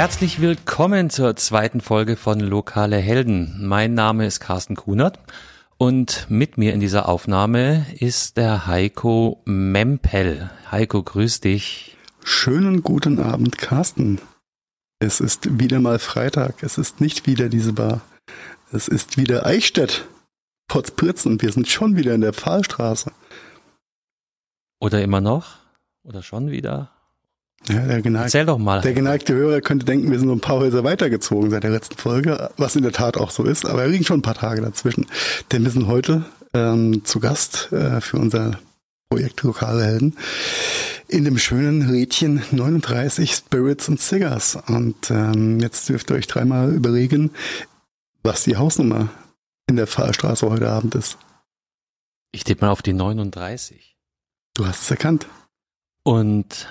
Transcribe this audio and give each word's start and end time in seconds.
Herzlich 0.00 0.40
willkommen 0.40 1.10
zur 1.10 1.36
zweiten 1.36 1.82
Folge 1.82 2.16
von 2.16 2.40
Lokale 2.40 2.96
Helden. 2.96 3.58
Mein 3.60 3.92
Name 3.92 4.24
ist 4.24 4.40
Carsten 4.40 4.74
Kunert 4.74 5.18
und 5.76 6.24
mit 6.30 6.56
mir 6.56 6.72
in 6.72 6.80
dieser 6.80 7.06
Aufnahme 7.06 7.84
ist 7.98 8.38
der 8.38 8.66
Heiko 8.66 9.42
Mempel. 9.44 10.48
Heiko, 10.70 11.02
grüß 11.02 11.40
dich. 11.40 11.98
Schönen 12.24 12.80
guten 12.82 13.18
Abend, 13.20 13.58
Carsten. 13.58 14.22
Es 15.00 15.20
ist 15.20 15.60
wieder 15.60 15.80
mal 15.80 15.98
Freitag. 15.98 16.62
Es 16.62 16.78
ist 16.78 17.02
nicht 17.02 17.26
wieder 17.26 17.50
diese 17.50 17.74
Bar. 17.74 18.00
Es 18.72 18.88
ist 18.88 19.18
wieder 19.18 19.44
Eichstätt. 19.44 20.06
Potzpürzen. 20.68 21.42
Wir 21.42 21.52
sind 21.52 21.68
schon 21.68 21.98
wieder 21.98 22.14
in 22.14 22.22
der 22.22 22.32
Pfahlstraße. 22.32 23.12
Oder 24.80 25.02
immer 25.02 25.20
noch? 25.20 25.58
Oder 26.04 26.22
schon 26.22 26.50
wieder? 26.50 26.90
Ja, 27.68 27.86
der 27.86 28.02
geneigte, 28.02 28.24
Erzähl 28.24 28.46
doch 28.46 28.58
mal. 28.58 28.80
Der 28.80 28.94
geneigte 28.94 29.34
Hörer 29.34 29.60
könnte 29.60 29.86
denken, 29.86 30.10
wir 30.10 30.18
sind 30.18 30.26
nur 30.26 30.36
ein 30.36 30.40
paar 30.40 30.58
Häuser 30.58 30.82
weitergezogen 30.82 31.50
seit 31.50 31.62
der 31.62 31.70
letzten 31.70 31.96
Folge, 31.96 32.50
was 32.56 32.74
in 32.74 32.82
der 32.82 32.92
Tat 32.92 33.16
auch 33.16 33.30
so 33.30 33.44
ist, 33.44 33.66
aber 33.66 33.82
er 33.82 33.88
liegen 33.88 34.04
schon 34.04 34.20
ein 34.20 34.22
paar 34.22 34.34
Tage 34.34 34.62
dazwischen. 34.62 35.06
Denn 35.52 35.64
wir 35.64 35.70
sind 35.70 35.86
heute 35.86 36.24
ähm, 36.54 37.04
zu 37.04 37.20
Gast 37.20 37.70
äh, 37.72 38.00
für 38.00 38.18
unser 38.18 38.58
Projekt 39.10 39.42
Lokale 39.42 39.84
Helden 39.84 40.16
in 41.08 41.24
dem 41.24 41.38
schönen 41.38 41.90
Rädchen 41.90 42.42
39 42.52 43.34
Spirits 43.34 43.88
and 43.88 44.00
Cigars. 44.00 44.56
Und 44.68 45.10
ähm, 45.10 45.60
jetzt 45.60 45.88
dürft 45.88 46.10
ihr 46.10 46.16
euch 46.16 46.28
dreimal 46.28 46.72
überlegen, 46.72 47.30
was 48.22 48.44
die 48.44 48.56
Hausnummer 48.56 49.08
in 49.68 49.76
der 49.76 49.86
Fahrstraße 49.86 50.48
heute 50.48 50.70
Abend 50.70 50.94
ist. 50.94 51.18
Ich 52.32 52.44
tippe 52.44 52.64
mal 52.64 52.70
auf 52.70 52.82
die 52.82 52.92
39. 52.92 53.96
Du 54.54 54.66
hast 54.66 54.82
es 54.82 54.90
erkannt. 54.90 55.26
Und 56.04 56.68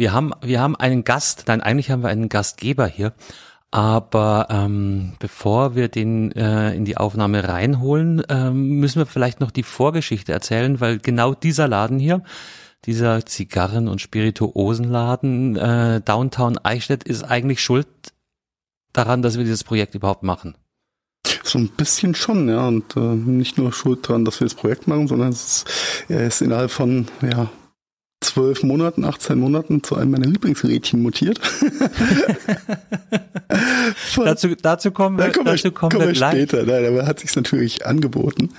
wir 0.00 0.14
haben, 0.14 0.32
wir 0.40 0.60
haben 0.60 0.76
einen 0.76 1.04
Gast, 1.04 1.44
nein, 1.46 1.60
eigentlich 1.60 1.90
haben 1.90 2.02
wir 2.02 2.08
einen 2.08 2.30
Gastgeber 2.30 2.86
hier. 2.86 3.12
Aber 3.70 4.48
ähm, 4.50 5.12
bevor 5.20 5.76
wir 5.76 5.88
den 5.88 6.32
äh, 6.32 6.74
in 6.74 6.84
die 6.84 6.96
Aufnahme 6.96 7.46
reinholen, 7.46 8.22
ähm, 8.28 8.80
müssen 8.80 8.98
wir 8.98 9.06
vielleicht 9.06 9.38
noch 9.40 9.52
die 9.52 9.62
Vorgeschichte 9.62 10.32
erzählen, 10.32 10.80
weil 10.80 10.98
genau 10.98 11.34
dieser 11.34 11.68
Laden 11.68 12.00
hier, 12.00 12.24
dieser 12.86 13.24
Zigarren- 13.26 13.86
und 13.86 14.00
Spirituosenladen 14.00 15.56
äh, 15.56 16.00
Downtown 16.00 16.58
Eichstätt 16.58 17.04
ist 17.04 17.22
eigentlich 17.22 17.62
schuld 17.62 17.86
daran, 18.92 19.22
dass 19.22 19.36
wir 19.36 19.44
dieses 19.44 19.62
Projekt 19.62 19.94
überhaupt 19.94 20.24
machen. 20.24 20.56
So 21.44 21.58
ein 21.58 21.68
bisschen 21.68 22.14
schon, 22.14 22.48
ja. 22.48 22.66
Und 22.66 22.96
äh, 22.96 23.00
nicht 23.00 23.58
nur 23.58 23.72
schuld 23.72 24.08
daran, 24.08 24.24
dass 24.24 24.40
wir 24.40 24.46
das 24.46 24.54
Projekt 24.54 24.88
machen, 24.88 25.06
sondern 25.06 25.28
es 25.28 25.44
ist, 25.44 25.64
er 26.08 26.26
ist 26.26 26.40
innerhalb 26.40 26.70
von 26.70 27.06
ja, 27.22 27.50
zwölf 28.20 28.62
Monaten, 28.62 29.04
18 29.04 29.38
Monaten 29.38 29.82
zu 29.82 29.96
einem 29.96 30.10
meiner 30.10 30.26
Lieblingsrädchen 30.26 31.00
mutiert. 31.02 31.40
dazu, 34.16 34.54
dazu 34.54 34.90
kommen 34.90 35.18
wir, 35.18 35.28
da 35.28 35.42
dazu 35.42 35.72
kommen 35.72 35.92
wir, 35.92 35.98
kommen 35.98 36.08
wir 36.08 36.14
später. 36.14 36.64
Nein, 36.64 36.86
aber 36.86 37.06
hat 37.06 37.20
sich 37.20 37.34
natürlich 37.34 37.86
angeboten, 37.86 38.50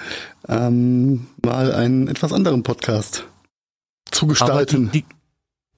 ähm, 0.47 1.27
mal 1.43 1.71
einen 1.73 2.07
etwas 2.07 2.33
anderen 2.33 2.63
Podcast 2.63 3.25
zu 4.09 4.27
gestalten. 4.27 4.89
Die, 4.91 5.01
die, 5.01 5.05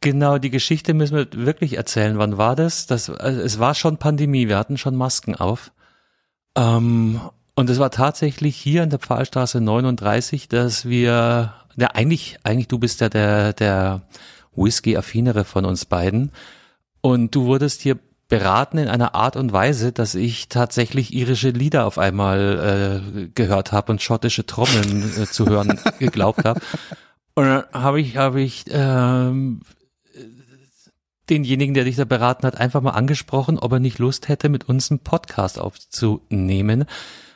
genau, 0.01 0.37
die 0.37 0.49
Geschichte 0.49 0.93
müssen 0.93 1.17
wir 1.17 1.27
wirklich 1.33 1.75
erzählen. 1.77 2.17
Wann 2.17 2.37
war 2.37 2.55
das? 2.55 2.87
das 2.87 3.09
also 3.09 3.41
es 3.41 3.59
war 3.59 3.75
schon 3.75 3.97
Pandemie, 3.97 4.47
wir 4.47 4.57
hatten 4.57 4.77
schon 4.77 4.95
Masken 4.95 5.35
auf. 5.35 5.71
Ähm, 6.55 7.19
und 7.55 7.69
es 7.69 7.79
war 7.79 7.91
tatsächlich 7.91 8.55
hier 8.55 8.83
in 8.83 8.89
der 8.89 8.99
Pfahlstraße 8.99 9.61
39, 9.61 10.47
dass 10.47 10.85
wir, 10.85 11.53
ja 11.77 11.89
eigentlich, 11.93 12.37
eigentlich 12.43 12.67
du 12.67 12.79
bist 12.79 13.01
ja 13.01 13.09
der, 13.09 13.53
der 13.53 14.01
Whisky-affinere 14.55 15.45
von 15.45 15.65
uns 15.65 15.85
beiden. 15.85 16.31
Und 17.01 17.35
du 17.35 17.45
wurdest 17.45 17.81
hier 17.81 17.99
beraten 18.29 18.77
in 18.77 18.87
einer 18.87 19.13
Art 19.15 19.35
und 19.35 19.51
Weise, 19.51 19.91
dass 19.91 20.15
ich 20.15 20.49
tatsächlich 20.49 21.13
irische 21.13 21.49
Lieder 21.49 21.85
auf 21.85 21.97
einmal 21.97 23.03
äh, 23.15 23.27
gehört 23.35 23.71
habe 23.71 23.91
und 23.91 24.01
schottische 24.01 24.45
Trommeln 24.45 25.11
äh, 25.21 25.25
zu 25.25 25.45
hören 25.45 25.79
geglaubt 25.99 26.45
habe. 26.45 26.59
Und 27.35 27.45
dann 27.45 27.63
habe 27.73 27.99
ich, 27.99 28.17
habe 28.17 28.41
ich 28.41 28.65
ähm, 28.69 29.61
denjenigen, 31.29 31.73
der 31.73 31.83
dich 31.83 31.95
da 31.95 32.05
beraten 32.05 32.45
hat, 32.47 32.57
einfach 32.57 32.81
mal 32.81 32.91
angesprochen, 32.91 33.59
ob 33.59 33.71
er 33.73 33.79
nicht 33.79 33.99
Lust 33.99 34.29
hätte, 34.29 34.49
mit 34.49 34.69
uns 34.69 34.91
einen 34.91 34.99
Podcast 34.99 35.59
aufzunehmen, 35.59 36.85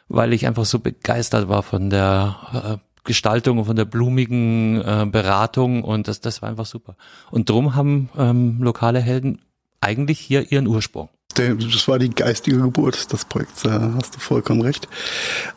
weil 0.08 0.34
ich 0.34 0.48
einfach 0.48 0.66
so 0.66 0.80
begeistert 0.80 1.50
war 1.50 1.64
von 1.64 1.90
der 1.90 2.80
äh, 2.82 2.87
Gestaltung 3.08 3.58
und 3.58 3.66
von 3.66 3.76
der 3.76 3.86
blumigen 3.86 4.82
äh, 4.82 5.08
Beratung 5.10 5.84
und 5.84 6.08
das, 6.08 6.22
das 6.22 6.44
war 6.44 6.50
einfach 6.50 6.68
super. 6.68 6.96
Und 7.32 7.50
drum 7.50 7.74
haben 7.74 8.10
ähm, 8.16 8.58
lokale 8.62 9.00
Helden 9.00 9.42
eigentlich 9.82 10.20
hier 10.20 10.52
ihren 10.52 10.68
Ursprung. 10.68 11.10
Das 11.34 11.88
war 11.88 12.00
die 12.00 12.10
geistige 12.10 12.58
Geburt 12.58 13.12
des 13.14 13.26
Projekts, 13.26 13.62
da 13.62 13.94
hast 13.96 14.16
du 14.16 14.20
vollkommen 14.20 14.62
recht. 14.62 14.88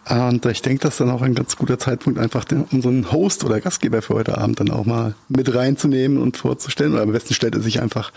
Und 0.08 0.44
ich 0.44 0.60
denke, 0.60 0.82
das 0.82 0.94
ist 0.94 1.00
dann 1.00 1.10
auch 1.10 1.22
ein 1.22 1.34
ganz 1.34 1.56
guter 1.56 1.78
Zeitpunkt, 1.78 2.18
einfach 2.18 2.44
den, 2.44 2.64
unseren 2.64 3.10
Host 3.10 3.44
oder 3.44 3.60
Gastgeber 3.60 4.02
für 4.02 4.14
heute 4.14 4.36
Abend 4.36 4.60
dann 4.60 4.70
auch 4.70 4.84
mal 4.84 5.14
mit 5.28 5.54
reinzunehmen 5.54 6.18
und 6.18 6.36
vorzustellen. 6.36 6.92
Oder 6.92 7.02
am 7.02 7.12
besten 7.12 7.32
stellt 7.32 7.54
er 7.54 7.62
sich 7.62 7.80
einfach 7.80 8.12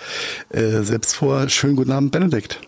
äh, 0.49 0.81
selbst 0.81 1.15
vor. 1.15 1.47
Schönen 1.47 1.77
guten 1.77 1.91
Abend, 1.91 2.11
Benedikt. 2.11 2.59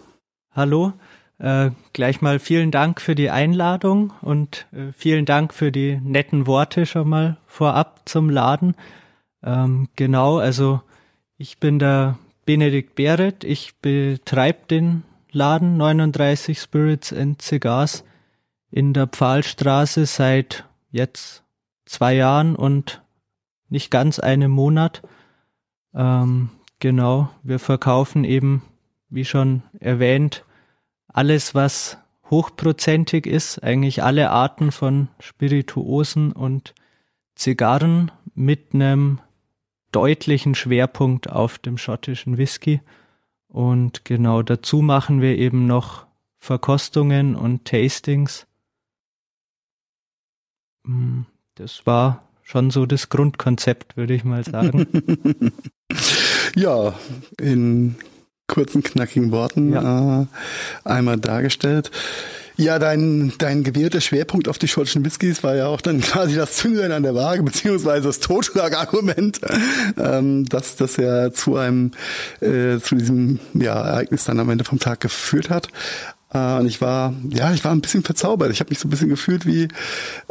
Hallo, 0.53 0.93
äh, 1.38 1.72
gleich 1.94 2.22
mal 2.22 2.40
vielen 2.40 2.72
Dank 2.72 3.01
für 3.01 3.16
die 3.16 3.29
Einladung 3.29 4.13
und 4.22 4.68
äh, 4.72 4.94
vielen 4.94 5.25
Dank 5.25 5.53
für 5.53 5.72
die 5.72 6.00
netten 6.01 6.47
Worte 6.47 6.85
schon 6.85 7.09
mal 7.09 7.38
vorab 7.47 8.01
zum 8.06 8.29
Laden. 8.29 8.75
Ähm, 9.44 9.90
genau, 9.95 10.38
also 10.38 10.81
ich 11.38 11.59
bin 11.59 11.79
der 11.79 12.18
Benedikt 12.45 12.95
Behret. 12.95 13.44
Ich 13.44 13.75
betreibe 13.81 14.59
den 14.69 15.03
Laden 15.31 15.78
39 15.78 16.59
Spirits 16.59 17.12
and 17.12 17.41
Cigars 17.41 18.06
in 18.72 18.94
der 18.94 19.07
Pfahlstraße 19.07 20.06
seit 20.06 20.66
jetzt 20.91 21.44
zwei 21.85 22.16
Jahren 22.16 22.56
und 22.56 23.01
nicht 23.69 23.91
ganz 23.91 24.19
einem 24.19 24.51
Monat. 24.51 25.01
Ähm, 25.94 26.50
genau, 26.79 27.29
wir 27.44 27.59
verkaufen 27.59 28.24
eben, 28.24 28.62
wie 29.09 29.25
schon 29.25 29.63
erwähnt, 29.79 30.45
alles, 31.15 31.55
was 31.55 31.97
hochprozentig 32.29 33.25
ist, 33.25 33.63
eigentlich 33.63 34.03
alle 34.03 34.31
Arten 34.31 34.73
von 34.73 35.07
Spirituosen 35.19 36.33
und 36.33 36.73
Zigarren 37.35 38.11
mit 38.33 38.73
einem 38.73 39.21
deutlichen 39.93 40.55
Schwerpunkt 40.55 41.29
auf 41.29 41.57
dem 41.57 41.77
schottischen 41.77 42.37
Whisky. 42.37 42.81
Und 43.47 44.03
genau 44.03 44.41
dazu 44.41 44.81
machen 44.81 45.21
wir 45.21 45.37
eben 45.37 45.67
noch 45.67 46.05
Verkostungen 46.37 47.37
und 47.37 47.63
Tastings. 47.63 48.45
Mm, 50.83 51.21
das 51.55 51.85
war 51.85 52.27
schon 52.43 52.71
so 52.71 52.85
das 52.85 53.07
Grundkonzept, 53.07 53.95
würde 53.95 54.15
ich 54.15 54.25
mal 54.25 54.43
sagen. 54.43 54.85
ja, 56.55 56.93
in 57.39 57.95
kurzen, 58.47 58.83
knackigen 58.83 59.31
Worten 59.31 59.73
ja. 59.73 60.22
äh, 60.22 60.25
einmal 60.83 61.17
dargestellt. 61.17 61.91
Ja, 62.57 62.79
dein, 62.79 63.33
dein 63.38 63.63
gewählter 63.63 64.00
Schwerpunkt 64.00 64.47
auf 64.47 64.57
die 64.57 64.69
schottischen 64.69 65.03
Whiskys 65.03 65.44
war 65.44 65.56
ja 65.56 65.67
auch 65.67 65.81
dann 65.81 66.00
quasi 66.01 66.35
das 66.35 66.53
Zünglein 66.53 66.91
an 66.91 67.03
der 67.03 67.16
Waage, 67.16 67.44
beziehungsweise 67.44 68.07
das 68.07 68.19
Totschlagargument, 68.19 69.41
ähm, 69.97 70.45
dass 70.45 70.75
das 70.77 70.95
ja 70.97 71.31
zu 71.31 71.57
einem, 71.57 71.92
äh, 72.39 72.80
zu 72.80 72.95
diesem 72.95 73.39
ja, 73.53 73.74
Ereignis 73.74 74.24
dann 74.24 74.39
am 74.39 74.50
Ende 74.50 74.63
vom 74.63 74.80
Tag 74.80 75.01
geführt 75.01 75.50
hat. 75.50 75.68
Äh, 76.35 76.59
und 76.59 76.67
ich 76.67 76.81
war, 76.81 77.13
ja, 77.29 77.53
ich 77.53 77.63
war 77.63 77.71
ein 77.71 77.81
bisschen 77.81 78.03
verzaubert. 78.03 78.51
Ich 78.51 78.59
habe 78.59 78.69
mich 78.69 78.79
so 78.79 78.87
ein 78.87 78.91
bisschen 78.91 79.09
gefühlt 79.09 79.45
wie 79.45 79.69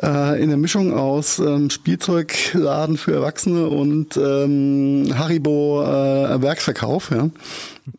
äh, 0.02 0.42
in 0.42 0.50
der 0.50 0.58
Mischung 0.58 0.92
aus 0.92 1.38
ähm, 1.38 1.70
Spielzeugladen 1.70 2.98
für 2.98 3.14
Erwachsene 3.14 3.68
und 3.68 4.16
ähm, 4.16 5.12
Haribo 5.16 5.82
äh, 5.82 6.42
Werksverkauf. 6.42 7.10
Ja. 7.10 7.30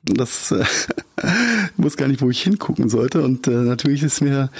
Das 0.04 0.52
äh, 0.52 0.64
muss 1.78 1.98
gar 1.98 2.08
nicht, 2.08 2.22
wo 2.22 2.30
ich 2.30 2.44
hingucken 2.44 2.90
sollte. 2.90 3.24
Und 3.24 3.48
äh, 3.48 3.52
natürlich 3.52 4.04
ist 4.04 4.22
mir 4.22 4.52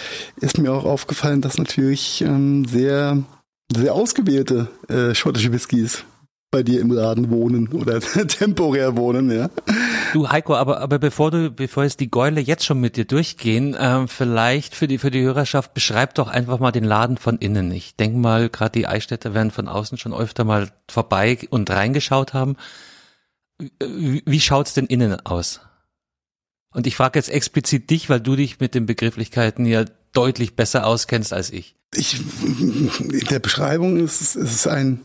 ist 0.42 0.58
mir 0.58 0.74
auch 0.74 0.86
aufgefallen, 0.86 1.42
dass 1.42 1.60
natürlich 1.60 2.22
ähm, 2.22 2.66
sehr 2.66 3.24
sehr 3.76 3.94
ausgewählte 3.94 4.70
äh, 4.90 5.14
schottische 5.16 5.52
Whiskys 5.52 6.04
bei 6.56 6.64
dir 6.64 6.80
im 6.80 6.90
Laden 6.90 7.30
wohnen 7.32 7.68
oder 7.74 8.00
temporär 8.28 8.96
wohnen, 8.96 9.30
ja. 9.30 9.50
Du 10.14 10.30
Heiko, 10.30 10.56
aber 10.56 10.80
aber 10.80 11.00
bevor 11.00 11.30
du 11.30 11.52
bevor 11.52 11.84
jetzt 11.84 12.00
die 12.00 12.10
Gäule 12.10 12.40
jetzt 12.40 12.64
schon 12.64 12.80
mit 12.80 12.96
dir 12.96 13.04
durchgehen, 13.04 13.76
ähm, 13.78 14.08
vielleicht 14.08 14.74
für 14.74 14.88
die 14.88 14.98
für 14.98 15.12
die 15.12 15.22
Hörerschaft 15.22 15.74
beschreib 15.74 16.14
doch 16.16 16.30
einfach 16.30 16.60
mal 16.60 16.72
den 16.72 16.86
Laden 16.86 17.18
von 17.18 17.40
innen. 17.40 17.74
Ich 17.74 17.98
denke 17.98 18.18
mal, 18.18 18.48
gerade 18.48 18.72
die 18.72 18.88
Eichstätter 18.88 19.34
werden 19.34 19.52
von 19.52 19.68
außen 19.68 19.98
schon 19.98 20.14
öfter 20.14 20.46
mal 20.46 20.70
vorbei 20.90 21.38
und 21.50 21.70
reingeschaut 21.70 22.34
haben. 22.34 22.56
Wie, 23.60 24.24
wie 24.26 24.40
schaut's 24.40 24.74
denn 24.74 24.86
innen 24.86 25.26
aus? 25.26 25.60
Und 26.72 26.88
ich 26.88 26.96
frage 26.96 27.20
jetzt 27.20 27.30
explizit 27.30 27.90
dich, 27.90 28.10
weil 28.10 28.22
du 28.22 28.38
dich 28.38 28.62
mit 28.62 28.76
den 28.76 28.86
Begrifflichkeiten 28.86 29.66
ja 29.66 29.84
deutlich 30.14 30.56
besser 30.56 30.88
auskennst 30.88 31.34
als 31.34 31.50
ich. 31.50 31.76
Ich 31.94 32.18
in 32.42 33.26
der 33.30 33.40
Beschreibung 33.40 33.98
ist 33.98 34.22
es 34.22 34.38
ist 34.38 34.68
ein 34.68 35.02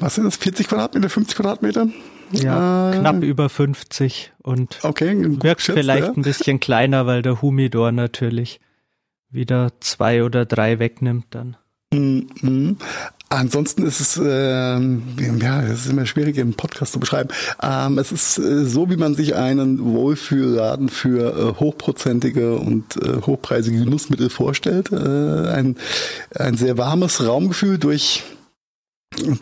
was 0.00 0.14
sind 0.14 0.24
das, 0.24 0.36
40 0.36 0.68
Quadratmeter, 0.68 1.08
50 1.08 1.36
Quadratmeter? 1.36 1.88
Ja, 2.32 2.92
äh, 2.92 2.98
knapp 2.98 3.22
über 3.22 3.48
50 3.48 4.32
und 4.42 4.78
okay, 4.82 5.14
wirkt 5.42 5.58
geschätzt, 5.58 5.78
vielleicht 5.78 6.06
ja. 6.06 6.12
ein 6.12 6.22
bisschen 6.22 6.60
kleiner, 6.60 7.06
weil 7.06 7.22
der 7.22 7.42
Humidor 7.42 7.90
natürlich 7.92 8.60
wieder 9.30 9.72
zwei 9.80 10.22
oder 10.22 10.46
drei 10.46 10.78
wegnimmt 10.78 11.26
dann. 11.30 11.56
-hmm. 11.92 12.76
Ansonsten 13.32 13.86
ist 13.86 14.00
es, 14.00 14.20
ähm, 14.20 15.04
ja, 15.40 15.62
es 15.62 15.86
ist 15.86 15.92
immer 15.92 16.04
schwierig 16.04 16.36
im 16.36 16.54
Podcast 16.54 16.92
zu 16.92 16.98
beschreiben. 16.98 17.28
Ähm, 17.62 17.96
es 17.98 18.10
ist 18.10 18.38
äh, 18.38 18.64
so, 18.64 18.90
wie 18.90 18.96
man 18.96 19.14
sich 19.14 19.36
einen 19.36 19.84
Wohlfühlladen 19.84 20.88
für 20.88 21.32
äh, 21.32 21.60
hochprozentige 21.60 22.56
und 22.56 22.96
äh, 22.96 23.22
hochpreisige 23.24 23.84
Genussmittel 23.84 24.30
vorstellt. 24.30 24.90
Äh, 24.90 24.96
ein, 24.96 25.76
ein 26.34 26.56
sehr 26.56 26.76
warmes 26.76 27.24
Raumgefühl 27.24 27.78
durch 27.78 28.24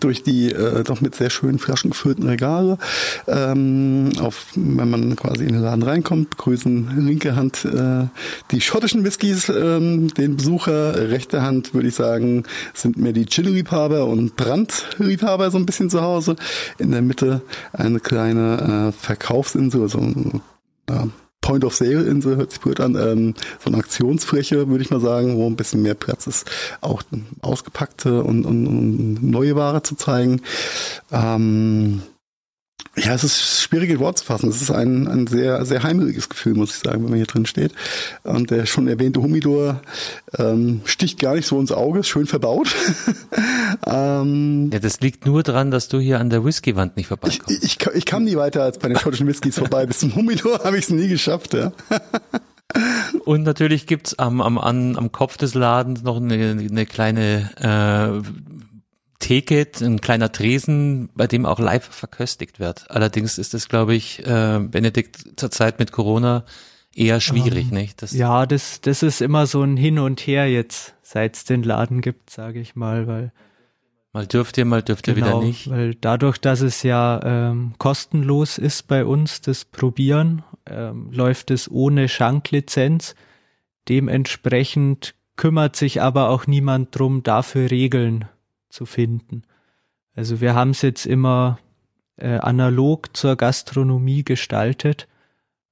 durch 0.00 0.23
die 0.23 0.53
äh, 0.53 0.82
doch 0.82 1.00
mit 1.00 1.15
sehr 1.15 1.31
schönen 1.31 1.59
Flaschen 1.59 1.91
gefüllten 1.91 2.26
Regale. 2.29 2.79
Ähm, 3.26 4.12
auf, 4.20 4.47
wenn 4.55 4.91
man 4.91 5.17
quasi 5.17 5.44
in 5.44 5.53
den 5.53 5.62
Laden 5.62 5.82
reinkommt, 5.82 6.31
begrüßen 6.31 7.06
linke 7.06 7.37
Hand 7.37 7.65
äh, 7.65 8.06
die 8.50 8.61
schottischen 8.61 9.05
Whiskys 9.05 9.49
ähm, 9.49 10.09
den 10.15 10.37
Besucher. 10.37 11.11
Rechte 11.11 11.43
Hand 11.43 11.75
würde 11.75 11.88
ich 11.88 11.94
sagen, 11.94 12.44
sind 12.75 12.97
mir 12.97 13.12
die 13.12 13.26
Chill-Liebhaber 13.26 14.06
und 14.06 14.37
Brand-Liebhaber 14.37 15.50
so 15.50 15.59
ein 15.59 15.67
bisschen 15.67 15.91
zu 15.91 16.00
Hause. 16.00 16.37
In 16.79 16.91
der 16.91 17.03
Mitte 17.03 17.43
eine 17.73 18.00
kleine 18.00 18.88
äh, 18.88 18.93
Verkaufsinsel, 18.93 19.82
also 19.82 20.00
äh, 20.00 20.38
Point 20.87 21.27
of 21.65 21.75
Sale 21.75 22.03
Insel 22.03 22.37
hört 22.37 22.50
sich 22.50 22.61
blöd 22.61 22.81
an, 22.81 22.95
ähm, 22.95 23.35
so 23.62 23.71
eine 23.71 23.79
Aktionsfläche, 23.79 24.69
würde 24.69 24.83
ich 24.83 24.91
mal 24.91 25.00
sagen, 25.00 25.37
wo 25.37 25.47
ein 25.47 25.56
bisschen 25.56 25.83
mehr 25.83 25.95
Platz 25.95 26.27
ist, 26.27 26.50
auch 26.81 27.03
ausgepackte 27.41 28.23
und, 28.23 28.45
und, 28.45 28.67
und 28.67 29.23
neue 29.23 29.56
Ware 29.56 29.83
zu 29.83 29.97
zeigen. 29.97 30.43
Ähm, 31.11 32.03
ja, 33.04 33.14
es 33.14 33.25
ist 33.25 33.60
schwierig 33.60 33.90
in 33.90 33.98
Wort 33.98 34.19
zu 34.19 34.25
fassen. 34.25 34.48
Es 34.48 34.60
ist 34.60 34.70
ein, 34.70 35.06
ein 35.08 35.26
sehr, 35.26 35.64
sehr 35.64 35.82
heimeliges 35.82 36.28
Gefühl, 36.28 36.54
muss 36.54 36.70
ich 36.70 36.78
sagen, 36.78 37.02
wenn 37.02 37.10
man 37.10 37.16
hier 37.16 37.26
drin 37.26 37.46
steht. 37.46 37.72
Und 38.25 38.50
der 38.50 38.66
schon 38.66 38.88
erwähnte 38.88 39.22
Humidor 39.22 39.80
ähm, 40.36 40.80
sticht 40.84 41.19
gar 41.20 41.34
nicht 41.34 41.46
so 41.46 41.60
ins 41.60 41.72
Auge, 41.72 42.00
ist 42.00 42.08
schön 42.08 42.26
verbaut. 42.26 42.75
ähm, 43.86 44.70
ja, 44.72 44.78
das 44.78 45.00
liegt 45.00 45.26
nur 45.26 45.42
daran, 45.42 45.70
dass 45.70 45.88
du 45.88 45.98
hier 45.98 46.19
an 46.19 46.30
der 46.30 46.44
Whiskywand 46.44 46.96
nicht 46.96 47.06
vorbeikommst. 47.06 47.50
Ich, 47.50 47.78
ich, 47.78 47.86
ich 47.94 48.04
kam 48.04 48.25
nie 48.25 48.36
weiter 48.36 48.62
als 48.62 48.78
bei 48.78 48.88
den 48.88 48.98
schottischen 48.98 49.26
Whiskys 49.26 49.58
vorbei. 49.58 49.86
Bis 49.86 50.00
zum 50.00 50.14
Humidor 50.14 50.60
habe 50.64 50.76
ich 50.76 50.84
es 50.84 50.90
nie 50.90 51.08
geschafft, 51.08 51.54
ja. 51.54 51.72
Und 53.25 53.44
natürlich 53.44 53.86
gibt's 53.86 54.19
am, 54.19 54.40
am, 54.40 54.58
am 54.58 55.12
Kopf 55.12 55.36
des 55.36 55.54
Ladens 55.54 56.02
noch 56.02 56.16
eine, 56.16 56.34
eine 56.34 56.86
kleine 56.86 57.50
äh, 57.56 58.28
Ticket, 59.19 59.81
ein 59.81 60.00
kleiner 60.00 60.31
Tresen, 60.31 61.11
bei 61.15 61.26
dem 61.26 61.44
auch 61.44 61.59
live 61.59 61.85
verköstigt 61.85 62.61
wird. 62.61 62.91
Allerdings 62.91 63.38
ist 63.38 63.53
es, 63.53 63.69
glaube 63.69 63.94
ich, 63.94 64.25
äh, 64.25 64.61
Benedikt 64.61 65.38
zurzeit 65.41 65.79
mit 65.79 65.93
Corona 65.93 66.44
eher 66.94 67.20
schwierig, 67.20 67.69
ähm, 67.69 67.75
nicht? 67.75 68.03
Das 68.03 68.12
ja, 68.12 68.47
das, 68.47 68.81
das 68.81 69.03
ist 69.03 69.20
immer 69.20 69.47
so 69.47 69.62
ein 69.62 69.76
Hin 69.76 69.99
und 69.99 70.20
Her 70.20 70.49
jetzt, 70.50 70.94
seit 71.03 71.37
es 71.37 71.44
den 71.44 71.62
Laden 71.62 72.00
gibt, 72.00 72.31
sage 72.31 72.61
ich 72.61 72.76
mal, 72.76 73.06
weil 73.06 73.32
mal 74.12 74.26
dürft 74.26 74.56
ihr, 74.56 74.65
mal 74.65 74.82
dürft 74.82 75.09
ihr 75.09 75.15
genau, 75.15 75.38
wieder 75.38 75.47
nicht. 75.47 75.69
Weil 75.69 75.94
dadurch, 75.94 76.38
dass 76.38 76.61
es 76.61 76.82
ja 76.82 77.21
ähm, 77.25 77.75
kostenlos 77.79 78.56
ist 78.56 78.87
bei 78.87 79.05
uns, 79.05 79.41
das 79.41 79.64
Probieren, 79.64 80.44
ähm, 80.67 81.11
läuft 81.12 81.50
es 81.50 81.71
ohne 81.71 82.09
Schanklizenz. 82.09 83.17
Dementsprechend 83.88 85.14
kümmert 85.35 85.76
sich 85.76 86.03
aber 86.03 86.29
auch 86.29 86.47
niemand 86.47 86.97
drum, 86.97 87.23
dafür 87.23 87.71
Regeln 87.71 88.26
zu 88.69 88.87
finden. 88.87 89.43
Also 90.15 90.41
wir 90.41 90.55
haben 90.55 90.70
es 90.70 90.82
jetzt 90.82 91.06
immer 91.06 91.59
äh, 92.17 92.38
analog 92.38 93.17
zur 93.17 93.37
Gastronomie 93.37 94.25
gestaltet, 94.25 95.09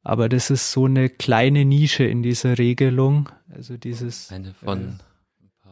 aber 0.02 0.28
das 0.28 0.50
ist 0.50 0.70
so 0.70 0.84
eine 0.84 1.08
kleine 1.08 1.64
Nische 1.64 2.04
in 2.04 2.22
dieser 2.22 2.58
Regelung. 2.58 3.28
Also 3.52 3.76
dieses 3.76 4.30
äh, 4.30 4.42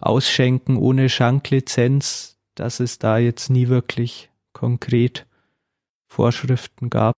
Ausschenken 0.00 0.76
ohne 0.76 1.08
Schanklizenz, 1.08 2.36
dass 2.54 2.80
es 2.80 2.98
da 2.98 3.18
jetzt 3.18 3.48
nie 3.48 3.68
wirklich 3.68 4.30
konkret 4.52 5.26
Vorschriften 6.06 6.90
gab. 6.90 7.14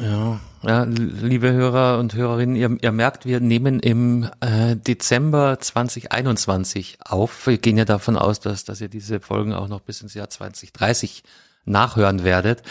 Ja, 0.00 0.40
ja, 0.62 0.84
liebe 0.84 1.52
Hörer 1.52 1.98
und 1.98 2.14
Hörerinnen, 2.14 2.54
ihr, 2.54 2.76
ihr 2.80 2.92
merkt, 2.92 3.26
wir 3.26 3.40
nehmen 3.40 3.80
im 3.80 4.28
äh, 4.40 4.76
Dezember 4.76 5.58
2021 5.58 6.98
auf. 7.04 7.46
Wir 7.46 7.58
gehen 7.58 7.76
ja 7.76 7.84
davon 7.84 8.16
aus, 8.16 8.38
dass, 8.40 8.64
dass 8.64 8.80
ihr 8.80 8.88
diese 8.88 9.20
Folgen 9.20 9.52
auch 9.52 9.68
noch 9.68 9.80
bis 9.80 10.00
ins 10.02 10.14
Jahr 10.14 10.30
2030 10.30 11.22
nachhören 11.64 12.22
werdet. 12.22 12.62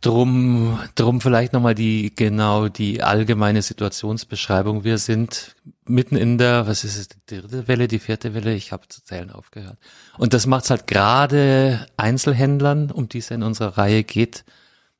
Drum, 0.00 0.78
drum 0.96 1.20
vielleicht 1.20 1.54
nochmal 1.54 1.74
die, 1.74 2.14
genau, 2.14 2.68
die 2.68 3.02
allgemeine 3.02 3.62
Situationsbeschreibung. 3.62 4.84
Wir 4.84 4.98
sind 4.98 5.56
mitten 5.86 6.16
in 6.16 6.36
der, 6.36 6.66
was 6.66 6.84
ist 6.84 6.98
es, 6.98 7.08
die 7.08 7.40
dritte 7.40 7.68
Welle, 7.68 7.88
die 7.88 7.98
vierte 7.98 8.34
Welle? 8.34 8.54
Ich 8.54 8.72
habe 8.72 8.88
zu 8.88 9.02
zählen 9.02 9.30
aufgehört. 9.30 9.78
Und 10.18 10.34
das 10.34 10.46
macht's 10.46 10.70
halt 10.70 10.86
gerade 10.86 11.86
Einzelhändlern, 11.96 12.90
um 12.90 13.08
die 13.08 13.18
es 13.18 13.30
in 13.30 13.42
unserer 13.42 13.78
Reihe 13.78 14.04
geht, 14.04 14.44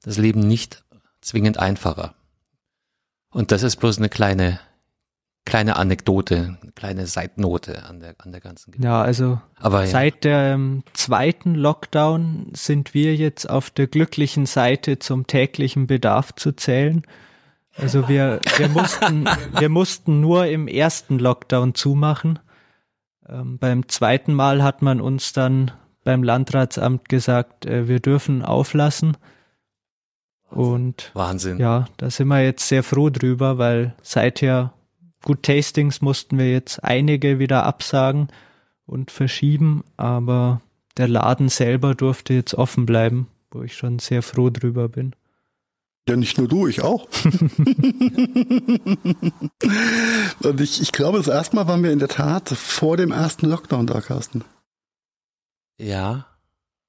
das 0.02 0.16
Leben 0.16 0.40
nicht 0.40 0.83
zwingend 1.24 1.58
einfacher. 1.58 2.14
Und 3.30 3.50
das 3.50 3.62
ist 3.62 3.76
bloß 3.76 3.98
eine 3.98 4.08
kleine, 4.08 4.60
kleine 5.44 5.76
Anekdote, 5.76 6.56
eine 6.62 6.72
kleine 6.72 7.06
Seitnote 7.06 7.84
an 7.84 8.00
der, 8.00 8.14
an 8.18 8.30
der 8.30 8.40
ganzen 8.40 8.70
Geschichte. 8.70 8.86
Ja, 8.86 9.02
also 9.02 9.40
Aber, 9.56 9.86
seit 9.86 10.24
ja. 10.24 10.50
dem 10.50 10.84
zweiten 10.92 11.54
Lockdown 11.54 12.52
sind 12.52 12.94
wir 12.94 13.16
jetzt 13.16 13.50
auf 13.50 13.70
der 13.70 13.88
glücklichen 13.88 14.46
Seite 14.46 15.00
zum 15.00 15.26
täglichen 15.26 15.86
Bedarf 15.88 16.32
zu 16.34 16.52
zählen. 16.52 17.02
Also 17.76 18.08
wir, 18.08 18.40
wir 18.56 18.68
mussten, 18.68 19.24
wir 19.58 19.68
mussten 19.68 20.20
nur 20.20 20.46
im 20.46 20.68
ersten 20.68 21.18
Lockdown 21.18 21.74
zumachen. 21.74 22.38
Ähm, 23.28 23.58
beim 23.58 23.88
zweiten 23.88 24.32
Mal 24.32 24.62
hat 24.62 24.82
man 24.82 25.00
uns 25.00 25.32
dann 25.32 25.72
beim 26.04 26.22
Landratsamt 26.22 27.08
gesagt, 27.08 27.66
äh, 27.66 27.88
wir 27.88 27.98
dürfen 27.98 28.42
auflassen. 28.42 29.16
Und 30.54 31.10
Wahnsinn. 31.14 31.58
Ja, 31.58 31.86
da 31.96 32.10
sind 32.10 32.28
wir 32.28 32.42
jetzt 32.42 32.68
sehr 32.68 32.82
froh 32.82 33.10
drüber, 33.10 33.58
weil 33.58 33.94
seither 34.02 34.72
gut 35.22 35.42
Tastings 35.42 36.00
mussten 36.00 36.38
wir 36.38 36.50
jetzt 36.50 36.84
einige 36.84 37.38
wieder 37.38 37.64
absagen 37.64 38.28
und 38.86 39.10
verschieben, 39.10 39.82
aber 39.96 40.60
der 40.96 41.08
Laden 41.08 41.48
selber 41.48 41.94
durfte 41.94 42.34
jetzt 42.34 42.54
offen 42.54 42.86
bleiben, 42.86 43.26
wo 43.50 43.62
ich 43.62 43.74
schon 43.76 43.98
sehr 43.98 44.22
froh 44.22 44.50
drüber 44.50 44.88
bin. 44.88 45.16
Ja, 46.08 46.16
nicht 46.16 46.38
nur 46.38 46.46
du, 46.46 46.68
ich 46.68 46.82
auch. 46.82 47.08
und 50.42 50.60
ich, 50.60 50.82
ich 50.82 50.92
glaube, 50.92 51.18
das 51.18 51.28
erste 51.28 51.56
Mal 51.56 51.66
waren 51.66 51.82
wir 51.82 51.92
in 51.92 51.98
der 51.98 52.08
Tat 52.08 52.50
vor 52.50 52.98
dem 52.98 53.10
ersten 53.10 53.46
Lockdown 53.46 53.86
da, 53.86 54.02
Carsten. 54.02 54.44
Ja, 55.78 56.26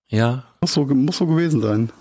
ja. 0.07 0.43
Muss 0.61 0.73
so, 0.73 0.85
muss 0.85 1.17
so 1.17 1.25
gewesen 1.27 1.61
sein. 1.61 1.91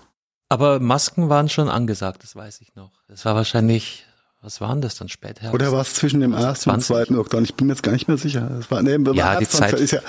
Aber 0.49 0.79
Masken 0.79 1.29
waren 1.29 1.49
schon 1.49 1.69
angesagt, 1.69 2.23
das 2.23 2.35
weiß 2.35 2.61
ich 2.61 2.75
noch. 2.75 2.91
Das 3.07 3.25
war 3.25 3.35
wahrscheinlich, 3.35 4.05
was 4.41 4.61
waren 4.61 4.81
das 4.81 4.95
dann 4.95 5.09
später? 5.09 5.53
Oder 5.53 5.71
war 5.71 5.81
es 5.81 5.95
zwischen 5.95 6.19
dem 6.19 6.33
ersten 6.33 6.69
und 6.69 6.81
zweiten 6.81 7.15
Lockdown? 7.15 7.43
Ich 7.43 7.55
bin 7.55 7.67
mir 7.67 7.73
jetzt 7.73 7.81
gar 7.81 7.93
nicht 7.93 8.07
mehr 8.07 8.17
sicher. 8.17 8.41
Das 8.41 8.69
war, 8.69 8.81
nee, 8.83 8.97
ja, 9.13 9.39
die 9.39 9.47
Zeit 9.47 9.73
ist 9.73 9.91
ja, 9.91 10.01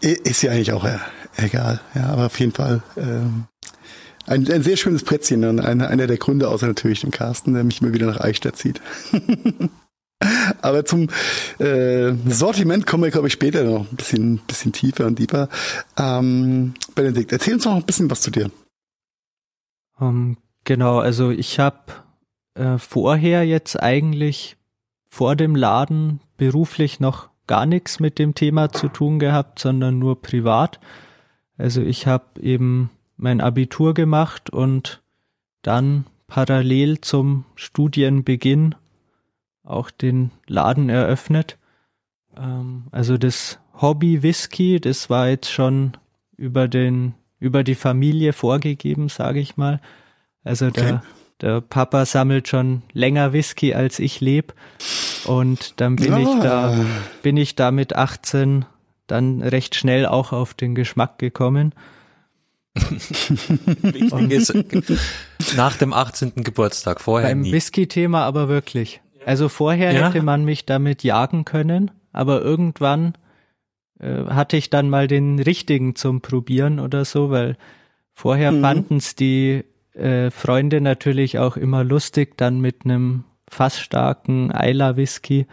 ist 0.00 0.42
ja 0.42 0.50
eigentlich 0.50 0.72
auch 0.72 0.84
ja, 0.84 1.00
egal. 1.36 1.80
Ja, 1.94 2.06
aber 2.06 2.26
auf 2.26 2.40
jeden 2.40 2.52
Fall 2.52 2.82
ähm, 2.96 3.46
ein, 4.26 4.50
ein 4.50 4.62
sehr 4.62 4.76
schönes 4.76 5.04
Plätzchen 5.04 5.44
und 5.44 5.60
einer, 5.60 5.88
einer 5.88 6.06
der 6.06 6.16
Gründe, 6.16 6.48
außer 6.48 6.66
natürlich 6.66 7.00
dem 7.00 7.10
Carsten, 7.10 7.54
der 7.54 7.64
mich 7.64 7.80
immer 7.80 7.92
wieder 7.92 8.06
nach 8.06 8.20
Eichstätt 8.20 8.56
zieht. 8.56 8.80
Aber 10.62 10.84
zum 10.84 11.08
äh, 11.58 12.12
Sortiment 12.28 12.86
kommen 12.86 13.04
wir, 13.04 13.10
glaube 13.10 13.28
ich, 13.28 13.32
später 13.32 13.64
noch 13.64 13.90
ein 13.90 13.96
bisschen, 13.96 14.38
bisschen 14.46 14.72
tiefer 14.72 15.06
und 15.06 15.16
tiefer. 15.16 15.48
Ähm, 15.96 16.74
Benedikt, 16.94 17.32
erzähl 17.32 17.54
uns 17.54 17.64
noch 17.64 17.76
ein 17.76 17.84
bisschen 17.84 18.10
was 18.10 18.20
zu 18.20 18.30
dir. 18.30 18.50
Um, 20.00 20.08
ähm, 20.08 20.36
genau, 20.64 20.98
also 20.98 21.30
ich 21.30 21.60
habe 21.60 21.78
äh, 22.54 22.78
vorher 22.78 23.44
jetzt 23.44 23.80
eigentlich 23.80 24.56
vor 25.08 25.36
dem 25.36 25.54
Laden 25.54 26.20
beruflich 26.36 27.00
noch 27.00 27.28
gar 27.46 27.66
nichts 27.66 28.00
mit 28.00 28.18
dem 28.18 28.34
Thema 28.34 28.72
zu 28.72 28.88
tun 28.88 29.18
gehabt, 29.18 29.58
sondern 29.58 29.98
nur 29.98 30.22
privat. 30.22 30.80
Also 31.58 31.82
ich 31.82 32.06
habe 32.06 32.40
eben 32.40 32.90
mein 33.16 33.40
Abitur 33.40 33.92
gemacht 33.92 34.50
und 34.50 35.02
dann 35.62 36.06
parallel 36.26 37.00
zum 37.00 37.44
Studienbeginn 37.56 38.76
auch 39.64 39.90
den 39.90 40.30
Laden 40.46 40.88
eröffnet. 40.88 41.58
Ähm, 42.36 42.84
also 42.92 43.18
das 43.18 43.58
Hobby 43.74 44.22
Whisky, 44.22 44.80
das 44.80 45.10
war 45.10 45.28
jetzt 45.28 45.50
schon 45.50 45.96
über 46.36 46.68
den 46.68 47.14
über 47.40 47.64
die 47.64 47.74
Familie 47.74 48.32
vorgegeben, 48.32 49.08
sage 49.08 49.40
ich 49.40 49.56
mal. 49.56 49.80
Also 50.44 50.66
okay. 50.66 50.80
der, 50.80 51.02
der 51.40 51.60
Papa 51.60 52.04
sammelt 52.04 52.46
schon 52.48 52.82
länger 52.92 53.32
Whisky 53.32 53.74
als 53.74 53.98
ich 53.98 54.20
lebe. 54.20 54.54
Und 55.24 55.80
dann 55.80 55.96
bin 55.96 56.12
ja. 56.12 56.18
ich 56.18 56.42
da, 56.42 56.84
bin 57.22 57.36
ich 57.36 57.56
da 57.56 57.70
mit 57.72 57.96
18 57.96 58.66
dann 59.06 59.42
recht 59.42 59.74
schnell 59.74 60.06
auch 60.06 60.32
auf 60.32 60.54
den 60.54 60.74
Geschmack 60.74 61.18
gekommen. 61.18 61.74
Wichtig 62.74 64.30
ist, 64.30 64.54
nach 65.56 65.76
dem 65.76 65.92
18. 65.92 66.34
Geburtstag, 66.36 67.00
vorher 67.00 67.28
Beim 67.28 67.44
Whisky-Thema 67.44 68.24
aber 68.24 68.48
wirklich. 68.48 69.00
Also 69.26 69.48
vorher 69.48 69.92
ja? 69.92 70.08
hätte 70.08 70.22
man 70.22 70.44
mich 70.44 70.66
damit 70.66 71.02
jagen 71.02 71.44
können, 71.44 71.90
aber 72.12 72.40
irgendwann 72.42 73.14
äh, 74.00 74.24
hatte 74.26 74.56
ich 74.56 74.70
dann 74.70 74.90
mal 74.90 75.06
den 75.06 75.38
richtigen 75.38 75.94
zum 75.94 76.20
Probieren 76.20 76.80
oder 76.80 77.04
so, 77.04 77.30
weil 77.30 77.56
vorher 78.12 78.52
mhm. 78.52 78.60
fanden 78.60 78.96
es 78.96 79.14
die 79.14 79.64
äh, 79.94 80.30
Freunde 80.30 80.80
natürlich 80.80 81.38
auch 81.38 81.56
immer 81.56 81.84
lustig, 81.84 82.36
dann 82.36 82.60
mit 82.60 82.84
einem 82.84 83.24
fassstarken 83.48 84.52
Eila-Whisky 84.52 85.46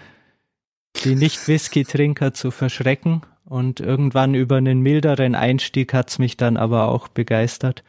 die 1.03 1.15
Nicht-Whisky-Trinker 1.15 2.33
zu 2.33 2.51
verschrecken. 2.51 3.21
Und 3.45 3.79
irgendwann 3.79 4.33
über 4.33 4.57
einen 4.57 4.81
milderen 4.81 5.33
Einstieg 5.33 5.93
hat's 5.93 6.19
mich 6.19 6.35
dann 6.35 6.57
aber 6.57 6.89
auch 6.89 7.07
begeistert. 7.07 7.83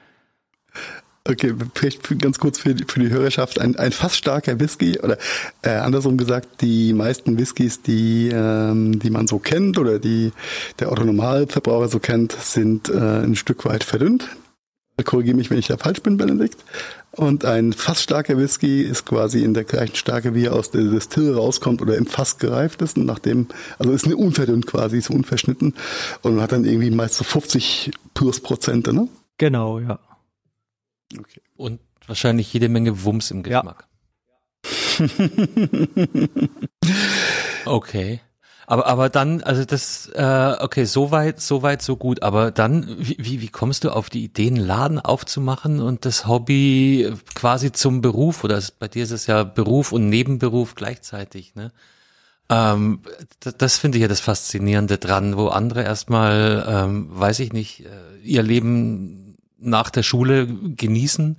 Okay, 1.29 1.53
vielleicht 1.75 2.21
ganz 2.21 2.39
kurz 2.39 2.59
für 2.59 2.75
die, 2.75 2.85
für 2.89 3.01
die 3.01 3.11
Hörerschaft. 3.11 3.61
Ein, 3.61 3.77
ein 3.77 3.93
fast 3.93 4.17
starker 4.17 4.59
Whisky 4.61 4.99
oder 4.99 5.19
äh, 5.61 5.71
andersrum 5.71 6.17
gesagt, 6.17 6.63
die 6.63 6.95
meisten 6.95 7.37
Whiskys, 7.37 7.83
die, 7.83 8.31
ähm, 8.33 8.99
die 8.99 9.11
man 9.11 9.27
so 9.27 9.39
kennt 9.39 9.77
oder 9.77 9.99
die 9.99 10.33
der 10.79 10.91
Otto 10.91 11.05
Normalverbraucher 11.05 11.89
so 11.89 11.99
kennt, 11.99 12.33
sind 12.33 12.89
äh, 12.89 12.95
ein 12.95 13.37
Stück 13.37 13.67
weit 13.67 13.85
verdünnt. 13.85 14.27
Korrigiere 15.05 15.37
mich, 15.37 15.51
wenn 15.51 15.59
ich 15.59 15.69
da 15.69 15.77
falsch 15.77 16.03
bin, 16.03 16.17
Benedikt. 16.17 16.65
Und 17.13 17.45
ein 17.45 17.75
fast 17.75 18.03
starker 18.03 18.39
Whisky 18.39 18.83
ist 18.83 19.05
quasi 19.05 19.45
in 19.45 19.53
der 19.53 19.65
gleichen 19.65 19.97
Stärke, 19.97 20.35
wie 20.35 20.47
er 20.47 20.55
aus 20.55 20.71
der 20.71 20.83
Distille 20.83 21.37
rauskommt 21.37 21.83
oder 21.83 21.97
im 21.97 22.07
Fass 22.07 22.39
gereift 22.39 22.81
ist. 22.81 22.97
Und 22.97 23.05
nachdem, 23.05 23.49
also 23.79 23.93
ist 23.93 24.07
eine 24.07 24.17
unverdünnt 24.17 24.67
quasi, 24.67 24.99
ist 24.99 25.11
unverschnitten. 25.11 25.75
Und 26.23 26.41
hat 26.41 26.53
dann 26.53 26.65
irgendwie 26.65 26.91
meist 26.91 27.17
so 27.17 27.25
50 27.25 27.93
plus 28.15 28.41
Prozente, 28.41 28.95
ne? 28.95 29.09
Genau, 29.37 29.79
ja. 29.79 30.01
Okay. 31.17 31.41
Und 31.57 31.81
wahrscheinlich 32.07 32.53
jede 32.53 32.69
Menge 32.69 33.05
Wumms 33.05 33.31
im 33.31 33.43
Geschmack. 33.43 33.83
Ja. 33.83 33.89
okay. 37.67 38.21
Aber, 38.71 38.87
aber 38.87 39.09
dann, 39.09 39.43
also 39.43 39.65
das, 39.65 40.11
äh, 40.15 40.57
okay, 40.61 40.85
so 40.85 41.11
weit, 41.11 41.41
so 41.41 41.63
weit, 41.63 41.81
so 41.81 41.97
gut. 41.97 42.23
Aber 42.23 42.51
dann, 42.51 42.97
wie, 42.99 43.41
wie, 43.41 43.49
kommst 43.49 43.85
du 43.85 43.91
auf 43.91 44.11
die 44.11 44.25
Idee, 44.25 44.49
einen 44.49 44.57
Laden 44.57 44.99
aufzumachen 44.99 45.81
und 45.81 46.05
das 46.05 46.27
Hobby 46.27 47.11
quasi 47.35 47.73
zum 47.73 48.03
Beruf? 48.03 48.45
Oder 48.45 48.63
bei 48.79 48.89
dir 48.89 49.05
ist 49.05 49.11
es 49.11 49.27
ja 49.27 49.45
Beruf 49.45 49.93
und 49.93 50.11
Nebenberuf 50.11 50.75
gleichzeitig, 50.75 51.55
ne? 51.55 51.73
Ähm, 52.51 53.01
das, 53.41 53.57
das 53.57 53.79
finde 53.79 53.99
ich 53.99 54.03
ja 54.03 54.09
das 54.09 54.21
Faszinierende 54.21 54.99
dran, 54.99 55.37
wo 55.39 55.49
andere 55.49 55.83
erstmal, 55.83 56.67
ähm, 56.69 57.09
weiß 57.11 57.41
ich 57.41 57.55
nicht, 57.55 57.87
äh, 57.87 58.19
ihr 58.23 58.43
Leben 58.43 59.28
nach 59.59 59.91
der 59.91 60.03
Schule 60.03 60.47
genießen. 60.47 61.37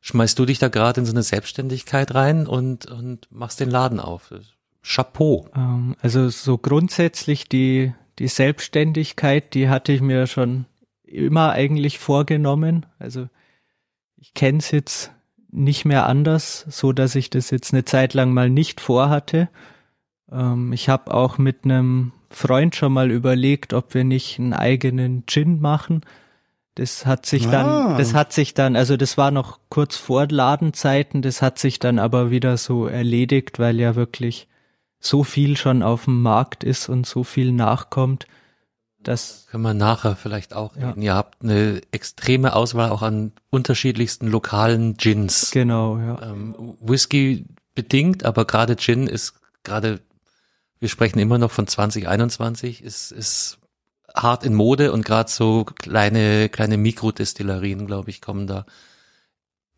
Schmeißt 0.00 0.38
du 0.38 0.46
dich 0.46 0.58
da 0.58 0.68
gerade 0.68 1.00
in 1.00 1.06
so 1.06 1.12
eine 1.12 1.22
Selbstständigkeit 1.22 2.14
rein 2.14 2.46
und, 2.46 2.86
und 2.86 3.28
machst 3.30 3.60
den 3.60 3.70
Laden 3.70 4.00
auf? 4.00 4.32
Chapeau. 4.82 5.48
Ähm, 5.54 5.96
also 6.00 6.28
so 6.28 6.58
grundsätzlich 6.58 7.48
die, 7.48 7.92
die 8.18 8.28
Selbstständigkeit, 8.28 9.54
die 9.54 9.68
hatte 9.68 9.92
ich 9.92 10.00
mir 10.00 10.26
schon 10.26 10.64
immer 11.04 11.50
eigentlich 11.50 11.98
vorgenommen. 11.98 12.86
Also 12.98 13.28
ich 14.16 14.34
kenne 14.34 14.58
es 14.58 14.70
jetzt 14.70 15.12
nicht 15.50 15.84
mehr 15.84 16.06
anders, 16.06 16.64
so 16.68 16.92
dass 16.92 17.14
ich 17.14 17.30
das 17.30 17.50
jetzt 17.50 17.72
eine 17.72 17.84
Zeit 17.84 18.14
lang 18.14 18.32
mal 18.32 18.48
nicht 18.48 18.80
vorhatte. 18.80 19.48
Ähm, 20.30 20.72
ich 20.72 20.88
habe 20.88 21.12
auch 21.12 21.38
mit 21.38 21.64
einem 21.64 22.12
Freund 22.30 22.76
schon 22.76 22.92
mal 22.92 23.10
überlegt, 23.10 23.74
ob 23.74 23.92
wir 23.94 24.04
nicht 24.04 24.38
einen 24.38 24.54
eigenen 24.54 25.24
Gin 25.26 25.60
machen. 25.60 26.02
Das 26.80 27.04
hat 27.04 27.26
sich 27.26 27.46
ah. 27.48 27.50
dann, 27.50 27.98
das 27.98 28.14
hat 28.14 28.32
sich 28.32 28.54
dann, 28.54 28.74
also 28.74 28.96
das 28.96 29.18
war 29.18 29.30
noch 29.30 29.58
kurz 29.68 29.96
vor 29.96 30.26
Ladenzeiten, 30.26 31.20
das 31.20 31.42
hat 31.42 31.58
sich 31.58 31.78
dann 31.78 31.98
aber 31.98 32.30
wieder 32.30 32.56
so 32.56 32.86
erledigt, 32.86 33.58
weil 33.58 33.78
ja 33.78 33.96
wirklich 33.96 34.48
so 34.98 35.22
viel 35.22 35.58
schon 35.58 35.82
auf 35.82 36.06
dem 36.06 36.22
Markt 36.22 36.64
ist 36.64 36.88
und 36.88 37.04
so 37.04 37.22
viel 37.22 37.52
nachkommt, 37.52 38.26
dass 39.02 39.46
können 39.50 39.62
wir 39.62 39.74
nachher 39.74 40.16
vielleicht 40.16 40.54
auch 40.54 40.74
ja. 40.74 40.88
reden. 40.88 41.02
Ihr 41.02 41.14
habt 41.14 41.42
eine 41.42 41.82
extreme 41.92 42.56
Auswahl 42.56 42.88
auch 42.88 43.02
an 43.02 43.32
unterschiedlichsten 43.50 44.26
lokalen 44.26 44.94
Gins. 44.94 45.50
Genau, 45.50 45.98
ja. 45.98 46.30
Ähm, 46.30 46.78
Whisky 46.80 47.44
bedingt, 47.74 48.24
aber 48.24 48.46
gerade 48.46 48.76
Gin 48.76 49.06
ist 49.06 49.34
gerade, 49.64 50.00
wir 50.78 50.88
sprechen 50.88 51.18
immer 51.18 51.36
noch 51.36 51.50
von 51.50 51.66
2021, 51.66 52.82
ist, 52.82 53.12
ist 53.12 53.58
hart 54.14 54.44
in 54.44 54.54
Mode 54.54 54.92
und 54.92 55.04
gerade 55.04 55.30
so 55.30 55.64
kleine, 55.64 56.48
kleine 56.48 56.76
Mikrodestillerien, 56.76 57.86
glaube 57.86 58.10
ich, 58.10 58.20
kommen 58.20 58.46
da 58.46 58.66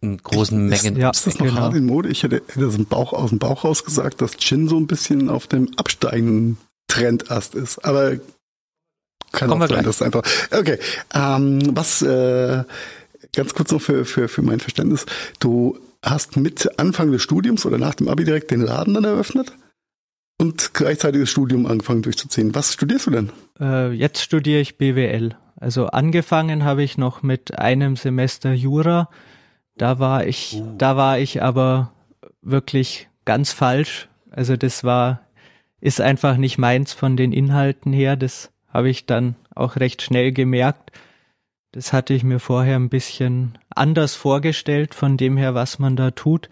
in 0.00 0.18
großen 0.18 0.70
ist, 0.72 0.82
Mengen. 0.82 1.00
Ja, 1.00 1.10
ist 1.10 1.26
das 1.26 1.38
noch 1.38 1.46
genau. 1.46 1.60
hart 1.60 1.74
in 1.74 1.86
Mode? 1.86 2.08
Ich 2.08 2.22
hätte, 2.22 2.42
hätte 2.48 2.70
so 2.70 2.84
Bauch, 2.84 3.12
aus 3.12 3.30
dem 3.30 3.38
Bauch 3.38 3.64
raus 3.64 3.84
gesagt, 3.84 4.20
dass 4.20 4.36
Gin 4.36 4.68
so 4.68 4.76
ein 4.76 4.86
bisschen 4.86 5.28
auf 5.28 5.46
dem 5.46 5.70
absteigenden 5.76 6.58
Trendast 6.88 7.54
ist. 7.54 7.78
Aber 7.84 8.16
kann 9.30 9.48
Kommen 9.48 9.62
auch 9.62 9.68
sein, 9.68 9.84
das 9.84 10.02
einfach. 10.02 10.22
Okay. 10.50 10.78
Ähm, 11.14 11.60
was 11.74 12.02
äh, 12.02 12.64
ganz 13.32 13.54
kurz 13.54 13.72
noch 13.72 13.80
für, 13.80 14.04
für, 14.04 14.28
für 14.28 14.42
mein 14.42 14.60
Verständnis. 14.60 15.06
Du 15.40 15.78
hast 16.02 16.36
mit 16.36 16.78
Anfang 16.78 17.12
des 17.12 17.22
Studiums 17.22 17.64
oder 17.64 17.78
nach 17.78 17.94
dem 17.94 18.08
Abi 18.08 18.24
direkt 18.24 18.50
den 18.50 18.60
Laden 18.60 18.94
dann 18.94 19.04
eröffnet 19.04 19.52
und 20.42 20.74
gleichzeitig 20.74 21.22
das 21.22 21.30
Studium 21.30 21.64
angefangen 21.64 22.02
durchzuziehen. 22.02 22.54
Was 22.54 22.74
studierst 22.74 23.06
du 23.06 23.10
denn? 23.12 23.32
Äh, 23.58 23.92
jetzt 23.92 24.20
studiere 24.20 24.60
ich 24.60 24.76
BWL. 24.76 25.36
Also 25.56 25.86
angefangen 25.86 26.64
habe 26.64 26.82
ich 26.82 26.98
noch 26.98 27.22
mit 27.22 27.58
einem 27.58 27.96
Semester 27.96 28.52
Jura 28.52 29.08
da 29.76 29.98
war 29.98 30.26
ich, 30.26 30.54
uh. 30.54 30.74
da 30.78 30.96
war 30.96 31.18
ich 31.18 31.42
aber 31.42 31.92
wirklich 32.42 33.08
ganz 33.24 33.52
falsch. 33.52 34.08
Also 34.30 34.56
das 34.56 34.84
war, 34.84 35.20
ist 35.80 36.00
einfach 36.00 36.36
nicht 36.36 36.58
meins 36.58 36.92
von 36.92 37.16
den 37.16 37.32
Inhalten 37.32 37.92
her. 37.92 38.16
Das 38.16 38.50
habe 38.68 38.90
ich 38.90 39.06
dann 39.06 39.36
auch 39.54 39.76
recht 39.76 40.02
schnell 40.02 40.32
gemerkt. 40.32 40.92
Das 41.72 41.92
hatte 41.92 42.12
ich 42.12 42.22
mir 42.22 42.38
vorher 42.38 42.76
ein 42.76 42.90
bisschen 42.90 43.58
anders 43.74 44.14
vorgestellt 44.14 44.94
von 44.94 45.16
dem 45.16 45.36
her, 45.36 45.54
was 45.54 45.78
man 45.78 45.96
da 45.96 46.10
tut. 46.10 46.50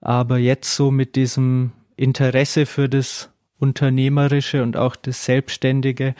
Aber 0.00 0.38
jetzt 0.38 0.74
so 0.74 0.90
mit 0.90 1.16
diesem 1.16 1.72
Interesse 1.96 2.66
für 2.66 2.88
das 2.88 3.30
Unternehmerische 3.58 4.62
und 4.62 4.76
auch 4.76 4.96
das 4.96 5.24
Selbstständige 5.24 6.14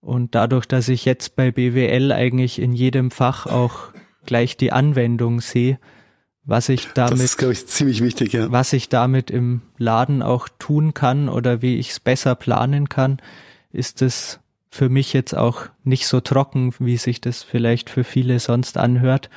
und 0.00 0.34
dadurch, 0.34 0.66
dass 0.66 0.88
ich 0.88 1.04
jetzt 1.04 1.36
bei 1.36 1.50
BWL 1.50 2.12
eigentlich 2.12 2.60
in 2.60 2.72
jedem 2.72 3.10
Fach 3.10 3.46
auch 3.46 3.92
gleich 4.24 4.56
die 4.56 4.72
Anwendung 4.72 5.40
sehe, 5.40 5.78
was 6.44 6.68
ich 6.68 6.88
damit, 6.94 7.14
das 7.14 7.20
ist, 7.20 7.38
glaube 7.38 7.54
ich, 7.54 7.66
ziemlich 7.66 8.02
wichtig, 8.02 8.32
ja. 8.32 8.50
was 8.52 8.72
ich 8.72 8.88
damit 8.88 9.30
im 9.30 9.62
Laden 9.78 10.22
auch 10.22 10.48
tun 10.58 10.94
kann 10.94 11.28
oder 11.28 11.60
wie 11.60 11.76
ich 11.78 11.90
es 11.90 12.00
besser 12.00 12.36
planen 12.36 12.88
kann, 12.88 13.18
ist 13.72 14.00
es 14.00 14.38
für 14.70 14.88
mich 14.88 15.12
jetzt 15.12 15.36
auch 15.36 15.66
nicht 15.82 16.06
so 16.06 16.20
trocken, 16.20 16.72
wie 16.78 16.98
sich 16.98 17.20
das 17.20 17.42
vielleicht 17.42 17.90
für 17.90 18.04
viele 18.04 18.38
sonst 18.38 18.78
anhört 18.78 19.28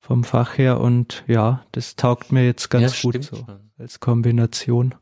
vom 0.00 0.24
Fach 0.24 0.58
her 0.58 0.80
und 0.80 1.22
ja, 1.28 1.64
das 1.70 1.94
taugt 1.94 2.32
mir 2.32 2.44
jetzt 2.44 2.68
ganz 2.68 3.02
ja, 3.02 3.10
gut 3.10 3.22
so 3.22 3.36
schon. 3.36 3.67
Als 3.78 4.00
Kombination. 4.00 4.94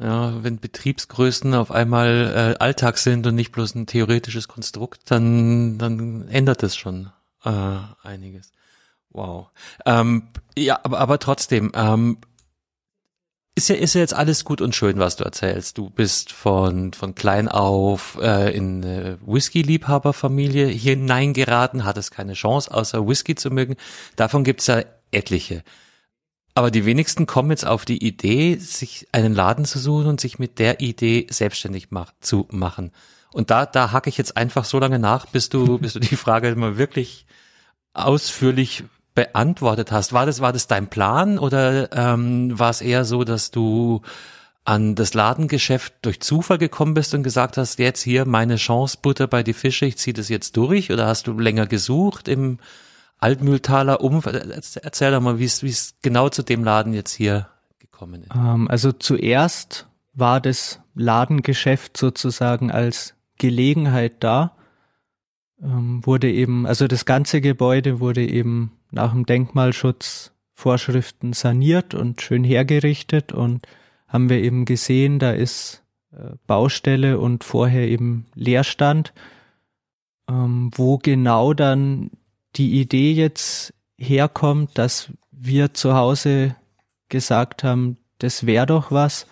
Ja, 0.00 0.42
wenn 0.42 0.58
Betriebsgrößen 0.58 1.54
auf 1.54 1.70
einmal 1.70 2.54
äh, 2.58 2.62
Alltag 2.62 2.98
sind 2.98 3.26
und 3.26 3.34
nicht 3.34 3.52
bloß 3.52 3.74
ein 3.74 3.86
theoretisches 3.86 4.48
Konstrukt, 4.48 5.10
dann, 5.10 5.78
dann 5.78 6.28
ändert 6.28 6.62
es 6.62 6.76
schon 6.76 7.10
äh, 7.44 7.78
einiges. 8.02 8.52
Wow. 9.10 9.48
Ähm, 9.84 10.28
ja, 10.56 10.80
aber, 10.82 10.98
aber 10.98 11.18
trotzdem, 11.18 11.72
ähm, 11.74 12.18
ist 13.54 13.68
ja, 13.68 13.74
ist 13.74 13.92
ja 13.94 14.00
jetzt 14.00 14.14
alles 14.14 14.46
gut 14.46 14.62
und 14.62 14.74
schön, 14.74 14.98
was 14.98 15.16
du 15.16 15.24
erzählst. 15.24 15.76
Du 15.76 15.90
bist 15.90 16.32
von, 16.32 16.94
von 16.94 17.14
klein 17.14 17.48
auf 17.48 18.18
äh, 18.20 18.56
in 18.56 18.82
eine 18.82 19.18
Whisky-Liebhaberfamilie 19.26 20.68
hineingeraten, 20.68 21.84
hattest 21.84 22.12
keine 22.12 22.32
Chance, 22.32 22.72
außer 22.72 23.06
Whisky 23.06 23.34
zu 23.34 23.50
mögen. 23.50 23.76
Davon 24.16 24.42
gibt's 24.42 24.68
ja 24.68 24.82
etliche. 25.10 25.62
Aber 26.54 26.70
die 26.70 26.84
wenigsten 26.84 27.26
kommen 27.26 27.50
jetzt 27.50 27.66
auf 27.66 27.84
die 27.84 28.04
Idee, 28.04 28.56
sich 28.56 29.08
einen 29.12 29.34
Laden 29.34 29.64
zu 29.64 29.78
suchen 29.78 30.06
und 30.06 30.20
sich 30.20 30.38
mit 30.38 30.58
der 30.58 30.80
Idee 30.80 31.26
selbstständig 31.30 31.88
mach, 31.90 32.12
zu 32.20 32.46
machen. 32.50 32.92
Und 33.32 33.50
da, 33.50 33.64
da 33.64 33.92
hacke 33.92 34.10
ich 34.10 34.18
jetzt 34.18 34.36
einfach 34.36 34.66
so 34.66 34.78
lange 34.78 34.98
nach, 34.98 35.26
bis 35.26 35.48
du, 35.48 35.78
bis 35.80 35.94
du 35.94 36.00
die 36.00 36.16
Frage 36.16 36.54
mal 36.54 36.76
wirklich 36.76 37.26
ausführlich 37.94 38.84
beantwortet 39.14 39.92
hast. 39.92 40.12
War 40.12 40.26
das, 40.26 40.40
war 40.40 40.52
das 40.52 40.66
dein 40.66 40.88
Plan 40.88 41.38
oder 41.38 41.92
ähm, 41.92 42.58
war 42.58 42.70
es 42.70 42.80
eher 42.80 43.04
so, 43.04 43.24
dass 43.24 43.50
du 43.50 44.02
an 44.64 44.94
das 44.94 45.12
Ladengeschäft 45.14 45.94
durch 46.02 46.20
Zufall 46.20 46.58
gekommen 46.58 46.94
bist 46.94 47.14
und 47.14 47.22
gesagt 47.22 47.56
hast, 47.56 47.78
jetzt 47.78 48.02
hier 48.02 48.26
meine 48.26 48.56
Chance, 48.56 48.98
Butter 49.02 49.26
bei 49.26 49.42
die 49.42 49.54
Fische, 49.54 49.86
ich 49.86 49.98
ziehe 49.98 50.14
das 50.14 50.28
jetzt 50.28 50.56
durch? 50.56 50.92
Oder 50.92 51.06
hast 51.06 51.26
du 51.26 51.38
länger 51.38 51.66
gesucht 51.66 52.28
im 52.28 52.58
Altmühltaler 53.22 54.00
Umfeld? 54.00 54.78
Erzähl 54.82 55.12
doch 55.12 55.20
mal, 55.20 55.38
wie 55.38 55.44
es, 55.44 55.62
wie 55.62 55.68
es 55.68 55.94
genau 56.02 56.28
zu 56.28 56.42
dem 56.42 56.64
Laden 56.64 56.92
jetzt 56.92 57.12
hier 57.12 57.48
gekommen 57.78 58.22
ist. 58.22 58.34
Ähm, 58.34 58.68
also 58.68 58.92
zuerst 58.92 59.86
war 60.12 60.40
das 60.40 60.80
Ladengeschäft 60.94 61.96
sozusagen 61.96 62.70
als 62.70 63.14
Gelegenheit 63.38 64.16
da. 64.20 64.56
ähm, 65.62 66.04
wurde 66.04 66.30
eben, 66.30 66.66
also 66.66 66.88
das 66.88 67.04
ganze 67.04 67.40
Gebäude 67.40 68.00
wurde 68.00 68.26
eben 68.26 68.72
nach 68.90 69.12
dem 69.12 69.24
Denkmalschutzvorschriften 69.24 71.32
saniert 71.32 71.94
und 71.94 72.20
schön 72.20 72.44
hergerichtet 72.44 73.32
und 73.32 73.66
haben 74.08 74.28
wir 74.28 74.42
eben 74.42 74.64
gesehen, 74.64 75.18
da 75.18 75.30
ist 75.30 75.82
äh, 76.12 76.34
Baustelle 76.46 77.18
und 77.18 77.44
vorher 77.44 77.88
eben 77.88 78.26
Leerstand, 78.34 79.14
ähm, 80.28 80.70
wo 80.74 80.98
genau 80.98 81.54
dann 81.54 82.10
die 82.56 82.80
Idee 82.80 83.12
jetzt 83.12 83.74
herkommt, 83.98 84.76
dass 84.78 85.10
wir 85.30 85.74
zu 85.74 85.94
Hause 85.94 86.56
gesagt 87.08 87.64
haben, 87.64 87.96
das 88.18 88.46
wäre 88.46 88.66
doch 88.66 88.90
was, 88.90 89.26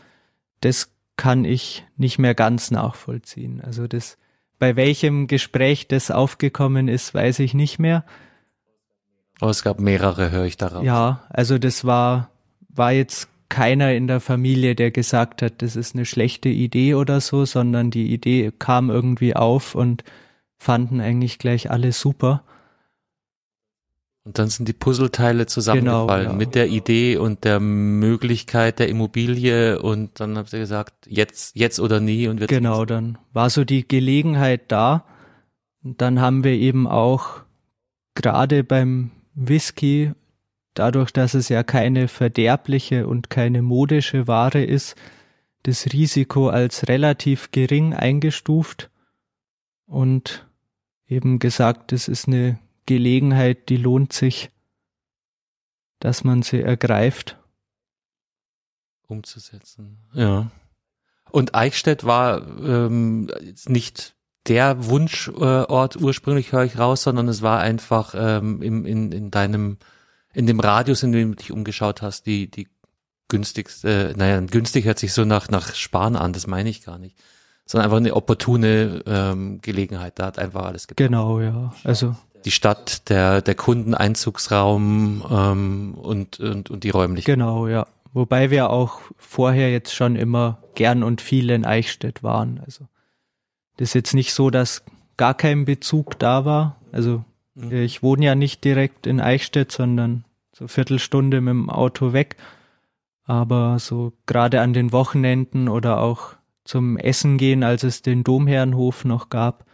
das 0.61 0.93
kann 1.17 1.45
ich 1.45 1.85
nicht 1.97 2.19
mehr 2.19 2.35
ganz 2.35 2.71
nachvollziehen. 2.71 3.61
Also 3.61 3.87
das, 3.87 4.17
bei 4.59 4.77
welchem 4.77 5.27
Gespräch 5.27 5.87
das 5.87 6.11
aufgekommen 6.11 6.89
ist, 6.89 7.15
weiß 7.15 7.41
ich 7.41 7.55
nicht 7.55 7.79
mehr. 7.79 8.05
Oh, 9.41 9.49
es 9.49 9.63
gab 9.63 9.81
mehrere, 9.81 10.31
höre 10.31 10.45
ich 10.45 10.57
daraus. 10.57 10.85
Ja, 10.85 11.25
also 11.31 11.59
das 11.59 11.85
war, 11.85 12.31
war 12.69 12.93
jetzt 12.93 13.29
keiner 13.49 13.93
in 13.93 14.07
der 14.07 14.21
Familie, 14.21 14.75
der 14.75 14.91
gesagt 14.91 15.43
hat, 15.43 15.61
das 15.63 15.77
ist 15.77 15.95
eine 15.95 16.07
schlechte 16.07 16.49
Idee 16.49 16.95
oder 16.95 17.21
so, 17.21 17.45
sondern 17.45 17.91
die 17.91 18.13
Idee 18.13 18.53
kam 18.59 18.91
irgendwie 18.91 19.35
auf 19.35 19.75
und 19.75 20.05
fanden 20.57 21.01
eigentlich 21.01 21.39
gleich 21.39 21.71
alle 21.71 21.93
super. 21.93 22.45
Und 24.25 24.39
dann 24.39 24.49
sind 24.49 24.69
die 24.69 24.75
Puzzleteile 24.75 25.47
zusammengefallen 25.47 26.25
genau, 26.25 26.33
ja. 26.33 26.37
mit 26.37 26.55
der 26.55 26.69
Idee 26.69 27.17
und 27.17 27.45
der 27.45 27.59
Möglichkeit 27.59 28.79
der 28.79 28.89
Immobilie 28.89 29.81
und 29.81 30.21
dann 30.21 30.37
habt 30.37 30.53
ihr 30.53 30.59
gesagt, 30.59 31.07
jetzt, 31.07 31.57
jetzt 31.57 31.81
oder 31.81 32.01
nie 32.01 32.29
und 32.29 32.39
wir 32.39 32.47
Genau, 32.47 32.85
dann 32.85 33.17
war 33.33 33.49
so 33.49 33.65
die 33.65 33.89
Gelegenheit 33.89 34.71
da. 34.71 35.07
Und 35.83 36.03
dann 36.03 36.21
haben 36.21 36.45
wir 36.45 36.53
eben 36.53 36.87
auch 36.87 37.41
gerade 38.15 38.63
beim 38.63 39.11
Whisky, 39.35 40.13
dadurch, 40.75 41.13
dass 41.13 41.33
es 41.33 41.49
ja 41.49 41.63
keine 41.63 42.07
verderbliche 42.07 43.07
und 43.07 43.31
keine 43.31 43.63
modische 43.63 44.27
Ware 44.27 44.63
ist, 44.63 44.97
das 45.63 45.93
Risiko 45.93 46.49
als 46.49 46.89
relativ 46.89 47.51
gering 47.51 47.95
eingestuft 47.95 48.91
und 49.87 50.47
eben 51.07 51.39
gesagt, 51.39 51.93
es 51.93 52.09
ist 52.09 52.29
eine 52.29 52.59
Gelegenheit, 52.87 53.69
die 53.69 53.77
lohnt 53.77 54.13
sich, 54.13 54.51
dass 55.99 56.25
man 56.25 56.43
sie 56.43 56.61
ergreift. 56.61 57.39
Umzusetzen. 59.07 59.99
Ja. 60.13 60.51
Und 61.31 61.55
Eichstätt 61.55 62.05
war 62.05 62.47
ähm, 62.61 63.31
nicht 63.67 64.15
der 64.47 64.87
Wunschort 64.87 65.97
äh, 65.97 65.99
ursprünglich, 65.99 66.53
höre 66.53 66.65
ich 66.65 66.79
raus, 66.79 67.03
sondern 67.03 67.29
es 67.29 67.43
war 67.43 67.61
einfach 67.61 68.15
ähm, 68.17 68.63
im, 68.63 68.87
in, 68.87 69.13
in 69.13 69.31
deinem, 69.31 69.79
in 70.33 70.47
dem 70.47 70.61
Radius, 70.61 71.03
in 71.03 71.13
dem 71.13 71.31
du 71.31 71.37
dich 71.37 71.53
umgeschaut 71.53 72.03
hast, 72.03 72.27
die, 72.27 72.51
die 72.51 72.69
günstigste, 73.29 74.11
äh, 74.11 74.15
naja, 74.17 74.41
günstig 74.41 74.87
hört 74.87 74.99
sich 74.99 75.13
so 75.13 75.25
nach, 75.25 75.49
nach 75.49 75.75
Sparen 75.75 76.17
an, 76.17 76.33
das 76.33 76.47
meine 76.47 76.69
ich 76.69 76.83
gar 76.83 76.99
nicht. 76.99 77.17
Sondern 77.67 77.85
einfach 77.85 77.99
eine 77.99 78.17
opportune 78.17 79.03
ähm, 79.07 79.61
Gelegenheit, 79.61 80.19
da 80.19 80.27
hat 80.27 80.39
einfach 80.39 80.65
alles 80.65 80.89
gepasst. 80.89 81.07
Genau, 81.07 81.41
ja. 81.41 81.73
Also 81.85 82.17
die 82.45 82.51
Stadt, 82.51 83.09
der, 83.09 83.43
der 83.43 83.55
Kundeneinzugsraum 83.55 85.25
ähm, 85.31 85.95
und, 85.95 86.41
und, 86.41 86.71
und 86.71 86.85
die 86.85 86.91
Räumlichkeit. 86.91 87.35
Genau, 87.35 87.67
ja. 87.67 87.87
Wobei 88.13 88.51
wir 88.51 88.71
auch 88.71 89.01
vorher 89.17 89.71
jetzt 89.71 89.95
schon 89.95 90.17
immer 90.17 90.59
gern 90.75 91.03
und 91.03 91.21
viel 91.21 91.51
in 91.51 91.65
Eichstätt 91.65 92.23
waren. 92.23 92.61
Also 92.65 92.87
das 93.77 93.91
ist 93.91 93.95
jetzt 93.95 94.15
nicht 94.15 94.35
so, 94.35 94.51
dass 94.51 94.83
gar 95.17 95.35
kein 95.35 95.65
Bezug 95.65 96.19
da 96.19 96.45
war. 96.45 96.77
Also 96.93 97.25
mhm. 97.55 97.73
ich 97.73 98.03
wohne 98.03 98.25
ja 98.25 98.35
nicht 98.35 98.65
direkt 98.65 99.07
in 99.07 99.21
Eichstätt, 99.21 99.71
sondern 99.71 100.25
so 100.53 100.67
Viertelstunde 100.67 101.41
mit 101.41 101.53
dem 101.53 101.71
Auto 101.71 102.13
weg. 102.13 102.37
Aber 103.25 103.79
so 103.79 104.13
gerade 104.27 104.61
an 104.61 104.73
den 104.73 104.93
Wochenenden 104.93 105.69
oder 105.69 106.01
auch 106.01 106.35
zum 106.65 106.97
Essen 106.97 107.39
gehen, 107.39 107.63
als 107.63 107.85
es 107.85 108.03
den 108.03 108.25
Domherrenhof 108.25 109.05
noch 109.05 109.29
gab, 109.29 109.65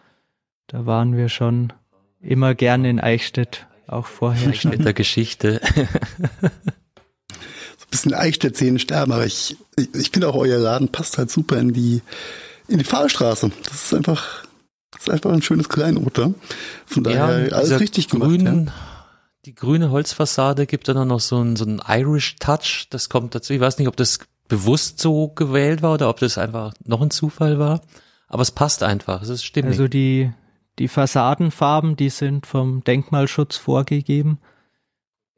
da 0.67 0.85
waren 0.85 1.17
wir 1.17 1.29
schon 1.29 1.73
immer 2.21 2.55
gerne 2.55 2.91
in 2.91 3.01
Eichstätt, 3.01 3.67
auch 3.87 4.07
vorher. 4.07 4.51
Eichstätter 4.51 4.93
Geschichte. 4.93 5.61
so 6.41 6.47
ein 6.47 7.91
bisschen 7.91 8.15
Eichstätt-Szenen 8.15 8.79
sterben, 8.79 9.13
aber 9.13 9.27
ich, 9.27 9.57
ich, 9.77 9.95
ich 9.95 10.11
finde 10.11 10.29
auch 10.29 10.37
euer 10.37 10.59
Laden 10.59 10.89
passt 10.89 11.19
halt 11.19 11.31
super 11.31 11.59
in 11.59 11.73
die, 11.73 12.03
in 12.69 12.79
die 12.79 12.85
Fahrstraße. 12.85 13.51
Das 13.65 13.85
ist 13.85 13.95
einfach, 13.95 14.45
das 14.91 15.03
ist 15.03 15.11
einfach 15.11 15.33
ein 15.33 15.43
schönes 15.43 15.69
Kleinod 15.69 16.19
da. 16.19 16.33
Von 16.87 17.05
daher 17.05 17.49
ja, 17.49 17.57
alles 17.57 17.81
richtig 17.81 18.09
gemacht. 18.09 18.31
Grünen, 18.31 18.67
ja. 18.67 18.73
Die 19.45 19.55
grüne 19.55 19.93
Holzfassade 19.93 20.67
gibt 20.67 20.89
dann 20.89 21.07
noch 21.07 21.21
so 21.21 21.37
einen, 21.37 21.55
so 21.55 21.65
einen 21.65 21.81
Irish 21.87 22.37
Touch. 22.41 22.89
Das 22.91 23.09
kommt 23.09 23.35
dazu. 23.35 23.53
Ich 23.53 23.61
weiß 23.61 23.79
nicht, 23.79 23.87
ob 23.87 23.97
das 23.97 24.19
bewusst 24.49 24.99
so 25.01 25.29
gewählt 25.29 25.83
war 25.83 25.95
oder 25.95 26.09
ob 26.09 26.19
das 26.19 26.37
einfach 26.37 26.75
noch 26.85 27.01
ein 27.01 27.11
Zufall 27.11 27.59
war. 27.59 27.81
Aber 28.27 28.43
es 28.43 28.51
passt 28.51 28.83
einfach. 28.83 29.23
Es 29.23 29.29
ist 29.29 29.45
stimmig. 29.45 29.73
Also 29.73 29.87
die, 29.87 30.33
die 30.79 30.89
Fassadenfarben, 30.89 31.97
die 31.97 32.11
sind 32.11 32.47
vom 32.47 32.85
Denkmalschutz 32.85 33.57
vorgegeben. 33.57 34.39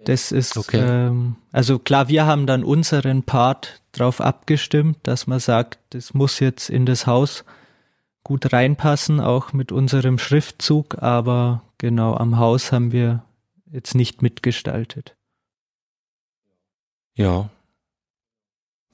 Das 0.04 0.30
ist, 0.30 0.56
okay. 0.56 0.78
ähm, 0.78 1.36
also 1.50 1.78
klar, 1.78 2.08
wir 2.08 2.24
haben 2.26 2.46
dann 2.46 2.62
unseren 2.62 3.24
Part 3.24 3.82
drauf 3.92 4.20
abgestimmt, 4.20 4.98
dass 5.02 5.26
man 5.26 5.40
sagt, 5.40 5.80
das 5.90 6.14
muss 6.14 6.38
jetzt 6.38 6.70
in 6.70 6.86
das 6.86 7.06
Haus 7.06 7.44
gut 8.22 8.52
reinpassen, 8.52 9.20
auch 9.20 9.52
mit 9.52 9.72
unserem 9.72 10.18
Schriftzug, 10.18 11.02
aber 11.02 11.62
genau 11.78 12.14
am 12.14 12.38
Haus 12.38 12.70
haben 12.72 12.92
wir 12.92 13.24
jetzt 13.70 13.94
nicht 13.94 14.22
mitgestaltet. 14.22 15.16
Ja. 17.14 17.50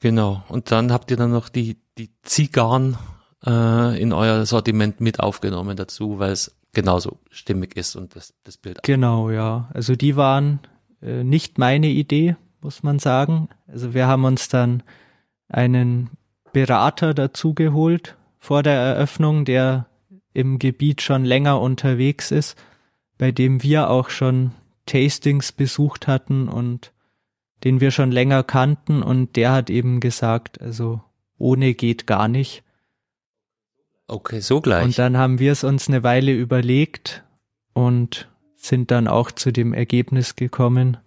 Genau. 0.00 0.42
Und 0.48 0.70
dann 0.70 0.92
habt 0.92 1.10
ihr 1.10 1.16
dann 1.16 1.32
noch 1.32 1.48
die, 1.48 1.78
die 1.98 2.10
Zigarren 2.22 2.96
äh, 3.46 4.00
in 4.00 4.12
euer 4.12 4.46
Sortiment 4.46 5.00
mit 5.00 5.20
aufgenommen 5.20 5.76
dazu, 5.76 6.18
weil 6.18 6.32
es 6.32 6.54
genauso 6.72 7.18
stimmig 7.30 7.76
ist 7.76 7.96
und 7.96 8.16
das, 8.16 8.34
das 8.44 8.56
Bild. 8.56 8.82
Genau, 8.82 9.30
ja. 9.30 9.68
Also 9.72 9.96
die 9.96 10.16
waren 10.16 10.60
äh, 11.02 11.22
nicht 11.24 11.58
meine 11.58 11.88
Idee, 11.88 12.36
muss 12.60 12.82
man 12.82 12.98
sagen. 12.98 13.48
Also 13.68 13.94
wir 13.94 14.06
haben 14.06 14.24
uns 14.24 14.48
dann 14.48 14.82
einen 15.48 16.10
Berater 16.52 17.14
dazu 17.14 17.54
geholt 17.54 18.16
vor 18.38 18.62
der 18.62 18.74
Eröffnung, 18.74 19.44
der 19.44 19.86
im 20.32 20.58
Gebiet 20.58 21.00
schon 21.00 21.24
länger 21.24 21.60
unterwegs 21.60 22.30
ist, 22.30 22.56
bei 23.18 23.30
dem 23.30 23.62
wir 23.62 23.88
auch 23.90 24.10
schon 24.10 24.50
Tastings 24.86 25.52
besucht 25.52 26.08
hatten 26.08 26.48
und 26.48 26.92
den 27.62 27.80
wir 27.80 27.90
schon 27.90 28.10
länger 28.10 28.42
kannten 28.42 29.02
und 29.02 29.36
der 29.36 29.52
hat 29.52 29.70
eben 29.70 30.00
gesagt, 30.00 30.60
also 30.60 31.00
ohne 31.38 31.74
geht 31.74 32.06
gar 32.06 32.28
nicht. 32.28 32.63
Okay, 34.14 34.38
so 34.38 34.60
gleich. 34.60 34.84
Und 34.84 34.96
dann 34.96 35.16
haben 35.16 35.40
wir 35.40 35.50
es 35.50 35.64
uns 35.64 35.88
eine 35.88 36.04
Weile 36.04 36.32
überlegt 36.32 37.24
und 37.72 38.28
sind 38.54 38.92
dann 38.92 39.08
auch 39.08 39.32
zu 39.32 39.52
dem 39.52 39.74
Ergebnis 39.74 40.36
gekommen, 40.36 40.98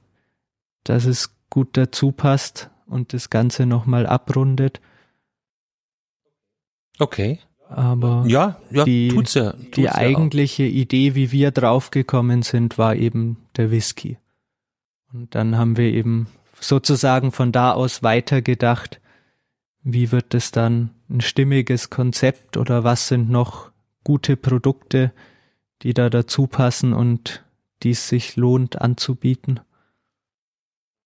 dass 0.83 1.05
es 1.05 1.33
gut 1.49 1.69
dazu 1.77 2.11
passt 2.11 2.69
und 2.85 3.13
das 3.13 3.29
Ganze 3.29 3.65
nochmal 3.65 4.05
abrundet. 4.05 4.81
Okay. 6.99 7.39
Aber 7.69 8.25
ja, 8.27 8.59
ja, 8.71 8.83
die, 8.83 9.07
tut's 9.07 9.35
ja, 9.35 9.51
tut's 9.51 9.71
die 9.71 9.83
ja 9.83 9.95
eigentliche 9.95 10.63
auch. 10.63 10.67
Idee, 10.67 11.15
wie 11.15 11.31
wir 11.31 11.51
draufgekommen 11.51 12.41
sind, 12.41 12.77
war 12.77 12.95
eben 12.95 13.37
der 13.55 13.71
Whisky. 13.71 14.17
Und 15.13 15.33
dann 15.33 15.57
haben 15.57 15.77
wir 15.77 15.93
eben 15.93 16.27
sozusagen 16.59 17.31
von 17.31 17.53
da 17.53 17.71
aus 17.71 18.03
weitergedacht, 18.03 18.99
wie 19.89 20.11
wird 20.11 20.33
es 20.33 20.51
dann 20.51 20.89
ein 21.09 21.21
stimmiges 21.21 21.89
Konzept 21.89 22.57
oder 22.57 22.83
was 22.83 23.07
sind 23.07 23.29
noch 23.29 23.71
gute 24.03 24.35
Produkte, 24.35 25.13
die 25.81 25.93
da 25.93 26.09
dazu 26.09 26.45
passen 26.45 26.91
und 26.91 27.45
die 27.83 27.91
es 27.91 28.09
sich 28.09 28.35
lohnt 28.35 28.81
anzubieten, 28.81 29.61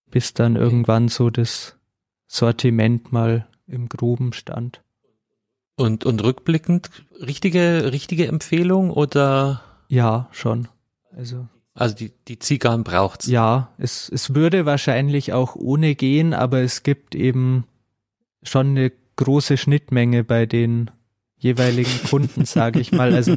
bis 0.10 0.34
dann 0.34 0.56
irgendwann 0.56 1.10
so 1.10 1.30
das 1.30 1.78
Sortiment 2.26 3.12
mal 3.12 3.48
im 3.68 3.88
Groben 3.88 4.34
stand. 4.34 4.82
Und, 5.76 6.04
und 6.04 6.24
rückblickend 6.24 6.90
richtige, 7.20 7.92
richtige 7.92 8.28
Empfehlung 8.28 8.90
oder? 8.90 9.62
Ja, 9.90 10.28
schon. 10.32 10.68
Also. 11.16 11.48
Also 11.76 11.96
die, 11.96 12.12
die 12.28 12.40
Zigarren 12.40 12.84
braucht's. 12.84 13.28
Ja, 13.28 13.74
es, 13.78 14.10
es 14.10 14.34
würde 14.34 14.66
wahrscheinlich 14.66 15.34
auch 15.34 15.56
ohne 15.56 15.94
gehen, 15.94 16.34
aber 16.34 16.62
es 16.62 16.82
gibt 16.82 17.14
eben 17.14 17.66
schon 18.44 18.70
eine 18.70 18.92
große 19.16 19.58
Schnittmenge 19.58 20.24
bei 20.24 20.46
den 20.46 20.92
jeweiligen 21.38 22.04
Kunden, 22.10 22.46
sage 22.46 22.80
ich 22.80 22.92
mal. 22.92 23.14
Also 23.14 23.36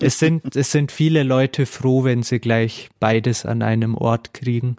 es 0.00 0.18
sind, 0.18 0.56
es 0.56 0.72
sind 0.72 0.92
viele 0.92 1.22
Leute 1.22 1.66
froh, 1.66 2.04
wenn 2.04 2.22
sie 2.22 2.38
gleich 2.38 2.90
beides 3.00 3.46
an 3.46 3.62
einem 3.62 3.94
Ort 3.94 4.34
kriegen. 4.34 4.76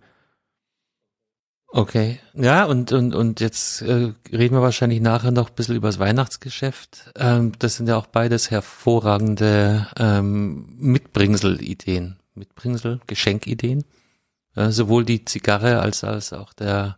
Okay, 1.69 2.19
ja, 2.33 2.63
und, 2.63 2.93
und, 2.93 3.13
und 3.13 3.41
jetzt 3.41 3.81
äh, 3.81 4.13
reden 4.31 4.55
wir 4.55 4.61
wahrscheinlich 4.61 5.01
nachher 5.01 5.31
noch 5.31 5.49
ein 5.49 5.55
bisschen 5.55 5.75
über 5.75 5.89
das 5.89 5.99
Weihnachtsgeschäft. 5.99 7.11
Ähm, 7.17 7.51
das 7.59 7.75
sind 7.75 7.89
ja 7.89 7.97
auch 7.97 8.07
beides 8.07 8.51
hervorragende 8.51 9.87
ähm, 9.99 10.65
Mitbringsel-Ideen. 10.77 12.19
Mitbringsel, 12.35 13.01
Geschenkideen. 13.05 13.83
Äh, 14.55 14.69
sowohl 14.69 15.03
die 15.03 15.25
Zigarre 15.25 15.79
als, 15.81 16.03
als 16.03 16.31
auch 16.31 16.53
der, 16.53 16.97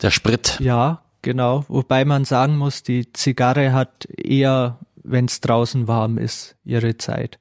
der 0.00 0.10
Sprit. 0.10 0.60
Ja, 0.60 1.02
genau. 1.26 1.64
Wobei 1.66 2.04
man 2.04 2.24
sagen 2.24 2.56
muss, 2.56 2.84
die 2.84 3.12
Zigarre 3.12 3.72
hat 3.72 4.06
eher, 4.16 4.78
wenn 5.02 5.24
es 5.24 5.40
draußen 5.40 5.88
warm 5.88 6.18
ist, 6.18 6.54
ihre 6.64 6.96
Zeit. 6.96 7.40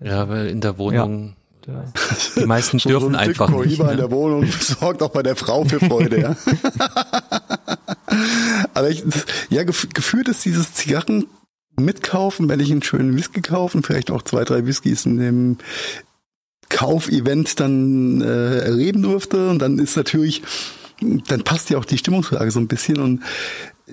Ja, 0.00 0.28
weil 0.28 0.48
in 0.48 0.60
der 0.60 0.76
Wohnung 0.76 1.36
ja. 1.66 1.66
Die 2.36 2.46
meisten 2.46 2.78
so 2.78 2.88
dürfen 2.88 3.12
so 3.12 3.18
ein 3.18 3.28
einfach 3.28 3.50
nicht. 3.50 3.78
Ne? 3.78 3.92
in 3.92 3.98
der 3.98 4.10
Wohnung 4.10 4.46
sorgt 4.46 5.02
auch 5.02 5.10
bei 5.10 5.22
der 5.22 5.36
Frau 5.36 5.64
für 5.64 5.78
Freude, 5.78 6.20
ja. 6.20 6.34
Aber 8.74 8.88
ich, 8.88 9.04
ja, 9.50 9.64
gefühlt 9.64 10.28
ist 10.28 10.46
dieses 10.46 10.72
Zigarren 10.72 11.26
mitkaufen, 11.76 12.48
wenn 12.48 12.60
ich 12.60 12.72
einen 12.72 12.82
schönen 12.82 13.14
Whisky 13.16 13.42
kaufe 13.42 13.76
und 13.76 13.86
vielleicht 13.86 14.10
auch 14.10 14.22
zwei, 14.22 14.44
drei 14.44 14.66
Whiskys 14.66 15.04
in 15.04 15.18
dem 15.18 15.58
Kaufevent 16.70 17.60
dann 17.60 18.22
äh, 18.22 18.60
erleben 18.60 19.02
durfte. 19.02 19.50
Und 19.50 19.60
dann 19.60 19.78
ist 19.78 19.96
natürlich, 19.96 20.42
dann 21.00 21.44
passt 21.44 21.70
ja 21.70 21.78
auch 21.78 21.84
die 21.84 21.98
Stimmungslage 21.98 22.50
so 22.50 22.60
ein 22.60 22.68
bisschen. 22.68 22.98
Und 22.98 23.22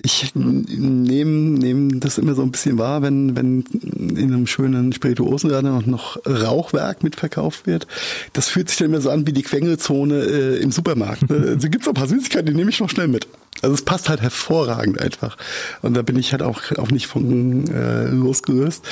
ich 0.04 0.36
nehme 0.36 1.60
nehm 1.60 2.00
das 2.00 2.18
immer 2.18 2.36
so 2.36 2.42
ein 2.42 2.52
bisschen 2.52 2.78
wahr, 2.78 3.02
wenn, 3.02 3.36
wenn 3.36 3.62
in 3.62 4.34
einem 4.34 4.48
schönen 4.48 4.92
Spirituosenladen 4.92 5.72
auch 5.72 5.86
noch 5.86 6.18
Rauchwerk 6.26 7.04
mitverkauft 7.04 7.66
wird. 7.66 7.88
Das 8.34 8.50
fühlt 8.50 8.70
sich 8.70 8.78
dann 8.78 8.90
immer 8.90 9.02
so 9.02 9.10
an 9.10 9.26
wie 9.26 9.34
die 9.34 9.44
Quengelzone 9.44 10.16
äh, 10.16 10.58
im 10.62 10.72
Supermarkt. 10.72 11.30
Ne? 11.30 11.36
Also 11.56 11.70
gibt's 11.70 11.88
ein 11.88 11.94
paar 11.94 12.08
Süßigkeiten, 12.08 12.48
die 12.48 12.54
nehme 12.54 12.70
ich 12.70 12.80
noch 12.80 12.90
schnell 12.90 13.08
mit. 13.08 13.28
Also 13.62 13.74
es 13.74 13.84
passt 13.84 14.10
halt 14.10 14.22
hervorragend 14.22 15.00
einfach. 15.00 15.38
Und 15.82 15.96
da 15.96 16.02
bin 16.02 16.18
ich 16.18 16.32
halt 16.34 16.42
auch, 16.42 16.62
auch 16.78 16.92
nicht 16.92 17.08
von 17.08 17.68
äh, 17.68 18.08
losgelöst. 18.10 18.84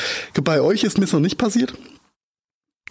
Bei 0.43 0.62
euch 0.62 0.84
ist 0.84 0.97
mir 0.97 1.06
es 1.06 1.13
noch 1.13 1.19
nicht 1.19 1.38
passiert. 1.38 1.73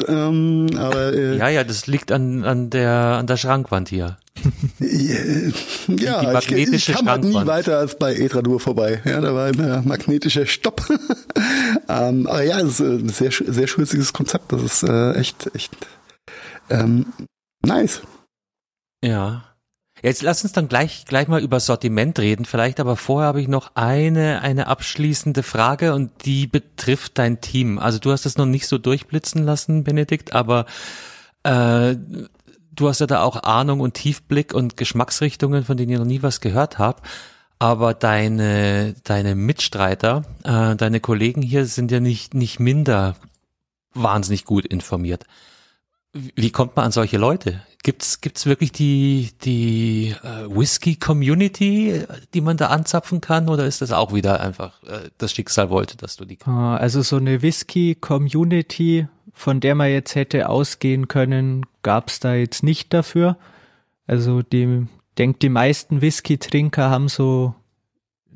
Ähm, 0.08 0.68
aber, 0.76 1.12
äh, 1.12 1.36
ja, 1.36 1.48
ja, 1.48 1.64
das 1.64 1.86
liegt 1.86 2.12
an, 2.12 2.44
an, 2.44 2.70
der, 2.70 2.90
an 2.90 3.26
der 3.26 3.36
Schrankwand 3.36 3.88
hier. 3.88 4.16
ja, 4.78 6.20
die 6.20 6.26
magnetische 6.26 6.74
ich, 6.74 6.88
ich 6.88 6.94
kam 6.94 7.08
halt 7.08 7.24
nie 7.24 7.34
weiter 7.46 7.78
als 7.78 7.98
bei 7.98 8.14
Etradur 8.14 8.58
vorbei. 8.58 9.00
Ja, 9.04 9.20
da 9.20 9.34
war 9.34 9.48
immer 9.48 9.82
magnetischer 9.82 10.46
Stopp. 10.46 10.82
ähm, 11.88 12.26
aber 12.26 12.42
ja, 12.42 12.58
es 12.60 12.80
ist 12.80 12.80
ein 12.80 13.08
sehr, 13.10 13.30
sehr 13.30 13.66
schwitziges 13.66 14.12
Konzept. 14.12 14.52
Das 14.52 14.62
ist 14.62 14.82
äh, 14.82 15.12
echt, 15.12 15.54
echt 15.54 15.76
ähm, 16.70 17.06
nice. 17.64 18.02
Ja. 19.04 19.51
Jetzt 20.02 20.22
lass 20.22 20.42
uns 20.42 20.52
dann 20.52 20.66
gleich, 20.66 21.04
gleich 21.06 21.28
mal 21.28 21.40
über 21.40 21.60
Sortiment 21.60 22.18
reden. 22.18 22.44
Vielleicht 22.44 22.80
aber 22.80 22.96
vorher 22.96 23.28
habe 23.28 23.40
ich 23.40 23.46
noch 23.46 23.70
eine, 23.76 24.42
eine 24.42 24.66
abschließende 24.66 25.44
Frage 25.44 25.94
und 25.94 26.10
die 26.24 26.48
betrifft 26.48 27.18
dein 27.18 27.40
Team. 27.40 27.78
Also 27.78 28.00
du 28.00 28.10
hast 28.10 28.26
es 28.26 28.36
noch 28.36 28.46
nicht 28.46 28.66
so 28.66 28.78
durchblitzen 28.78 29.44
lassen, 29.44 29.84
Benedikt, 29.84 30.34
aber 30.34 30.66
äh, 31.44 31.94
du 32.72 32.88
hast 32.88 33.00
ja 33.00 33.06
da 33.06 33.22
auch 33.22 33.44
Ahnung 33.44 33.78
und 33.78 33.94
Tiefblick 33.94 34.52
und 34.54 34.76
Geschmacksrichtungen, 34.76 35.64
von 35.64 35.76
denen 35.76 35.92
ich 35.92 35.98
noch 35.98 36.04
nie 36.04 36.22
was 36.22 36.40
gehört 36.40 36.78
habe. 36.78 37.00
Aber 37.60 37.94
deine, 37.94 38.94
deine 39.04 39.36
Mitstreiter, 39.36 40.24
äh, 40.42 40.74
deine 40.74 40.98
Kollegen 40.98 41.42
hier 41.42 41.64
sind 41.66 41.92
ja 41.92 42.00
nicht, 42.00 42.34
nicht 42.34 42.58
minder 42.58 43.14
wahnsinnig 43.94 44.44
gut 44.44 44.66
informiert. 44.66 45.26
Wie 46.12 46.50
kommt 46.50 46.76
man 46.76 46.86
an 46.86 46.92
solche 46.92 47.16
Leute? 47.18 47.62
Gibt's 47.82 48.20
gibt's 48.20 48.46
wirklich 48.46 48.70
die 48.70 49.30
die 49.42 50.14
äh, 50.22 50.46
Whisky 50.48 50.96
Community, 50.96 52.04
die 52.34 52.40
man 52.40 52.56
da 52.56 52.68
anzapfen 52.68 53.20
kann, 53.20 53.48
oder 53.48 53.66
ist 53.66 53.80
das 53.80 53.92
auch 53.92 54.12
wieder 54.12 54.40
einfach 54.40 54.82
äh, 54.84 55.10
das 55.18 55.32
Schicksal 55.32 55.70
wollte, 55.70 55.96
dass 55.96 56.16
du 56.16 56.24
die? 56.24 56.38
Ah, 56.44 56.76
also 56.76 57.02
so 57.02 57.16
eine 57.16 57.42
Whisky 57.42 57.94
Community 57.94 59.08
von 59.32 59.60
der 59.60 59.74
man 59.74 59.90
jetzt 59.90 60.14
hätte 60.14 60.48
ausgehen 60.48 61.08
können, 61.08 61.66
gab's 61.82 62.20
da 62.20 62.34
jetzt 62.34 62.62
nicht 62.62 62.92
dafür. 62.92 63.36
Also 64.06 64.42
die, 64.42 64.86
denkt 65.18 65.42
die 65.42 65.48
meisten 65.48 66.00
Whisky-Trinker 66.00 66.90
haben 66.90 67.08
so 67.08 67.54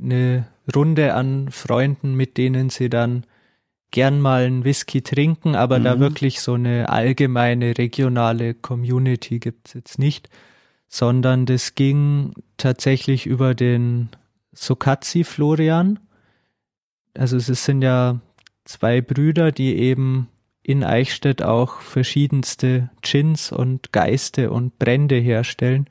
eine 0.01 0.47
Runde 0.75 1.15
an 1.15 1.51
Freunden, 1.51 2.15
mit 2.15 2.37
denen 2.39 2.71
sie 2.71 2.91
dann 2.91 3.25
gern 3.97 4.21
mal 4.21 4.45
einen 4.45 4.65
Whisky 4.65 5.01
trinken, 5.01 5.55
aber 5.55 5.79
mhm. 5.79 5.85
da 5.85 5.99
wirklich 5.99 6.43
so 6.43 6.53
eine 6.53 6.91
allgemeine 6.91 7.79
regionale 7.79 8.53
Community 8.53 9.39
gibt's 9.39 9.73
jetzt 9.73 9.99
nicht, 9.99 10.29
sondern 10.87 11.47
das 11.47 11.75
ging 11.75 12.35
tatsächlich 12.59 13.25
über 13.25 13.55
den 13.55 14.11
Sokatsi 14.53 15.25
Florian. 15.25 15.99
Also 17.15 17.39
es 17.39 17.47
sind 17.65 17.81
ja 17.81 18.21
zwei 18.67 19.01
Brüder, 19.01 19.51
die 19.51 19.75
eben 19.77 20.29
in 20.63 20.85
Eichstätt 20.85 21.41
auch 21.41 21.81
verschiedenste 21.81 22.91
Gins 23.01 23.51
und 23.51 23.95
Geiste 23.95 24.51
und 24.51 24.79
Brände 24.79 25.17
herstellen. 25.17 25.89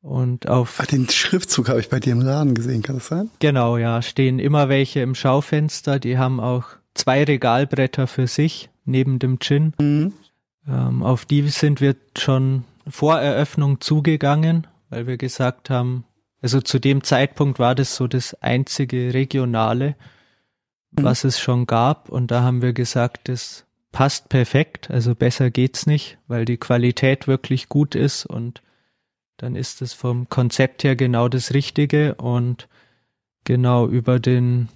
Und 0.00 0.48
auf. 0.48 0.78
Ach, 0.80 0.86
den 0.86 1.10
Schriftzug 1.10 1.68
habe 1.68 1.80
ich 1.80 1.90
bei 1.90 2.00
dir 2.00 2.12
im 2.12 2.22
Laden 2.22 2.54
gesehen, 2.54 2.82
kann 2.82 2.94
das 2.94 3.08
sein? 3.08 3.28
Genau, 3.40 3.76
ja. 3.76 4.00
Stehen 4.00 4.38
immer 4.38 4.70
welche 4.70 5.00
im 5.00 5.14
Schaufenster. 5.14 5.98
Die 5.98 6.16
haben 6.16 6.40
auch 6.40 6.78
zwei 6.98 7.24
Regalbretter 7.24 8.06
für 8.06 8.26
sich 8.26 8.68
neben 8.84 9.18
dem 9.18 9.38
Gin. 9.38 9.72
Mhm. 9.80 10.12
Ähm, 10.66 11.02
auf 11.02 11.24
die 11.24 11.48
sind 11.48 11.80
wir 11.80 11.96
schon 12.16 12.64
vor 12.86 13.18
Eröffnung 13.18 13.80
zugegangen, 13.80 14.66
weil 14.90 15.06
wir 15.06 15.16
gesagt 15.16 15.70
haben, 15.70 16.04
also 16.40 16.60
zu 16.60 16.78
dem 16.78 17.02
Zeitpunkt 17.02 17.58
war 17.58 17.74
das 17.74 17.96
so 17.96 18.06
das 18.06 18.34
einzige 18.42 19.14
regionale, 19.14 19.96
mhm. 20.90 21.04
was 21.04 21.24
es 21.24 21.40
schon 21.40 21.66
gab. 21.66 22.08
Und 22.08 22.30
da 22.30 22.42
haben 22.42 22.62
wir 22.62 22.72
gesagt, 22.72 23.28
das 23.28 23.64
passt 23.92 24.28
perfekt, 24.28 24.90
also 24.90 25.14
besser 25.14 25.50
geht's 25.50 25.86
nicht, 25.86 26.18
weil 26.26 26.44
die 26.44 26.58
Qualität 26.58 27.26
wirklich 27.26 27.68
gut 27.68 27.94
ist 27.94 28.26
und 28.26 28.62
dann 29.38 29.54
ist 29.54 29.82
es 29.82 29.92
vom 29.94 30.28
Konzept 30.28 30.84
her 30.84 30.96
genau 30.96 31.28
das 31.28 31.54
Richtige 31.54 32.16
und 32.16 32.68
genau 33.44 33.86
über 33.86 34.18
den 34.18 34.68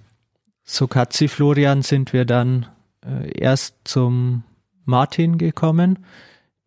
Sokatzi 0.63 1.27
Florian 1.27 1.81
sind 1.81 2.13
wir 2.13 2.25
dann 2.25 2.67
äh, 3.05 3.37
erst 3.37 3.75
zum 3.83 4.43
Martin 4.85 5.37
gekommen. 5.37 6.05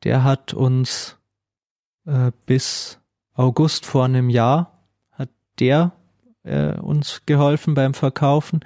Der 0.05 0.23
hat 0.25 0.55
uns 0.55 1.17
äh, 2.07 2.31
bis 2.47 2.99
August 3.35 3.87
vor 3.87 4.05
einem 4.05 4.31
Jahr 4.31 4.85
hat 5.13 5.31
der 5.59 5.93
äh, 6.45 6.75
uns 6.75 7.23
geholfen 7.27 7.75
beim 7.75 7.95
Verkaufen. 7.95 8.61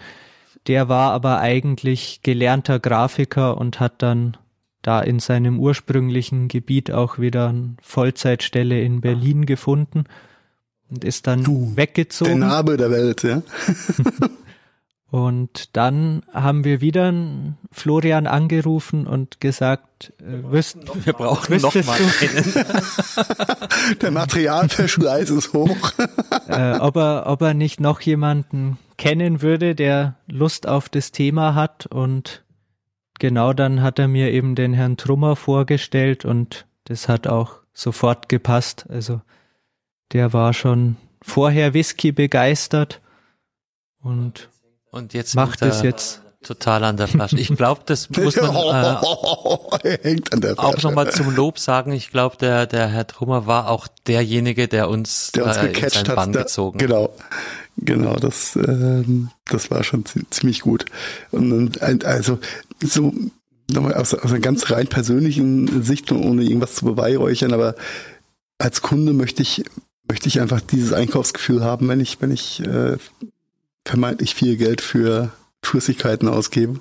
Der 0.67 0.89
war 0.89 1.13
aber 1.13 1.39
eigentlich 1.39 2.21
gelernter 2.23 2.79
Grafiker 2.79 3.57
und 3.57 3.81
hat 3.81 4.03
dann 4.03 4.37
da 4.83 5.01
in 5.01 5.19
seinem 5.19 5.59
ursprünglichen 5.59 6.49
Gebiet 6.49 6.91
auch 6.91 7.19
wieder 7.19 7.49
eine 7.49 7.77
Vollzeitstelle 7.83 8.81
in 8.83 9.01
Berlin 9.01 9.47
gefunden 9.47 10.05
und 10.91 11.05
ist 11.05 11.27
dann 11.27 11.45
du, 11.45 11.77
weggezogen. 11.77 12.41
Der 12.41 12.49
Nabel 12.49 12.77
der 12.77 12.91
Welt, 12.91 13.23
ja. 13.23 13.43
und 15.11 15.77
dann 15.77 16.23
haben 16.33 16.65
wir 16.65 16.81
wieder 16.81 17.13
Florian 17.73 18.29
angerufen 18.29 19.09
und 19.09 19.41
gesagt, 19.41 20.13
äh, 20.21 20.43
wir 20.43 21.13
brauchen 21.13 21.61
noch 21.61 21.75
mal 21.75 21.99
einen. 22.21 22.55
der 24.01 24.11
Materialverschleiß 24.13 25.31
ist 25.31 25.53
hoch. 25.53 25.93
äh, 26.49 26.79
ob 26.79 26.97
er, 26.97 27.25
ob 27.27 27.43
er 27.43 27.55
nicht 27.55 27.81
noch 27.81 28.01
jemanden 28.01 28.79
kennen 28.99 29.43
würde, 29.43 29.75
der 29.75 30.15
Lust 30.29 30.69
auf 30.69 30.89
das 30.89 31.11
Thema 31.11 31.57
hat 31.57 31.87
und 31.87 32.45
genau 33.19 33.53
dann 33.53 33.83
hat 33.83 33.99
er 33.99 34.07
mir 34.07 34.31
eben 34.31 34.55
den 34.55 34.75
Herrn 34.75 34.97
Trummer 34.97 35.35
vorgestellt 35.35 36.25
und 36.25 36.67
das 36.85 37.09
hat 37.09 37.27
auch 37.27 37.57
sofort 37.73 38.29
gepasst. 38.29 38.87
Also 38.89 39.23
der 40.13 40.33
war 40.33 40.53
schon 40.53 40.97
vorher 41.23 41.75
Whisky 41.75 42.13
begeistert 42.13 43.01
und, 44.03 44.49
und 44.91 45.15
jetzt 45.15 45.35
macht 45.35 45.63
es 45.63 45.83
jetzt 45.83 46.21
total 46.43 46.85
an 46.85 46.97
der 46.97 47.07
Flasche. 47.07 47.39
Ich 47.39 47.55
glaube, 47.55 47.83
das 47.87 48.09
muss 48.17 48.37
man 48.37 48.55
äh, 48.55 48.97
auch 50.57 50.83
nochmal 50.83 51.13
zum 51.13 51.35
Lob 51.35 51.59
sagen. 51.59 51.93
Ich 51.93 52.11
glaube, 52.11 52.37
der, 52.39 52.67
der 52.67 52.89
Herr 52.89 53.07
Trummer 53.07 53.47
war 53.47 53.69
auch 53.69 53.89
derjenige, 54.07 54.69
der 54.69 54.89
uns, 54.89 55.33
der 55.33 55.47
uns 55.47 55.57
äh, 55.59 55.67
in 55.69 55.89
seinen 55.91 56.15
Bann 56.15 56.33
gezogen 56.33 56.81
hat. 56.81 56.87
Genau. 56.87 57.15
Genau, 57.83 58.17
das, 58.17 58.57
äh, 58.57 59.05
das 59.47 59.71
war 59.71 59.85
schon 59.85 60.05
ziemlich 60.31 60.61
gut. 60.61 60.85
Und 61.31 61.81
also 61.81 62.39
so 62.83 63.15
nochmal 63.71 63.95
aus, 63.95 64.13
aus 64.15 64.31
einer 64.31 64.41
ganz 64.41 64.71
rein 64.71 64.87
persönlichen 64.87 65.83
Sicht, 65.83 66.13
ohne 66.13 66.43
irgendwas 66.43 66.75
zu 66.75 66.85
beweihräuchern, 66.85 67.53
aber 67.53 67.75
als 68.59 68.83
Kunde 68.83 69.13
möchte 69.13 69.43
ich 69.43 69.65
möchte 70.09 70.29
ich 70.29 70.41
einfach 70.41 70.61
dieses 70.61 70.93
Einkaufsgefühl 70.93 71.63
haben, 71.63 71.89
wenn 71.89 72.01
ich 72.01 72.21
wenn 72.21 72.33
ich 72.33 72.61
äh, 72.61 72.97
vermeintlich 73.87 74.35
viel 74.35 74.57
Geld 74.57 74.81
für 74.81 75.31
Flüssigkeiten 75.63 76.29
ausgebe. 76.29 76.81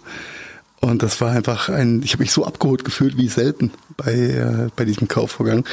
Und 0.81 1.03
das 1.03 1.19
war 1.19 1.31
einfach 1.31 1.67
ein, 1.69 2.01
ich 2.03 2.13
habe 2.13 2.23
mich 2.23 2.31
so 2.31 2.45
abgeholt 2.45 2.85
gefühlt 2.85 3.17
wie 3.17 3.27
selten 3.27 3.71
bei, 3.97 4.13
äh, 4.13 4.69
bei 4.75 4.85
diesem 4.85 5.07
Kaufvorgang. 5.07 5.65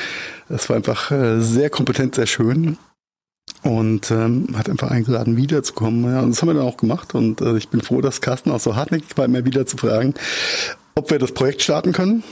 Das 0.49 0.69
war 0.69 0.77
einfach 0.77 1.13
äh, 1.13 1.41
sehr 1.41 1.71
kompetent, 1.71 2.17
sehr 2.17 2.27
schön 2.27 2.77
und 3.63 4.11
ähm, 4.11 4.49
hat 4.57 4.69
einfach 4.69 4.91
eingeladen, 4.91 5.37
wiederzukommen. 5.37 6.13
Ja, 6.13 6.21
und 6.21 6.31
das 6.31 6.43
haben 6.43 6.49
wir 6.49 6.55
dann 6.55 6.65
auch 6.65 6.77
gemacht 6.77 7.15
und 7.15 7.41
äh, 7.41 7.57
ich 7.57 7.69
bin 7.69 7.81
froh, 7.81 8.01
dass 8.01 8.21
Carsten 8.21 8.51
auch 8.51 8.61
so 8.61 8.75
hartnäckig 8.75 9.17
war, 9.17 9.29
mir 9.29 9.45
wieder 9.45 9.67
zu 9.67 9.77
fragen, 9.77 10.15
ob 10.97 11.11
wir 11.11 11.21
das 11.21 11.33
Projekt 11.33 11.63
starten 11.63 11.93
können. 11.93 12.25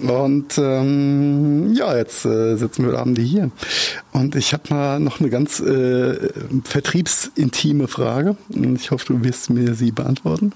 Und 0.00 0.58
ähm, 0.58 1.72
ja, 1.74 1.96
jetzt 1.96 2.24
äh, 2.24 2.56
sitzen 2.56 2.86
wir 2.86 2.98
Abend 2.98 3.18
hier. 3.18 3.50
Und 4.12 4.36
ich 4.36 4.52
habe 4.52 4.62
mal 4.70 5.00
noch 5.00 5.20
eine 5.20 5.30
ganz 5.30 5.60
äh, 5.60 6.28
vertriebsintime 6.64 7.88
Frage. 7.88 8.36
Und 8.48 8.80
ich 8.80 8.90
hoffe, 8.90 9.06
du 9.06 9.24
wirst 9.24 9.50
mir 9.50 9.74
sie 9.74 9.92
beantworten. 9.92 10.52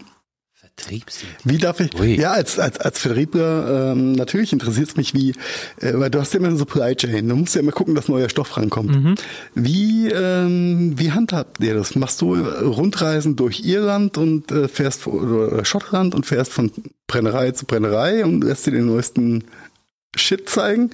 Vertriebsintime? 0.81 1.39
Wie 1.45 1.59
darf 1.59 1.81
ich? 1.81 1.99
Ui. 1.99 2.19
Ja, 2.19 2.33
als 2.33 2.59
als 2.59 2.79
als 2.81 2.99
Vertriebler 2.99 3.93
ähm, 3.93 4.13
natürlich 4.13 4.53
interessiert 4.53 4.89
es 4.89 4.97
mich, 4.97 5.15
wie, 5.15 5.31
äh, 5.81 5.93
weil 5.95 6.11
du 6.11 6.21
hast 6.21 6.33
ja 6.33 6.39
immer 6.39 6.49
eine 6.49 6.57
Supply 6.57 6.95
Chain. 6.95 7.29
Du 7.29 7.37
musst 7.37 7.55
ja 7.55 7.61
immer 7.61 7.73
gucken, 7.73 7.95
dass 7.95 8.09
neuer 8.09 8.29
Stoff 8.29 8.57
rankommt. 8.57 8.91
Mhm. 8.91 9.15
Wie 9.55 10.09
ähm, 10.09 10.95
wie 10.97 11.13
handhabt 11.13 11.63
ihr 11.63 11.75
das? 11.75 11.95
Machst 11.95 12.21
du 12.21 12.35
Rundreisen 12.35 13.37
durch 13.37 13.65
Irland 13.65 14.19
und 14.19 14.51
äh, 14.51 14.69
fährst 14.69 15.07
oder 15.07 15.65
Schottland 15.65 16.15
und 16.15 16.27
fährst 16.27 16.53
von 16.53 16.71
Brennerei 17.11 17.51
zu 17.51 17.67
Brennerei 17.67 18.25
und 18.25 18.45
lässt 18.45 18.67
dir 18.67 18.71
den 18.73 18.87
neuesten 18.87 19.45
Shit 20.17 20.49
zeigen? 20.49 20.91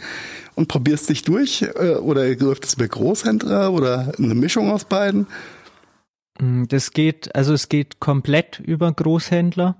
und 0.57 0.69
probierst 0.69 1.09
dich 1.09 1.23
durch 1.23 1.63
äh, 1.63 1.95
oder 1.95 2.35
läuft 2.35 2.65
es 2.65 2.75
über 2.75 2.89
Großhändler 2.89 3.73
oder 3.73 4.13
eine 4.19 4.35
Mischung 4.35 4.73
aus 4.73 4.85
beiden? 4.85 5.29
Mm, 6.41 6.65
das 6.65 6.91
geht, 6.91 7.35
also 7.37 7.53
es 7.55 7.69
geht 7.69 8.01
komplett 8.01 8.59
über 8.59 8.91
Großhändler. 8.91 9.77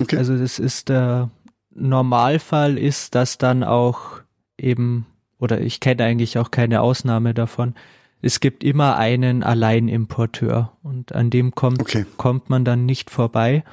Okay. 0.00 0.16
Also 0.16 0.36
das 0.36 0.58
ist 0.58 0.88
der 0.88 1.30
Normalfall 1.74 2.76
ist, 2.78 3.14
dass 3.14 3.38
dann 3.38 3.62
auch 3.62 4.20
eben, 4.58 5.06
oder 5.38 5.60
ich 5.60 5.80
kenne 5.80 6.04
eigentlich 6.04 6.38
auch 6.38 6.50
keine 6.50 6.80
Ausnahme 6.80 7.34
davon, 7.34 7.74
es 8.22 8.40
gibt 8.40 8.64
immer 8.64 8.96
einen 8.96 9.42
Alleinimporteur 9.42 10.72
und 10.82 11.12
an 11.12 11.28
dem 11.28 11.54
kommt, 11.54 11.80
okay. 11.80 12.06
kommt 12.16 12.50
man 12.50 12.64
dann 12.64 12.86
nicht 12.86 13.10
vorbei. 13.10 13.64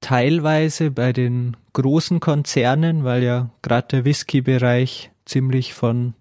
Teilweise 0.00 0.90
bei 0.90 1.12
den 1.12 1.56
großen 1.72 2.20
Konzernen, 2.20 3.04
weil 3.04 3.22
ja 3.22 3.50
gerade 3.62 3.88
der 3.88 4.04
Whisky-Bereich 4.04 5.10
ziemlich 5.24 5.74
von 5.74 6.14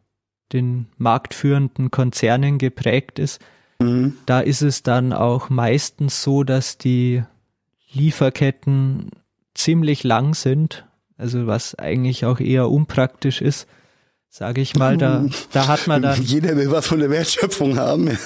den 0.54 0.88
marktführenden 0.98 1.92
Konzernen 1.92 2.58
geprägt 2.58 3.20
ist, 3.20 3.40
Mhm. 3.82 4.18
Da 4.26 4.42
ist 4.42 4.62
es 4.62 4.84
dann 4.84 5.14
auch 5.14 5.50
meistens 5.50 6.22
so, 6.22 6.44
dass 6.44 6.78
die 6.78 7.24
Lieferketten 7.92 9.10
ziemlich 9.54 10.04
lang 10.04 10.36
sind, 10.36 10.86
also 11.18 11.48
was 11.48 11.76
eigentlich 11.76 12.26
auch 12.26 12.40
eher 12.40 12.70
unpraktisch 12.70 13.42
ist, 13.42 13.68
sage 14.30 14.62
ich 14.62 14.76
mal. 14.76 14.98
Da, 14.98 15.26
da 15.52 15.68
hat 15.68 15.88
man 15.88 16.02
dann. 16.02 16.22
Jeder 16.24 16.56
will 16.56 16.72
was 16.72 16.88
von 16.88 17.00
der 17.00 17.10
Wertschöpfung 17.10 17.78
haben. 17.78 18.18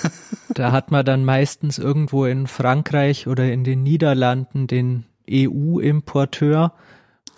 da 0.53 0.71
hat 0.71 0.91
man 0.91 1.05
dann 1.05 1.23
meistens 1.23 1.77
irgendwo 1.77 2.25
in 2.25 2.47
Frankreich 2.47 3.27
oder 3.27 3.51
in 3.51 3.63
den 3.63 3.83
Niederlanden 3.83 4.67
den 4.67 5.05
EU-Importeur. 5.29 6.73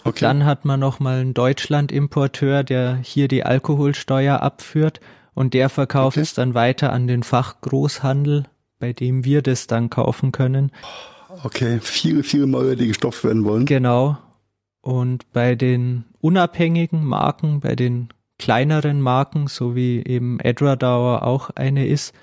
Okay. 0.04 0.20
Dann 0.22 0.46
hat 0.46 0.66
man 0.66 0.80
noch 0.80 1.00
mal 1.00 1.20
einen 1.20 1.34
Deutschland-Importeur, 1.34 2.64
der 2.64 2.98
hier 2.98 3.28
die 3.28 3.44
Alkoholsteuer 3.44 4.42
abführt 4.42 5.00
und 5.34 5.54
der 5.54 5.70
verkauft 5.70 6.18
okay. 6.18 6.24
es 6.24 6.34
dann 6.34 6.54
weiter 6.54 6.94
an 6.94 7.08
den 7.08 7.24
Fachgroßhandel, 7.24 8.46
bei 8.80 8.94
dem 8.94 9.26
wir 9.26 9.42
das 9.42 9.68
dann 9.68 9.90
kaufen 9.90 10.32
können. 10.32 10.72
Okay, 11.44 11.80
viele, 11.82 12.24
viele 12.24 12.48
Mäuler, 12.48 12.76
die 12.76 12.88
gestopft 12.88 13.24
werden 13.24 13.44
wollen. 13.44 13.66
Genau. 13.66 14.18
Und 14.82 15.32
bei 15.34 15.56
den 15.56 16.06
unabhängigen 16.22 17.04
Marken, 17.04 17.60
bei 17.60 17.76
den 17.76 18.10
kleineren 18.38 19.02
Marken, 19.02 19.48
so 19.48 19.76
wie 19.76 20.04
eben 20.04 20.40
Edradauer 20.40 21.24
auch 21.24 21.50
eine 21.50 21.88
ist, 21.88 22.14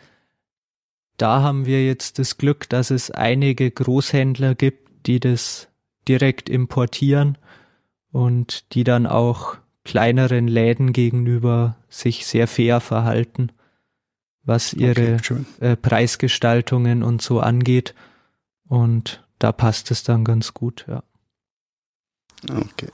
da 1.17 1.43
haben 1.43 1.67
wir 1.67 1.85
jetzt 1.85 2.19
das 2.19 2.39
Glück, 2.39 2.69
dass 2.69 2.91
es 2.91 3.11
einige 3.11 3.71
Großhändler 3.71 4.55
gibt, 4.55 4.82
die 5.07 5.21
das 5.21 5.69
direkt 6.09 6.49
importieren 6.49 7.39
und 8.11 8.75
die 8.75 8.85
dann 8.85 9.07
auch 9.07 9.57
kleineren 9.85 10.49
Läden 10.49 10.93
gegenüber 10.93 11.77
sich 11.89 12.27
sehr 12.27 12.47
fair 12.47 12.81
verhalten, 12.81 13.51
was 14.45 14.75
ihre 14.75 15.15
okay, 15.15 15.45
äh, 15.61 15.77
Preisgestaltungen 15.77 17.03
und 17.03 17.23
so 17.23 17.41
angeht. 17.41 17.95
Und 18.69 19.27
da 19.39 19.53
passt 19.53 19.91
es 19.91 20.03
dann 20.03 20.25
ganz 20.25 20.55
gut, 20.55 20.87
ja. 20.89 21.03
Okay. 22.49 22.89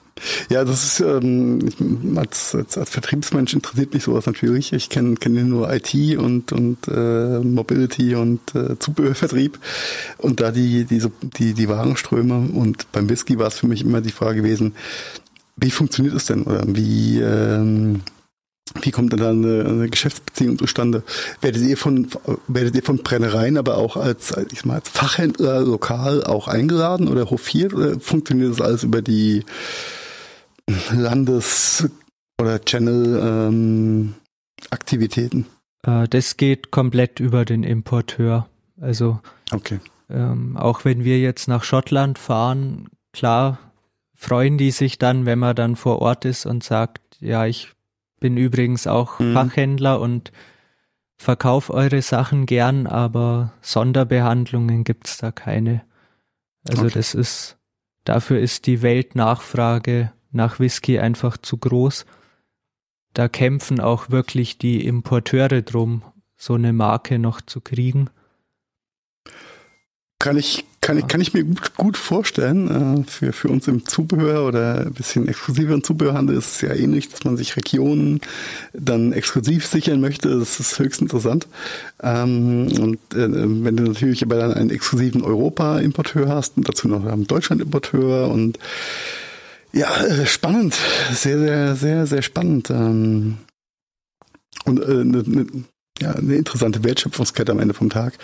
Ja, 0.50 0.64
das 0.64 0.84
ist 0.84 1.00
ähm, 1.00 2.16
als, 2.16 2.54
als, 2.54 2.78
als 2.78 2.90
Vertriebsmensch 2.90 3.54
interessiert 3.54 3.94
mich 3.94 4.04
sowas 4.04 4.26
natürlich. 4.26 4.72
Ich 4.72 4.88
kenne 4.88 5.16
kenne 5.16 5.44
nur 5.44 5.72
IT 5.72 5.94
und 6.18 6.52
und 6.52 6.88
äh, 6.88 7.40
Mobility 7.40 8.14
und 8.14 8.40
äh, 8.54 8.78
Zubehörvertrieb 8.78 9.58
und 10.18 10.40
da 10.40 10.50
die 10.50 10.84
die 10.84 11.02
die 11.22 11.54
die 11.54 11.68
Warenströme 11.68 12.48
und 12.54 12.90
beim 12.92 13.08
Whisky 13.08 13.38
war 13.38 13.48
es 13.48 13.58
für 13.58 13.66
mich 13.66 13.82
immer 13.82 14.00
die 14.00 14.12
Frage 14.12 14.42
gewesen, 14.42 14.74
wie 15.60 15.70
funktioniert 15.70 16.14
es 16.14 16.26
denn? 16.26 16.44
Oder 16.44 16.62
wie, 16.66 17.20
ähm, 17.20 18.02
wie 18.82 18.90
kommt 18.90 19.12
denn 19.12 19.20
da 19.20 19.30
eine, 19.30 19.64
eine 19.68 19.88
Geschäftsbeziehung 19.88 20.58
zustande? 20.58 21.02
Werdet 21.40 21.62
ihr 21.62 21.76
von, 21.76 22.08
werdet 22.46 22.76
ihr 22.76 22.82
von 22.82 22.98
Brennereien 22.98 23.56
aber 23.56 23.76
auch 23.76 23.96
als, 23.96 24.34
ich 24.52 24.64
mal, 24.64 24.76
als 24.76 24.88
Fachhändler 24.88 25.60
lokal 25.60 26.22
auch 26.24 26.48
eingeladen 26.48 27.08
oder 27.08 27.30
hofiert? 27.30 27.74
Oder 27.74 27.98
funktioniert 27.98 28.52
das 28.52 28.60
alles 28.60 28.84
über 28.84 29.02
die 29.02 29.44
Landes- 30.92 31.90
oder 32.40 32.64
Channel-Aktivitäten? 32.64 35.46
Ähm, 35.84 36.04
äh, 36.04 36.08
das 36.08 36.36
geht 36.36 36.70
komplett 36.70 37.18
über 37.20 37.44
den 37.44 37.64
Importeur. 37.64 38.48
Also, 38.80 39.20
okay. 39.50 39.80
ähm, 40.08 40.56
auch 40.56 40.84
wenn 40.84 41.04
wir 41.04 41.18
jetzt 41.18 41.48
nach 41.48 41.64
Schottland 41.64 42.18
fahren, 42.18 42.88
klar, 43.12 43.58
freuen 44.14 44.56
die 44.58 44.70
sich 44.70 44.98
dann, 44.98 45.26
wenn 45.26 45.38
man 45.38 45.56
dann 45.56 45.76
vor 45.76 46.00
Ort 46.00 46.24
ist 46.24 46.46
und 46.46 46.64
sagt, 46.64 47.00
ja, 47.20 47.46
ich 47.46 47.72
bin 48.20 48.36
übrigens 48.36 48.86
auch 48.86 49.18
mhm. 49.18 49.32
Fachhändler 49.32 50.00
und 50.00 50.32
verkauf 51.16 51.70
eure 51.70 52.02
Sachen 52.02 52.46
gern, 52.46 52.86
aber 52.86 53.52
Sonderbehandlungen 53.60 54.84
gibt's 54.84 55.18
da 55.18 55.32
keine. 55.32 55.82
Also 56.68 56.84
okay. 56.84 56.94
das 56.94 57.14
ist, 57.14 57.58
dafür 58.04 58.38
ist 58.38 58.66
die 58.66 58.82
Weltnachfrage 58.82 60.12
nach 60.30 60.58
Whisky 60.58 60.98
einfach 60.98 61.36
zu 61.36 61.56
groß. 61.56 62.06
Da 63.14 63.28
kämpfen 63.28 63.80
auch 63.80 64.10
wirklich 64.10 64.58
die 64.58 64.84
Importeure 64.86 65.62
drum, 65.62 66.02
so 66.36 66.54
eine 66.54 66.72
Marke 66.72 67.18
noch 67.18 67.40
zu 67.40 67.60
kriegen. 67.60 68.10
Kann 70.20 70.36
ich, 70.36 70.64
kann 70.80 70.98
ich, 70.98 71.06
kann 71.06 71.20
ich 71.20 71.32
mir 71.32 71.44
gut, 71.44 71.76
gut 71.76 71.96
vorstellen. 71.96 73.04
Äh, 73.04 73.04
für, 73.08 73.32
für 73.32 73.48
uns 73.48 73.68
im 73.68 73.86
Zubehör 73.86 74.48
oder 74.48 74.86
ein 74.86 74.92
bisschen 74.92 75.28
exklusiveren 75.28 75.84
Zubehörhandel 75.84 76.36
ist 76.36 76.56
es 76.56 76.60
ja 76.60 76.74
ähnlich, 76.74 77.08
dass 77.08 77.22
man 77.22 77.36
sich 77.36 77.56
Regionen 77.56 78.20
dann 78.72 79.12
exklusiv 79.12 79.64
sichern 79.64 80.00
möchte. 80.00 80.36
Das 80.36 80.58
ist 80.58 80.76
höchst 80.80 81.00
interessant. 81.02 81.46
Ähm, 82.02 82.66
und 82.80 82.98
äh, 83.14 83.28
wenn 83.32 83.76
du 83.76 83.84
natürlich 83.84 84.24
aber 84.24 84.36
dann 84.36 84.54
einen 84.54 84.70
exklusiven 84.70 85.22
Europa-Importeur 85.22 86.28
hast 86.28 86.56
und 86.56 86.68
dazu 86.68 86.88
noch 86.88 87.06
einen 87.06 87.28
Deutschland-Importeur 87.28 88.28
und 88.28 88.58
ja, 89.72 90.04
äh, 90.04 90.26
spannend. 90.26 90.76
Sehr, 91.12 91.38
sehr, 91.38 91.76
sehr, 91.76 92.06
sehr 92.06 92.22
spannend. 92.22 92.70
Ähm, 92.70 93.38
und 94.64 94.82
äh, 94.82 95.04
ne, 95.04 95.22
ne, 95.26 95.46
ja, 96.00 96.12
eine 96.12 96.36
interessante 96.36 96.84
Wertschöpfungskette 96.84 97.52
am 97.52 97.58
Ende 97.58 97.74
vom 97.74 97.90
Tag. 97.90 98.14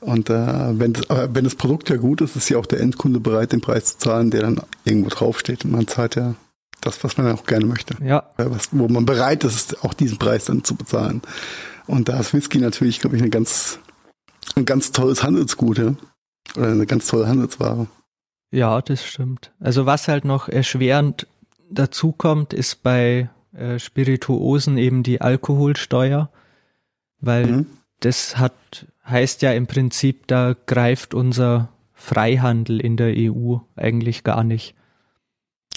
Und 0.00 0.28
äh, 0.28 0.78
wenn, 0.78 0.92
das, 0.92 1.08
aber 1.08 1.34
wenn 1.34 1.44
das 1.44 1.54
Produkt 1.54 1.88
ja 1.88 1.96
gut 1.96 2.20
ist, 2.20 2.36
ist 2.36 2.48
ja 2.48 2.58
auch 2.58 2.66
der 2.66 2.80
Endkunde 2.80 3.20
bereit, 3.20 3.52
den 3.52 3.60
Preis 3.60 3.92
zu 3.92 3.98
zahlen, 3.98 4.30
der 4.30 4.42
dann 4.42 4.60
irgendwo 4.84 5.08
draufsteht. 5.08 5.64
Und 5.64 5.72
man 5.72 5.86
zahlt 5.86 6.16
ja 6.16 6.34
das, 6.80 7.02
was 7.04 7.16
man 7.16 7.30
auch 7.32 7.44
gerne 7.46 7.66
möchte. 7.66 7.94
Ja. 8.04 8.28
Was, 8.36 8.68
wo 8.72 8.88
man 8.88 9.06
bereit 9.06 9.44
ist, 9.44 9.84
auch 9.84 9.94
diesen 9.94 10.18
Preis 10.18 10.46
dann 10.46 10.64
zu 10.64 10.74
bezahlen. 10.74 11.22
Und 11.86 12.08
da 12.08 12.18
ist 12.18 12.34
Whisky 12.34 12.58
natürlich, 12.58 13.00
glaube 13.00 13.16
ich, 13.16 13.22
eine 13.22 13.30
ganz, 13.30 13.78
ein 14.56 14.64
ganz 14.64 14.92
tolles 14.92 15.22
Handelsgut, 15.22 15.78
ja? 15.78 15.94
Oder 16.56 16.72
eine 16.72 16.86
ganz 16.86 17.06
tolle 17.06 17.28
Handelsware. 17.28 17.86
Ja, 18.52 18.80
das 18.80 19.04
stimmt. 19.04 19.50
Also 19.58 19.86
was 19.86 20.06
halt 20.06 20.24
noch 20.24 20.48
erschwerend 20.48 21.26
dazu 21.68 22.12
kommt, 22.12 22.52
ist 22.52 22.84
bei 22.84 23.28
äh, 23.52 23.80
Spirituosen 23.80 24.78
eben 24.78 25.02
die 25.02 25.20
Alkoholsteuer 25.20 26.30
weil 27.22 27.46
mhm. 27.46 27.66
das 28.00 28.36
hat, 28.36 28.86
heißt 29.06 29.40
ja 29.40 29.52
im 29.52 29.66
Prinzip, 29.66 30.26
da 30.26 30.54
greift 30.66 31.14
unser 31.14 31.70
Freihandel 31.94 32.80
in 32.80 32.98
der 32.98 33.14
EU 33.16 33.58
eigentlich 33.76 34.24
gar 34.24 34.44
nicht. 34.44 34.74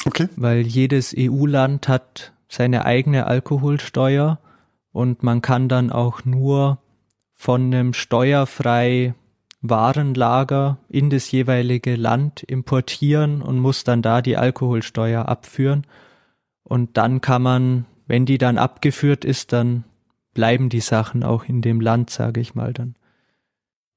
Okay. 0.06 0.28
Weil 0.36 0.62
jedes 0.62 1.16
EU-Land 1.18 1.88
hat 1.88 2.34
seine 2.50 2.86
eigene 2.86 3.28
Alkoholsteuer 3.28 4.40
und 4.92 5.24
man 5.24 5.42
kann 5.42 5.70
dann 5.70 5.92
auch 5.92 6.26
nur 6.26 6.80
von 7.34 7.66
einem 7.66 7.94
steuerfrei 7.94 9.14
Warenlager 9.62 10.78
in 10.90 11.10
das 11.10 11.32
jeweilige 11.32 11.96
Land 11.96 12.44
importieren 12.44 13.42
und 13.42 13.60
muss 13.60 13.84
dann 13.84 14.02
da 14.02 14.22
die 14.22 14.38
Alkoholsteuer 14.38 15.28
abführen. 15.28 15.88
Und 16.64 16.98
dann 16.98 17.22
kann 17.22 17.42
man, 17.42 17.86
wenn 18.08 18.26
die 18.26 18.38
dann 18.38 18.58
abgeführt 18.58 19.26
ist, 19.26 19.54
dann 19.54 19.84
bleiben 20.34 20.70
die 20.70 20.82
Sachen 20.82 21.24
auch 21.24 21.46
in 21.46 21.62
dem 21.62 21.82
Land, 21.82 22.10
sage 22.10 22.42
ich 22.42 22.56
mal 22.56 22.74
dann. 22.74 22.96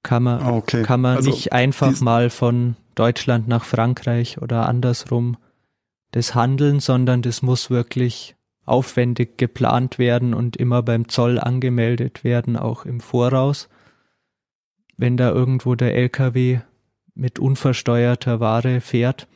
Kann 0.03 0.23
man, 0.23 0.41
ah, 0.41 0.53
okay. 0.53 0.83
kann 0.83 1.01
man 1.01 1.17
also 1.17 1.31
nicht 1.31 1.53
einfach 1.53 2.01
mal 2.01 2.31
von 2.31 2.77
Deutschland 2.95 3.49
nach 3.49 3.65
Frankreich 3.65 4.41
oder 4.41 4.69
andersrum 4.69 5.37
das 6.13 6.35
handeln, 6.35 6.81
sondern 6.81 7.23
das 7.23 7.43
muss 7.43 7.69
wirklich 7.69 8.37
aufwendig 8.65 9.39
geplant 9.39 9.99
werden 9.99 10.35
und 10.35 10.57
immer 10.57 10.83
beim 10.83 11.09
Zoll 11.09 11.39
angemeldet 11.39 12.23
werden, 12.25 12.57
auch 12.57 12.85
im 12.85 13.01
Voraus. 13.01 13.69
Wenn 14.99 15.17
da 15.17 15.31
irgendwo 15.31 15.75
der 15.75 15.95
LKW 15.95 16.61
mit 17.15 17.39
unversteuerter 17.39 18.41
Ware 18.41 18.81
fährt. 18.81 19.27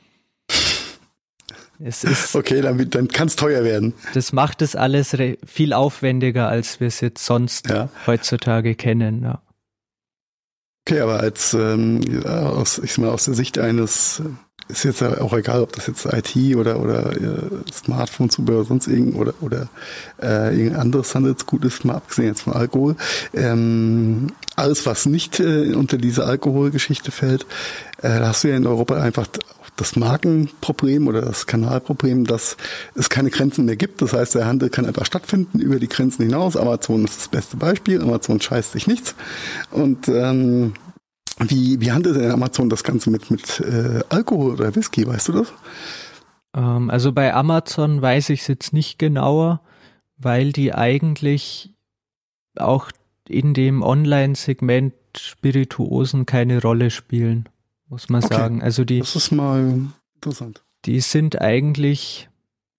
Es 1.78 2.04
ist, 2.04 2.34
okay, 2.36 2.60
dann, 2.60 2.90
dann 2.90 3.08
kann 3.08 3.28
es 3.28 3.36
teuer 3.36 3.64
werden. 3.64 3.94
Das 4.12 4.32
macht 4.32 4.60
es 4.60 4.76
alles 4.76 5.16
viel 5.44 5.72
aufwendiger, 5.72 6.48
als 6.48 6.78
wir 6.78 6.88
es 6.88 7.00
jetzt 7.00 7.24
sonst 7.24 7.68
ja. 7.70 7.88
heutzutage 8.06 8.74
kennen. 8.74 9.22
Ja. 9.22 9.42
Okay, 10.86 11.00
aber 11.00 11.20
als 11.20 11.54
ähm, 11.54 12.24
aus, 12.24 12.78
ich 12.78 12.92
sag 12.92 12.98
mal, 13.04 13.10
aus 13.10 13.24
der 13.24 13.34
Sicht 13.34 13.58
eines 13.58 14.20
ist 14.68 14.84
jetzt 14.84 15.02
auch 15.02 15.32
egal, 15.32 15.62
ob 15.62 15.72
das 15.72 15.86
jetzt 15.86 16.06
IT 16.06 16.56
oder 16.56 16.80
oder 16.80 17.12
äh, 17.12 17.72
Smartphone-Zubehör 17.72 18.60
oder 18.60 18.68
sonst 18.68 18.86
irgend 18.86 19.16
oder 19.16 19.34
oder 19.40 19.68
äh, 20.20 20.56
irgendein 20.56 20.80
anderes 20.80 21.14
Handelsgut 21.14 21.64
ist, 21.64 21.84
mal 21.84 21.94
abgesehen 21.94 22.28
jetzt 22.28 22.42
von 22.42 22.52
Alkohol. 22.52 22.96
Ähm, 23.34 24.28
alles, 24.56 24.86
was 24.86 25.06
nicht 25.06 25.40
äh, 25.40 25.74
unter 25.74 25.98
diese 25.98 26.24
Alkoholgeschichte 26.24 27.10
fällt, 27.10 27.46
äh, 27.98 28.18
da 28.18 28.28
hast 28.28 28.44
du 28.44 28.48
ja 28.48 28.56
in 28.56 28.66
Europa 28.66 29.00
einfach 29.00 29.26
das 29.76 29.96
Markenproblem 29.96 31.08
oder 31.08 31.22
das 31.22 31.46
Kanalproblem, 31.46 32.24
dass 32.24 32.56
es 32.94 33.08
keine 33.08 33.30
Grenzen 33.30 33.64
mehr 33.64 33.76
gibt. 33.76 34.02
Das 34.02 34.12
heißt, 34.12 34.34
der 34.34 34.46
Handel 34.46 34.68
kann 34.70 34.86
einfach 34.86 35.06
stattfinden 35.06 35.60
über 35.60 35.78
die 35.78 35.88
Grenzen 35.88 36.22
hinaus. 36.24 36.56
Amazon 36.56 37.04
ist 37.04 37.18
das 37.18 37.28
beste 37.28 37.56
Beispiel. 37.56 38.00
Amazon 38.00 38.40
scheißt 38.40 38.72
sich 38.72 38.86
nichts. 38.86 39.14
Und 39.70 40.08
ähm, 40.08 40.74
wie, 41.48 41.80
wie 41.80 41.92
handelt 41.92 42.16
denn 42.16 42.30
Amazon 42.30 42.68
das 42.68 42.84
Ganze 42.84 43.10
mit, 43.10 43.30
mit 43.30 43.60
äh, 43.60 44.00
Alkohol 44.08 44.52
oder 44.52 44.74
Whisky, 44.74 45.06
weißt 45.06 45.28
du 45.28 45.32
das? 45.32 45.52
Ähm, 46.54 46.90
also 46.90 47.12
bei 47.12 47.34
Amazon 47.34 48.00
weiß 48.00 48.30
ich 48.30 48.42
es 48.42 48.46
jetzt 48.48 48.72
nicht 48.72 48.98
genauer, 48.98 49.60
weil 50.16 50.52
die 50.52 50.74
eigentlich 50.74 51.74
auch 52.56 52.90
in 53.28 53.54
dem 53.54 53.82
Online-Segment 53.82 54.94
Spirituosen 55.16 56.26
keine 56.26 56.60
Rolle 56.60 56.90
spielen, 56.90 57.48
muss 57.88 58.08
man 58.08 58.24
okay. 58.24 58.34
sagen. 58.34 58.62
Also 58.62 58.84
die. 58.84 59.00
Das 59.00 59.16
ist 59.16 59.30
mal 59.30 59.80
interessant. 60.14 60.64
Die 60.84 61.00
sind 61.00 61.40
eigentlich 61.40 62.28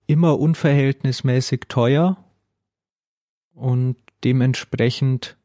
immer 0.07 0.39
unverhältnismäßig 0.39 1.61
teuer 1.69 2.17
und 3.53 3.95
dementsprechend 4.23 5.37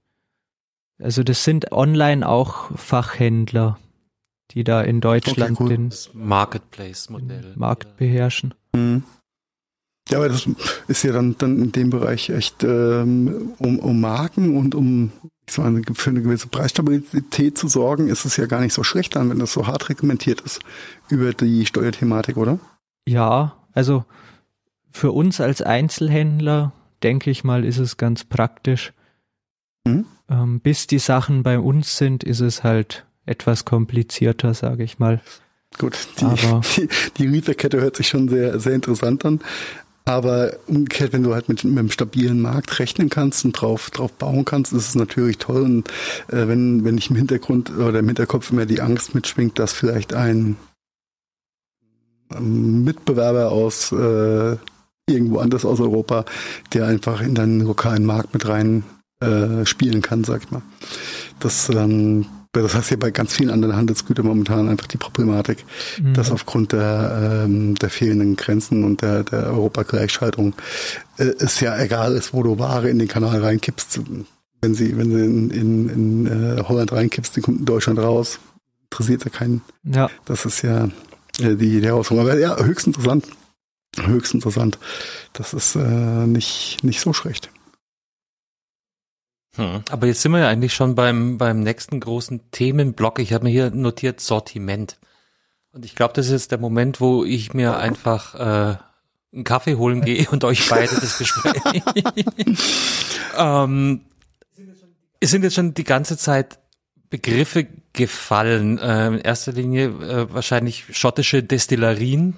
also 0.99 1.23
das 1.23 1.45
sind 1.45 1.73
online 1.73 2.29
auch 2.29 2.77
Fachhändler, 2.77 3.79
die 4.53 4.65
da 4.65 4.83
in 4.83 5.01
Deutschland 5.01 5.53
okay, 5.53 5.63
cool. 5.63 5.69
den 5.69 5.95
Marketplace-Modell 6.13 7.53
Markt 7.57 7.97
beherrschen. 7.97 8.55
Mhm. 8.75 9.05
Ja, 10.11 10.19
aber 10.19 10.29
das 10.29 10.49
ist 10.89 11.03
ja 11.03 11.13
dann, 11.13 11.37
dann 11.37 11.63
in 11.63 11.73
dem 11.73 11.91
Bereich 11.91 12.31
echt 12.31 12.65
ähm, 12.65 13.53
um, 13.59 13.79
um 13.79 14.01
Marken 14.01 14.57
und 14.57 14.75
um 14.75 15.13
ich 15.47 15.55
sag 15.55 15.71
mal, 15.71 15.83
für 15.95 16.11
eine 16.11 16.23
gewisse 16.23 16.49
Preisstabilität 16.49 17.57
zu 17.57 17.69
sorgen, 17.69 18.09
ist 18.09 18.25
es 18.25 18.37
ja 18.37 18.47
gar 18.47 18.61
nicht 18.61 18.75
so 18.75 18.85
schlecht 18.85 19.17
dann, 19.17 19.31
wenn 19.31 19.39
das 19.39 19.53
so 19.53 19.67
hart 19.67 19.89
reglementiert 19.89 20.41
ist 20.43 20.61
über 21.09 21.33
die 21.33 21.65
Steuerthematik, 21.67 22.37
oder? 22.37 22.59
Ja, 23.07 23.57
also 23.73 24.05
für 24.91 25.13
uns 25.13 25.41
als 25.41 25.63
Einzelhändler, 25.63 26.73
denke 27.03 27.31
ich 27.31 27.45
mal, 27.45 27.65
ist 27.65 27.79
es 27.79 27.97
ganz 27.97 28.25
praktisch. 28.25 28.93
Mhm. 29.87 30.07
Ähm, 30.31 30.61
bis 30.61 30.87
die 30.87 30.99
Sachen 30.99 31.43
bei 31.43 31.59
uns 31.59 31.97
sind, 31.97 32.25
ist 32.25 32.41
es 32.41 32.63
halt 32.63 33.07
etwas 33.27 33.65
komplizierter, 33.65 34.55
sage 34.55 34.85
ich 34.85 34.99
mal. 34.99 35.21
Gut, 35.79 36.09
die, 36.21 36.25
Aber 36.25 36.63
die, 36.77 36.89
die 37.17 37.27
Lieferkette 37.27 37.81
hört 37.81 37.97
sich 37.97 38.09
schon 38.09 38.29
sehr, 38.29 38.59
sehr 38.59 38.75
interessant 38.75 39.25
an. 39.25 39.41
Aber 40.05 40.57
umgekehrt, 40.67 41.13
wenn 41.13 41.23
du 41.23 41.35
halt 41.35 41.51
mit, 41.51 41.63
mit 41.65 41.79
einem 41.79 41.91
stabilen 41.91 42.41
Markt 42.41 42.79
rechnen 42.79 43.11
kannst 43.11 43.45
und 43.45 43.53
drauf, 43.53 43.91
drauf 43.91 44.11
bauen 44.13 44.47
kannst, 44.47 44.73
ist 44.73 44.89
es 44.89 44.95
natürlich 44.95 45.37
toll. 45.37 45.63
Und 45.63 45.89
äh, 46.29 46.49
wenn, 46.49 46.83
wenn 46.85 46.97
ich 46.97 47.11
im 47.11 47.17
Hintergrund 47.17 47.71
oder 47.77 47.99
im 47.99 48.07
Hinterkopf 48.07 48.51
immer 48.51 48.65
die 48.65 48.81
Angst 48.81 49.15
mitschwingt, 49.15 49.59
dass 49.59 49.75
vielleicht 49.75 50.15
ein 50.15 50.57
Mitbewerber 52.39 53.53
aus 53.53 53.93
äh, 53.93 54.57
irgendwo 55.07 55.39
anders 55.39 55.67
aus 55.67 55.81
Europa, 55.81 56.25
der 56.73 56.87
einfach 56.87 57.21
in 57.21 57.35
deinen 57.35 57.61
lokalen 57.61 58.05
Markt 58.05 58.33
mit 58.33 58.49
rein 58.49 58.85
äh, 59.21 59.65
spielen 59.67 60.03
kann, 60.03 60.25
sag 60.25 60.45
ich 60.45 60.51
mal. 60.51 60.63
Das, 61.41 61.69
ähm, 61.71 62.27
das 62.53 62.75
heißt 62.75 62.91
ja 62.91 62.97
bei 62.97 63.11
ganz 63.11 63.35
vielen 63.35 63.51
anderen 63.51 63.77
Handelsgütern 63.77 64.27
momentan 64.27 64.69
einfach 64.69 64.87
die 64.87 64.97
Problematik, 64.97 65.65
mhm. 66.01 66.15
dass 66.15 66.31
aufgrund 66.31 66.73
der, 66.73 67.45
ähm, 67.45 67.75
der 67.75 67.91
fehlenden 67.91 68.37
Grenzen 68.37 68.85
und 68.85 69.03
der, 69.03 69.25
der 69.25 69.47
Europagleichschaltung 69.49 70.55
äh, 71.19 71.33
es 71.39 71.61
ja 71.61 71.79
egal 71.79 72.15
ist, 72.15 72.33
wo 72.33 72.43
du 72.43 72.59
Ware 72.59 72.89
in 72.89 72.99
den 72.99 73.09
Kanal 73.09 73.41
reinkippst. 73.41 74.01
Wenn 74.61 74.75
sie, 74.75 74.97
wenn 74.97 75.11
sie 75.11 75.25
in, 75.25 75.51
in, 75.51 75.89
in 75.89 76.27
äh, 76.27 76.63
Holland 76.63 76.93
reinkippst, 76.93 77.37
die 77.37 77.41
kommt 77.41 77.61
in 77.61 77.65
Deutschland 77.65 77.99
raus. 77.99 78.41
Interessiert 78.91 79.25
ja 79.25 79.31
keinen. 79.31 79.63
Ja. 79.85 80.11
Das 80.25 80.45
ist 80.45 80.63
ja 80.63 80.87
äh, 81.39 81.55
die, 81.55 81.81
die 81.81 81.87
Herausforderung. 81.87 82.31
Aber 82.31 82.41
ja, 82.41 82.57
höchst 82.57 82.87
interessant. 82.87 83.27
Höchst 84.01 84.35
interessant. 84.35 84.79
Das 85.33 85.55
ist 85.55 85.77
äh, 85.77 86.27
nicht, 86.27 86.79
nicht 86.83 87.01
so 87.01 87.13
schlecht. 87.13 87.51
Aber 89.59 90.07
jetzt 90.07 90.23
sind 90.23 90.33
wir 90.33 90.41
ja 90.41 90.49
eigentlich 90.49 90.75
schon 90.75 90.95
beim, 90.95 91.39
beim 91.39 91.61
nächsten 91.61 92.01
großen 92.01 92.51
Themenblock. 92.51 93.19
Ich 93.19 93.33
habe 93.33 93.45
mir 93.45 93.51
hier 93.51 93.71
notiert 93.71 94.21
Sortiment. 94.21 94.99
Und 95.73 95.85
ich 95.85 95.95
glaube, 95.95 96.15
das 96.15 96.27
ist 96.27 96.33
jetzt 96.33 96.51
der 96.53 96.59
Moment, 96.59 97.01
wo 97.01 97.25
ich 97.25 97.55
mir 97.55 97.77
einfach 97.77 98.35
äh, 98.35 98.77
einen 99.33 99.45
Kaffee 99.45 99.77
holen 99.77 100.01
gehe 100.03 100.29
und 100.31 100.45
euch 100.45 100.69
beide 100.69 100.95
das 100.95 101.19
Gespräch. 101.19 101.63
ähm, 103.37 104.01
es 105.21 105.31
sind 105.31 105.43
jetzt 105.43 105.55
schon 105.55 105.75
die 105.75 105.85
ganze 105.85 106.17
Zeit 106.17 106.59
Begriffe 107.11 107.67
gefallen. 107.93 108.79
Äh, 108.79 109.07
in 109.09 109.19
erster 109.19 109.53
Linie 109.53 109.87
äh, 109.87 110.33
wahrscheinlich 110.33 110.85
schottische 110.91 111.43
Destillerien, 111.43 112.37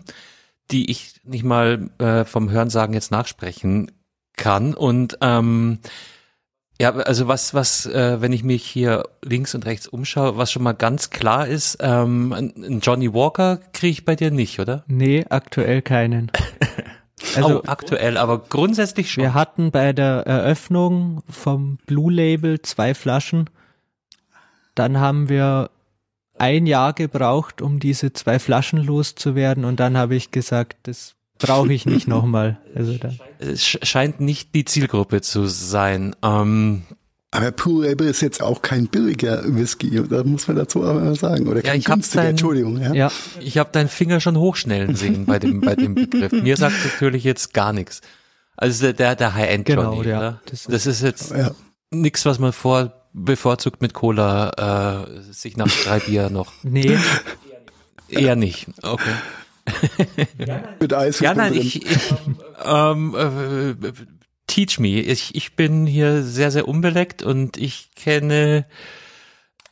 die 0.70 0.90
ich 0.90 1.20
nicht 1.24 1.44
mal 1.44 1.90
äh, 1.98 2.24
vom 2.24 2.50
Hörensagen 2.50 2.94
jetzt 2.94 3.10
nachsprechen 3.10 3.90
kann. 4.36 4.74
Und 4.74 5.18
ähm, 5.20 5.78
ja, 6.80 6.92
also 6.92 7.28
was, 7.28 7.52
was, 7.52 7.84
äh, 7.84 8.22
wenn 8.22 8.32
ich 8.32 8.42
mich 8.42 8.64
hier 8.64 9.04
links 9.22 9.54
und 9.54 9.66
rechts 9.66 9.86
umschaue, 9.86 10.38
was 10.38 10.50
schon 10.50 10.62
mal 10.62 10.72
ganz 10.72 11.10
klar 11.10 11.46
ist, 11.46 11.76
ähm, 11.80 12.32
ein 12.32 12.80
Johnny 12.80 13.12
Walker 13.12 13.58
kriege 13.74 13.90
ich 13.90 14.04
bei 14.06 14.16
dir 14.16 14.30
nicht, 14.30 14.60
oder? 14.60 14.82
Nee, 14.86 15.26
aktuell 15.28 15.82
keinen. 15.82 16.32
Also 17.36 17.58
oh, 17.58 17.62
aktuell, 17.66 18.16
aber 18.16 18.38
grundsätzlich 18.38 19.12
schon. 19.12 19.22
Wir 19.22 19.34
hatten 19.34 19.70
bei 19.70 19.92
der 19.92 20.26
Eröffnung 20.26 21.22
vom 21.28 21.76
Blue 21.84 22.10
Label 22.10 22.62
zwei 22.62 22.94
Flaschen. 22.94 23.50
Dann 24.74 24.98
haben 24.98 25.28
wir 25.28 25.68
ein 26.38 26.64
Jahr 26.64 26.94
gebraucht, 26.94 27.60
um 27.60 27.78
diese 27.78 28.14
zwei 28.14 28.38
Flaschen 28.38 28.82
loszuwerden 28.82 29.66
und 29.66 29.80
dann 29.80 29.98
habe 29.98 30.14
ich 30.14 30.30
gesagt, 30.30 30.78
das 30.84 31.14
brauche 31.40 31.72
ich 31.72 31.86
nicht 31.86 32.08
nochmal. 32.08 32.58
Also. 32.74 32.96
Es 33.38 33.64
scheint 33.64 34.20
nicht 34.20 34.54
die 34.54 34.64
Zielgruppe 34.64 35.20
zu 35.20 35.46
sein. 35.46 36.14
Ähm, 36.22 36.82
aber 37.32 37.52
Blue 37.52 37.86
Label 37.86 38.08
ist 38.08 38.22
jetzt 38.22 38.42
auch 38.42 38.60
kein 38.60 38.88
billiger 38.88 39.42
Whisky, 39.46 40.02
da 40.08 40.24
muss 40.24 40.48
man 40.48 40.56
dazu 40.56 40.82
aber 40.82 41.00
mal 41.00 41.14
sagen. 41.14 41.46
Oder 41.46 41.62
kein 41.62 41.80
ja, 41.80 41.94
günstiger, 41.94 42.22
dein, 42.22 42.30
Entschuldigung. 42.30 42.80
Ja, 42.80 42.92
ja 42.92 43.12
ich 43.38 43.56
habe 43.56 43.70
deinen 43.70 43.88
Finger 43.88 44.20
schon 44.20 44.36
hochschnellen 44.36 44.96
sehen 44.96 45.26
bei 45.26 45.38
dem, 45.38 45.60
bei 45.60 45.76
dem 45.76 45.94
Begriff. 45.94 46.32
Mir 46.32 46.56
sagt 46.56 46.74
natürlich 46.84 47.22
jetzt 47.22 47.54
gar 47.54 47.72
nichts. 47.72 48.00
Also 48.56 48.92
der, 48.92 49.14
der 49.14 49.34
High-End 49.34 49.64
genau, 49.64 49.94
Johnny. 49.94 50.08
Ja, 50.08 50.20
ne? 50.20 50.40
das, 50.46 50.64
das, 50.64 50.86
ist 50.86 51.02
jetzt 51.02 51.30
ja. 51.30 51.52
nichts, 51.90 52.26
was 52.26 52.40
man 52.40 52.52
vor 52.52 52.92
bevorzugt 53.12 53.80
mit 53.80 53.94
Cola 53.94 55.06
äh, 55.06 55.32
sich 55.32 55.56
nach 55.56 55.70
drei 55.84 56.00
Bier 56.00 56.30
noch. 56.30 56.52
Nee. 56.62 56.98
Eher 58.08 58.36
nicht. 58.36 58.66
Okay. 58.82 59.14
Mit 60.80 60.92
Eis. 60.92 61.20
Ja, 61.20 61.34
nein, 61.34 61.54
ich, 61.54 61.84
ich 61.84 62.14
ähm, 62.64 63.14
äh, 63.14 63.92
teach 64.46 64.78
me. 64.78 65.00
Ich, 65.00 65.34
ich 65.34 65.56
bin 65.56 65.86
hier 65.86 66.22
sehr, 66.22 66.50
sehr 66.50 66.68
unbeleckt 66.68 67.22
und 67.22 67.56
ich 67.56 67.90
kenne 67.94 68.66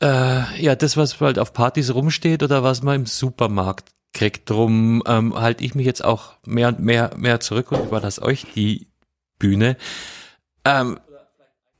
äh, 0.01 0.63
ja 0.63 0.77
das, 0.77 0.97
was 0.97 1.21
halt 1.21 1.39
auf 1.39 1.53
Partys 1.53 1.93
rumsteht 1.93 2.43
oder 2.43 2.63
was 2.63 2.83
man 2.83 2.97
im 2.97 3.07
Supermarkt 3.07 3.91
kriegt. 4.13 4.49
Drum 4.49 5.03
ähm, 5.07 5.35
halte 5.35 5.65
ich 5.65 5.75
mich 5.75 5.87
jetzt 5.87 6.05
auch 6.05 6.35
mehr 6.45 6.69
und 6.69 6.81
mehr, 6.81 7.11
mehr 7.17 7.41
zurück 7.41 7.73
und 7.73 7.85
überlasse 7.85 8.23
euch 8.23 8.47
die 8.55 8.89
Bühne. 9.39 9.77
Ähm, 10.65 10.99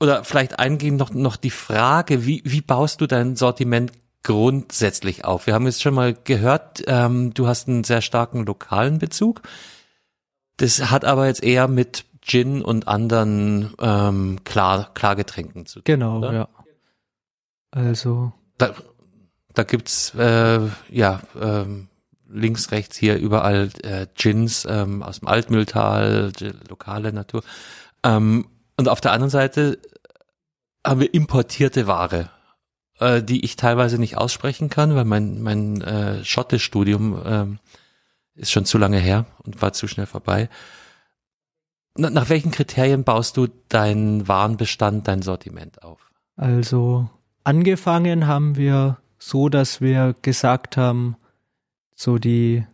oder 0.01 0.25
vielleicht 0.25 0.59
eingehend 0.59 0.99
noch, 0.99 1.11
noch 1.11 1.37
die 1.37 1.51
Frage, 1.51 2.25
wie, 2.25 2.43
wie 2.45 2.61
baust 2.61 3.01
du 3.01 3.07
dein 3.07 3.37
Sortiment 3.37 3.93
grundsätzlich 4.23 5.25
auf? 5.25 5.47
Wir 5.47 5.55
haben 5.55 5.67
jetzt 5.67 5.83
schon 5.83 5.95
mal 5.95 6.15
gehört, 6.15 6.83
ähm, 6.87 7.33
du 7.35 7.47
hast 7.47 7.69
einen 7.69 7.85
sehr 7.85 8.03
starken 8.03 8.45
lokalen 8.45 8.99
Bezug. 8.99 9.43
Das 10.57 10.91
hat 10.91 11.05
aber 11.05 11.27
jetzt 11.27 11.43
eher 11.43 11.69
mit 11.69 12.05
Gin 12.21 12.63
und 12.63 12.89
anderen 12.89 13.75
ähm, 13.81 14.41
Klar 14.45 14.93
Klargetränken 14.93 15.67
zu 15.67 15.81
tun. 15.81 15.85
Genau, 15.85 16.19
oder? 16.19 16.33
ja. 16.33 16.49
Also 17.71 18.33
da, 18.59 18.75
da 19.55 19.63
gibt's 19.63 20.15
äh, 20.15 20.61
ja 20.91 21.21
ähm, 21.41 21.89
links, 22.29 22.71
rechts 22.71 22.97
hier 22.97 23.17
überall 23.17 23.71
äh, 23.83 24.07
Gins 24.15 24.67
ähm, 24.69 25.03
aus 25.03 25.21
dem 25.21 25.29
Altmühltal, 25.29 26.33
lokale 26.69 27.13
Natur. 27.13 27.43
Ähm, 28.03 28.49
und 28.77 28.89
auf 28.89 29.01
der 29.01 29.13
anderen 29.13 29.31
Seite 29.31 29.79
haben 30.87 31.01
wir 31.01 31.13
importierte 31.13 31.87
Ware, 31.87 32.31
äh, 33.01 33.23
die 33.23 33.45
ich 33.45 33.57
teilweise 33.57 33.99
nicht 33.99 34.17
aussprechen 34.17 34.71
kann, 34.71 34.95
weil 34.95 35.05
mein, 35.05 35.43
mein 35.43 35.83
äh, 35.83 36.25
Schottisch-Studium 36.25 37.21
ähm, 37.25 37.59
ist 38.35 38.53
schon 38.53 38.65
zu 38.65 38.79
lange 38.79 38.99
her 38.99 39.27
und 39.45 39.61
war 39.63 39.73
zu 39.73 39.89
schnell 39.89 40.07
vorbei. 40.07 40.49
Na, 41.97 42.11
nach 42.11 42.29
welchen 42.29 42.53
Kriterien 42.53 43.05
baust 43.05 43.37
du 43.37 43.49
deinen 43.69 44.27
Warenbestand, 44.29 45.09
dein 45.09 45.23
Sortiment 45.23 45.83
auf? 45.83 46.13
Also 46.37 47.11
angefangen 47.45 48.27
haben 48.27 48.57
wir 48.57 48.99
so, 49.19 49.49
dass 49.49 49.81
wir 49.81 50.15
gesagt 50.23 50.77
haben, 50.77 51.17
so 51.95 52.19
die, 52.19 52.65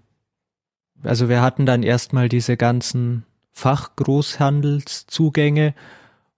also 1.03 1.29
wir 1.31 1.41
hatten 1.41 1.65
dann 1.65 1.83
erstmal 1.83 2.29
diese 2.29 2.59
ganzen 2.59 3.25
Fachgroßhandelszugänge 3.53 5.75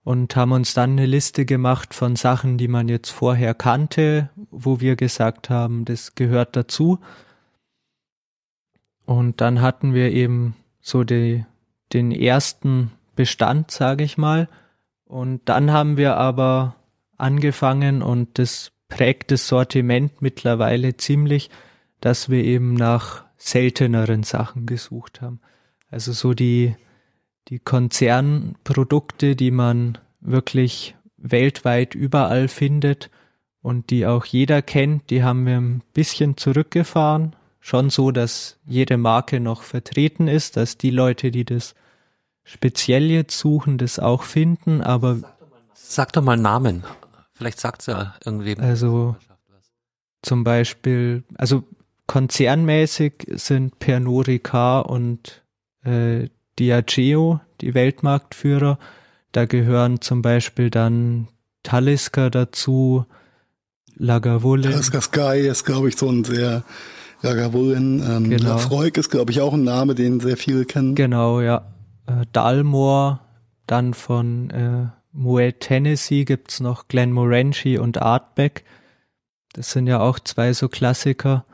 und 0.07 0.37
haben 0.37 0.53
uns 0.53 0.73
dann 0.73 0.91
eine 0.91 1.05
Liste 1.05 1.43
gemacht 1.43 1.93
von 1.93 2.15
Sachen, 2.15 2.57
die 2.57 2.69
man 2.69 2.87
jetzt 2.87 3.09
vorher 3.09 3.53
kannte, 3.53 4.29
wo 4.51 4.79
wir 4.79 4.95
gesagt 4.95 5.49
haben, 5.49 5.83
das 5.83 6.15
gehört 6.15 6.55
dazu. 6.55 6.99
Und 9.05 9.41
dann 9.41 9.59
hatten 9.59 9.93
wir 9.93 10.13
eben 10.13 10.55
so 10.79 11.03
die, 11.03 11.43
den 11.91 12.13
ersten 12.13 12.91
Bestand, 13.17 13.69
sage 13.69 14.05
ich 14.05 14.17
mal. 14.17 14.47
Und 15.03 15.41
dann 15.49 15.73
haben 15.73 15.97
wir 15.97 16.15
aber 16.15 16.77
angefangen 17.17 18.01
und 18.01 18.39
das 18.39 18.71
prägt 18.87 19.31
das 19.31 19.49
Sortiment 19.49 20.21
mittlerweile 20.21 20.95
ziemlich, 20.95 21.49
dass 21.99 22.29
wir 22.29 22.45
eben 22.45 22.75
nach 22.75 23.25
selteneren 23.35 24.23
Sachen 24.23 24.67
gesucht 24.67 25.19
haben. 25.21 25.41
Also 25.91 26.13
so 26.13 26.33
die, 26.33 26.77
die 27.49 27.59
Konzernprodukte, 27.59 29.35
die 29.35 29.51
man 29.51 29.97
wirklich 30.19 30.95
weltweit 31.17 31.95
überall 31.95 32.47
findet 32.47 33.09
und 33.61 33.89
die 33.89 34.05
auch 34.05 34.25
jeder 34.25 34.61
kennt, 34.61 35.09
die 35.09 35.23
haben 35.23 35.45
wir 35.45 35.57
ein 35.57 35.81
bisschen 35.93 36.37
zurückgefahren. 36.37 37.35
Schon 37.59 37.89
so, 37.89 38.11
dass 38.11 38.57
jede 38.65 38.97
Marke 38.97 39.39
noch 39.39 39.61
vertreten 39.63 40.27
ist, 40.27 40.57
dass 40.57 40.77
die 40.77 40.89
Leute, 40.89 41.31
die 41.31 41.43
das 41.43 41.75
speziell 42.43 43.09
jetzt 43.11 43.37
suchen, 43.37 43.77
das 43.77 43.99
auch 43.99 44.23
finden, 44.23 44.81
aber. 44.81 45.19
Sag 45.73 46.13
doch 46.13 46.21
mal 46.21 46.37
Namen. 46.37 46.83
Vielleicht 47.33 47.59
sagt 47.59 47.81
es 47.81 47.87
ja 47.87 48.15
irgendwie. 48.25 48.57
Also 48.57 49.15
zum 50.21 50.43
Beispiel, 50.43 51.23
also 51.35 51.63
konzernmäßig 52.07 53.27
sind 53.31 53.79
Pernod 53.79 54.27
Ricard 54.27 54.87
und 54.89 55.43
äh, 55.83 56.29
Diageo 56.59 57.39
die 57.61 57.73
Weltmarktführer. 57.73 58.79
Da 59.31 59.45
gehören 59.45 60.01
zum 60.01 60.21
Beispiel 60.21 60.69
dann 60.69 61.27
Talisker 61.63 62.29
dazu, 62.29 63.05
Lagavulin. 63.95 64.71
Talisker 64.71 65.01
Sky 65.01 65.47
ist, 65.47 65.65
glaube 65.65 65.89
ich, 65.89 65.97
so 65.97 66.09
ein 66.09 66.23
sehr 66.23 66.63
Lagavulin. 67.21 68.03
Ähm, 68.07 68.29
genau. 68.29 68.49
Lafroig 68.49 68.97
ist, 68.97 69.09
glaube 69.09 69.31
ich, 69.31 69.41
auch 69.41 69.53
ein 69.53 69.63
Name, 69.63 69.95
den 69.95 70.19
sehr 70.19 70.37
viele 70.37 70.65
kennen. 70.65 70.95
Genau, 70.95 71.41
ja. 71.41 71.67
Äh, 72.05 72.25
Dalmor, 72.31 73.21
dann 73.65 73.93
von 73.93 74.49
äh, 74.51 74.87
Moet 75.11 75.59
Tennessee 75.59 76.25
gibt's 76.25 76.59
noch 76.59 76.87
Glenmorangie 76.87 77.79
und 77.79 78.01
Artback. 78.01 78.63
Das 79.53 79.71
sind 79.71 79.87
ja 79.87 79.99
auch 79.99 80.19
zwei 80.19 80.53
so 80.53 80.69
Klassiker. 80.69 81.45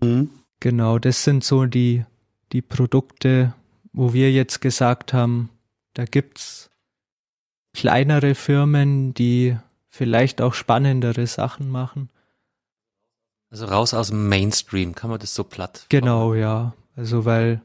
Mhm. 0.00 0.30
Genau, 0.60 0.98
das 0.98 1.24
sind 1.24 1.42
so 1.42 1.64
die, 1.64 2.04
die 2.52 2.60
Produkte, 2.60 3.54
wo 3.92 4.12
wir 4.12 4.30
jetzt 4.32 4.60
gesagt 4.60 5.12
haben, 5.12 5.50
da 5.94 6.04
gibt's 6.04 6.70
kleinere 7.72 8.34
Firmen, 8.34 9.14
die 9.14 9.56
vielleicht 9.88 10.40
auch 10.40 10.54
spannendere 10.54 11.26
Sachen 11.26 11.70
machen. 11.70 12.10
Also 13.50 13.66
raus 13.66 13.94
aus 13.94 14.08
dem 14.08 14.28
Mainstream, 14.28 14.94
kann 14.94 15.10
man 15.10 15.18
das 15.18 15.34
so 15.34 15.42
platt? 15.44 15.86
Genau, 15.88 16.34
ja. 16.34 16.74
Also 16.94 17.24
weil 17.24 17.62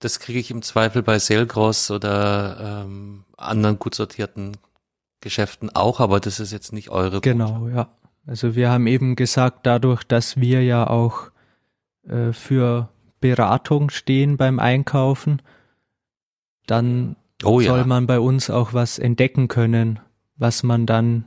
das 0.00 0.20
kriege 0.20 0.38
ich 0.38 0.50
im 0.50 0.62
Zweifel 0.62 1.02
bei 1.02 1.18
Selgros 1.18 1.90
oder 1.90 2.84
ähm, 2.84 3.24
anderen 3.36 3.78
gut 3.78 3.94
sortierten 3.94 4.56
Geschäften 5.20 5.74
auch, 5.74 6.00
aber 6.00 6.20
das 6.20 6.38
ist 6.38 6.52
jetzt 6.52 6.72
nicht 6.72 6.90
eure. 6.90 7.20
Genau, 7.22 7.60
Botschaft. 7.60 7.74
ja. 7.76 7.88
Also 8.26 8.54
wir 8.54 8.70
haben 8.70 8.86
eben 8.86 9.16
gesagt, 9.16 9.66
dadurch, 9.66 10.04
dass 10.04 10.36
wir 10.36 10.62
ja 10.62 10.86
auch 10.88 11.30
äh, 12.06 12.32
für 12.32 12.88
Beratung 13.20 13.90
stehen 13.90 14.36
beim 14.36 14.58
Einkaufen, 14.58 15.42
dann 16.66 17.16
oh, 17.44 17.60
soll 17.60 17.80
ja. 17.80 17.86
man 17.86 18.06
bei 18.06 18.20
uns 18.20 18.50
auch 18.50 18.72
was 18.72 18.98
entdecken 18.98 19.48
können, 19.48 20.00
was 20.36 20.62
man 20.62 20.86
dann, 20.86 21.24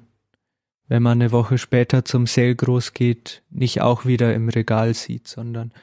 wenn 0.87 1.03
man 1.03 1.21
eine 1.21 1.31
Woche 1.31 1.57
später 1.57 2.05
zum 2.05 2.27
Selgros 2.27 2.93
geht, 2.93 3.43
nicht 3.49 3.81
auch 3.81 4.05
wieder 4.05 4.33
im 4.33 4.49
Regal 4.49 4.93
sieht, 4.93 5.27
sondern 5.27 5.73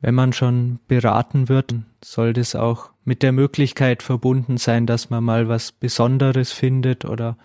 wenn 0.00 0.14
man 0.14 0.32
schon 0.32 0.78
beraten 0.88 1.48
wird, 1.48 1.74
soll 2.04 2.32
das 2.32 2.54
auch 2.54 2.90
mit 3.04 3.22
der 3.22 3.32
Möglichkeit 3.32 4.02
verbunden 4.02 4.58
sein, 4.58 4.86
dass 4.86 5.10
man 5.10 5.24
mal 5.24 5.48
was 5.48 5.72
Besonderes 5.72 6.52
findet 6.52 7.04
oder 7.04 7.38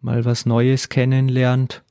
mal 0.00 0.24
was 0.24 0.46
Neues 0.46 0.88
kennenlernt. 0.88 1.82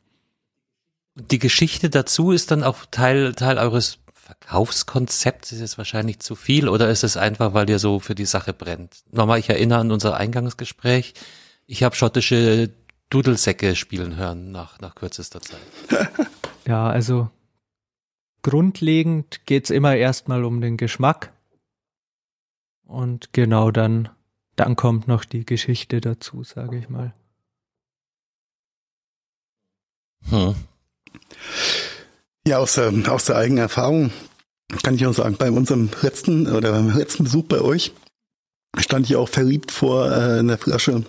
Die 1.16 1.40
Geschichte 1.40 1.90
dazu 1.90 2.32
ist 2.32 2.52
dann 2.52 2.64
auch 2.64 2.86
Teil, 2.92 3.34
Teil 3.34 3.58
eures 3.58 4.00
Verkaufskonzepts. 4.30 5.52
Ist 5.52 5.62
es 5.62 5.78
wahrscheinlich 5.80 6.20
zu 6.20 6.36
viel 6.36 6.70
oder 6.70 6.90
ist 6.90 7.04
es 7.04 7.18
einfach, 7.18 7.56
weil 7.56 7.68
ihr 7.68 7.80
so 7.80 8.00
für 8.00 8.14
die 8.14 8.26
Sache 8.26 8.54
brennt? 8.54 9.04
Nochmal, 9.12 9.40
ich 9.40 9.50
erinnere 9.50 9.80
an 9.80 9.92
unser 9.92 10.16
Eingangsgespräch. 10.18 11.16
Ich 11.66 11.82
habe 11.82 11.96
schottische 11.96 12.70
Dudelsäcke 13.10 13.76
spielen 13.76 14.18
hören 14.18 14.52
nach, 14.52 14.80
nach 14.82 14.94
kürzester 14.94 15.42
Zeit. 15.42 15.60
ja, 16.68 16.88
also 16.88 17.32
grundlegend 18.44 19.48
geht's 19.48 19.72
immer 19.72 19.96
erstmal 19.96 20.44
um 20.44 20.62
den 20.62 20.78
Geschmack. 20.78 21.34
Und 22.86 23.34
genau 23.34 23.72
dann, 23.72 24.10
dann 24.56 24.76
kommt 24.76 25.08
noch 25.08 25.26
die 25.26 25.44
Geschichte 25.44 26.02
dazu, 26.02 26.44
sage 26.44 26.78
ich 26.78 26.88
mal. 26.88 27.16
Hm. 30.30 30.54
Ja, 32.50 32.58
aus 32.58 32.74
der, 32.74 32.92
aus 33.10 33.26
der 33.26 33.36
eigenen 33.36 33.60
Erfahrung 33.60 34.10
kann 34.82 34.96
ich 34.96 35.06
auch 35.06 35.14
sagen, 35.14 35.36
bei 35.38 35.52
unserem 35.52 35.88
letzten 36.02 36.48
oder 36.48 36.72
beim 36.72 36.98
letzten 36.98 37.26
Besuch 37.26 37.44
bei 37.44 37.62
euch 37.62 37.92
stand 38.76 39.06
ich 39.06 39.16
auch 39.18 39.30
verliebt 39.30 39.72
vor 39.72 40.10
äh, 40.10 40.40
einer 40.40 40.58
Flasche 40.58 41.04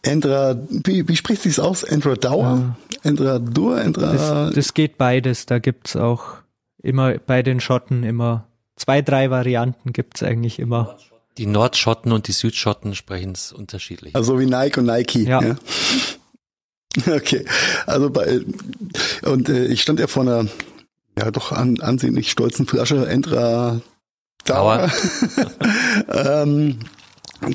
Endra, 0.00 0.56
wie, 0.70 1.06
wie 1.06 1.16
spricht 1.16 1.42
sich's 1.42 1.58
aus? 1.58 1.82
Endra 1.82 2.14
Dauer? 2.14 2.74
Ja. 2.92 2.98
Endra 3.02 3.38
Dur? 3.40 3.78
Endra. 3.78 4.46
Das, 4.46 4.54
das 4.54 4.72
geht 4.72 4.96
beides. 4.96 5.44
Da 5.44 5.58
gibt's 5.58 5.96
auch 5.96 6.38
immer 6.82 7.18
bei 7.18 7.42
den 7.42 7.60
Schotten 7.60 8.02
immer 8.02 8.46
zwei, 8.76 9.02
drei 9.02 9.28
Varianten 9.28 9.92
gibt's 9.92 10.22
eigentlich 10.22 10.58
immer. 10.58 10.96
Die 11.36 11.46
Nordschotten 11.46 12.10
und 12.10 12.26
die 12.26 12.32
Südschotten 12.32 12.94
sprechen 12.94 13.32
es 13.32 13.52
unterschiedlich. 13.52 14.16
Also 14.16 14.40
wie 14.40 14.46
Nike 14.46 14.78
und 14.80 14.86
Nike. 14.86 15.26
Ja. 15.26 15.42
ja. 15.42 15.56
Okay, 17.06 17.44
also 17.86 18.10
bei 18.10 18.40
und 19.22 19.48
äh, 19.48 19.66
ich 19.66 19.82
stand 19.82 19.98
ja 19.98 20.06
vor 20.06 20.22
einer 20.22 20.46
ja 21.18 21.30
doch 21.30 21.52
an, 21.52 21.80
ansehnlich 21.80 22.30
stolzen 22.30 22.66
Flasche 22.66 23.06
Endra 23.06 23.80
Dauer. 24.44 24.90
ähm, 26.08 26.78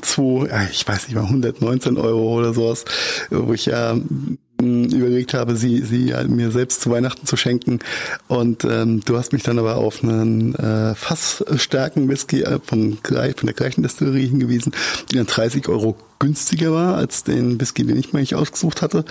zu, 0.02 0.46
ich 0.70 0.86
weiß 0.86 1.08
nicht 1.08 1.14
mal, 1.14 1.24
119 1.24 1.96
Euro 1.96 2.38
oder 2.38 2.52
sowas, 2.52 2.84
wo 3.30 3.52
ich 3.54 3.66
ja 3.66 3.94
mm, 3.94 4.84
überlegt 4.84 5.34
habe, 5.34 5.56
sie, 5.56 5.82
sie 5.82 6.14
mir 6.28 6.50
selbst 6.50 6.82
zu 6.82 6.90
Weihnachten 6.90 7.26
zu 7.26 7.36
schenken. 7.36 7.78
Und 8.26 8.64
ähm, 8.64 9.00
du 9.04 9.16
hast 9.16 9.32
mich 9.32 9.42
dann 9.42 9.58
aber 9.58 9.76
auf 9.76 10.02
einen 10.02 10.54
äh, 10.54 10.94
fassstärken 10.94 12.08
Whisky 12.08 12.42
äh, 12.42 12.58
vom, 12.62 12.98
von 13.02 13.46
der 13.46 13.54
gleichen 13.54 13.82
Destillerie 13.82 14.26
hingewiesen, 14.26 14.72
die 15.10 15.16
dann 15.16 15.26
30 15.26 15.68
Euro 15.68 15.96
günstiger 16.18 16.72
war 16.72 16.96
als 16.96 17.24
den 17.24 17.60
Whisky, 17.60 17.86
den 17.86 17.96
ich 17.96 18.12
mir 18.12 18.20
nicht 18.20 18.34
ausgesucht 18.34 18.82
hatte. 18.82 19.04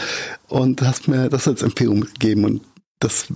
Und 0.47 0.81
hast 0.81 1.07
mir 1.07 1.29
das 1.29 1.47
als 1.47 1.61
Empfehlung 1.61 2.01
gegeben. 2.01 2.45
Und 2.45 2.61
das 2.99 3.27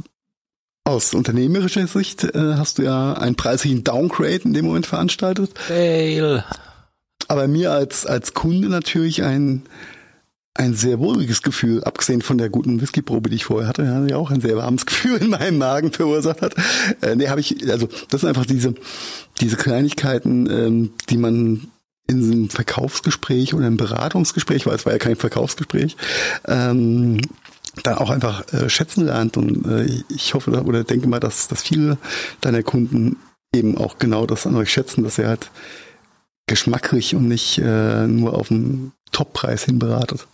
aus 0.83 1.13
unternehmerischer 1.13 1.85
Sicht 1.87 2.23
äh, 2.23 2.55
hast 2.55 2.77
du 2.77 2.83
ja 2.83 3.13
einen 3.13 3.35
preislichen 3.35 3.83
Downgrade 3.83 4.41
in 4.43 4.53
dem 4.53 4.65
Moment 4.65 4.85
veranstaltet. 4.85 5.57
Fail. 5.57 6.43
Aber 7.27 7.47
mir 7.47 7.71
als, 7.71 8.05
als 8.05 8.33
Kunde 8.33 8.67
natürlich 8.67 9.23
ein 9.23 9.63
ein 10.53 10.73
sehr 10.73 10.99
wohliges 10.99 11.41
Gefühl, 11.43 11.83
abgesehen 11.83 12.21
von 12.21 12.37
der 12.37 12.49
guten 12.49 12.81
Whiskyprobe, 12.81 13.29
die 13.29 13.37
ich 13.37 13.45
vorher 13.45 13.69
hatte, 13.69 13.83
ja, 13.83 14.05
die 14.05 14.13
auch 14.13 14.31
ein 14.31 14.41
sehr 14.41 14.57
warmes 14.57 14.85
Gefühl 14.85 15.17
in 15.17 15.29
meinem 15.29 15.57
Magen 15.57 15.91
verursacht 15.93 16.41
hat. 16.41 16.55
Äh, 17.01 17.15
nee, 17.15 17.29
habe 17.29 17.39
ich, 17.39 17.69
also 17.69 17.87
das 18.09 18.21
sind 18.21 18.29
einfach 18.29 18.45
diese, 18.45 18.75
diese 19.39 19.55
Kleinigkeiten, 19.55 20.49
ähm, 20.49 20.93
die 21.09 21.17
man 21.17 21.67
in 22.11 22.31
einem 22.31 22.49
Verkaufsgespräch 22.49 23.53
oder 23.53 23.65
einem 23.65 23.77
Beratungsgespräch, 23.77 24.65
weil 24.65 24.75
es 24.75 24.85
war 24.85 24.93
ja 24.93 24.99
kein 24.99 25.15
Verkaufsgespräch, 25.15 25.97
ähm, 26.45 27.21
dann 27.83 27.97
auch 27.97 28.09
einfach 28.09 28.51
äh, 28.53 28.69
schätzen 28.69 29.05
lernt. 29.05 29.37
Und 29.37 29.65
äh, 29.65 30.03
ich 30.09 30.33
hoffe 30.33 30.51
oder 30.63 30.83
denke 30.83 31.07
mal, 31.07 31.19
dass, 31.19 31.47
dass 31.47 31.63
viele 31.63 31.97
deiner 32.41 32.63
Kunden 32.63 33.17
eben 33.53 33.77
auch 33.77 33.97
genau 33.97 34.25
das 34.25 34.45
an 34.45 34.55
euch 34.55 34.71
schätzen, 34.71 35.03
dass 35.03 35.17
ihr 35.17 35.27
halt 35.27 35.51
geschmacklich 36.47 37.15
und 37.15 37.27
nicht 37.27 37.57
äh, 37.59 38.07
nur 38.07 38.33
auf 38.33 38.49
den 38.49 38.91
Toppreis 39.11 39.63
hin 39.63 39.79
beratet. 39.79 40.27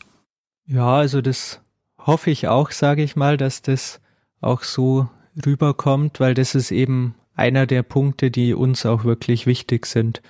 Ja, 0.65 0.97
also 0.97 1.21
das 1.21 1.59
hoffe 1.99 2.31
ich 2.31 2.47
auch, 2.47 2.71
sage 2.71 3.03
ich 3.03 3.15
mal, 3.15 3.37
dass 3.37 3.61
das 3.61 3.99
auch 4.41 4.63
so 4.63 5.07
rüberkommt, 5.45 6.19
weil 6.19 6.33
das 6.33 6.55
ist 6.55 6.71
eben 6.71 7.15
einer 7.35 7.67
der 7.67 7.83
Punkte, 7.83 8.31
die 8.31 8.53
uns 8.53 8.85
auch 8.85 9.03
wirklich 9.03 9.45
wichtig 9.45 9.85
sind, 9.85 10.21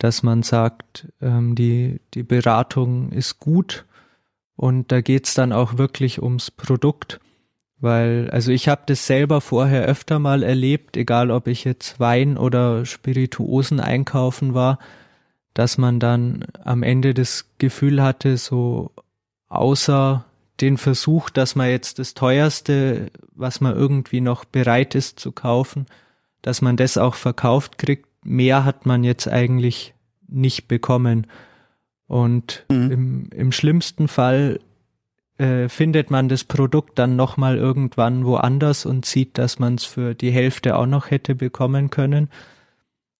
dass 0.00 0.22
man 0.22 0.42
sagt, 0.42 1.06
ähm, 1.20 1.54
die, 1.54 2.00
die 2.14 2.22
Beratung 2.22 3.12
ist 3.12 3.38
gut 3.38 3.84
und 4.56 4.90
da 4.90 5.02
geht's 5.02 5.34
dann 5.34 5.52
auch 5.52 5.76
wirklich 5.76 6.22
ums 6.22 6.50
Produkt, 6.50 7.20
weil, 7.78 8.30
also 8.30 8.50
ich 8.50 8.68
habe 8.68 8.82
das 8.86 9.06
selber 9.06 9.42
vorher 9.42 9.84
öfter 9.84 10.18
mal 10.18 10.42
erlebt, 10.42 10.96
egal 10.96 11.30
ob 11.30 11.46
ich 11.46 11.64
jetzt 11.64 12.00
Wein 12.00 12.38
oder 12.38 12.86
Spirituosen 12.86 13.78
einkaufen 13.78 14.54
war, 14.54 14.78
dass 15.52 15.76
man 15.76 16.00
dann 16.00 16.46
am 16.64 16.82
Ende 16.82 17.12
das 17.12 17.50
Gefühl 17.58 18.02
hatte, 18.02 18.38
so 18.38 18.92
außer 19.48 20.24
den 20.62 20.78
Versuch, 20.78 21.28
dass 21.28 21.56
man 21.56 21.68
jetzt 21.68 21.98
das 21.98 22.14
teuerste, 22.14 23.10
was 23.32 23.60
man 23.60 23.76
irgendwie 23.76 24.22
noch 24.22 24.46
bereit 24.46 24.94
ist 24.94 25.20
zu 25.20 25.32
kaufen, 25.32 25.84
dass 26.40 26.62
man 26.62 26.78
das 26.78 26.96
auch 26.96 27.16
verkauft 27.16 27.76
kriegt, 27.76 28.09
mehr 28.22 28.64
hat 28.64 28.86
man 28.86 29.04
jetzt 29.04 29.28
eigentlich 29.28 29.94
nicht 30.28 30.68
bekommen. 30.68 31.26
Und 32.06 32.64
mhm. 32.68 32.90
im, 32.90 33.30
im 33.34 33.52
schlimmsten 33.52 34.08
Fall 34.08 34.60
äh, 35.38 35.68
findet 35.68 36.10
man 36.10 36.28
das 36.28 36.44
Produkt 36.44 36.98
dann 36.98 37.16
nochmal 37.16 37.56
irgendwann 37.56 38.24
woanders 38.24 38.84
und 38.84 39.06
sieht, 39.06 39.38
dass 39.38 39.58
man 39.58 39.76
es 39.76 39.84
für 39.84 40.14
die 40.14 40.30
Hälfte 40.30 40.76
auch 40.76 40.86
noch 40.86 41.10
hätte 41.10 41.34
bekommen 41.34 41.90
können. 41.90 42.28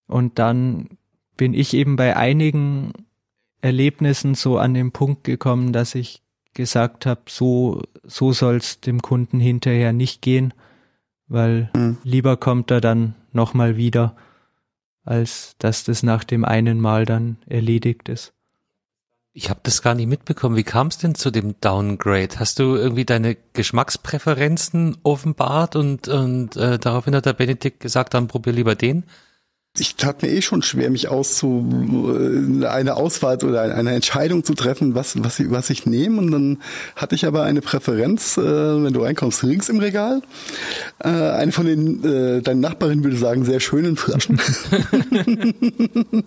Und 0.07 0.39
dann 0.39 0.89
bin 1.37 1.55
ich 1.55 1.73
eben 1.73 1.97
bei 1.97 2.17
einigen 2.17 2.93
Erlebnissen 3.63 4.35
so 4.35 4.59
an 4.59 4.75
den 4.75 4.93
Punkt 4.93 5.25
gekommen, 5.25 5.73
dass 5.73 5.95
ich 5.95 6.23
gesagt 6.53 7.07
habe, 7.07 7.23
so, 7.29 7.83
so 8.03 8.33
soll 8.33 8.57
es 8.57 8.81
dem 8.81 9.01
Kunden 9.01 9.41
hinterher 9.41 9.93
nicht 9.93 10.21
gehen, 10.21 10.53
weil 11.29 11.71
mhm. 11.75 11.99
lieber 12.03 12.37
kommt 12.37 12.71
er 12.71 12.81
dann 12.81 13.15
nochmal 13.33 13.77
wieder, 13.77 14.17
als 15.05 15.55
dass 15.59 15.85
das 15.85 16.03
nach 16.03 16.25
dem 16.25 16.45
einen 16.45 16.81
Mal 16.81 17.05
dann 17.05 17.39
erledigt 17.47 18.09
ist. 18.09 18.33
Ich 19.33 19.49
habe 19.49 19.61
das 19.63 19.81
gar 19.81 19.95
nicht 19.95 20.09
mitbekommen. 20.09 20.57
Wie 20.57 20.65
kam 20.65 20.89
es 20.89 20.99
denn 20.99 21.15
zu 21.15 21.31
dem 21.31 21.61
Downgrade? 21.61 22.39
Hast 22.41 22.59
du 22.59 22.75
irgendwie 22.75 23.05
deine 23.05 23.37
Geschmackspräferenzen 23.53 24.99
offenbart 25.05 25.77
und, 25.77 26.09
und 26.09 26.57
äh, 26.57 26.79
daraufhin 26.79 27.15
hat 27.15 27.27
der 27.27 27.35
Benedikt 27.35 27.79
gesagt, 27.79 28.15
dann 28.15 28.27
probier 28.27 28.53
lieber 28.53 28.75
den? 28.75 29.05
Ich 29.79 29.95
tat 29.95 30.23
mir 30.23 30.29
eh 30.29 30.43
schon 30.43 30.63
schwer, 30.63 30.91
mich 30.91 31.09
auszu 31.09 31.65
äh, 32.63 32.67
eine 32.67 32.97
Auswahl 32.97 33.37
oder 33.45 33.63
eine 33.63 33.93
Entscheidung 33.93 34.43
zu 34.43 34.55
treffen, 34.55 34.95
was 34.95 35.23
was 35.23 35.39
ich, 35.39 35.51
was 35.51 35.71
ich 35.71 35.87
nehme. 35.87 36.19
Und 36.19 36.33
dann 36.33 36.59
hatte 36.97 37.15
ich 37.15 37.25
aber 37.25 37.45
eine 37.45 37.61
Präferenz, 37.61 38.37
äh, 38.37 38.43
wenn 38.43 38.93
du 38.93 39.03
reinkommst, 39.03 39.43
links 39.43 39.69
im 39.69 39.79
Regal. 39.79 40.23
Äh, 40.99 41.09
eine 41.09 41.53
von 41.53 41.67
den 41.67 42.05
äh, 42.05 42.43
deine 42.43 42.61
Nachbarin 42.61 43.05
würde 43.05 43.17
sagen 43.17 43.45
sehr 43.45 43.61
schönen 43.61 43.97
Flaschen. 43.97 44.41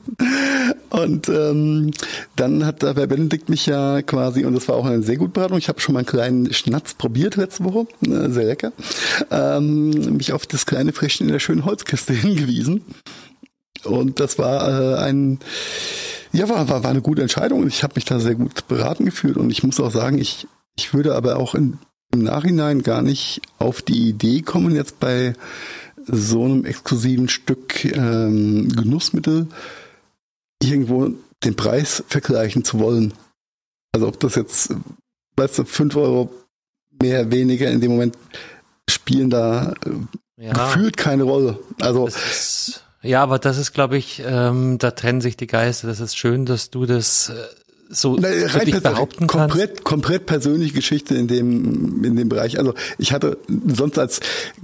und 0.93 1.27
ähm, 1.27 1.89
dann 2.35 2.67
hat 2.67 2.83
der 2.83 2.93
Benedikt 2.93 3.49
mich 3.49 3.65
ja 3.65 4.03
quasi 4.03 4.45
und 4.45 4.53
das 4.53 4.67
war 4.67 4.75
auch 4.75 4.85
eine 4.85 5.01
sehr 5.01 5.17
gute 5.17 5.31
Beratung. 5.31 5.57
Ich 5.57 5.67
habe 5.67 5.79
schon 5.79 5.93
mal 5.93 6.01
einen 6.01 6.05
kleinen 6.05 6.53
Schnatz 6.53 6.93
probiert 6.93 7.35
letzte 7.35 7.63
Woche, 7.63 7.87
äh, 8.05 8.29
sehr 8.29 8.45
lecker. 8.45 8.73
Ähm, 9.31 9.89
mich 10.17 10.33
auf 10.33 10.45
das 10.45 10.67
kleine 10.67 10.93
Frischchen 10.93 11.25
in 11.25 11.33
der 11.33 11.39
schönen 11.39 11.65
Holzkiste 11.65 12.13
hingewiesen. 12.13 12.85
Und 13.83 14.19
das 14.19 14.37
war 14.37 14.69
äh, 14.69 14.99
ein, 14.99 15.39
ja, 16.31 16.47
war, 16.47 16.69
war, 16.69 16.83
war 16.83 16.91
eine 16.91 17.01
gute 17.01 17.23
Entscheidung 17.23 17.61
und 17.61 17.69
ich 17.69 17.81
habe 17.81 17.93
mich 17.95 18.05
da 18.05 18.19
sehr 18.19 18.35
gut 18.35 18.67
beraten 18.67 19.05
gefühlt. 19.05 19.37
Und 19.37 19.49
ich 19.49 19.63
muss 19.63 19.79
auch 19.79 19.91
sagen, 19.91 20.19
ich, 20.19 20.47
ich 20.75 20.93
würde 20.93 21.15
aber 21.15 21.37
auch 21.37 21.55
in, 21.55 21.79
im 22.13 22.21
Nachhinein 22.21 22.83
gar 22.83 23.01
nicht 23.01 23.41
auf 23.57 23.81
die 23.81 24.09
Idee 24.09 24.41
kommen, 24.41 24.75
jetzt 24.75 24.99
bei 24.99 25.33
so 26.05 26.45
einem 26.45 26.65
exklusiven 26.65 27.29
Stück 27.29 27.83
ähm, 27.83 28.69
Genussmittel 28.69 29.47
irgendwo 30.63 31.09
den 31.43 31.55
Preis 31.55 32.03
vergleichen 32.07 32.63
zu 32.63 32.79
wollen. 32.79 33.13
Also 33.93 34.07
ob 34.07 34.19
das 34.19 34.35
jetzt, 34.35 34.73
weißt 35.35 35.59
du, 35.59 35.65
fünf 35.65 35.95
Euro 35.95 36.31
mehr, 37.01 37.31
weniger 37.31 37.69
in 37.69 37.81
dem 37.81 37.91
Moment 37.91 38.17
spielen 38.89 39.29
da 39.29 39.73
äh, 39.85 40.45
ja. 40.45 40.53
gefühlt 40.53 40.97
keine 40.97 41.23
Rolle. 41.23 41.59
Also 41.79 42.09
ja, 43.01 43.21
aber 43.21 43.37
das 43.37 43.57
ist, 43.57 43.73
glaube 43.73 43.97
ich, 43.97 44.23
ähm, 44.25 44.77
da 44.77 44.91
trennen 44.91 45.19
sich 45.19 45.35
die 45.35 45.47
Geister. 45.47 45.87
Das 45.87 45.99
ist 45.99 46.17
schön, 46.17 46.45
dass 46.45 46.69
du 46.69 46.85
das 46.85 47.29
äh, 47.29 47.33
so 47.93 48.17
Na, 48.19 48.29
wirklich 48.29 48.81
behaupten 48.81 49.27
komplett, 49.27 49.69
kannst. 49.69 49.83
Komplett 49.83 50.25
persönliche 50.25 50.73
Geschichte 50.73 51.15
in 51.15 51.27
dem 51.27 52.03
in 52.03 52.15
dem 52.15 52.29
Bereich. 52.29 52.59
Also 52.59 52.73
ich 52.97 53.13
hatte 53.13 53.37
sonst 53.67 53.97
als 53.97 54.19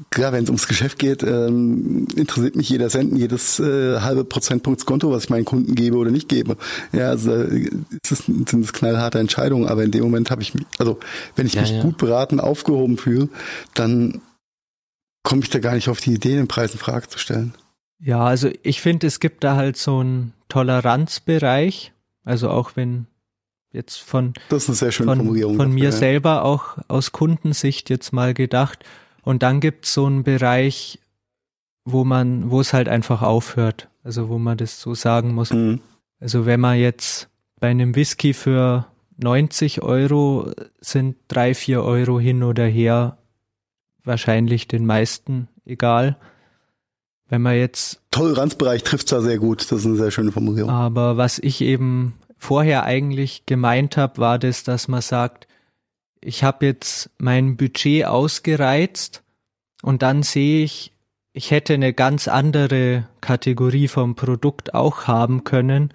klar, 0.10 0.32
wenn 0.34 0.44
es 0.44 0.50
ums 0.50 0.68
Geschäft 0.68 1.00
geht, 1.00 1.24
ähm, 1.24 2.08
interessiert 2.16 2.56
mich 2.56 2.70
jeder 2.70 2.90
Cent, 2.90 3.18
jedes 3.18 3.60
äh, 3.60 4.00
halbe 4.02 4.24
Prozentpunktskonto, 4.24 5.12
was 5.12 5.26
ich 5.26 5.30
meinen 5.30 5.46
Kunden 5.46 5.76
gebe 5.76 5.98
oder 5.98 6.12
nicht 6.12 6.30
gebe. 6.30 6.58
Ja, 6.92 7.10
also 7.10 7.32
es 7.32 8.12
ist, 8.12 8.26
sind 8.26 8.54
es 8.54 8.74
knallharte 8.74 9.20
Entscheidungen, 9.20 9.68
aber 9.68 9.84
in 9.84 9.92
dem 9.92 10.04
Moment 10.04 10.32
habe 10.32 10.42
ich 10.42 10.54
mich, 10.54 10.66
also 10.78 11.00
wenn 11.36 11.46
ich 11.46 11.54
ja, 11.54 11.62
mich 11.62 11.72
ja. 11.72 11.82
gut 11.82 11.98
beraten, 11.98 12.40
aufgehoben 12.40 12.98
fühle, 12.98 13.30
dann 13.74 14.22
komme 15.24 15.44
ich 15.44 15.50
da 15.50 15.60
gar 15.60 15.76
nicht 15.76 15.90
auf 15.90 16.02
die 16.02 16.14
Idee, 16.14 16.36
den 16.36 16.48
Preis 16.48 16.74
in 16.74 16.80
Frage 16.80 17.08
zu 17.08 17.20
stellen. 17.20 17.54
Ja, 18.02 18.24
also 18.24 18.50
ich 18.64 18.82
finde, 18.82 19.08
es 19.08 19.20
gibt 19.20 19.44
da 19.44 19.56
halt 19.56 19.78
so 19.78 20.00
einen 20.00 20.34
Toleranzbereich. 20.48 21.94
Also 22.24 22.50
auch 22.50 22.72
wenn 22.76 23.08
jetzt 23.72 23.98
von, 23.98 24.34
das 24.50 24.64
ist 24.64 24.70
eine 24.70 24.76
sehr 24.76 24.92
schöne 24.92 25.12
von, 25.12 25.18
Formulierung 25.20 25.56
von 25.56 25.72
mir 25.72 25.86
ja. 25.86 25.92
selber 25.92 26.44
auch 26.44 26.78
aus 26.88 27.12
Kundensicht 27.12 27.90
jetzt 27.90 28.14
mal 28.14 28.34
gedacht. 28.34 28.84
Und 29.24 29.44
dann 29.44 29.60
gibt's 29.60 29.94
so 29.94 30.06
einen 30.06 30.24
Bereich, 30.24 31.00
wo 31.86 32.04
man, 32.04 32.50
wo 32.52 32.62
es 32.62 32.74
halt 32.74 32.90
einfach 32.90 33.22
aufhört. 33.22 33.90
Also 34.04 34.30
wo 34.30 34.38
man 34.40 34.58
das 34.58 34.80
so 34.80 34.96
sagen 34.96 35.34
muss. 35.34 35.52
Mhm. 35.52 35.82
Also 36.20 36.46
wenn 36.46 36.60
man 36.60 36.80
jetzt 36.80 37.30
bei 37.60 37.70
einem 37.70 37.96
Whisky 37.96 38.34
für 38.34 38.88
90 39.18 39.82
Euro 39.82 40.52
sind 40.80 41.18
drei, 41.28 41.54
vier 41.54 41.84
Euro 41.84 42.20
hin 42.20 42.44
oder 42.44 42.66
her 42.66 43.18
wahrscheinlich 44.04 44.68
den 44.68 44.86
meisten 44.86 45.50
egal. 45.66 46.18
Wenn 47.28 47.42
man 47.42 47.56
jetzt. 47.56 48.02
Toleranzbereich 48.12 48.84
trifft 48.84 49.10
zwar 49.10 49.22
sehr 49.22 49.38
gut, 49.38 49.62
das 49.62 49.80
ist 49.80 49.86
eine 49.86 49.98
sehr 49.98 50.12
schöne 50.12 50.32
Formulierung. 50.32 50.72
Aber 50.72 51.18
was 51.18 51.38
ich 51.38 51.62
eben 51.62 52.16
vorher 52.40 52.84
eigentlich 52.86 53.46
gemeint 53.46 53.98
habe, 53.98 54.18
war 54.18 54.40
das, 54.40 54.64
dass 54.64 54.88
man 54.88 55.02
sagt, 55.02 55.48
ich 56.22 56.44
habe 56.44 56.66
jetzt 56.66 57.12
mein 57.18 57.58
Budget 57.58 58.06
ausgereizt 58.06 59.24
und 59.84 60.02
dann 60.02 60.24
sehe 60.24 60.64
ich, 60.64 60.94
ich 61.34 61.52
hätte 61.52 61.74
eine 61.74 61.94
ganz 61.94 62.28
andere 62.28 63.08
Kategorie 63.22 63.88
vom 63.88 64.16
Produkt 64.16 64.74
auch 64.74 65.06
haben 65.06 65.44
können. 65.44 65.94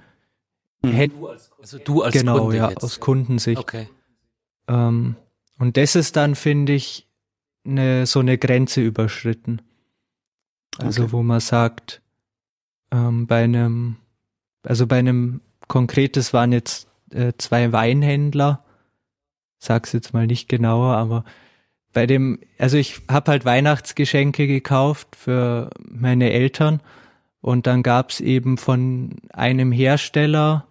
Mhm. 0.83 0.91
Hätte, 0.91 1.15
also 1.61 1.79
du 1.79 2.03
als 2.03 2.15
genau, 2.15 2.39
Kunde 2.39 2.57
ja, 2.57 2.71
jetzt. 2.71 2.85
aus 2.85 3.01
Kundensicht. 3.01 3.61
Okay. 3.61 3.89
Ähm, 4.69 5.17
und 5.59 5.77
das 5.77 5.97
ist 5.97 6.17
dann, 6.17 6.35
finde 6.35 6.75
ich, 6.75 7.07
eine, 7.67 8.07
so 8.07 8.21
eine 8.21 8.39
Grenze 8.39 8.83
überschritten. 8.83 9.63
Also 10.79 11.05
okay. 11.05 11.13
wo 11.13 11.23
man 11.23 11.41
sagt, 11.41 12.03
ähm, 12.91 13.27
bei 13.27 13.45
einem, 13.45 13.97
also 14.63 14.87
bei 14.87 14.99
einem 14.99 15.41
konkretes 15.69 16.33
waren 16.33 16.53
jetzt 16.53 16.89
äh, 17.11 17.33
zwei 17.39 17.73
Weinhändler, 17.73 18.65
sag's 19.59 19.93
jetzt 19.93 20.13
mal 20.13 20.27
nicht 20.27 20.49
genauer, 20.49 20.97
aber 20.97 21.25
bei 21.93 22.07
dem, 22.07 22.41
also 22.59 22.77
ich 22.77 23.01
habe 23.09 23.31
halt 23.31 23.45
Weihnachtsgeschenke 23.45 24.47
gekauft 24.47 25.17
für 25.17 25.71
meine 25.89 26.33
Eltern 26.33 26.81
und 27.41 27.67
dann 27.67 27.83
gab's 27.83 28.21
eben 28.21 28.59
von 28.59 29.17
einem 29.33 29.71
Hersteller 29.71 30.67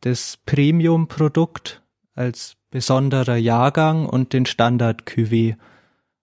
das 0.00 0.38
Premium-Produkt 0.44 1.82
als 2.14 2.56
besonderer 2.70 3.36
Jahrgang 3.36 4.06
und 4.06 4.32
den 4.32 4.46
Standard-Cuvée. 4.46 5.56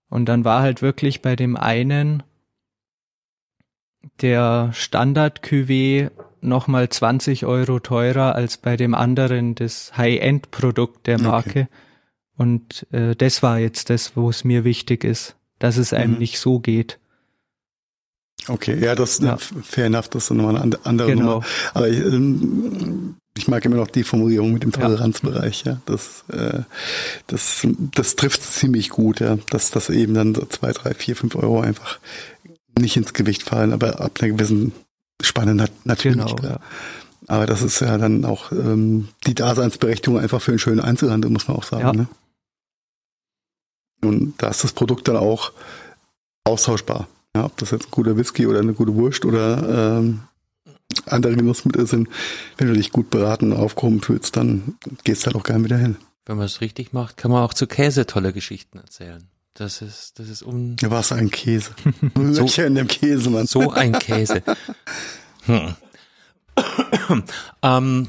Und 0.09 0.26
dann 0.26 0.45
war 0.45 0.61
halt 0.61 0.82
wirklich 0.82 1.22
bei 1.22 1.36
dem 1.36 1.55
einen 1.55 2.24
der 4.22 4.72
Standard-Cuvée 4.74 6.11
nochmal 6.43 6.89
20 6.89 7.45
Euro 7.45 7.79
teurer 7.79 8.35
als 8.35 8.57
bei 8.57 8.77
dem 8.77 8.93
anderen 8.93 9.55
das 9.55 9.97
High-End-Produkt 9.97 11.07
der 11.07 11.19
Marke. 11.19 11.49
Okay. 11.49 11.67
Und 12.35 12.87
äh, 12.91 13.15
das 13.15 13.43
war 13.43 13.59
jetzt 13.59 13.89
das, 13.89 14.15
wo 14.15 14.29
es 14.29 14.43
mir 14.43 14.63
wichtig 14.63 15.03
ist, 15.03 15.35
dass 15.59 15.77
es 15.77 15.93
einem 15.93 16.13
mhm. 16.13 16.19
nicht 16.19 16.39
so 16.39 16.59
geht. 16.59 16.99
Okay, 18.47 18.77
ja, 18.83 18.95
das 18.95 19.19
ja. 19.19 19.37
fair 19.37 19.85
enough, 19.85 20.09
das 20.09 20.25
ist 20.25 20.31
nochmal 20.31 20.57
eine 20.57 20.77
andere 20.83 21.11
genau. 21.11 21.25
Nummer. 21.25 21.45
Aber 21.73 21.87
ich, 21.87 21.99
ähm, 21.99 23.15
ich 23.37 23.47
mag 23.47 23.63
immer 23.63 23.77
noch 23.77 23.87
die 23.87 24.03
Formulierung 24.03 24.51
mit 24.51 24.63
dem 24.63 24.71
Toleranzbereich, 24.71 25.63
ja. 25.63 25.81
Das, 25.85 26.25
äh, 26.27 26.61
das, 27.27 27.65
das 27.95 28.15
trifft 28.15 28.41
ziemlich 28.41 28.89
gut, 28.89 29.21
ja. 29.21 29.37
Dass 29.49 29.71
das 29.71 29.89
eben 29.89 30.13
dann 30.13 30.35
so 30.35 30.45
zwei, 30.45 30.71
drei, 30.71 30.93
vier, 30.93 31.15
fünf 31.15 31.35
Euro 31.35 31.61
einfach 31.61 31.99
nicht 32.77 32.97
ins 32.97 33.13
Gewicht 33.13 33.43
fallen, 33.43 33.71
aber 33.71 34.01
ab 34.01 34.19
einer 34.19 34.33
gewissen 34.33 34.73
Spanne 35.24 35.55
nat 35.55 35.71
natürlich. 35.86 36.36
Genau. 36.36 36.49
Ja. 36.49 36.59
Aber 37.28 37.45
das 37.45 37.61
ist 37.61 37.80
ja 37.80 37.97
dann 37.97 38.26
auch 38.26 38.51
ähm, 38.51 39.07
die 39.26 39.34
Daseinsberechtigung 39.34 40.19
einfach 40.19 40.41
für 40.41 40.51
einen 40.51 40.59
schönen 40.59 40.82
Einzelhandel, 40.82 41.32
muss 41.32 41.47
man 41.47 41.57
auch 41.57 41.63
sagen. 41.63 41.84
Ja. 41.84 41.93
Ne? 41.93 42.07
Und 44.01 44.34
da 44.41 44.49
ist 44.49 44.63
das 44.63 44.74
Produkt 44.74 45.07
dann 45.07 45.17
auch 45.17 45.53
austauschbar. 46.43 47.07
Ja, 47.36 47.45
ob 47.45 47.57
das 47.57 47.71
jetzt 47.71 47.86
ein 47.86 47.91
guter 47.91 48.17
Whisky 48.17 48.45
oder 48.45 48.59
eine 48.59 48.74
gute 48.74 48.93
Wurst 48.93 49.26
oder 49.26 49.97
ähm, 49.97 50.19
andere 51.05 51.36
Genussmittel 51.36 51.88
sind, 51.88 52.09
wenn 52.57 52.67
du 52.67 52.74
dich 52.74 52.91
gut 52.91 53.09
beraten 53.09 53.51
und 53.51 53.57
aufgehoben 53.57 54.01
fühlst, 54.01 54.36
dann 54.38 54.78
gehst 55.03 55.24
du 55.24 55.28
halt 55.28 55.36
auch 55.36 55.43
gerne 55.43 55.63
wieder 55.63 55.78
hin. 55.78 55.97
Wenn 56.26 56.38
man 56.38 56.45
es 56.45 56.61
richtig 56.61 56.93
macht, 56.93 57.17
kann 57.17 57.32
man 57.32 57.41
auch 57.43 57.53
zu 57.53 57.67
Käse 57.67 58.05
tolle 58.05 58.34
Geschichten 58.34 58.78
erzählen. 58.78 59.28
Das 59.54 59.84
ist, 59.84 60.20
das 60.20 60.30
ist 60.30 60.41
um. 60.41 60.76
Ja, 60.82 60.89
was 60.89 61.12
ein 61.12 61.30
Käse. 61.30 61.72
so, 62.32 62.62
in 62.62 62.76
dem 62.76 62.88
Käse, 62.88 63.30
Mann. 63.30 63.45
So 63.45 63.72
ein 63.72 63.93
Käse. 63.93 64.41
Hm. 65.45 65.76
ähm, 67.64 68.08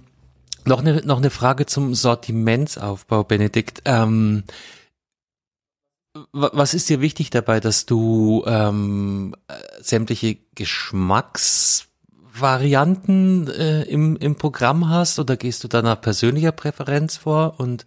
noch 0.65 0.79
eine 0.79 1.05
noch 1.05 1.17
eine 1.17 1.31
Frage 1.31 1.67
zum 1.67 1.97
Sortimentsaufbau, 1.97 3.25
Benedikt. 3.25 3.83
Ähm, 3.87 4.45
was 6.31 6.75
ist 6.75 6.89
dir 6.89 7.01
wichtig 7.01 7.31
dabei, 7.31 7.59
dass 7.59 7.87
du 7.87 8.45
ähm, 8.47 9.35
sämtliche 9.81 10.37
Geschmacksvarianten 10.55 13.49
äh, 13.49 13.83
im, 13.83 14.15
im 14.17 14.37
Programm 14.37 14.89
hast 14.89 15.19
oder 15.19 15.37
gehst 15.37 15.65
du 15.65 15.69
da 15.69 15.83
nach 15.83 16.01
persönlicher 16.01 16.53
Präferenz 16.53 17.17
vor 17.17 17.59
und 17.59 17.85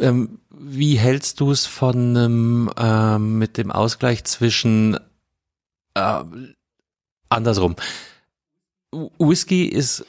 ähm, 0.00 0.40
wie 0.50 0.96
hältst 0.96 1.40
du 1.40 1.50
es 1.50 1.66
von 1.66 2.16
einem 2.16 2.70
ähm, 2.76 3.38
mit 3.38 3.56
dem 3.56 3.70
Ausgleich 3.70 4.24
zwischen 4.24 4.98
äh, 5.94 6.24
andersrum? 7.28 7.76
Whisky 9.18 9.66
ist 9.66 10.06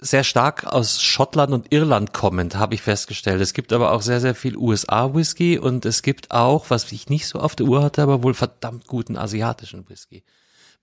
sehr 0.00 0.22
stark 0.22 0.64
aus 0.64 1.02
Schottland 1.02 1.52
und 1.52 1.72
Irland 1.72 2.12
kommend, 2.12 2.56
habe 2.56 2.74
ich 2.74 2.82
festgestellt. 2.82 3.40
Es 3.40 3.52
gibt 3.52 3.72
aber 3.72 3.92
auch 3.92 4.02
sehr, 4.02 4.20
sehr 4.20 4.34
viel 4.34 4.56
USA-Whisky 4.56 5.58
und 5.58 5.84
es 5.84 6.02
gibt 6.02 6.30
auch, 6.30 6.70
was 6.70 6.92
ich 6.92 7.08
nicht 7.08 7.26
so 7.26 7.40
auf 7.40 7.56
der 7.56 7.66
Uhr 7.66 7.82
hatte, 7.82 8.02
aber 8.02 8.22
wohl 8.22 8.34
verdammt 8.34 8.86
guten 8.86 9.16
asiatischen 9.16 9.88
Whisky. 9.88 10.22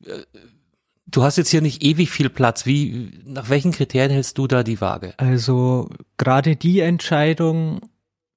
Äh, 0.05 0.23
du 1.07 1.23
hast 1.23 1.37
jetzt 1.37 1.49
hier 1.49 1.61
nicht 1.61 1.81
ewig 1.81 2.11
viel 2.11 2.29
Platz. 2.29 2.65
Wie, 2.65 3.21
nach 3.25 3.49
welchen 3.49 3.71
Kriterien 3.71 4.11
hältst 4.11 4.37
du 4.37 4.47
da 4.47 4.63
die 4.63 4.81
Waage? 4.81 5.13
Also 5.17 5.89
gerade 6.17 6.57
die 6.57 6.81
Entscheidung, 6.81 7.81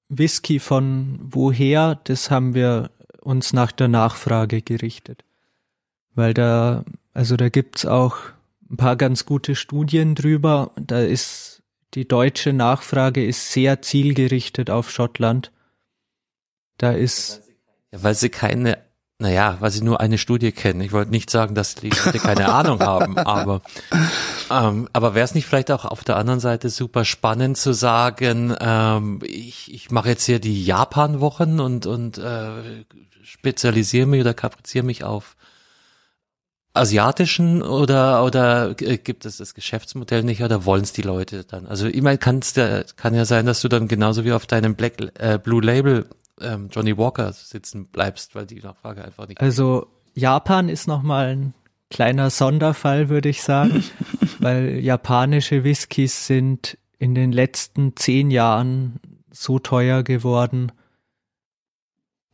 Whisky 0.08 0.58
von 0.58 1.18
woher, 1.22 2.00
das 2.04 2.30
haben 2.30 2.54
wir 2.54 2.90
uns 3.20 3.52
nach 3.52 3.72
der 3.72 3.88
Nachfrage 3.88 4.62
gerichtet. 4.62 5.24
Weil 6.14 6.34
da, 6.34 6.84
also 7.12 7.36
da 7.36 7.48
gibt's 7.48 7.84
auch 7.84 8.18
ein 8.70 8.76
paar 8.76 8.96
ganz 8.96 9.26
gute 9.26 9.54
Studien 9.54 10.14
drüber. 10.14 10.72
Da 10.76 11.00
ist 11.00 11.62
die 11.94 12.06
deutsche 12.06 12.52
Nachfrage 12.52 13.24
ist 13.24 13.52
sehr 13.52 13.82
zielgerichtet 13.82 14.70
auf 14.70 14.90
Schottland. 14.90 15.52
Da 16.76 16.92
ist 16.92 17.42
ja, 17.92 18.02
weil 18.02 18.14
sie 18.14 18.28
keine, 18.28 18.78
naja, 19.20 19.56
weil 19.58 19.72
sie 19.72 19.82
nur 19.82 20.00
eine 20.00 20.16
Studie 20.16 20.52
kennen. 20.52 20.80
Ich 20.80 20.92
wollte 20.92 21.10
nicht 21.10 21.28
sagen, 21.28 21.54
dass 21.56 21.74
die 21.74 21.90
Leute 21.90 22.18
keine 22.20 22.48
Ahnung 22.52 22.80
haben, 22.80 23.18
aber 23.18 23.62
ähm, 24.50 24.88
aber 24.92 25.14
wäre 25.14 25.24
es 25.24 25.34
nicht 25.34 25.46
vielleicht 25.46 25.72
auch 25.72 25.84
auf 25.84 26.04
der 26.04 26.16
anderen 26.16 26.40
Seite 26.40 26.70
super 26.70 27.04
spannend 27.04 27.56
zu 27.56 27.72
sagen, 27.72 28.54
ähm, 28.60 29.20
ich, 29.24 29.74
ich 29.74 29.90
mache 29.90 30.10
jetzt 30.10 30.24
hier 30.24 30.38
die 30.38 30.64
Japan-Wochen 30.64 31.58
und 31.58 31.86
und 31.86 32.18
äh, 32.18 32.84
spezialisiere 33.22 34.06
mich 34.06 34.20
oder 34.20 34.34
kapriziere 34.34 34.86
mich 34.86 35.02
auf 35.02 35.36
asiatischen 36.74 37.60
oder 37.62 38.24
oder 38.24 38.74
gibt 38.74 39.26
es 39.26 39.38
das 39.38 39.54
Geschäftsmodell 39.54 40.22
nicht 40.22 40.42
oder 40.42 40.64
wollen 40.64 40.82
es 40.82 40.92
die 40.92 41.02
Leute 41.02 41.44
dann? 41.44 41.66
Also 41.66 41.86
ich 41.86 42.02
meine, 42.02 42.18
kann's 42.18 42.52
der, 42.52 42.84
kann 42.96 43.14
ja 43.14 43.24
sein, 43.24 43.46
dass 43.46 43.60
du 43.62 43.68
dann 43.68 43.88
genauso 43.88 44.24
wie 44.24 44.32
auf 44.32 44.46
deinem 44.46 44.76
Black 44.76 44.94
äh, 45.18 45.38
Blue 45.42 45.62
Label 45.62 46.06
ähm, 46.40 46.68
Johnny 46.70 46.96
Walker 46.96 47.32
sitzen 47.32 47.86
bleibst, 47.86 48.34
weil 48.34 48.46
die 48.46 48.60
Nachfrage 48.60 49.04
einfach 49.04 49.28
nicht. 49.28 49.40
Also 49.40 49.86
Japan 50.14 50.68
ist 50.68 50.86
nochmal 50.86 51.28
ein 51.28 51.54
kleiner 51.90 52.30
Sonderfall, 52.30 53.08
würde 53.08 53.28
ich 53.28 53.42
sagen, 53.42 53.84
weil 54.38 54.78
japanische 54.78 55.64
Whiskys 55.64 56.26
sind 56.26 56.78
in 56.98 57.14
den 57.14 57.32
letzten 57.32 57.96
zehn 57.96 58.30
Jahren 58.30 59.00
so 59.30 59.58
teuer 59.58 60.02
geworden, 60.02 60.72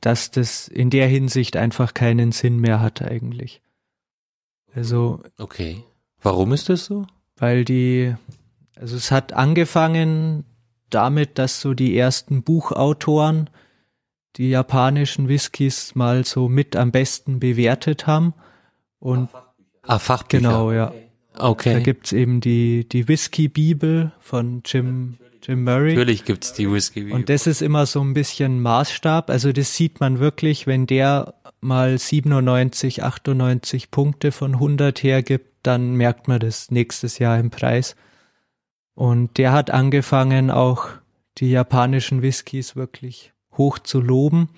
dass 0.00 0.30
das 0.30 0.68
in 0.68 0.90
der 0.90 1.06
Hinsicht 1.08 1.56
einfach 1.56 1.94
keinen 1.94 2.32
Sinn 2.32 2.58
mehr 2.58 2.80
hat 2.80 3.02
eigentlich. 3.02 3.62
Also. 4.74 5.22
Okay. 5.38 5.84
Warum 6.20 6.52
ist 6.52 6.68
das 6.68 6.86
so? 6.86 7.06
Weil 7.36 7.64
die, 7.64 8.14
also 8.76 8.96
es 8.96 9.10
hat 9.10 9.32
angefangen 9.32 10.44
damit, 10.90 11.38
dass 11.38 11.60
so 11.60 11.74
die 11.74 11.96
ersten 11.96 12.42
Buchautoren 12.42 13.50
die 14.36 14.50
japanischen 14.50 15.28
Whiskys 15.28 15.94
mal 15.94 16.24
so 16.24 16.48
mit 16.48 16.76
am 16.76 16.90
besten 16.90 17.40
bewertet 17.40 18.06
haben. 18.06 18.34
Und 18.98 19.28
ah, 19.82 19.98
Fachbücher. 19.98 20.42
Genau, 20.42 20.72
ja. 20.72 20.92
Okay. 21.36 21.74
Da 21.74 21.80
gibt's 21.80 22.12
eben 22.12 22.40
die, 22.40 22.88
die 22.88 23.08
Whisky-Bibel 23.08 24.12
von 24.20 24.62
Jim, 24.64 25.18
Jim 25.42 25.64
Murray. 25.64 25.94
Natürlich 25.94 26.24
gibt's 26.24 26.52
die 26.52 26.70
Whisky-Bibel. 26.70 27.14
Und 27.14 27.28
das 27.28 27.46
ist 27.46 27.60
immer 27.60 27.86
so 27.86 28.00
ein 28.00 28.14
bisschen 28.14 28.60
Maßstab. 28.62 29.30
Also 29.30 29.52
das 29.52 29.74
sieht 29.74 30.00
man 30.00 30.20
wirklich, 30.20 30.66
wenn 30.66 30.86
der 30.86 31.34
mal 31.60 31.98
97, 31.98 33.02
98 33.02 33.90
Punkte 33.90 34.32
von 34.32 34.54
100 34.54 35.02
hergibt, 35.02 35.50
dann 35.62 35.94
merkt 35.94 36.28
man 36.28 36.38
das 36.40 36.70
nächstes 36.70 37.18
Jahr 37.18 37.38
im 37.38 37.50
Preis. 37.50 37.96
Und 38.94 39.38
der 39.38 39.52
hat 39.52 39.70
angefangen, 39.70 40.50
auch 40.50 40.88
die 41.38 41.50
japanischen 41.50 42.22
Whiskys 42.22 42.76
wirklich 42.76 43.33
hoch 43.56 43.78
zu 43.78 44.00
loben. 44.00 44.48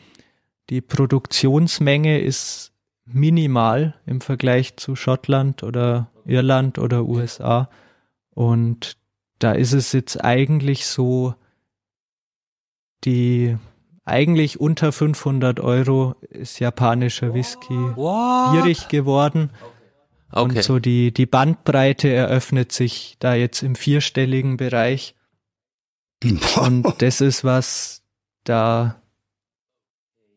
Die 0.71 0.81
Produktionsmenge 0.81 2.21
ist 2.21 2.73
minimal 3.05 3.95
im 4.05 4.21
Vergleich 4.21 4.77
zu 4.77 4.97
Schottland 4.97 5.63
oder 5.63 6.11
Irland 6.25 6.79
oder 6.79 7.05
USA. 7.05 7.71
Und 8.31 8.97
da 9.39 9.53
ist 9.53 9.73
es 9.73 9.93
jetzt 9.93 10.23
eigentlich 10.25 10.87
so, 10.87 11.35
die 13.05 13.57
eigentlich 14.05 14.61
unter 14.61 14.93
500 14.93 15.61
Euro 15.61 16.15
ist 16.21 16.59
japanischer 16.61 17.35
Whisky 17.35 17.75
What? 17.75 18.51
schwierig 18.51 18.89
geworden. 18.89 19.51
Okay. 20.31 20.43
Und 20.43 20.63
so 20.63 20.79
die, 20.79 21.13
die 21.13 21.27
Bandbreite 21.27 22.09
eröffnet 22.09 22.73
sich 22.73 23.17
da 23.19 23.35
jetzt 23.35 23.63
im 23.63 23.75
vierstelligen 23.75 24.57
Bereich. 24.57 25.15
Und 26.57 27.03
das 27.03 27.21
ist 27.21 27.45
was, 27.45 28.03
da 28.49 29.01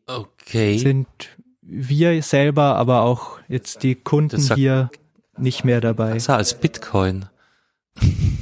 okay. 0.06 0.78
sind 0.78 1.06
wir 1.62 2.22
selber, 2.22 2.76
aber 2.76 3.02
auch 3.02 3.38
jetzt 3.48 3.82
die 3.82 3.94
Kunden 3.94 4.40
hier 4.54 4.90
nicht 5.38 5.64
mehr 5.64 5.80
dabei. 5.80 6.14
Besser 6.14 6.36
als 6.36 6.54
Bitcoin. 6.54 7.26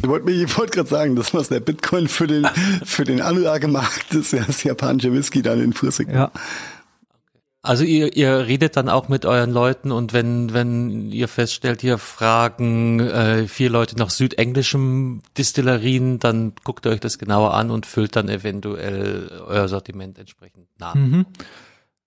Ich 0.03 0.09
wollte 0.09 0.57
wollt 0.57 0.73
gerade 0.73 0.89
sagen, 0.89 1.17
das 1.17 1.35
was 1.35 1.49
der 1.49 1.61
Bitcoin 1.61 2.09
für 2.09 2.27
den 2.27 2.47
für 2.85 3.05
den 3.05 3.21
Anlagemarkt 3.21 4.15
ist, 4.15 4.33
ja 4.33 4.45
das 4.45 4.63
japanische 4.63 5.13
Whisky 5.13 5.43
dann 5.43 5.61
in 5.63 5.73
Flüssig. 5.73 6.09
Ja. 6.11 6.31
Also 7.69 7.85
ihr, 7.85 8.17
ihr 8.17 8.47
redet 8.47 8.79
dann 8.79 8.89
auch 8.89 9.11
mit 9.11 9.27
euren 9.27 9.51
Leuten 9.51 9.93
und 9.93 10.15
wenn 10.15 10.55
wenn 10.55 11.13
ihr 11.13 11.29
feststellt, 11.29 11.85
ihr 11.85 11.99
fragen 11.99 12.99
äh, 13.01 13.47
vier 13.47 13.69
Leute 13.69 13.95
nach 13.99 14.09
südenglischem 14.09 15.21
Distillerien, 15.37 16.19
dann 16.19 16.55
guckt 16.65 16.87
ihr 16.87 16.93
euch 16.93 17.01
das 17.01 17.19
genauer 17.19 17.53
an 17.53 17.71
und 17.71 17.85
füllt 17.85 18.17
dann 18.17 18.31
eventuell 18.31 19.43
euer 19.47 19.69
Sortiment 19.69 20.19
entsprechend 20.19 20.67
nach. 20.79 20.95
Mhm. 20.95 21.27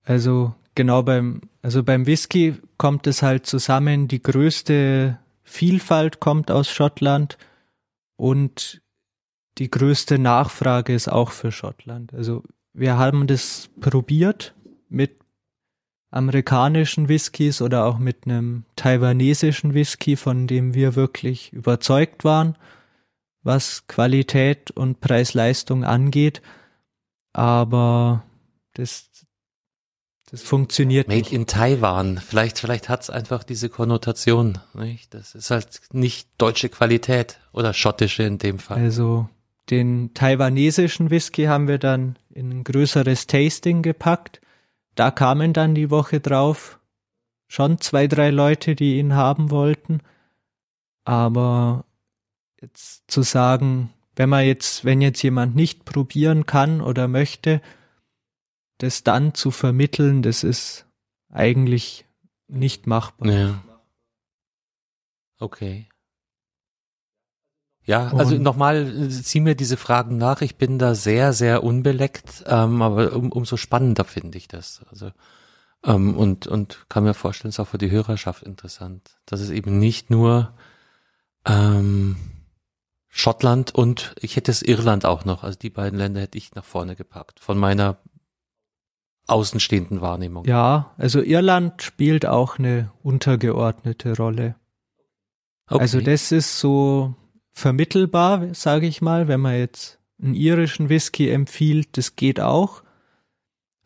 Also 0.03 0.55
genau 0.73 1.03
beim 1.03 1.41
also 1.61 1.83
beim 1.83 2.07
Whisky 2.07 2.55
kommt 2.79 3.05
es 3.05 3.21
halt 3.21 3.45
zusammen. 3.45 4.07
Die 4.07 4.23
größte 4.23 5.19
Vielfalt 5.43 6.19
kommt 6.19 6.49
aus 6.49 6.71
Schottland 6.71 7.37
und 8.15 8.81
die 9.59 9.69
größte 9.69 10.17
Nachfrage 10.17 10.95
ist 10.95 11.07
auch 11.07 11.29
für 11.29 11.51
Schottland. 11.51 12.15
Also 12.15 12.41
wir 12.73 12.97
haben 12.97 13.27
das 13.27 13.69
probiert 13.79 14.55
mit 14.89 15.20
amerikanischen 16.11 17.07
Whiskys 17.07 17.61
oder 17.61 17.85
auch 17.85 17.97
mit 17.97 18.25
einem 18.25 18.65
taiwanesischen 18.75 19.73
Whisky, 19.73 20.17
von 20.17 20.45
dem 20.45 20.73
wir 20.73 20.95
wirklich 20.95 21.53
überzeugt 21.53 22.25
waren, 22.25 22.57
was 23.43 23.87
Qualität 23.87 24.71
und 24.71 24.99
Preis-Leistung 24.99 25.85
angeht. 25.85 26.41
Aber 27.33 28.23
das, 28.73 29.09
das 30.29 30.41
funktioniert 30.41 31.07
Made 31.07 31.21
nicht. 31.21 31.31
in 31.31 31.47
Taiwan. 31.47 32.17
Vielleicht, 32.17 32.59
vielleicht 32.59 32.89
hat's 32.89 33.09
einfach 33.09 33.43
diese 33.45 33.69
Konnotation. 33.69 34.59
Nicht? 34.73 35.13
Das 35.13 35.33
ist 35.33 35.49
halt 35.49 35.79
nicht 35.93 36.27
deutsche 36.37 36.67
Qualität 36.67 37.39
oder 37.53 37.73
schottische 37.73 38.23
in 38.23 38.37
dem 38.37 38.59
Fall. 38.59 38.79
Also 38.79 39.29
den 39.69 40.13
taiwanesischen 40.13 41.09
Whisky 41.09 41.45
haben 41.45 41.69
wir 41.69 41.77
dann 41.77 42.17
in 42.29 42.51
ein 42.51 42.63
größeres 42.65 43.27
Tasting 43.27 43.81
gepackt. 43.81 44.41
Da 44.95 45.11
kamen 45.11 45.53
dann 45.53 45.75
die 45.75 45.89
Woche 45.89 46.19
drauf 46.19 46.79
schon 47.47 47.81
zwei, 47.81 48.07
drei 48.07 48.29
Leute, 48.29 48.75
die 48.75 48.97
ihn 48.97 49.13
haben 49.13 49.51
wollten. 49.51 50.01
Aber 51.03 51.83
jetzt 52.61 53.03
zu 53.11 53.23
sagen, 53.23 53.93
wenn 54.15 54.29
man 54.29 54.45
jetzt, 54.45 54.85
wenn 54.85 55.01
jetzt 55.01 55.21
jemand 55.21 55.55
nicht 55.55 55.83
probieren 55.83 56.45
kann 56.45 56.79
oder 56.79 57.09
möchte, 57.09 57.61
das 58.77 59.03
dann 59.03 59.33
zu 59.33 59.51
vermitteln, 59.51 60.21
das 60.21 60.45
ist 60.45 60.85
eigentlich 61.29 62.05
nicht 62.47 62.87
machbar. 62.87 63.29
Ja. 63.29 63.63
Okay. 65.39 65.89
Ja, 67.91 68.07
also 68.13 68.37
nochmal, 68.37 69.09
zieh 69.09 69.41
mir 69.41 69.53
diese 69.53 69.75
Fragen 69.75 70.17
nach. 70.17 70.41
Ich 70.41 70.55
bin 70.55 70.79
da 70.79 70.95
sehr, 70.95 71.33
sehr 71.33 71.61
unbeleckt, 71.61 72.45
ähm, 72.47 72.81
aber 72.81 73.11
um, 73.13 73.33
umso 73.33 73.57
spannender 73.57 74.05
finde 74.05 74.37
ich 74.37 74.47
das. 74.47 74.81
Also 74.89 75.11
ähm, 75.83 76.15
und 76.15 76.47
und 76.47 76.85
kann 76.87 77.03
mir 77.03 77.13
vorstellen, 77.13 77.49
es 77.49 77.55
ist 77.55 77.59
auch 77.59 77.67
für 77.67 77.77
die 77.77 77.91
Hörerschaft 77.91 78.43
interessant, 78.43 79.17
dass 79.25 79.41
es 79.41 79.49
eben 79.49 79.77
nicht 79.77 80.09
nur 80.09 80.53
ähm, 81.45 82.15
Schottland 83.09 83.75
und 83.75 84.15
ich 84.21 84.37
hätte 84.37 84.51
es 84.51 84.61
Irland 84.61 85.05
auch 85.05 85.25
noch. 85.25 85.43
Also 85.43 85.59
die 85.59 85.69
beiden 85.69 85.99
Länder 85.99 86.21
hätte 86.21 86.37
ich 86.37 86.55
nach 86.55 86.63
vorne 86.63 86.95
gepackt 86.95 87.41
von 87.41 87.57
meiner 87.57 87.97
außenstehenden 89.27 89.99
Wahrnehmung. 89.99 90.45
Ja, 90.45 90.93
also 90.97 91.21
Irland 91.21 91.83
spielt 91.83 92.25
auch 92.25 92.57
eine 92.57 92.89
untergeordnete 93.03 94.15
Rolle. 94.15 94.55
Okay. 95.67 95.81
Also 95.81 95.99
das 95.99 96.31
ist 96.31 96.57
so 96.57 97.15
vermittelbar, 97.61 98.53
sage 98.53 98.87
ich 98.87 99.01
mal, 99.01 99.27
wenn 99.27 99.39
man 99.39 99.55
jetzt 99.55 99.99
einen 100.21 100.33
irischen 100.35 100.89
Whisky 100.89 101.29
empfiehlt, 101.29 101.89
das 101.97 102.15
geht 102.15 102.39
auch. 102.39 102.83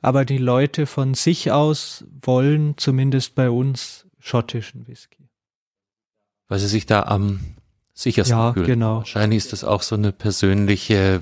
Aber 0.02 0.24
die 0.26 0.38
Leute 0.38 0.86
von 0.86 1.14
sich 1.14 1.52
aus 1.52 2.06
wollen 2.22 2.76
zumindest 2.78 3.36
bei 3.36 3.50
uns 3.50 4.06
schottischen 4.20 4.88
Whisky. 4.88 5.30
weil 6.48 6.60
sie 6.60 6.68
sich 6.68 6.86
da 6.86 7.02
am 7.04 7.40
sichersten 7.94 8.38
Ja, 8.38 8.54
fühlen. 8.54 8.66
genau. 8.68 8.98
Wahrscheinlich 8.98 9.38
ist 9.38 9.52
das 9.52 9.64
auch 9.64 9.82
so 9.82 9.96
eine 9.96 10.12
persönliche 10.12 11.22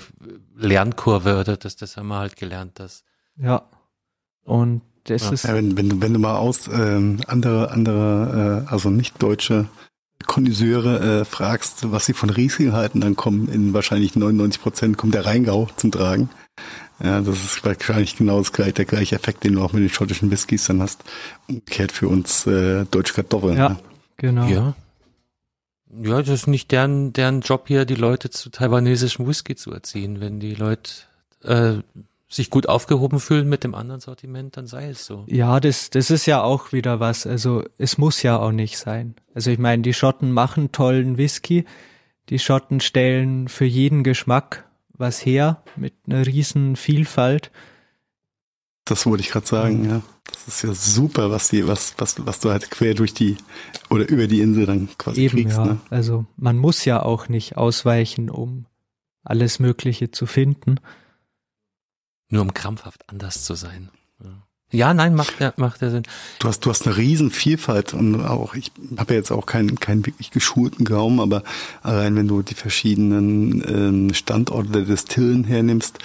Lernkurve 0.58 1.40
oder 1.40 1.56
das, 1.56 1.78
das 1.78 1.96
haben 1.96 2.08
wir 2.10 2.18
halt 2.18 2.36
gelernt, 2.36 2.78
dass 2.80 3.04
Ja. 3.38 3.64
Und 4.44 4.82
das 5.06 5.24
Ja. 5.24 5.32
ist 5.32 5.44
Ja, 5.46 5.54
wenn, 5.56 5.78
wenn, 5.78 5.88
du- 5.90 6.02
wenn 6.02 6.12
du 6.14 6.20
mal 6.20 6.36
aus 6.36 6.68
ähm, 6.68 7.22
andere, 7.28 7.72
andere, 7.72 8.66
äh, 8.68 8.72
also 8.72 8.90
nicht 8.90 9.22
deutsche 9.24 9.70
Konnoisseure 10.24 11.22
äh, 11.22 11.26
fragst, 11.26 11.92
was 11.92 12.06
sie 12.06 12.14
von 12.14 12.30
Riesling 12.30 12.74
halten, 12.74 13.02
dann 13.02 13.16
kommen 13.16 13.48
in 13.48 13.74
wahrscheinlich 13.74 14.16
99 14.16 14.62
Prozent 14.62 14.98
kommt 14.98 15.14
der 15.14 15.26
Rheingau 15.26 15.70
zum 15.78 15.92
Tragen. 15.92 16.30
Ja, 17.04 17.22
das 17.22 17.44
ist 17.44 17.66
wahrscheinlich 17.66 18.16
genau 18.16 18.38
das 18.38 18.54
gleiche, 18.54 18.74
der 18.74 18.86
gleiche 18.86 19.16
Effekt, 19.16 19.44
den 19.44 19.54
du 19.54 19.62
auch 19.62 19.74
mit 19.74 19.84
den 19.84 19.90
schottischen 19.90 20.32
Whiskys 20.32 20.66
dann 20.66 20.82
hast. 20.82 21.04
Umgekehrt 21.48 21.92
für 21.92 22.08
uns 22.08 22.48
äh, 22.48 22.86
deutsche 22.86 23.14
Kartoffeln. 23.14 23.58
Ja. 23.58 23.70
ne? 23.70 23.80
genau. 24.18 24.48
ja. 24.48 24.76
Ja, 26.02 26.20
das 26.20 26.30
ist 26.30 26.48
nicht 26.48 26.72
deren, 26.72 27.14
deren 27.14 27.42
Job 27.42 27.66
hier, 27.68 27.86
die 27.86 27.96
Leute 27.96 28.32
zu 28.32 28.50
taiwanesischem 28.50 29.28
Whisky 29.28 29.56
zu 29.56 29.72
erziehen. 29.72 30.22
Wenn 30.22 30.40
die 30.40 30.56
Leute 30.56 30.92
äh, 31.44 31.76
sich 32.34 32.50
gut 32.50 32.68
aufgehoben 32.68 33.20
fühlen 33.20 33.48
mit 33.48 33.64
dem 33.64 33.76
anderen 33.76 34.02
Sortiment, 34.02 34.58
dann 34.58 34.66
sei 34.68 34.90
es 34.90 35.06
so. 35.06 35.26
Ja, 35.28 35.60
das, 35.60 35.90
das 35.90 36.10
ist 36.10 36.26
ja 36.26 36.42
auch 36.42 36.72
wieder 36.72 37.00
was. 37.00 37.28
Also 37.28 37.64
es 37.78 37.98
muss 37.98 38.24
ja 38.24 38.40
auch 38.40 38.52
nicht 38.52 38.78
sein. 38.78 39.16
Also 39.34 39.52
ich 39.52 39.60
meine, 39.60 39.84
die 39.84 39.94
Schotten 39.94 40.32
machen 40.32 40.72
tollen 40.72 41.18
Whisky. 41.18 41.66
Die 42.30 42.40
Schotten 42.40 42.80
stellen 42.80 43.48
für 43.50 43.66
jeden 43.66 44.04
Geschmack 44.04 44.66
was 44.94 45.26
her 45.26 45.64
mit 45.76 45.94
einer 46.08 46.26
riesen 46.26 46.76
Vielfalt. 46.76 47.52
Das 48.86 49.06
wollte 49.06 49.22
ich 49.22 49.30
gerade 49.30 49.48
sagen, 49.48 49.90
ja. 49.90 50.02
Das 50.32 50.48
ist 50.48 50.64
ja 50.64 50.74
super, 50.74 51.30
was 51.30 51.50
die, 51.50 51.68
was, 51.68 51.94
was, 51.98 52.26
was 52.26 52.40
du 52.40 52.50
halt 52.50 52.72
quer 52.72 52.96
durch 52.96 53.14
die 53.14 53.38
oder 53.90 54.08
über 54.08 54.28
die 54.28 54.42
Insel 54.42 54.66
dann 54.66 54.90
quasi 54.98 55.22
Eben, 55.22 55.38
kriegst. 55.38 55.58
ja. 55.58 55.66
Ne? 55.66 55.80
Also 55.90 56.26
man 56.38 56.58
muss 56.58 56.86
ja 56.86 57.04
auch 57.04 57.30
nicht 57.30 57.58
ausweichen, 57.58 58.30
um 58.30 58.66
alles 59.24 59.60
Mögliche 59.60 60.12
zu 60.12 60.26
finden. 60.26 60.80
Nur 62.34 62.42
um 62.42 62.52
krampfhaft 62.52 63.08
anders 63.10 63.44
zu 63.46 63.54
sein. 63.54 63.90
Ja, 64.72 64.92
nein, 64.96 65.14
macht 65.14 65.40
ja, 65.40 65.54
macht 65.58 65.84
ja 65.84 65.92
Sinn. 65.92 66.02
Du 66.40 66.48
hast, 66.48 66.62
du 66.66 66.72
hast 66.72 66.88
eine 66.88 66.98
riesen 66.98 67.30
Vielfalt 67.30 67.94
und 67.94 68.26
auch, 68.26 68.56
ich 68.56 68.72
habe 68.98 69.14
ja 69.14 69.20
jetzt 69.20 69.32
auch 69.32 69.46
keinen, 69.46 69.80
keinen 69.80 70.04
wirklich 70.04 70.32
geschulten 70.32 70.84
Gaumen, 70.84 71.20
aber 71.20 71.44
allein 71.84 72.16
wenn 72.16 72.28
du 72.28 72.42
die 72.42 72.56
verschiedenen 72.56 73.64
ähm, 73.68 74.14
Standorte 74.16 74.72
der 74.72 74.82
Destillen 74.82 75.44
hernimmst, 75.44 76.00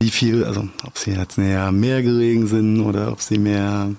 wie 0.00 0.10
viel, 0.10 0.42
also 0.42 0.68
ob 0.84 0.98
sie 0.98 1.12
jetzt 1.12 1.38
näher 1.38 1.62
am 1.62 1.78
Meer 1.78 2.02
gelegen 2.02 2.48
sind 2.48 2.80
oder 2.80 3.12
ob 3.12 3.20
sie 3.20 3.38
mehr 3.38 3.94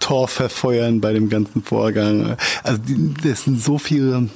Tor 0.00 0.26
verfeuern 0.26 1.00
bei 1.00 1.12
dem 1.12 1.28
ganzen 1.28 1.62
Vorgang. 1.62 2.36
Also 2.64 2.82
das 3.22 3.44
sind 3.44 3.62
so 3.62 3.78
viele 3.78 4.30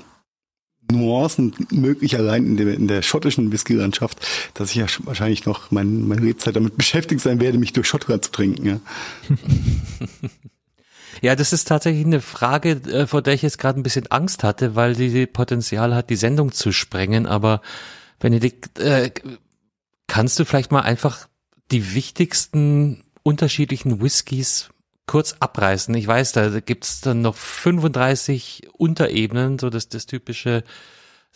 Nuancen 0.92 1.54
möglich 1.70 2.16
allein 2.16 2.46
in 2.46 2.56
der, 2.56 2.74
in 2.74 2.88
der 2.88 3.02
schottischen 3.02 3.50
Whisky-Landschaft, 3.52 4.26
dass 4.54 4.70
ich 4.70 4.76
ja 4.76 4.86
sch- 4.86 5.00
wahrscheinlich 5.04 5.44
noch 5.46 5.70
mein, 5.70 6.06
meine 6.06 6.20
Lebzeit 6.22 6.54
damit 6.56 6.76
beschäftigt 6.76 7.20
sein 7.20 7.40
werde, 7.40 7.58
mich 7.58 7.72
durch 7.72 7.88
Schottland 7.88 8.24
zu 8.24 8.30
trinken. 8.30 8.66
Ja. 8.66 8.80
Ja, 11.20 11.36
das 11.36 11.52
ist 11.52 11.68
tatsächlich 11.68 12.04
eine 12.04 12.20
Frage, 12.20 12.70
äh, 12.70 13.06
vor 13.06 13.22
der 13.22 13.34
ich 13.34 13.42
jetzt 13.42 13.58
gerade 13.58 13.78
ein 13.78 13.84
bisschen 13.84 14.08
Angst 14.10 14.42
hatte, 14.42 14.74
weil 14.74 14.94
die 14.96 15.26
Potenzial 15.26 15.94
hat, 15.94 16.10
die 16.10 16.16
Sendung 16.16 16.50
zu 16.50 16.72
sprengen. 16.72 17.26
Aber 17.26 17.60
Benedikt, 18.18 18.80
äh, 18.80 19.10
kannst 20.08 20.38
du 20.40 20.44
vielleicht 20.44 20.72
mal 20.72 20.80
einfach 20.80 21.28
die 21.70 21.94
wichtigsten 21.94 23.04
unterschiedlichen 23.22 24.02
Whiskys 24.02 24.70
kurz 25.06 25.36
abreißen? 25.40 25.94
Ich 25.94 26.06
weiß, 26.06 26.32
da 26.32 26.60
gibt's 26.60 27.00
dann 27.00 27.22
noch 27.22 27.34
35 27.36 28.68
Unterebenen, 28.72 29.58
so 29.58 29.70
das, 29.70 29.88
das 29.88 30.06
typische, 30.06 30.64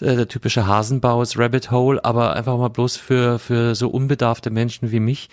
äh, 0.01 0.17
der 0.17 0.29
typische 0.29 0.67
Hasenbau, 0.67 1.21
das 1.21 1.39
Rabbit 1.39 1.71
Hole, 1.71 2.05
aber 2.05 2.35
einfach 2.35 2.57
mal 2.57 2.69
bloß 2.69 2.97
für, 2.97 3.39
für 3.39 3.75
so 3.75 3.89
unbedarfte 3.89 4.51
Menschen 4.51 4.91
wie 4.93 5.01
mich. 5.01 5.29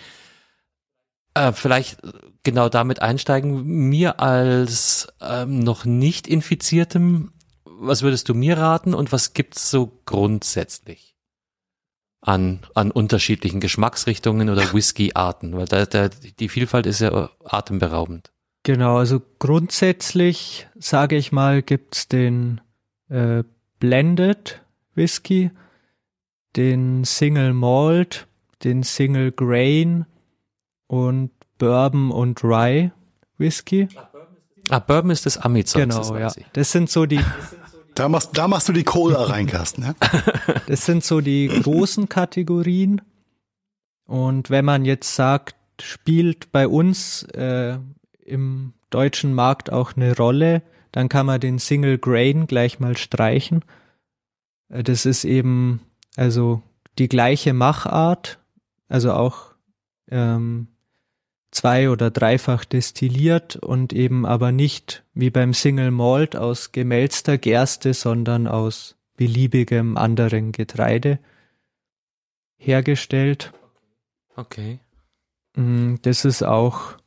Äh, 1.36 1.52
vielleicht 1.54 2.00
genau 2.44 2.70
damit 2.70 3.02
einsteigen. 3.02 3.64
Mir 3.64 4.20
als 4.20 5.08
ähm, 5.22 5.60
noch 5.60 5.86
nicht 5.86 6.28
infiziertem, 6.28 7.34
was 7.66 8.02
würdest 8.04 8.30
du 8.30 8.34
mir 8.34 8.58
raten 8.58 8.94
und 8.94 9.12
was 9.12 9.34
gibt's 9.34 9.70
so 9.72 10.00
grundsätzlich 10.06 11.13
an, 12.24 12.60
an 12.74 12.92
unterschiedlichen 12.92 13.60
Geschmacksrichtungen 13.60 14.50
oder 14.50 14.62
Whisky-Arten? 14.74 15.56
Weil 15.56 15.66
da, 15.66 15.86
da, 15.86 16.10
die 16.40 16.50
Vielfalt 16.50 16.86
ist 16.86 17.00
ja 17.02 17.30
atemberaubend. 17.44 18.32
Genau, 18.64 18.98
also 18.98 19.22
grundsätzlich, 19.40 20.68
sage 20.80 21.18
ich 21.18 21.32
mal, 21.34 21.62
gibt's 21.62 22.08
den 22.08 22.62
äh, 23.10 23.44
Blended 23.80 24.62
Whisky, 24.96 25.52
den 26.56 27.04
Single 27.04 27.54
Malt, 27.54 28.28
den 28.64 28.84
Single 28.84 29.32
Grain 29.34 30.06
und 30.88 31.32
Bourbon 31.58 32.12
und 32.12 32.44
Rye 32.44 32.92
Whisky. 33.38 33.90
Ah, 34.70 34.80
Bourbon 34.80 35.12
ist 35.12 35.26
das 35.26 35.38
Ami-Zeug, 35.38 35.90
das 35.90 36.08
Genau, 36.08 36.18
ja. 36.18 36.26
weiß 36.28 36.38
ich. 36.38 36.46
Das 36.54 36.72
sind 36.72 36.90
so 36.90 37.06
die, 37.06 37.20
Da 37.96 38.10
machst, 38.10 38.32
da 38.34 38.48
machst 38.48 38.70
du 38.70 38.74
die 38.74 38.84
Cola 38.84 39.24
rein, 39.24 39.48
Carsten. 39.48 39.84
Ja? 39.84 39.96
das 40.68 40.86
sind 40.86 41.04
so 41.04 41.22
die 41.22 41.48
großen 41.48 42.10
Kategorien. 42.10 43.02
Und 44.06 44.50
wenn 44.50 44.66
man 44.66 44.86
jetzt 44.86 45.16
sagt, 45.16 45.56
spielt 45.82 46.52
bei 46.52 46.68
uns 46.68 47.24
äh, 47.34 47.78
im 48.26 48.74
deutschen 48.90 49.34
Markt 49.34 49.72
auch 49.72 49.96
eine 49.96 50.16
Rolle, 50.16 50.62
dann 50.92 51.10
kann 51.10 51.26
man 51.26 51.40
den 51.40 51.60
Single 51.60 51.98
Grain 51.98 52.48
gleich 52.48 52.80
mal 52.80 52.98
streichen. 52.98 53.64
Äh, 54.70 54.84
Das 54.84 55.06
ist 55.06 55.26
eben 55.26 55.82
also 56.16 56.62
die 57.00 57.08
gleiche 57.08 57.54
Machart, 57.54 58.40
also 58.88 59.14
auch 59.14 59.56
ähm, 60.10 60.68
zwei- 61.54 61.90
oder 61.90 62.12
dreifach 62.12 62.66
destilliert 62.66 63.56
und 63.56 63.94
eben 63.94 64.26
aber 64.26 64.52
nicht 64.52 65.04
wie 65.14 65.30
beim 65.30 65.54
Single 65.54 65.92
Malt 65.92 66.36
aus 66.36 66.72
gemälzter 66.72 67.38
Gerste, 67.38 67.94
sondern 67.94 68.48
aus 68.48 68.96
beliebigem 69.16 69.96
anderen 69.98 70.52
Getreide 70.52 71.20
hergestellt. 72.58 73.54
Okay. 74.36 74.80
Mm, 75.56 75.96
Das 76.02 76.26
ist 76.26 76.44
auch, 76.44 76.98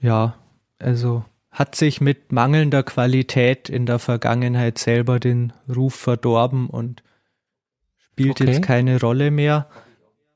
ja, 0.00 0.36
also 0.78 1.24
hat 1.50 1.76
sich 1.76 2.00
mit 2.00 2.32
mangelnder 2.32 2.82
Qualität 2.82 3.68
in 3.68 3.86
der 3.86 3.98
Vergangenheit 3.98 4.78
selber 4.78 5.20
den 5.20 5.52
Ruf 5.68 5.94
verdorben 5.94 6.68
und 6.68 7.02
spielt 7.98 8.40
okay. 8.40 8.50
jetzt 8.50 8.62
keine 8.62 8.98
Rolle 8.98 9.30
mehr. 9.30 9.68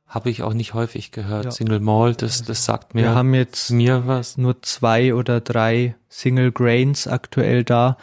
Habe 0.09 0.31
ich 0.31 0.43
auch 0.43 0.55
nicht 0.55 0.73
häufig 0.73 1.13
gehört. 1.13 1.45
Ja. 1.45 1.51
Single 1.51 1.81
Malt, 1.81 2.23
das, 2.23 2.43
das 2.43 2.65
sagt 2.65 2.95
mir, 2.95 3.03
Wir 3.03 3.15
haben 3.15 3.35
jetzt 3.35 3.71
mir 3.71 4.07
was. 4.07 4.39
Nur 4.39 4.63
zwei 4.63 5.15
oder 5.15 5.43
drei 5.43 5.97
Single 6.09 6.51
Grains 6.51 7.07
aktuell 7.07 7.63
da 7.63 7.99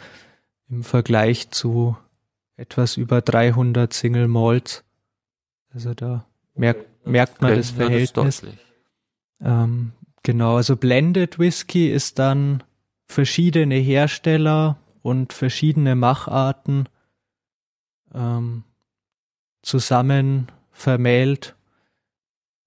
im 0.68 0.84
Vergleich 0.84 1.50
zu 1.50 1.96
etwas 2.56 2.96
über 2.96 3.20
300 3.20 3.92
Single 3.92 4.28
Malts. 4.28 4.84
Also 5.74 5.94
da 5.94 6.24
merkt, 6.54 6.86
merkt 7.04 7.42
man 7.42 7.56
das 7.56 7.72
Verhältnis. 7.72 8.42
Ähm, 9.40 9.92
genau, 10.22 10.56
also 10.56 10.76
Blended 10.76 11.40
Whisky 11.40 11.90
ist 11.90 12.20
dann 12.20 12.62
verschiedene 13.04 13.74
Hersteller 13.74 14.78
und 15.02 15.32
verschiedene 15.32 15.96
Macharten 15.96 16.88
ähm, 18.14 18.62
zusammen 19.62 20.52
vermählt 20.70 21.55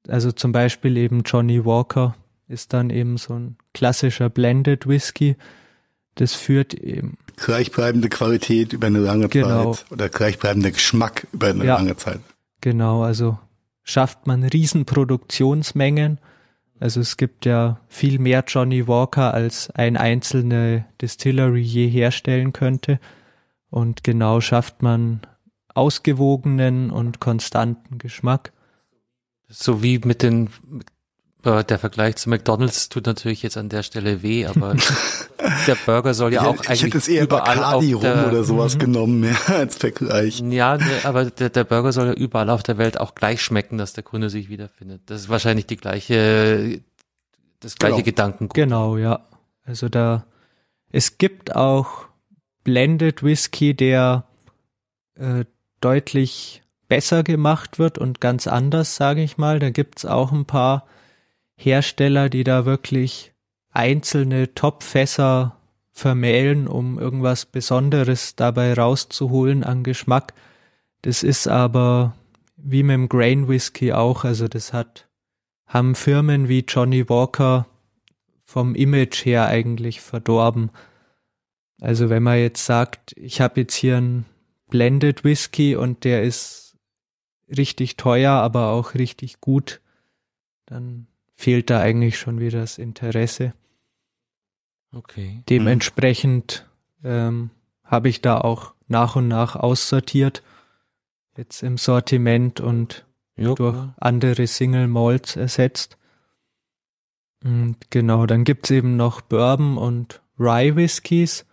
also 0.09 0.31
zum 0.31 0.51
Beispiel 0.51 0.97
eben 0.97 1.23
Johnny 1.23 1.65
Walker 1.65 2.15
ist 2.47 2.73
dann 2.73 2.89
eben 2.89 3.17
so 3.17 3.35
ein 3.35 3.57
klassischer 3.73 4.29
Blended 4.29 4.87
Whisky. 4.87 5.35
Das 6.15 6.33
führt 6.33 6.73
eben. 6.73 7.17
Gleichbleibende 7.37 8.09
Qualität 8.09 8.73
über 8.73 8.87
eine 8.87 8.99
lange 8.99 9.29
genau. 9.29 9.73
Zeit 9.73 9.91
oder 9.91 10.09
gleichbleibender 10.09 10.71
Geschmack 10.71 11.27
über 11.31 11.47
eine 11.47 11.63
ja, 11.63 11.75
lange 11.75 11.95
Zeit. 11.95 12.19
Genau, 12.59 13.03
also 13.03 13.37
schafft 13.83 14.27
man 14.27 14.43
Riesenproduktionsmengen. 14.43 16.19
Also 16.79 17.01
es 17.01 17.17
gibt 17.17 17.45
ja 17.45 17.79
viel 17.87 18.19
mehr 18.19 18.43
Johnny 18.47 18.87
Walker, 18.87 19.33
als 19.33 19.69
ein 19.71 19.95
einzelne 19.95 20.85
Distillery 21.01 21.61
je 21.61 21.87
herstellen 21.87 22.51
könnte. 22.51 22.99
Und 23.69 24.03
genau 24.03 24.41
schafft 24.41 24.81
man 24.81 25.21
ausgewogenen 25.73 26.89
und 26.89 27.19
konstanten 27.19 27.97
Geschmack. 27.97 28.51
So 29.49 29.81
wie 29.81 29.99
mit 29.99 30.21
den, 30.21 30.49
äh, 31.43 31.63
der 31.63 31.79
Vergleich 31.79 32.17
zu 32.17 32.29
McDonalds 32.29 32.89
tut 32.89 33.07
natürlich 33.07 33.41
jetzt 33.41 33.57
an 33.57 33.67
der 33.67 33.81
Stelle 33.81 34.21
weh, 34.21 34.45
aber 34.45 34.75
der 35.67 35.75
Burger 35.85 36.13
soll 36.13 36.33
ja 36.33 36.43
auch 36.43 36.61
ich, 36.61 36.69
eigentlich 36.69 36.79
ich 36.81 36.83
hätte 36.83 36.97
es 36.99 37.07
eher 37.07 37.23
überall 37.23 37.63
auf 37.63 37.83
der, 37.83 37.95
rum 37.95 38.29
oder 38.29 38.43
sowas 38.43 38.75
mhm. 38.75 38.79
genommen, 38.79 39.19
mehr 39.21 39.37
als 39.47 39.77
Vergleich. 39.77 40.39
Ja, 40.41 40.77
ne, 40.77 40.85
aber 41.03 41.25
der, 41.25 41.49
der 41.49 41.63
Burger 41.63 41.91
soll 41.91 42.07
ja 42.07 42.13
überall 42.13 42.49
auf 42.51 42.61
der 42.61 42.77
Welt 42.77 42.99
auch 42.99 43.15
gleich 43.15 43.41
schmecken, 43.41 43.79
dass 43.79 43.93
der 43.93 44.03
Kunde 44.03 44.29
sich 44.29 44.49
wiederfindet. 44.49 45.01
Das 45.07 45.21
ist 45.21 45.29
wahrscheinlich 45.29 45.65
die 45.65 45.77
gleiche, 45.77 46.81
das 47.59 47.75
gleiche 47.75 47.95
genau. 47.95 48.05
Gedankengut. 48.05 48.53
Genau, 48.53 48.97
ja. 48.97 49.25
Also 49.65 49.89
da, 49.89 50.25
es 50.91 51.17
gibt 51.17 51.55
auch 51.55 52.07
Blended 52.63 53.23
Whisky, 53.23 53.73
der 53.73 54.25
äh, 55.15 55.45
deutlich 55.81 56.61
besser 56.89 57.23
gemacht 57.23 57.79
wird 57.79 57.97
und 57.97 58.19
ganz 58.19 58.47
anders, 58.47 58.97
sage 58.97 59.23
ich 59.23 59.37
mal. 59.37 59.59
Da 59.59 59.69
gibt's 59.69 60.05
auch 60.05 60.33
ein 60.33 60.45
paar 60.45 60.85
Hersteller, 61.55 62.27
die 62.27 62.43
da 62.43 62.65
wirklich 62.65 63.31
einzelne 63.71 64.53
Topfässer 64.53 65.55
vermählen, 65.91 66.67
um 66.67 66.99
irgendwas 66.99 67.45
Besonderes 67.45 68.35
dabei 68.35 68.73
rauszuholen 68.73 69.63
an 69.63 69.83
Geschmack. 69.83 70.33
Das 71.01 71.23
ist 71.23 71.47
aber 71.47 72.15
wie 72.57 72.83
mit 72.83 72.95
dem 72.95 73.09
Grain 73.09 73.47
Whisky 73.47 73.93
auch, 73.93 74.25
also 74.25 74.47
das 74.47 74.73
hat, 74.73 75.07
haben 75.65 75.95
Firmen 75.95 76.49
wie 76.49 76.65
Johnny 76.67 77.07
Walker 77.07 77.67
vom 78.43 78.75
Image 78.75 79.25
her 79.25 79.45
eigentlich 79.45 80.01
verdorben. 80.01 80.71
Also 81.79 82.09
wenn 82.09 82.23
man 82.23 82.39
jetzt 82.39 82.65
sagt, 82.65 83.13
ich 83.15 83.39
habe 83.41 83.61
jetzt 83.61 83.75
hier 83.75 83.97
einen 83.97 84.25
Blended 84.69 85.23
Whisky 85.23 85.75
und 85.75 86.03
der 86.03 86.23
ist 86.23 86.68
richtig 87.55 87.97
teuer, 87.97 88.33
aber 88.33 88.69
auch 88.69 88.93
richtig 88.93 89.41
gut, 89.41 89.81
dann 90.65 91.07
fehlt 91.35 91.69
da 91.69 91.79
eigentlich 91.79 92.19
schon 92.19 92.39
wieder 92.39 92.61
das 92.61 92.77
Interesse. 92.77 93.53
Okay. 94.91 95.43
Dementsprechend 95.49 96.67
ähm, 97.03 97.51
habe 97.83 98.09
ich 98.09 98.21
da 98.21 98.39
auch 98.39 98.73
nach 98.87 99.15
und 99.15 99.27
nach 99.27 99.55
aussortiert, 99.55 100.43
jetzt 101.37 101.63
im 101.63 101.77
Sortiment 101.77 102.59
und 102.59 103.05
jo, 103.35 103.55
durch 103.55 103.77
andere 103.97 104.47
Single 104.47 104.87
Malts 104.87 105.35
ersetzt. 105.35 105.97
Und 107.43 107.77
genau, 107.89 108.25
dann 108.25 108.43
gibt's 108.43 108.69
eben 108.69 108.97
noch 108.97 109.21
Bourbon 109.21 109.77
und 109.77 110.21
Rye 110.37 110.75
Whiskys. 110.75 111.45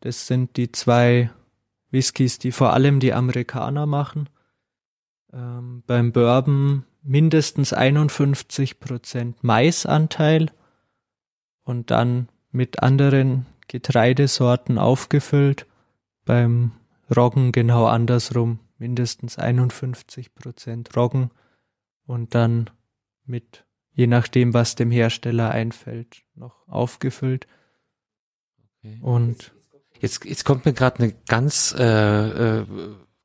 Das 0.00 0.26
sind 0.26 0.56
die 0.56 0.70
zwei 0.70 1.30
Whiskys, 1.90 2.38
die 2.38 2.52
vor 2.52 2.72
allem 2.72 3.00
die 3.00 3.12
Amerikaner 3.12 3.86
machen 3.86 4.28
ähm, 5.32 5.82
beim 5.86 6.12
Bourbon 6.12 6.84
mindestens 7.02 7.72
51 7.72 8.80
Prozent 8.80 9.42
Maisanteil 9.42 10.50
und 11.64 11.90
dann 11.90 12.28
mit 12.50 12.82
anderen 12.82 13.46
Getreidesorten 13.68 14.78
aufgefüllt. 14.78 15.66
Beim 16.24 16.72
Roggen 17.14 17.52
genau 17.52 17.86
andersrum, 17.86 18.60
mindestens 18.78 19.38
51 19.38 20.34
Prozent 20.34 20.96
Roggen 20.96 21.30
und 22.06 22.34
dann 22.34 22.70
mit, 23.24 23.64
je 23.92 24.06
nachdem, 24.06 24.54
was 24.54 24.74
dem 24.74 24.90
Hersteller 24.90 25.50
einfällt, 25.50 26.22
noch 26.34 26.66
aufgefüllt. 26.68 27.46
Okay. 28.78 28.98
Und 29.00 29.52
jetzt, 30.00 30.24
jetzt 30.24 30.44
kommt 30.44 30.64
mir 30.64 30.72
gerade 30.72 31.02
eine 31.02 31.12
ganz 31.26 31.74
äh, 31.76 32.60
äh, 32.60 32.66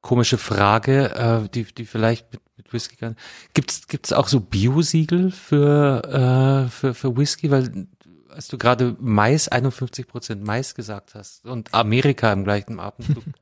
komische 0.08 0.38
Frage, 0.38 1.12
äh, 1.16 1.50
die, 1.50 1.66
die 1.66 1.86
vielleicht 1.86 2.32
mit, 2.32 2.42
mit 2.56 2.72
Whisky 2.72 2.96
kann. 2.96 3.18
Gibt's, 3.54 3.88
gibt's 3.90 4.14
auch 4.14 4.30
so 4.30 4.40
Bio-Siegel 4.40 5.32
für, 5.32 6.66
äh, 6.66 6.70
für, 6.70 6.94
für 6.94 7.18
Whisky? 7.18 7.52
Weil, 7.52 7.88
als 8.30 8.48
du 8.48 8.58
gerade 8.58 8.96
Mais, 9.02 9.50
51 9.50 10.08
Prozent 10.08 10.46
Mais 10.46 10.76
gesagt 10.76 11.14
hast 11.14 11.46
und 11.46 11.74
Amerika 11.74 12.32
im 12.32 12.46
gleichen 12.46 12.80
Atemzug, 12.80 13.22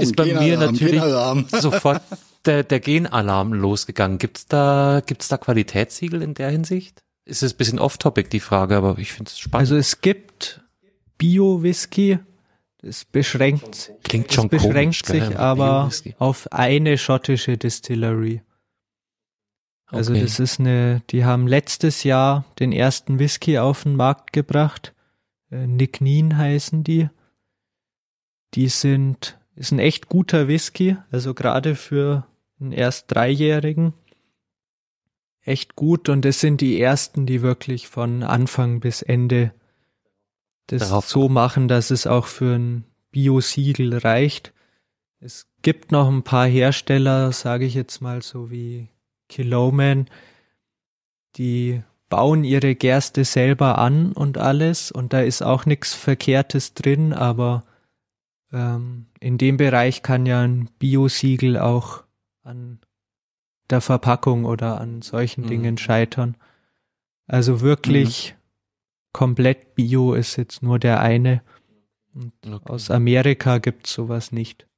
ist 0.00 0.16
bei 0.16 0.24
mir 0.24 0.56
natürlich 0.56 1.02
sofort 1.60 2.00
der, 2.46 2.64
der 2.64 2.80
Genalarm 2.80 3.52
losgegangen. 3.52 4.16
Gibt's 4.16 4.46
da, 4.46 5.02
gibt's 5.04 5.28
da 5.28 5.36
Qualitätssiegel 5.36 6.22
in 6.22 6.32
der 6.32 6.48
Hinsicht? 6.48 7.02
Ist 7.26 7.42
es 7.42 7.52
ein 7.52 7.58
bisschen 7.58 7.78
off-topic, 7.78 8.30
die 8.30 8.40
Frage, 8.40 8.76
aber 8.76 8.96
ich 8.96 9.12
finde 9.12 9.28
es 9.28 9.38
spannend. 9.38 9.68
Also 9.68 9.76
es 9.76 10.00
gibt 10.00 10.62
Bio-Whisky, 11.18 12.20
es 12.82 13.04
beschränkt, 13.04 13.92
Klingt 14.04 14.32
schon 14.32 14.46
es 14.46 14.50
beschränkt 14.50 15.06
komisch, 15.06 15.26
sich 15.26 15.38
aber 15.38 15.90
auf 16.18 16.52
eine 16.52 16.96
schottische 16.98 17.56
Distillery. 17.56 18.42
Also 19.86 20.12
okay. 20.12 20.22
das 20.22 20.38
ist 20.38 20.60
eine, 20.60 21.02
die 21.10 21.24
haben 21.24 21.46
letztes 21.46 22.04
Jahr 22.04 22.44
den 22.58 22.72
ersten 22.72 23.18
Whisky 23.18 23.58
auf 23.58 23.84
den 23.84 23.96
Markt 23.96 24.32
gebracht. 24.32 24.94
Äh, 25.50 25.66
Nick 25.66 26.00
Neen 26.00 26.36
heißen 26.36 26.84
die. 26.84 27.08
Die 28.54 28.68
sind, 28.68 29.38
ist 29.56 29.72
ein 29.72 29.78
echt 29.78 30.08
guter 30.08 30.46
Whisky, 30.46 30.96
also 31.10 31.34
gerade 31.34 31.74
für 31.74 32.26
einen 32.60 32.72
erst 32.72 33.10
Dreijährigen. 33.10 33.94
Echt 35.40 35.74
gut 35.74 36.10
und 36.10 36.24
das 36.24 36.40
sind 36.40 36.60
die 36.60 36.80
ersten, 36.80 37.24
die 37.24 37.40
wirklich 37.40 37.88
von 37.88 38.22
Anfang 38.22 38.80
bis 38.80 39.00
Ende 39.00 39.52
das 40.68 40.90
Darauf. 40.90 41.08
so 41.08 41.28
machen, 41.28 41.66
dass 41.66 41.90
es 41.90 42.06
auch 42.06 42.26
für 42.26 42.54
ein 42.54 42.84
Bio-Siegel 43.10 43.98
reicht. 43.98 44.52
Es 45.18 45.48
gibt 45.62 45.90
noch 45.92 46.08
ein 46.08 46.22
paar 46.22 46.46
Hersteller, 46.46 47.32
sage 47.32 47.64
ich 47.64 47.74
jetzt 47.74 48.00
mal 48.00 48.22
so 48.22 48.50
wie 48.50 48.88
Kiloman, 49.28 50.08
die 51.36 51.82
bauen 52.08 52.44
ihre 52.44 52.74
Gerste 52.74 53.24
selber 53.24 53.78
an 53.78 54.12
und 54.12 54.38
alles 54.38 54.92
und 54.92 55.12
da 55.12 55.20
ist 55.20 55.42
auch 55.42 55.66
nichts 55.66 55.94
Verkehrtes 55.94 56.74
drin, 56.74 57.12
aber 57.12 57.64
ähm, 58.52 59.06
in 59.20 59.36
dem 59.36 59.56
Bereich 59.56 60.02
kann 60.02 60.26
ja 60.26 60.42
ein 60.42 60.68
Bio-Siegel 60.78 61.58
auch 61.58 62.04
an 62.42 62.80
der 63.70 63.80
Verpackung 63.80 64.44
oder 64.44 64.80
an 64.80 65.02
solchen 65.02 65.44
mhm. 65.44 65.48
Dingen 65.48 65.78
scheitern. 65.78 66.36
Also 67.26 67.60
wirklich 67.60 68.32
mhm 68.34 68.37
komplett 69.18 69.74
Bio 69.74 70.14
ist 70.14 70.36
jetzt 70.36 70.62
nur 70.62 70.78
der 70.78 71.00
eine. 71.00 71.42
Okay. 72.46 72.60
Aus 72.66 72.88
Amerika 72.88 73.58
gibt's 73.58 73.92
sowas 73.92 74.30
nicht. 74.30 74.68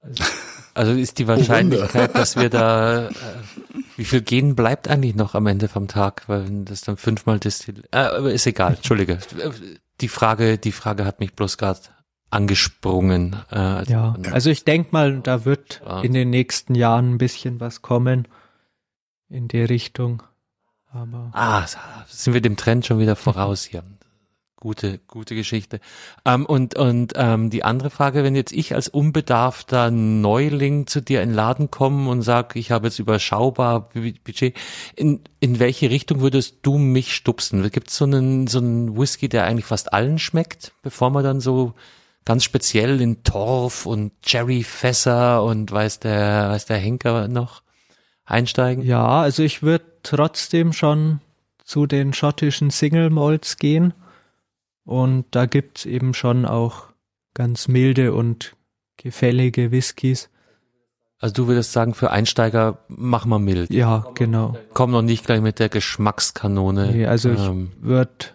Also, 0.00 0.24
also 0.74 0.92
ist 0.94 1.16
die 1.20 1.28
Wahrscheinlichkeit, 1.28 2.12
dass 2.16 2.34
wir 2.34 2.50
da, 2.50 3.06
äh, 3.06 3.12
wie 3.96 4.04
viel 4.04 4.22
Gen 4.22 4.56
bleibt 4.56 4.88
eigentlich 4.88 5.14
noch 5.14 5.36
am 5.36 5.46
Ende 5.46 5.68
vom 5.68 5.86
Tag, 5.86 6.24
weil 6.26 6.64
das 6.64 6.80
dann 6.80 6.96
fünfmal 6.96 7.38
destilliert, 7.38 7.86
äh, 7.94 8.34
ist 8.34 8.48
egal, 8.48 8.74
entschuldige. 8.74 9.20
Die 10.00 10.08
Frage, 10.08 10.58
die 10.58 10.72
Frage 10.72 11.04
hat 11.04 11.20
mich 11.20 11.32
bloß 11.34 11.56
gerade 11.56 11.78
angesprungen. 12.30 13.36
Äh, 13.52 13.54
also 13.54 13.92
ja, 13.92 14.16
also 14.32 14.50
ich 14.50 14.64
denke 14.64 14.88
mal, 14.90 15.20
da 15.20 15.44
wird 15.44 15.82
in 16.02 16.14
den 16.14 16.30
nächsten 16.30 16.74
Jahren 16.74 17.12
ein 17.12 17.18
bisschen 17.18 17.60
was 17.60 17.80
kommen 17.80 18.26
in 19.28 19.46
der 19.46 19.70
Richtung. 19.70 20.24
Aber 20.92 21.30
ah, 21.32 21.66
sind 22.08 22.34
wir 22.34 22.40
dem 22.40 22.56
Trend 22.56 22.86
schon 22.86 22.98
wieder 22.98 23.16
voraus 23.16 23.64
hier. 23.64 23.84
Gute, 24.56 24.98
gute 25.08 25.34
Geschichte. 25.34 25.80
Ähm, 26.26 26.44
und 26.44 26.76
und 26.76 27.14
ähm, 27.16 27.48
die 27.48 27.64
andere 27.64 27.88
Frage, 27.88 28.22
wenn 28.22 28.34
jetzt 28.34 28.52
ich 28.52 28.74
als 28.74 28.88
unbedarfter 28.88 29.90
Neuling 29.90 30.86
zu 30.86 31.00
dir 31.00 31.22
in 31.22 31.30
den 31.30 31.34
Laden 31.34 31.70
komme 31.70 32.10
und 32.10 32.20
sag, 32.20 32.56
ich 32.56 32.70
habe 32.70 32.88
jetzt 32.88 32.98
überschaubar 32.98 33.88
Budget, 33.88 34.54
in, 34.96 35.22
in 35.38 35.60
welche 35.60 35.88
Richtung 35.88 36.20
würdest 36.20 36.58
du 36.60 36.76
mich 36.76 37.14
stupsen? 37.14 37.70
Gibt 37.70 37.88
es 37.88 37.96
so 37.96 38.04
einen, 38.04 38.48
so 38.48 38.58
einen 38.58 38.98
Whisky, 38.98 39.30
der 39.30 39.44
eigentlich 39.44 39.64
fast 39.64 39.94
allen 39.94 40.18
schmeckt, 40.18 40.72
bevor 40.82 41.08
man 41.08 41.24
dann 41.24 41.40
so 41.40 41.72
ganz 42.26 42.44
speziell 42.44 43.00
in 43.00 43.24
Torf 43.24 43.86
und 43.86 44.12
Cherryfässer 44.26 45.42
und 45.42 45.72
weiß 45.72 46.00
der, 46.00 46.50
weiß 46.50 46.66
der 46.66 46.76
Henker 46.76 47.28
noch 47.28 47.62
einsteigen? 48.30 48.84
Ja, 48.84 49.20
also 49.20 49.42
ich 49.42 49.62
würde 49.62 49.84
trotzdem 50.02 50.72
schon 50.72 51.20
zu 51.64 51.86
den 51.86 52.12
schottischen 52.12 52.70
Single 52.70 53.10
Malts 53.10 53.56
gehen 53.56 53.94
und 54.84 55.26
da 55.30 55.46
gibt's 55.46 55.86
eben 55.86 56.14
schon 56.14 56.44
auch 56.46 56.84
ganz 57.34 57.68
milde 57.68 58.12
und 58.12 58.56
gefällige 58.96 59.70
Whiskys. 59.70 60.28
Also 61.18 61.34
du 61.34 61.48
würdest 61.48 61.72
sagen, 61.72 61.94
für 61.94 62.10
Einsteiger 62.10 62.78
mach 62.88 63.26
mal 63.26 63.38
mild. 63.38 63.70
Ja, 63.70 64.06
genau. 64.14 64.56
Komm 64.72 64.90
noch 64.90 65.02
nicht 65.02 65.26
gleich 65.26 65.42
mit 65.42 65.58
der 65.58 65.68
Geschmackskanone. 65.68 66.92
Nee, 66.92 67.06
also 67.06 67.28
ähm, 67.28 67.72
ich 67.76 67.84
würde 67.84 68.26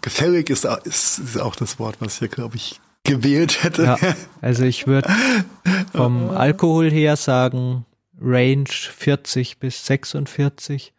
Gefällig 0.00 0.48
ist, 0.48 0.64
ist, 0.84 1.18
ist 1.18 1.40
auch 1.40 1.54
das 1.54 1.78
Wort, 1.78 1.96
was 2.00 2.20
ich, 2.22 2.30
glaube 2.30 2.56
ich, 2.56 2.80
gewählt 3.04 3.62
hätte. 3.62 3.84
Ja, 3.84 3.96
also 4.40 4.64
ich 4.64 4.86
würde 4.86 5.10
vom 5.92 6.30
Alkohol 6.34 6.90
her 6.90 7.16
sagen, 7.16 7.84
Range 8.20 8.68
40 8.68 9.58
bis 9.58 9.86
46 9.86 10.92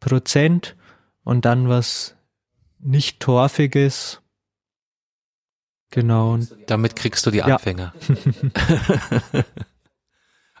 Prozent 0.00 0.76
und 1.24 1.44
dann 1.44 1.68
was 1.68 2.16
nicht 2.78 3.20
torfiges. 3.20 4.20
Genau. 5.90 6.38
Damit 6.66 6.96
kriegst 6.96 7.26
du 7.26 7.30
die 7.30 7.42
Anfänger. 7.42 7.94
Ja. 9.32 9.44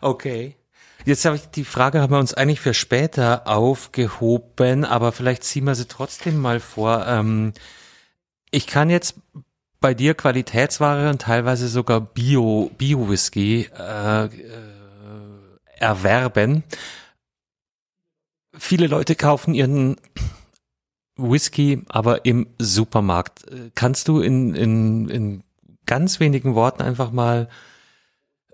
okay. 0.00 0.56
Jetzt 1.04 1.24
habe 1.24 1.36
ich 1.36 1.46
die 1.46 1.64
Frage, 1.64 2.00
haben 2.00 2.12
wir 2.12 2.18
uns 2.18 2.34
eigentlich 2.34 2.60
für 2.60 2.74
später 2.74 3.46
aufgehoben, 3.46 4.84
aber 4.84 5.12
vielleicht 5.12 5.44
ziehen 5.44 5.64
wir 5.64 5.74
sie 5.74 5.86
trotzdem 5.86 6.38
mal 6.38 6.60
vor. 6.60 7.06
Ähm, 7.06 7.52
ich 8.50 8.66
kann 8.66 8.90
jetzt 8.90 9.14
bei 9.80 9.94
dir 9.94 10.14
Qualitätsware 10.14 11.08
und 11.10 11.22
teilweise 11.22 11.68
sogar 11.68 12.00
Bio, 12.00 12.70
Bio-Whisky 12.76 13.70
äh, 13.78 14.24
äh, 14.24 14.28
erwerben. 15.80 16.64
Viele 18.56 18.86
Leute 18.86 19.14
kaufen 19.14 19.54
ihren 19.54 19.96
Whisky, 21.16 21.82
aber 21.88 22.24
im 22.24 22.46
Supermarkt. 22.58 23.44
Kannst 23.74 24.08
du 24.08 24.20
in, 24.20 24.54
in, 24.54 25.08
in 25.08 25.44
ganz 25.86 26.20
wenigen 26.20 26.54
Worten 26.54 26.82
einfach 26.82 27.10
mal 27.10 27.48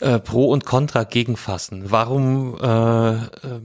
äh, 0.01 0.19
Pro 0.19 0.51
und 0.51 0.65
Contra 0.65 1.05
gegenfassen? 1.05 1.91
Warum 1.91 2.59
äh, 2.61 3.15
äh, 3.15 3.61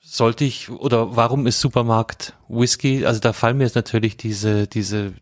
sollte 0.00 0.44
ich 0.44 0.70
oder 0.70 1.16
warum 1.16 1.46
ist 1.46 1.60
Supermarkt 1.60 2.34
Whisky? 2.48 3.06
Also 3.06 3.20
da 3.20 3.32
fallen 3.32 3.58
mir 3.58 3.64
jetzt 3.64 3.76
natürlich 3.76 4.16
diese 4.16 4.66
diese 4.66 5.14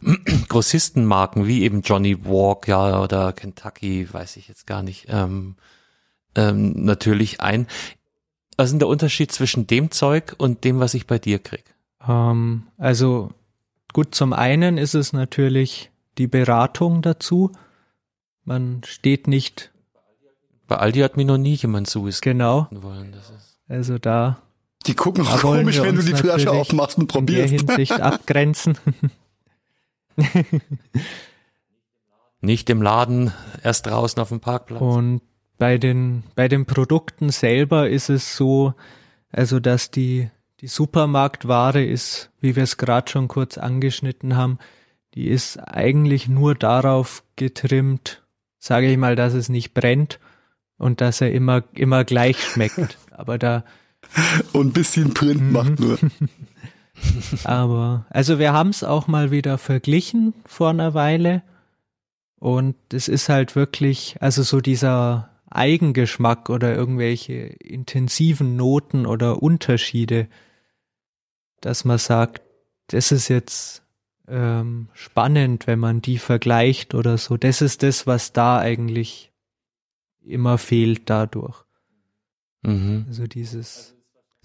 Grossistenmarken 0.48 1.46
wie 1.46 1.62
eben 1.62 1.82
Johnny 1.82 2.24
Walker 2.24 3.02
oder 3.02 3.32
Kentucky, 3.32 4.12
weiß 4.12 4.36
ich 4.36 4.48
jetzt 4.48 4.66
gar 4.66 4.82
nicht, 4.82 5.06
ähm, 5.08 5.56
ähm, 6.34 6.84
natürlich 6.84 7.40
ein. 7.40 7.66
Was 8.56 8.66
ist 8.66 8.72
denn 8.72 8.78
der 8.80 8.88
Unterschied 8.88 9.32
zwischen 9.32 9.66
dem 9.66 9.90
Zeug 9.90 10.34
und 10.38 10.64
dem, 10.64 10.78
was 10.78 10.94
ich 10.94 11.06
bei 11.06 11.18
dir 11.18 11.38
krieg? 11.38 11.64
Ähm, 12.06 12.64
also 12.78 13.30
gut, 13.92 14.14
zum 14.14 14.32
einen 14.32 14.78
ist 14.78 14.94
es 14.94 15.12
natürlich 15.12 15.90
die 16.18 16.26
Beratung 16.26 17.02
dazu. 17.02 17.52
Man 18.44 18.82
steht 18.84 19.26
nicht. 19.26 19.70
Bei 20.66 20.76
Aldi 20.76 21.00
hat 21.00 21.16
mir 21.16 21.24
noch 21.24 21.38
nie 21.38 21.54
jemand 21.54 21.88
so 21.88 22.08
genau. 22.20 22.68
wollen. 22.70 23.14
also 23.68 23.98
da. 23.98 24.42
Die 24.86 24.94
gucken 24.94 25.26
auch 25.26 25.40
komisch, 25.40 25.80
wenn 25.80 25.96
du 25.96 26.02
die 26.02 26.14
Flasche 26.14 26.50
aufmachst 26.50 26.98
und 26.98 27.06
probierst. 27.06 27.52
In 27.52 27.66
der 27.66 27.76
Hinsicht 27.76 28.00
abgrenzen. 28.00 28.76
nicht 32.40 32.68
im 32.68 32.82
Laden, 32.82 33.32
erst 33.62 33.86
draußen 33.86 34.20
auf 34.20 34.28
dem 34.28 34.40
Parkplatz. 34.40 34.80
Und 34.80 35.22
bei 35.62 35.78
den, 35.78 36.24
bei 36.34 36.48
den 36.48 36.66
Produkten 36.66 37.30
selber 37.30 37.88
ist 37.88 38.08
es 38.08 38.36
so, 38.36 38.74
also 39.30 39.60
dass 39.60 39.92
die, 39.92 40.28
die 40.60 40.66
Supermarktware 40.66 41.84
ist, 41.84 42.30
wie 42.40 42.56
wir 42.56 42.64
es 42.64 42.78
gerade 42.78 43.08
schon 43.08 43.28
kurz 43.28 43.58
angeschnitten 43.58 44.34
haben, 44.34 44.58
die 45.14 45.28
ist 45.28 45.58
eigentlich 45.58 46.26
nur 46.26 46.56
darauf 46.56 47.22
getrimmt, 47.36 48.24
sage 48.58 48.90
ich 48.90 48.98
mal, 48.98 49.14
dass 49.14 49.34
es 49.34 49.48
nicht 49.48 49.72
brennt 49.72 50.18
und 50.78 51.00
dass 51.00 51.20
er 51.20 51.30
immer, 51.30 51.62
immer 51.74 52.02
gleich 52.02 52.42
schmeckt. 52.42 52.98
Aber 53.12 53.38
da. 53.38 53.62
Und 54.52 54.66
ein 54.66 54.72
bisschen 54.72 55.14
Print 55.14 55.42
mhm. 55.42 55.52
macht 55.52 55.78
nur. 55.78 55.96
Aber, 57.44 58.04
also 58.10 58.40
wir 58.40 58.52
haben 58.52 58.70
es 58.70 58.82
auch 58.82 59.06
mal 59.06 59.30
wieder 59.30 59.58
verglichen 59.58 60.34
vor 60.44 60.70
einer 60.70 60.92
Weile. 60.92 61.44
Und 62.40 62.74
es 62.92 63.06
ist 63.06 63.28
halt 63.28 63.54
wirklich, 63.54 64.16
also 64.18 64.42
so 64.42 64.60
dieser 64.60 65.28
Eigengeschmack 65.54 66.50
oder 66.50 66.74
irgendwelche 66.74 67.34
intensiven 67.34 68.56
Noten 68.56 69.06
oder 69.06 69.42
Unterschiede, 69.42 70.28
dass 71.60 71.84
man 71.84 71.98
sagt, 71.98 72.42
das 72.88 73.12
ist 73.12 73.28
jetzt 73.28 73.82
ähm, 74.28 74.88
spannend, 74.94 75.66
wenn 75.66 75.78
man 75.78 76.02
die 76.02 76.18
vergleicht 76.18 76.94
oder 76.94 77.18
so. 77.18 77.36
Das 77.36 77.60
ist 77.62 77.82
das, 77.82 78.06
was 78.06 78.32
da 78.32 78.58
eigentlich 78.58 79.32
immer 80.24 80.58
fehlt 80.58 81.10
dadurch. 81.10 81.64
Mhm. 82.62 83.06
Also 83.08 83.26
dieses. 83.26 83.94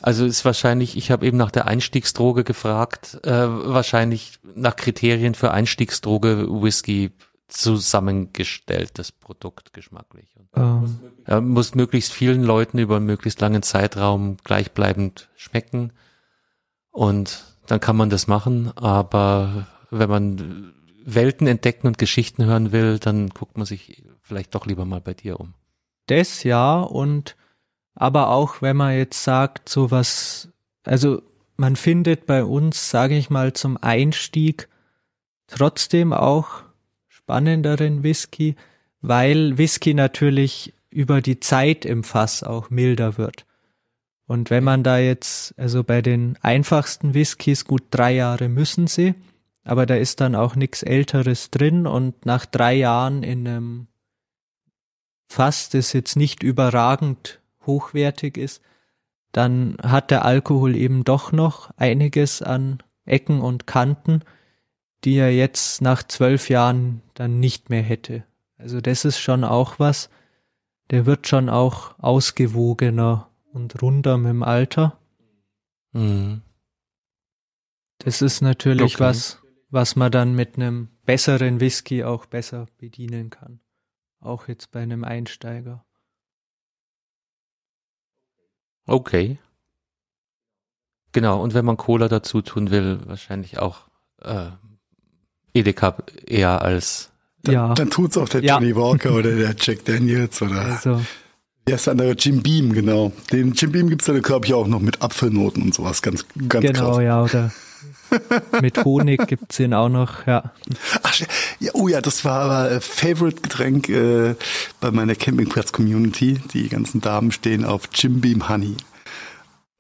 Also 0.01 0.25
ist 0.25 0.45
wahrscheinlich, 0.45 0.95
ich 0.95 1.09
habe 1.09 1.25
eben 1.25 1.37
nach 1.37 1.51
der 1.51 1.65
Einstiegsdroge 1.65 2.43
gefragt, 2.43 3.19
äh, 3.23 3.31
wahrscheinlich 3.31 4.39
nach 4.55 4.75
Kriterien 4.75 5.33
für 5.33 5.51
Einstiegsdroge 5.51 6.47
Whisky 6.49 7.11
zusammengestelltes 7.47 9.11
Produkt 9.11 9.73
geschmacklich. 9.73 10.35
Ähm. 10.55 10.99
Er 11.25 11.41
muss 11.41 11.75
möglichst 11.75 12.11
vielen 12.13 12.43
Leuten 12.43 12.77
über 12.77 12.97
einen 12.97 13.05
möglichst 13.05 13.39
langen 13.39 13.63
Zeitraum 13.63 14.37
gleichbleibend 14.43 15.29
schmecken. 15.35 15.91
Und 16.91 17.45
dann 17.67 17.79
kann 17.79 17.95
man 17.95 18.09
das 18.09 18.27
machen. 18.27 18.71
Aber 18.75 19.67
wenn 19.91 20.09
man 20.09 20.73
Welten 21.05 21.47
entdecken 21.47 21.87
und 21.87 21.97
Geschichten 21.97 22.43
hören 22.43 22.71
will, 22.71 22.99
dann 22.99 23.29
guckt 23.29 23.57
man 23.57 23.65
sich 23.65 24.03
vielleicht 24.21 24.55
doch 24.55 24.65
lieber 24.65 24.85
mal 24.85 25.01
bei 25.01 25.13
dir 25.13 25.39
um. 25.39 25.53
Das 26.07 26.43
ja 26.43 26.81
und 26.81 27.35
aber 27.95 28.29
auch 28.29 28.61
wenn 28.61 28.77
man 28.77 28.95
jetzt 28.95 29.23
sagt, 29.23 29.69
so 29.69 29.89
was, 29.89 30.49
also 30.83 31.21
man 31.55 31.75
findet 31.75 32.27
bei 32.27 32.43
uns, 32.43 32.91
sage 32.91 33.17
ich 33.17 33.29
mal, 33.29 33.53
zum 33.53 33.77
Einstieg 33.77 34.69
trotzdem 35.47 36.13
auch 36.13 36.66
spannenderen 37.27 38.03
Whisky, 38.03 38.55
weil 39.01 39.57
Whisky 39.57 39.93
natürlich 39.93 40.73
über 40.89 41.19
die 41.19 41.41
Zeit 41.41 41.83
im 41.83 42.05
Fass 42.05 42.41
auch 42.41 42.69
milder 42.69 43.17
wird. 43.17 43.45
Und 44.27 44.49
wenn 44.49 44.63
man 44.63 44.81
da 44.81 44.97
jetzt, 44.97 45.53
also 45.59 45.83
bei 45.83 46.01
den 46.01 46.37
einfachsten 46.41 47.13
Whiskys, 47.13 47.65
gut 47.65 47.83
drei 47.91 48.13
Jahre 48.13 48.47
müssen 48.47 48.87
sie, 48.87 49.13
aber 49.65 49.85
da 49.85 49.95
ist 49.95 50.21
dann 50.21 50.35
auch 50.35 50.55
nichts 50.55 50.83
Älteres 50.83 51.51
drin 51.51 51.85
und 51.85 52.25
nach 52.25 52.45
drei 52.45 52.75
Jahren 52.75 53.23
in 53.23 53.45
einem 53.45 53.87
Fass, 55.27 55.67
das 55.67 55.91
jetzt 55.91 56.15
nicht 56.15 56.43
überragend 56.43 57.41
hochwertig 57.65 58.37
ist, 58.37 58.61
dann 59.33 59.75
hat 59.83 60.11
der 60.11 60.23
Alkohol 60.23 60.77
eben 60.77 61.03
doch 61.03 61.33
noch 61.33 61.71
einiges 61.75 62.41
an 62.41 62.81
Ecken 63.03 63.41
und 63.41 63.67
Kanten, 63.67 64.21
die 65.03 65.15
er 65.15 65.33
jetzt 65.33 65.81
nach 65.81 66.03
zwölf 66.03 66.49
Jahren 66.49 67.01
dann 67.13 67.39
nicht 67.39 67.69
mehr 67.69 67.83
hätte. 67.83 68.23
Also 68.57 68.81
das 68.81 69.05
ist 69.05 69.19
schon 69.19 69.43
auch 69.43 69.79
was, 69.79 70.09
der 70.89 71.05
wird 71.05 71.27
schon 71.27 71.49
auch 71.49 71.97
ausgewogener 71.99 73.29
und 73.51 73.81
runder 73.81 74.17
mit 74.17 74.29
dem 74.29 74.43
Alter. 74.43 74.97
Mhm. 75.91 76.41
Das 77.99 78.21
ist 78.21 78.41
natürlich 78.41 78.95
okay. 78.95 79.03
was, 79.03 79.41
was 79.69 79.95
man 79.95 80.11
dann 80.11 80.33
mit 80.35 80.55
einem 80.55 80.89
besseren 81.05 81.59
Whisky 81.59 82.03
auch 82.03 82.25
besser 82.25 82.67
bedienen 82.77 83.29
kann. 83.29 83.59
Auch 84.19 84.47
jetzt 84.47 84.71
bei 84.71 84.81
einem 84.81 85.03
Einsteiger. 85.03 85.85
Okay. 88.85 89.37
Genau, 91.11 91.41
und 91.41 91.53
wenn 91.53 91.65
man 91.65 91.77
Cola 91.77 92.07
dazu 92.07 92.41
tun 92.41 92.69
will, 92.69 93.01
wahrscheinlich 93.05 93.59
auch 93.59 93.87
äh, 94.21 94.51
Edeka 95.57 95.95
eher 96.25 96.61
als. 96.61 97.09
Dann, 97.43 97.53
ja. 97.53 97.73
dann 97.73 97.89
tut's 97.89 98.17
auch 98.17 98.29
der 98.29 98.43
ja. 98.43 98.55
Johnny 98.55 98.75
Walker 98.75 99.13
oder 99.13 99.35
der 99.35 99.55
Jack 99.59 99.85
Daniels 99.85 100.41
oder. 100.41 100.61
Also. 100.61 101.01
Der 101.67 101.75
ist 101.75 101.87
andere 101.87 102.11
Jim 102.11 102.41
Beam, 102.41 102.71
genau. 102.73 103.11
Den 103.31 103.51
Jim 103.53 103.71
Beam 103.73 103.89
gibt's 103.89 104.05
dann, 104.05 104.21
glaube 104.21 104.45
ich, 104.45 104.53
auch 104.53 104.67
noch 104.67 104.79
mit 104.79 105.01
Apfelnoten 105.01 105.61
und 105.61 105.73
sowas. 105.73 106.01
Ganz, 106.01 106.25
ganz 106.47 106.65
genau, 106.65 106.93
krass. 106.93 107.03
ja, 107.03 107.21
oder 107.21 107.51
Mit 108.61 108.83
Honig 108.83 109.27
gibt's 109.27 109.59
ihn 109.59 109.73
auch 109.73 109.89
noch, 109.89 110.25
ja. 110.27 110.51
Ach, 111.03 111.19
ja, 111.59 111.71
oh 111.73 111.87
ja, 111.87 112.01
das 112.01 112.25
war 112.25 112.41
aber 112.41 112.71
äh, 112.71 112.81
Favorite-Getränk 112.81 113.89
äh, 113.89 114.35
bei 114.79 114.91
meiner 114.91 115.15
Campingplatz-Community. 115.15 116.41
Die 116.53 116.69
ganzen 116.69 117.01
Damen 117.01 117.31
stehen 117.31 117.65
auf 117.65 117.89
Jim 117.93 118.21
Beam 118.21 118.49
Honey. 118.49 118.77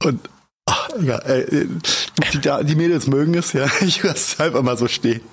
Und 0.03 0.29
ach, 0.67 0.89
ja, 1.01 1.17
äh, 1.19 1.67
die, 2.33 2.65
die 2.65 2.75
Mädels 2.75 3.07
mögen 3.07 3.33
es, 3.33 3.53
ja. 3.53 3.67
Ich 3.81 4.03
lasse 4.03 4.33
es 4.33 4.39
einfach 4.39 4.61
mal 4.61 4.77
so 4.77 4.87
stehen. 4.87 5.21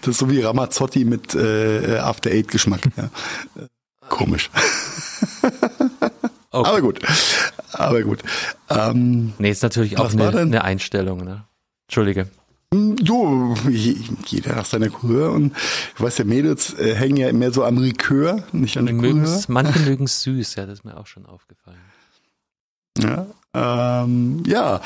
Das 0.00 0.08
ist 0.08 0.18
so 0.18 0.30
wie 0.30 0.40
Ramazzotti 0.40 1.04
mit 1.04 1.34
äh, 1.34 1.98
After 1.98 2.30
Eight 2.30 2.48
Geschmack. 2.48 2.80
Ja. 2.96 3.10
Komisch. 4.08 4.50
Okay. 6.50 6.70
Aber 6.70 6.80
gut. 6.80 7.00
Aber 7.72 8.02
gut. 8.02 8.20
Ähm, 8.70 9.34
nee, 9.38 9.50
ist 9.50 9.62
natürlich 9.62 9.98
auch 9.98 10.10
eine, 10.10 10.28
eine, 10.34 10.64
Einstellung, 10.64 11.22
ne? 11.22 11.44
Entschuldige. 11.86 12.28
Du, 12.70 13.54
jeder 13.68 14.56
nach 14.56 14.64
seiner 14.64 14.88
Couleur 14.88 15.32
und 15.32 15.54
ich 15.94 16.00
weiß 16.00 16.18
ja, 16.18 16.24
Mädels 16.24 16.72
äh, 16.72 16.94
hängen 16.94 17.18
ja 17.18 17.30
mehr 17.34 17.52
so 17.52 17.64
am 17.64 17.76
Likör, 17.76 18.44
nicht 18.52 18.78
an 18.78 18.86
der 18.86 18.94
Couleur. 18.94 19.42
Manche 19.48 19.78
mögen 19.80 20.04
es 20.04 20.22
süß, 20.22 20.54
ja, 20.54 20.64
das 20.64 20.78
ist 20.78 20.84
mir 20.86 20.96
auch 20.96 21.06
schon 21.06 21.26
aufgefallen. 21.26 21.78
Ja, 22.98 23.26
ähm, 23.54 24.42
ja 24.46 24.80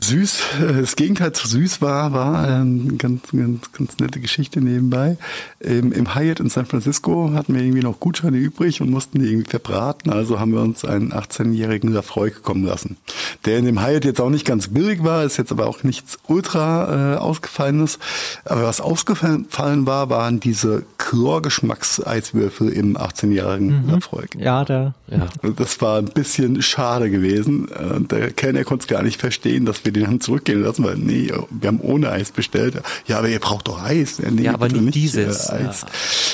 süß, 0.00 0.42
das 0.80 0.96
Gegenteil 0.96 1.32
zu 1.32 1.48
süß 1.48 1.82
war, 1.82 2.12
war 2.12 2.44
eine 2.44 2.60
ähm, 2.60 2.98
ganz, 2.98 3.22
ganz, 3.32 3.72
ganz 3.72 3.98
nette 3.98 4.20
Geschichte 4.20 4.60
nebenbei. 4.60 5.16
Im, 5.58 5.92
Im 5.92 6.14
Hyatt 6.14 6.38
in 6.38 6.48
San 6.48 6.66
Francisco 6.66 7.32
hatten 7.34 7.54
wir 7.54 7.62
irgendwie 7.62 7.82
noch 7.82 7.98
Gutscheine 7.98 8.36
übrig 8.36 8.80
und 8.80 8.90
mussten 8.90 9.18
die 9.18 9.26
irgendwie 9.26 9.50
verbraten. 9.50 10.10
Also 10.10 10.38
haben 10.38 10.52
wir 10.52 10.60
uns 10.60 10.84
einen 10.84 11.12
18-jährigen 11.12 11.92
Lafroy 11.92 12.30
kommen 12.30 12.64
lassen. 12.64 12.96
Der 13.44 13.58
in 13.58 13.64
dem 13.64 13.84
Hyatt 13.84 14.04
jetzt 14.04 14.20
auch 14.20 14.30
nicht 14.30 14.46
ganz 14.46 14.68
billig 14.68 15.02
war, 15.02 15.24
ist 15.24 15.36
jetzt 15.36 15.50
aber 15.50 15.66
auch 15.66 15.82
nichts 15.82 16.18
ultra 16.28 17.14
äh, 17.14 17.16
ausgefallenes. 17.16 17.98
Aber 18.44 18.62
was 18.62 18.80
ausgefallen 18.80 19.86
war, 19.86 20.10
waren 20.10 20.38
diese 20.38 20.84
Chlorgeschmackseiswürfel 20.98 22.68
im 22.68 22.96
18-jährigen 22.96 23.82
mhm. 23.82 23.90
Lafroy. 23.90 24.26
Ja, 24.36 24.64
da. 24.64 24.94
Ja. 25.10 25.26
Das 25.52 25.80
war 25.80 25.98
ein 25.98 26.06
bisschen 26.06 26.60
schade 26.60 27.10
gewesen. 27.10 27.68
Äh, 27.70 28.00
der 28.02 28.30
Kellner 28.30 28.64
konnte 28.64 28.82
es 28.84 28.88
gar 28.88 29.02
nicht 29.02 29.18
verstehen, 29.18 29.64
dass 29.64 29.84
wir 29.84 29.92
den 29.92 30.06
haben 30.06 30.20
zurückgehen 30.20 30.62
lassen, 30.62 30.84
weil 30.84 30.96
nee, 30.96 31.32
wir 31.50 31.68
haben 31.68 31.80
ohne 31.80 32.10
Eis 32.10 32.30
bestellt. 32.30 32.82
Ja, 33.06 33.18
aber 33.18 33.28
ihr 33.28 33.38
braucht 33.38 33.68
doch 33.68 33.82
Eis. 33.82 34.18
Ja, 34.18 34.30
nee, 34.30 34.42
ja 34.42 34.54
aber 34.54 34.68
nicht, 34.68 34.82
nicht 34.82 34.94
dieses. 34.94 35.48
Äh, 35.48 35.52
Eis. 35.54 35.86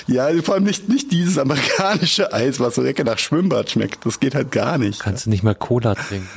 Ja. 0.07 0.29
ja. 0.29 0.43
vor 0.43 0.55
allem 0.55 0.65
nicht, 0.65 0.89
nicht 0.89 1.13
dieses 1.13 1.39
amerikanische 1.39 2.33
Eis, 2.33 2.59
was 2.59 2.75
so 2.75 2.83
lecker 2.83 3.05
nach 3.05 3.19
Schwimmbad 3.19 3.71
schmeckt. 3.71 4.05
Das 4.05 4.19
geht 4.19 4.35
halt 4.35 4.51
gar 4.51 4.79
nicht. 4.79 5.01
Kannst 5.01 5.27
du 5.27 5.31
nicht 5.31 5.45
mal 5.45 5.55
Cola 5.55 5.95
trinken. 5.95 6.29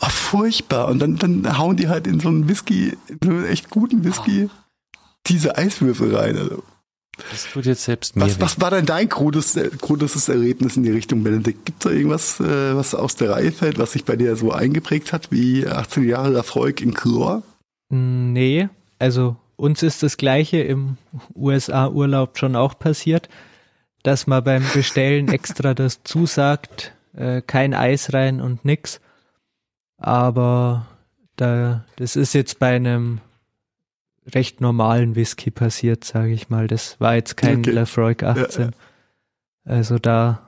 Ach, 0.00 0.10
furchtbar. 0.10 0.88
Und 0.88 0.98
dann, 0.98 1.16
dann 1.16 1.58
hauen 1.58 1.76
die 1.76 1.88
halt 1.88 2.08
in 2.08 2.18
so 2.18 2.28
einen 2.28 2.48
Whisky, 2.48 2.96
so 3.22 3.30
einen 3.30 3.46
echt 3.46 3.70
guten 3.70 4.04
Whisky, 4.04 4.48
oh. 4.48 4.98
diese 5.26 5.56
Eiswürfel 5.56 6.14
rein. 6.16 6.36
Also. 6.36 6.64
Das 7.30 7.46
tut 7.50 7.64
jetzt 7.64 7.84
selbst 7.84 8.14
mir. 8.14 8.22
Was, 8.22 8.40
was 8.40 8.60
war 8.60 8.70
denn 8.70 8.84
dein 8.84 9.08
krudes, 9.08 9.58
krudestes 9.80 10.28
Erlebnis 10.28 10.76
in 10.76 10.82
die 10.82 10.90
Richtung, 10.90 11.22
Benedikt? 11.22 11.64
Gibt 11.64 11.84
es 11.84 11.90
da 11.90 11.96
irgendwas, 11.96 12.40
äh, 12.40 12.76
was 12.76 12.94
aus 12.94 13.16
der 13.16 13.30
Reihe 13.30 13.52
fällt, 13.52 13.78
was 13.78 13.92
sich 13.92 14.04
bei 14.04 14.16
dir 14.16 14.36
so 14.36 14.52
eingeprägt 14.52 15.12
hat, 15.12 15.32
wie 15.32 15.66
18 15.66 16.04
Jahre 16.04 16.34
Erfolg 16.34 16.80
in 16.80 16.92
Chlor? 16.92 17.42
Nee, 17.88 18.68
also 18.98 19.36
uns 19.56 19.82
ist 19.82 20.02
das 20.02 20.18
Gleiche 20.18 20.58
im 20.58 20.98
USA-Urlaub 21.34 22.38
schon 22.38 22.56
auch 22.56 22.78
passiert, 22.78 23.28
dass 24.02 24.26
man 24.26 24.44
beim 24.44 24.64
Bestellen 24.74 25.28
extra 25.28 25.72
das 25.72 26.02
zusagt, 26.04 26.92
äh, 27.14 27.40
kein 27.40 27.72
Eis 27.72 28.12
rein 28.12 28.40
und 28.40 28.64
nix. 28.64 29.00
Aber 29.96 30.86
da, 31.36 31.84
das 31.96 32.16
ist 32.16 32.34
jetzt 32.34 32.58
bei 32.58 32.76
einem 32.76 33.20
recht 34.34 34.60
normalen 34.60 35.14
Whisky 35.14 35.50
passiert, 35.50 36.04
sage 36.04 36.32
ich 36.32 36.48
mal. 36.48 36.66
Das 36.66 37.00
war 37.00 37.14
jetzt 37.14 37.36
kein 37.36 37.58
okay. 37.58 37.70
Lafroig 37.70 38.22
18. 38.22 38.60
Ja, 38.60 38.70
ja. 38.70 38.72
Also 39.64 39.98
da 39.98 40.42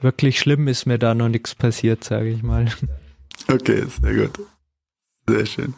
wirklich 0.00 0.38
schlimm 0.38 0.68
ist 0.68 0.86
mir 0.86 0.98
da 0.98 1.14
noch 1.14 1.28
nichts 1.28 1.54
passiert, 1.54 2.04
sage 2.04 2.28
ich 2.28 2.42
mal. 2.42 2.66
Okay, 3.46 3.84
sehr 4.02 4.14
gut. 4.14 4.46
Sehr 5.28 5.46
schön. 5.46 5.74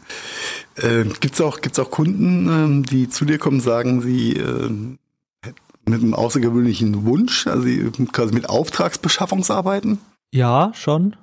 Äh, 0.76 1.04
gibt's 1.20 1.40
auch, 1.40 1.60
gibt's 1.60 1.78
auch 1.78 1.90
Kunden, 1.90 2.48
ähm, 2.48 2.82
die 2.84 3.08
zu 3.08 3.24
dir 3.24 3.38
kommen, 3.38 3.60
sagen, 3.60 4.00
sie 4.00 4.36
äh, 4.36 4.70
mit 4.70 6.02
einem 6.02 6.14
außergewöhnlichen 6.14 7.04
Wunsch, 7.04 7.46
also 7.46 7.66
quasi 8.12 8.32
mit 8.32 8.48
Auftragsbeschaffungsarbeiten? 8.48 9.98
Ja, 10.32 10.72
schon. 10.74 11.16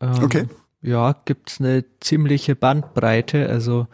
Ähm, 0.00 0.22
okay. 0.22 0.46
Ja, 0.82 1.16
gibt's 1.24 1.60
eine 1.60 1.84
ziemliche 2.00 2.54
Bandbreite. 2.54 3.48
Also 3.48 3.88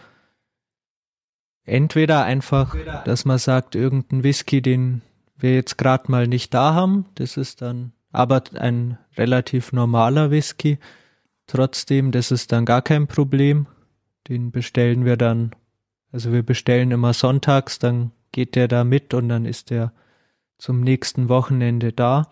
Entweder 1.65 2.25
einfach, 2.25 2.75
dass 3.05 3.25
man 3.25 3.39
sagt, 3.39 3.75
irgendein 3.75 4.25
Whisky, 4.25 4.63
den 4.63 5.03
wir 5.37 5.55
jetzt 5.55 5.79
gerade 5.79 6.11
mal 6.11 6.27
nicht 6.27 6.53
da 6.55 6.75
haben, 6.75 7.07
das 7.15 7.37
ist 7.37 7.63
dann 7.63 7.93
aber 8.11 8.43
ein 8.55 8.99
relativ 9.17 9.73
normaler 9.73 10.31
Whisky. 10.31 10.79
Trotzdem, 11.47 12.11
das 12.13 12.31
ist 12.31 12.53
dann 12.53 12.65
gar 12.65 12.83
kein 12.83 13.07
Problem. 13.07 13.67
Den 14.29 14.51
bestellen 14.51 15.05
wir 15.05 15.17
dann, 15.17 15.53
also 16.13 16.33
wir 16.33 16.43
bestellen 16.43 16.91
immer 16.91 17.13
sonntags, 17.13 17.79
dann 17.79 18.13
geht 18.33 18.55
der 18.55 18.69
da 18.69 18.85
mit 18.85 19.15
und 19.15 19.29
dann 19.29 19.45
ist 19.45 19.71
der 19.71 19.93
zum 20.59 20.81
nächsten 20.81 21.29
Wochenende 21.29 21.93
da. 21.93 22.29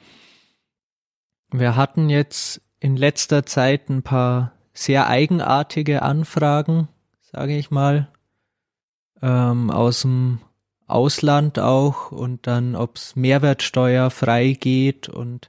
Wir 1.52 1.76
hatten 1.76 2.10
jetzt 2.10 2.62
in 2.78 2.96
letzter 2.96 3.44
Zeit 3.44 3.88
ein 3.90 4.02
paar 4.02 4.52
sehr 4.72 5.08
eigenartige 5.08 6.02
Anfragen, 6.02 6.88
sage 7.20 7.56
ich 7.56 7.70
mal, 7.70 8.08
ähm, 9.22 9.70
aus 9.70 10.02
dem 10.02 10.40
Ausland 10.86 11.58
auch 11.58 12.10
und 12.10 12.46
dann, 12.46 12.74
ob 12.74 12.96
es 12.96 13.16
Mehrwertsteuer 13.16 14.10
frei 14.10 14.56
geht 14.58 15.08
und 15.08 15.48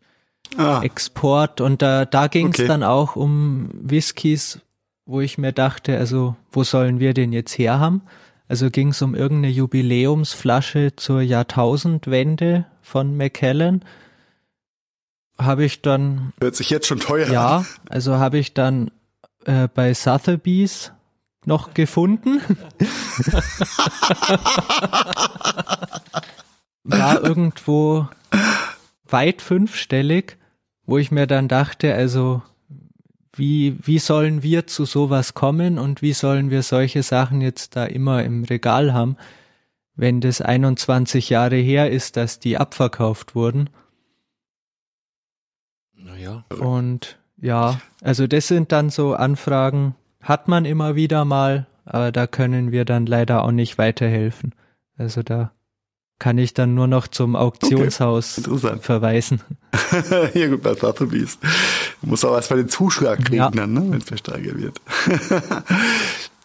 ah. 0.57 0.81
Export. 0.81 1.61
Und 1.61 1.81
da, 1.81 2.05
da 2.05 2.27
ging 2.27 2.47
es 2.47 2.59
okay. 2.59 2.67
dann 2.67 2.83
auch 2.83 3.15
um 3.15 3.69
Whiskys, 3.73 4.59
wo 5.05 5.21
ich 5.21 5.37
mir 5.37 5.51
dachte, 5.51 5.97
also 5.97 6.35
wo 6.51 6.63
sollen 6.63 6.99
wir 6.99 7.13
den 7.13 7.33
jetzt 7.33 7.57
her 7.57 7.79
haben? 7.79 8.03
Also 8.47 8.69
ging 8.69 8.89
es 8.89 9.01
um 9.01 9.15
irgendeine 9.15 9.53
Jubiläumsflasche 9.53 10.95
zur 10.95 11.21
Jahrtausendwende 11.21 12.65
von 12.81 13.15
Macallan. 13.15 13.83
Habe 15.37 15.63
ich 15.63 15.81
dann. 15.81 16.33
Hört 16.39 16.55
sich 16.55 16.69
jetzt 16.69 16.87
schon 16.87 16.99
teuer 16.99 17.31
ja, 17.31 17.57
an. 17.57 17.61
Ja, 17.63 17.67
also 17.89 18.17
habe 18.17 18.37
ich 18.37 18.53
dann 18.53 18.91
äh, 19.45 19.67
bei 19.73 19.93
Sotheby's 19.93 20.91
noch 21.45 21.73
gefunden. 21.73 22.41
War 26.83 27.23
irgendwo 27.23 28.07
weit 29.05 29.41
fünfstellig, 29.41 30.37
wo 30.85 30.97
ich 30.97 31.11
mir 31.11 31.27
dann 31.27 31.47
dachte, 31.47 31.93
also 31.93 32.41
wie, 33.33 33.77
wie 33.81 33.99
sollen 33.99 34.43
wir 34.43 34.67
zu 34.67 34.85
sowas 34.85 35.33
kommen 35.33 35.79
und 35.79 36.01
wie 36.01 36.13
sollen 36.13 36.49
wir 36.49 36.63
solche 36.63 37.03
Sachen 37.03 37.41
jetzt 37.41 37.75
da 37.75 37.85
immer 37.85 38.23
im 38.23 38.43
Regal 38.43 38.93
haben, 38.93 39.17
wenn 39.95 40.21
das 40.21 40.41
21 40.41 41.29
Jahre 41.29 41.55
her 41.55 41.89
ist, 41.91 42.17
dass 42.17 42.39
die 42.39 42.57
abverkauft 42.57 43.35
wurden. 43.35 43.69
Naja. 45.93 46.43
Und 46.49 47.19
ja, 47.37 47.79
also 48.01 48.27
das 48.27 48.47
sind 48.47 48.71
dann 48.71 48.89
so 48.89 49.13
Anfragen, 49.13 49.95
hat 50.21 50.47
man 50.47 50.65
immer 50.65 50.95
wieder 50.95 51.25
mal, 51.25 51.67
aber 51.85 52.11
da 52.11 52.27
können 52.27 52.71
wir 52.71 52.85
dann 52.85 53.05
leider 53.05 53.43
auch 53.43 53.51
nicht 53.51 53.77
weiterhelfen. 53.77 54.53
Also 54.97 55.23
da 55.23 55.51
kann 56.19 56.37
ich 56.37 56.53
dann 56.53 56.75
nur 56.75 56.85
noch 56.85 57.07
zum 57.07 57.35
Auktionshaus 57.35 58.47
okay, 58.47 58.77
verweisen. 58.79 59.41
ja 60.35 60.47
gut, 60.49 60.61
bei 60.61 60.75
Sotheby's. 60.75 61.39
Du 62.01 62.07
musst 62.07 62.23
auch 62.23 62.35
erstmal 62.35 62.59
den 62.59 62.69
Zuschlag 62.69 63.25
kriegen 63.25 63.37
ja. 63.37 63.49
dann, 63.49 63.73
ne, 63.73 63.83
wenn 63.89 63.97
es 63.97 64.05
versteigert 64.05 64.61
wird. 64.61 64.79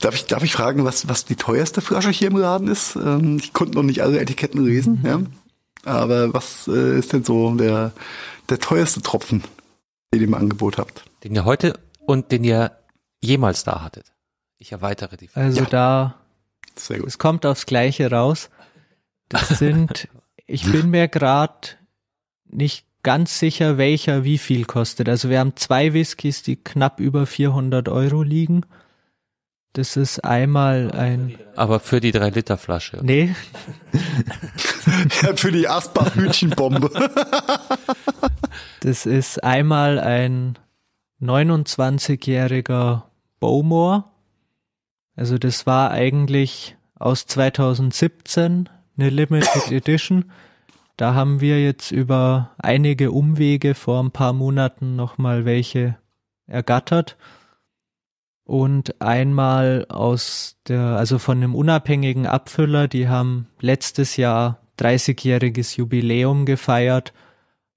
darf, 0.01 0.15
ich, 0.15 0.25
darf 0.25 0.43
ich 0.43 0.53
fragen, 0.55 0.87
was, 0.87 1.09
was 1.11 1.27
die 1.27 1.37
teuerste 1.37 1.83
Flasche 1.83 2.09
hier 2.09 2.29
im 2.29 2.39
Laden 2.39 2.69
ist? 2.69 2.97
Ähm, 2.97 3.37
ich 3.37 3.53
konnte 3.53 3.75
noch 3.75 3.83
nicht 3.83 4.03
alle 4.03 4.19
Etiketten 4.19 4.65
lesen, 4.65 5.01
mhm. 5.03 5.07
ja. 5.07 5.21
Aber 5.85 6.33
was 6.33 6.69
äh, 6.69 6.99
ist 6.99 7.13
denn 7.13 7.23
so 7.23 7.55
der, 7.55 7.93
der 8.49 8.59
teuerste 8.59 9.03
Tropfen, 9.03 9.45
den 10.15 10.23
ihr 10.23 10.27
im 10.27 10.35
Angebot 10.35 10.79
habt? 10.79 11.05
Den 11.23 11.35
ihr 11.35 11.45
heute 11.45 11.79
und 12.07 12.33
den 12.33 12.45
ihr 12.45 12.73
jemals 13.21 13.65
da 13.65 13.83
hattet? 13.83 14.13
Ich 14.59 14.73
erweitere 14.73 15.17
die 15.17 15.29
Frage. 15.29 15.47
Also 15.47 15.61
ja. 15.63 15.67
da, 15.67 16.15
es 16.75 17.19
kommt 17.19 17.45
aufs 17.45 17.67
Gleiche 17.67 18.11
raus. 18.11 18.51
Das 19.29 19.49
sind, 19.59 20.09
ich 20.47 20.71
bin 20.71 20.91
mir 20.91 21.09
gerade 21.09 21.69
nicht 22.45 22.87
ganz 23.03 23.39
sicher, 23.39 23.79
welcher 23.79 24.25
wie 24.25 24.39
viel 24.39 24.65
kostet. 24.65 25.09
Also 25.09 25.31
wir 25.31 25.39
haben 25.39 25.55
zwei 25.57 25.93
Whiskys, 25.93 26.43
die 26.43 26.57
knapp 26.57 27.01
über 27.01 27.27
400 27.27 27.89
Euro 27.89 28.23
liegen. 28.23 28.63
Das 29.75 29.97
ist 29.97 30.25
einmal 30.25 30.91
ein. 30.93 31.39
Aber 31.55 31.81
für 31.81 32.01
die 32.01 32.11
3 32.11 32.31
Liter 32.31 32.57
Flasche. 32.57 32.99
Nee. 33.03 33.37
ja, 35.23 35.37
für 35.37 35.53
die 35.53 35.69
Asbach-Hütchenbombe. 35.69 36.91
das 38.81 39.05
ist 39.05 39.45
einmal 39.45 40.01
ein 40.01 40.59
29-jähriger 41.21 43.05
Bowmore 43.41 44.05
Also 45.15 45.39
das 45.39 45.67
war 45.67 45.91
eigentlich 45.91 46.77
aus 46.99 47.27
2017 47.27 48.69
eine 48.97 49.11
Limited 49.11 49.71
Edition. 49.71 50.31
Da 50.97 51.15
haben 51.15 51.41
wir 51.41 51.63
jetzt 51.63 51.91
über 51.91 52.53
einige 52.59 53.13
Umwege 53.13 53.75
vor 53.75 54.03
ein 54.03 54.11
paar 54.11 54.33
Monaten 54.33 54.97
nochmal 54.97 55.45
welche 55.45 55.97
ergattert. 56.47 57.17
Und 58.45 59.01
einmal 59.03 59.87
aus 59.89 60.57
der, 60.69 60.81
also 60.81 61.19
von 61.19 61.39
einem 61.39 61.55
unabhängigen 61.55 62.27
Abfüller, 62.27 62.89
die 62.89 63.09
haben 63.09 63.49
letztes 63.61 64.17
Jahr 64.17 64.61
30-jähriges 64.79 65.77
Jubiläum 65.77 66.47
gefeiert 66.47 67.13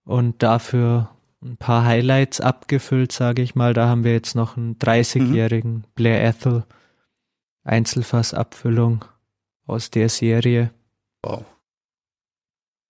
und 0.03 0.43
dafür 0.43 1.09
ein 1.41 1.57
paar 1.57 1.85
Highlights 1.85 2.41
abgefüllt, 2.41 3.11
sage 3.11 3.41
ich 3.41 3.55
mal. 3.55 3.73
Da 3.73 3.87
haben 3.87 4.03
wir 4.03 4.11
jetzt 4.11 4.35
noch 4.35 4.57
einen 4.57 4.77
30-jährigen 4.77 5.73
mhm. 5.73 5.83
Blair 5.95 6.23
Ethel 6.23 6.63
Einzelfassabfüllung 7.63 9.05
aus 9.65 9.91
der 9.91 10.09
Serie. 10.09 10.71
Wow. 11.23 11.45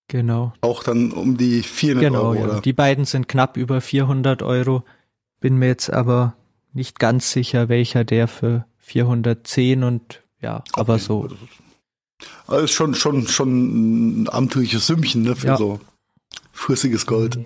Genau. 0.08 0.52
Auch 0.60 0.82
dann 0.82 1.12
um 1.12 1.36
die 1.36 1.62
400 1.62 2.10
genau, 2.10 2.22
Euro, 2.22 2.34
ja. 2.34 2.44
oder? 2.44 2.60
Die 2.60 2.72
beiden 2.72 3.04
sind 3.04 3.28
knapp 3.28 3.56
über 3.56 3.80
400 3.80 4.42
Euro. 4.42 4.84
Bin 5.38 5.56
mir 5.56 5.68
jetzt 5.68 5.92
aber 5.92 6.34
nicht 6.72 6.98
ganz 6.98 7.30
sicher, 7.30 7.68
welcher 7.68 8.04
der 8.04 8.26
für 8.26 8.66
410 8.78 9.84
und 9.84 10.22
ja, 10.40 10.56
okay. 10.56 10.70
aber 10.72 10.98
so. 10.98 11.28
Also 12.46 12.64
ist 12.64 12.72
schon, 12.72 12.94
schon, 12.94 13.28
schon 13.28 14.22
ein 14.22 14.28
amtliches 14.28 14.86
Sümmchen, 14.86 15.22
ne, 15.22 15.36
für 15.36 15.46
ja. 15.46 15.56
so 15.56 15.80
flüssiges 16.52 17.06
Gold. 17.06 17.38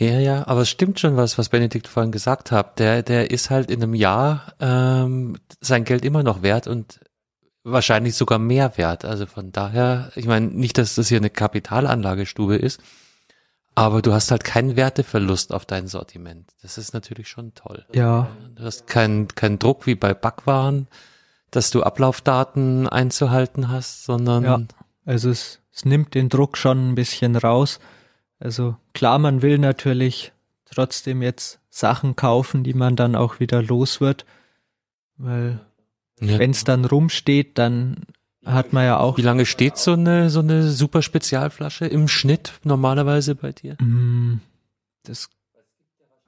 Ja, 0.00 0.18
ja, 0.18 0.46
aber 0.48 0.62
es 0.62 0.70
stimmt 0.70 0.98
schon 0.98 1.18
was, 1.18 1.36
was 1.36 1.50
Benedikt 1.50 1.86
vorhin 1.86 2.10
gesagt 2.10 2.52
hat. 2.52 2.78
Der, 2.78 3.02
der 3.02 3.30
ist 3.30 3.50
halt 3.50 3.70
in 3.70 3.82
einem 3.82 3.92
Jahr 3.92 4.54
ähm, 4.58 5.36
sein 5.60 5.84
Geld 5.84 6.06
immer 6.06 6.22
noch 6.22 6.40
wert 6.40 6.66
und 6.66 7.00
wahrscheinlich 7.64 8.14
sogar 8.14 8.38
mehr 8.38 8.78
wert. 8.78 9.04
Also 9.04 9.26
von 9.26 9.52
daher, 9.52 10.10
ich 10.14 10.24
meine, 10.24 10.46
nicht, 10.46 10.78
dass 10.78 10.94
das 10.94 11.08
hier 11.08 11.18
eine 11.18 11.28
Kapitalanlagestube 11.28 12.56
ist, 12.56 12.80
aber 13.74 14.00
du 14.00 14.14
hast 14.14 14.30
halt 14.30 14.42
keinen 14.42 14.74
Werteverlust 14.74 15.52
auf 15.52 15.66
dein 15.66 15.86
Sortiment. 15.86 16.48
Das 16.62 16.78
ist 16.78 16.94
natürlich 16.94 17.28
schon 17.28 17.52
toll. 17.54 17.84
Ja. 17.92 18.30
Du 18.54 18.64
hast 18.64 18.86
keinen 18.86 19.28
keinen 19.28 19.58
Druck 19.58 19.86
wie 19.86 19.96
bei 19.96 20.14
Backwaren, 20.14 20.88
dass 21.50 21.70
du 21.70 21.82
Ablaufdaten 21.82 22.88
einzuhalten 22.88 23.68
hast, 23.68 24.04
sondern. 24.04 24.44
Ja, 24.44 24.60
also 25.04 25.28
es, 25.28 25.60
es 25.74 25.84
nimmt 25.84 26.14
den 26.14 26.30
Druck 26.30 26.56
schon 26.56 26.92
ein 26.92 26.94
bisschen 26.94 27.36
raus. 27.36 27.80
Also 28.40 28.76
klar, 28.94 29.18
man 29.18 29.42
will 29.42 29.58
natürlich 29.58 30.32
trotzdem 30.64 31.22
jetzt 31.22 31.60
Sachen 31.68 32.16
kaufen, 32.16 32.64
die 32.64 32.74
man 32.74 32.96
dann 32.96 33.14
auch 33.14 33.38
wieder 33.38 33.62
los 33.62 34.00
wird, 34.00 34.24
weil 35.16 35.60
ja. 36.20 36.38
wenn 36.38 36.50
es 36.50 36.64
dann 36.64 36.84
rumsteht, 36.84 37.58
dann 37.58 38.06
hat 38.44 38.72
man 38.72 38.86
ja 38.86 38.98
auch. 38.98 39.18
Wie 39.18 39.22
lange 39.22 39.44
steht 39.44 39.76
so 39.76 39.92
eine 39.92 40.30
so 40.30 40.40
eine 40.40 40.70
super 40.70 41.02
Spezialflasche 41.02 41.86
im 41.86 42.08
Schnitt 42.08 42.54
normalerweise 42.64 43.34
bei 43.34 43.52
dir? 43.52 43.76
Mm, 43.80 44.40
das 45.02 45.28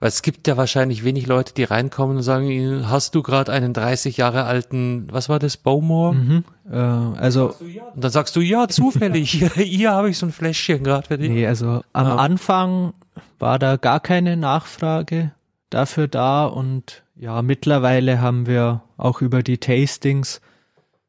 weil 0.03 0.09
es 0.09 0.23
gibt 0.23 0.49
ja 0.49 0.57
wahrscheinlich 0.57 1.05
wenig 1.05 1.29
Leute, 1.29 1.55
die 1.55 1.63
reinkommen 1.63 2.17
und 2.17 2.23
sagen, 2.25 2.91
hast 2.91 3.15
du 3.15 3.23
gerade 3.23 3.53
einen 3.53 3.73
30 3.73 4.17
Jahre 4.17 4.43
alten, 4.43 5.07
was 5.13 5.29
war 5.29 5.39
das, 5.39 5.57
Bowmore? 5.57 6.17
Mhm, 6.17 6.45
äh, 6.69 6.77
also 6.77 7.55
und 7.95 8.03
dann 8.03 8.11
sagst 8.11 8.35
du, 8.35 8.41
ja, 8.41 8.67
zufällig, 8.67 9.31
hier, 9.31 9.49
hier 9.55 9.93
habe 9.93 10.11
ich 10.11 10.19
so 10.19 10.27
ein 10.27 10.33
Fläschchen 10.33 10.83
gerade 10.83 11.07
für 11.07 11.19
dich. 11.19 11.31
Nee, 11.31 11.47
also 11.47 11.85
am 11.93 12.07
ja. 12.09 12.17
Anfang 12.17 12.95
war 13.39 13.61
da 13.61 13.77
gar 13.77 14.01
keine 14.01 14.37
Nachfrage 14.37 15.31
dafür 15.71 16.09
da 16.09 16.47
und 16.47 17.05
ja, 17.15 17.41
mittlerweile 17.41 18.21
haben 18.21 18.49
wir 18.49 18.83
auch 18.97 19.21
über 19.21 19.45
die 19.45 19.59
Tastings 19.59 20.41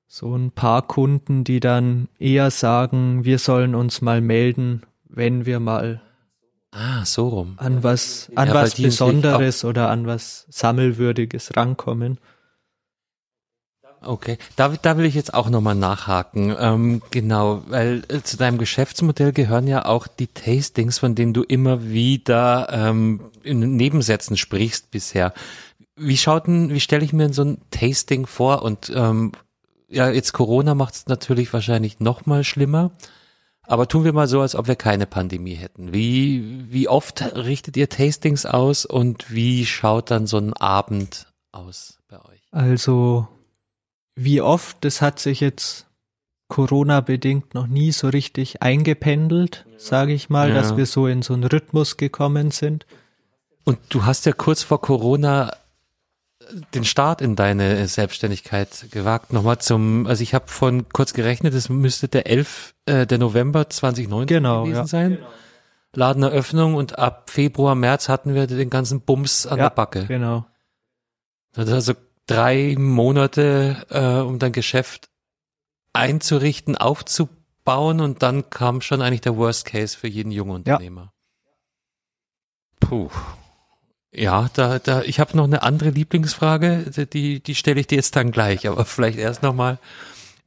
so 0.06 0.36
ein 0.36 0.52
paar 0.52 0.84
Kunden, 0.84 1.44
die 1.44 1.60
dann 1.60 2.10
eher 2.20 2.52
sagen, 2.52 3.26
wir 3.26 3.40
sollen 3.40 3.74
uns 3.74 4.04
mal 4.04 4.22
melden, 4.22 4.84
wenn 5.10 5.48
wir 5.48 5.60
mal 5.60 6.00
Ah, 6.74 7.06
so 7.06 7.28
rum. 7.28 7.54
An 7.58 7.84
was, 7.84 8.32
an 8.36 8.48
ja, 8.48 8.54
was 8.56 8.76
Besonderes 8.76 9.64
oder 9.64 9.90
an 9.90 10.08
was 10.08 10.46
Sammelwürdiges 10.50 11.56
rankommen. 11.56 12.18
Okay, 14.06 14.38
da, 14.56 14.70
da 14.70 14.98
will 14.98 15.06
ich 15.06 15.16
jetzt 15.16 15.34
auch 15.34 15.50
nochmal 15.50 15.76
nachhaken. 15.76 16.54
Ähm, 16.60 17.02
genau, 17.12 17.64
weil 17.68 18.04
äh, 18.10 18.22
zu 18.22 18.38
deinem 18.38 18.58
Geschäftsmodell 18.58 19.32
gehören 19.32 19.68
ja 19.68 19.86
auch 19.86 20.08
die 20.08 20.28
Tastings, 20.28 21.00
von 21.00 21.16
denen 21.16 21.34
du 21.34 21.44
immer 21.44 21.84
wieder 21.90 22.68
ähm, 22.72 23.22
in 23.44 23.76
Nebensätzen 23.76 24.36
sprichst 24.36 24.92
bisher. 24.92 25.34
Wie 25.96 26.18
schaut 26.18 26.48
denn, 26.48 26.74
wie 26.74 26.80
stelle 26.80 27.06
ich 27.06 27.14
mir 27.14 27.32
so 27.34 27.44
ein 27.44 27.62
Tasting 27.72 28.26
vor? 28.26 28.64
Und 28.64 28.92
ähm, 28.94 29.32
ja, 29.88 30.10
jetzt 30.10 30.34
Corona 30.34 30.76
macht 30.76 30.96
es 30.96 31.08
natürlich 31.08 31.54
wahrscheinlich 31.54 32.00
nochmal 32.00 32.44
schlimmer. 32.44 32.92
Aber 33.66 33.88
tun 33.88 34.04
wir 34.04 34.14
mal 34.14 34.28
so, 34.28 34.42
als 34.42 34.56
ob 34.56 34.68
wir 34.68 34.76
keine 34.76 35.06
Pandemie 35.06 35.56
hätten. 35.56 35.94
Wie, 35.94 36.66
wie 36.72 36.88
oft 36.88 37.22
richtet 37.36 37.78
ihr 37.78 37.90
Tastings 37.90 38.46
aus 38.46 38.86
und 38.86 39.32
wie 39.32 39.66
schaut 39.66 40.12
dann 40.12 40.28
so 40.28 40.38
ein 40.38 40.54
Abend 40.54 41.28
aus 41.52 42.00
bei 42.10 42.18
euch? 42.18 42.42
Also, 42.52 43.28
wie 44.16 44.42
oft, 44.42 44.78
das 44.82 45.02
hat 45.02 45.20
sich 45.20 45.40
jetzt 45.40 45.88
Corona-bedingt 46.50 47.54
noch 47.54 47.68
nie 47.68 47.92
so 47.92 48.10
richtig 48.10 48.62
eingependelt, 48.62 49.66
sage 49.78 50.14
ich 50.14 50.30
mal, 50.30 50.50
ja. 50.50 50.56
dass 50.56 50.78
wir 50.78 50.86
so 50.86 51.08
in 51.08 51.22
so 51.22 51.34
einen 51.34 51.46
Rhythmus 51.46 51.98
gekommen 51.98 52.52
sind. 52.52 52.86
Und 53.64 53.80
du 53.90 54.06
hast 54.06 54.26
ja 54.26 54.34
kurz 54.34 54.62
vor 54.62 54.82
Corona 54.82 55.54
den 56.74 56.86
Start 56.86 57.22
in 57.22 57.36
deine 57.36 57.88
Selbstständigkeit 57.88 58.88
gewagt. 58.92 59.34
Nochmal 59.34 59.60
zum, 59.60 60.08
also 60.08 60.22
ich 60.22 60.34
habe 60.34 60.48
von 60.48 60.90
kurz 60.90 61.14
gerechnet, 61.14 61.54
es 61.54 61.70
müsste 61.70 62.08
der 62.08 62.28
11. 62.28 62.76
Äh, 62.86 63.08
der 63.08 63.18
November 63.18 63.70
2019 63.70 64.28
genau, 64.28 64.64
gewesen 64.64 64.78
ja. 64.78 64.88
sein. 64.88 65.10
Genau. 65.16 65.28
Ladeneröffnung 65.96 66.76
und 66.76 66.98
ab 66.98 67.30
Februar, 67.30 67.76
März 67.76 68.10
hatten 68.10 68.34
wir 68.34 68.48
den 68.48 68.70
ganzen 68.70 69.02
Bums 69.02 69.46
an 69.46 69.60
ja, 69.60 69.66
der 69.66 69.76
Backe. 69.76 70.06
Genau. 70.06 70.46
Das 71.54 71.68
ist 71.68 71.74
also 71.74 71.94
drei 72.26 72.76
Monate, 72.78 73.86
äh, 73.90 74.22
um 74.26 74.40
dein 74.40 74.54
Geschäft 74.54 75.10
einzurichten, 75.94 76.76
aufzubauen 76.76 78.02
und 78.02 78.24
dann 78.24 78.50
kam 78.50 78.82
schon 78.82 79.02
eigentlich 79.02 79.22
der 79.22 79.38
Worst 79.38 79.66
Case 79.66 79.96
für 79.96 80.08
jeden 80.08 80.32
jungen 80.32 80.56
Unternehmer. 80.56 81.14
Ja. 82.82 82.88
Puh. 82.88 83.10
Ja, 84.16 84.50
da, 84.54 84.78
da, 84.80 85.02
ich 85.02 85.20
habe 85.20 85.36
noch 85.36 85.46
eine 85.46 85.64
andere 85.64 85.90
Lieblingsfrage, 85.90 87.08
die, 87.14 87.40
die 87.40 87.56
stelle 87.56 87.80
ich 87.80 87.88
dir 87.88 87.96
jetzt 87.96 88.16
dann 88.16 88.32
gleich, 88.32 88.68
aber 88.68 88.86
vielleicht 88.86 89.18
erst 89.18 89.42
nochmal 89.42 89.80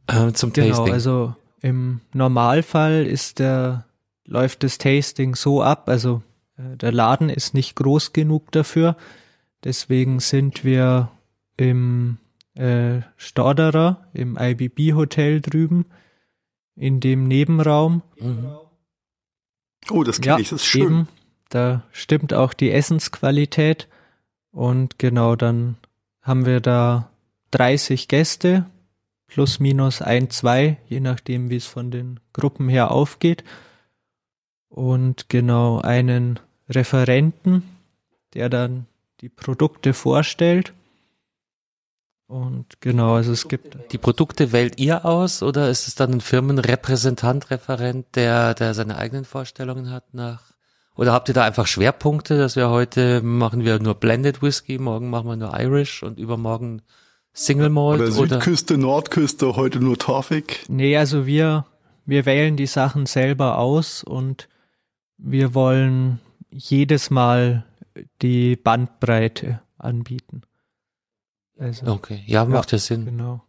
äh, 0.06 0.32
zum 0.32 0.52
genau, 0.52 0.68
Tasting. 0.68 0.92
Also 0.92 1.34
im 1.62 2.00
Normalfall 2.12 3.04
ist 3.04 3.40
der, 3.40 3.84
läuft 4.24 4.62
das 4.62 4.78
Tasting 4.78 5.34
so 5.34 5.62
ab, 5.62 5.88
also 5.88 6.22
äh, 6.56 6.76
der 6.76 6.92
Laden 6.92 7.28
ist 7.28 7.54
nicht 7.54 7.74
groß 7.74 8.12
genug 8.12 8.52
dafür, 8.52 8.96
deswegen 9.64 10.20
sind 10.20 10.64
wir 10.64 11.10
im 11.56 12.18
äh, 12.54 13.00
Storderer, 13.16 14.06
im 14.12 14.38
IBB 14.40 14.94
Hotel 14.94 15.40
drüben, 15.40 15.86
in 16.76 17.00
dem 17.00 17.24
Nebenraum. 17.24 18.02
Mhm. 18.20 18.48
Oh, 19.90 20.04
das 20.04 20.20
kenne 20.20 20.36
ja, 20.36 20.38
ich, 20.40 20.50
das 20.50 20.62
ist 20.62 20.66
schön. 20.66 20.82
Eben, 20.82 21.08
da 21.48 21.82
stimmt 21.92 22.34
auch 22.34 22.52
die 22.52 22.72
Essensqualität. 22.72 23.88
Und 24.50 24.98
genau, 24.98 25.36
dann 25.36 25.76
haben 26.22 26.46
wir 26.46 26.60
da 26.60 27.10
30 27.52 28.08
Gäste, 28.08 28.66
plus 29.26 29.60
minus 29.60 30.02
ein, 30.02 30.30
zwei, 30.30 30.78
je 30.88 31.00
nachdem, 31.00 31.50
wie 31.50 31.56
es 31.56 31.66
von 31.66 31.90
den 31.90 32.20
Gruppen 32.32 32.68
her 32.68 32.90
aufgeht. 32.90 33.44
Und 34.68 35.28
genau 35.28 35.80
einen 35.80 36.40
Referenten, 36.68 37.62
der 38.34 38.48
dann 38.48 38.86
die 39.20 39.28
Produkte 39.28 39.94
vorstellt. 39.94 40.72
Und 42.26 42.80
genau, 42.80 43.14
also 43.14 43.32
es 43.32 43.46
gibt. 43.46 43.92
Die 43.92 43.98
Produkte 43.98 44.50
wählt 44.50 44.80
ihr 44.80 45.04
aus 45.04 45.44
oder 45.44 45.70
ist 45.70 45.86
es 45.86 45.94
dann 45.94 46.14
ein 46.14 46.20
Firmenrepräsentant, 46.20 47.50
Referent, 47.50 48.06
der, 48.16 48.54
der 48.54 48.74
seine 48.74 48.98
eigenen 48.98 49.24
Vorstellungen 49.24 49.90
hat 49.90 50.12
nach 50.12 50.55
oder 50.96 51.12
habt 51.12 51.28
ihr 51.28 51.34
da 51.34 51.44
einfach 51.44 51.66
Schwerpunkte, 51.66 52.38
dass 52.38 52.56
wir 52.56 52.70
heute 52.70 53.22
machen 53.22 53.64
wir 53.64 53.78
nur 53.78 53.94
Blended 53.94 54.42
Whisky, 54.42 54.78
morgen 54.78 55.10
machen 55.10 55.28
wir 55.28 55.36
nur 55.36 55.58
Irish 55.58 56.02
und 56.02 56.18
übermorgen 56.18 56.82
Single 57.32 57.68
Malt? 57.68 58.00
Oder 58.00 58.10
Südküste, 58.10 58.74
oder? 58.74 58.82
Nordküste, 58.82 59.56
heute 59.56 59.78
nur 59.78 59.98
Torfig? 59.98 60.64
Nee, 60.68 60.96
also 60.96 61.26
wir, 61.26 61.66
wir 62.06 62.24
wählen 62.24 62.56
die 62.56 62.66
Sachen 62.66 63.04
selber 63.04 63.58
aus 63.58 64.02
und 64.02 64.48
wir 65.18 65.54
wollen 65.54 66.20
jedes 66.50 67.10
Mal 67.10 67.66
die 68.22 68.56
Bandbreite 68.56 69.60
anbieten. 69.76 70.42
Also, 71.58 71.86
okay, 71.86 72.22
ja, 72.26 72.44
macht 72.44 72.72
ja, 72.72 72.78
Sinn. 72.78 73.04
Genau. 73.04 73.42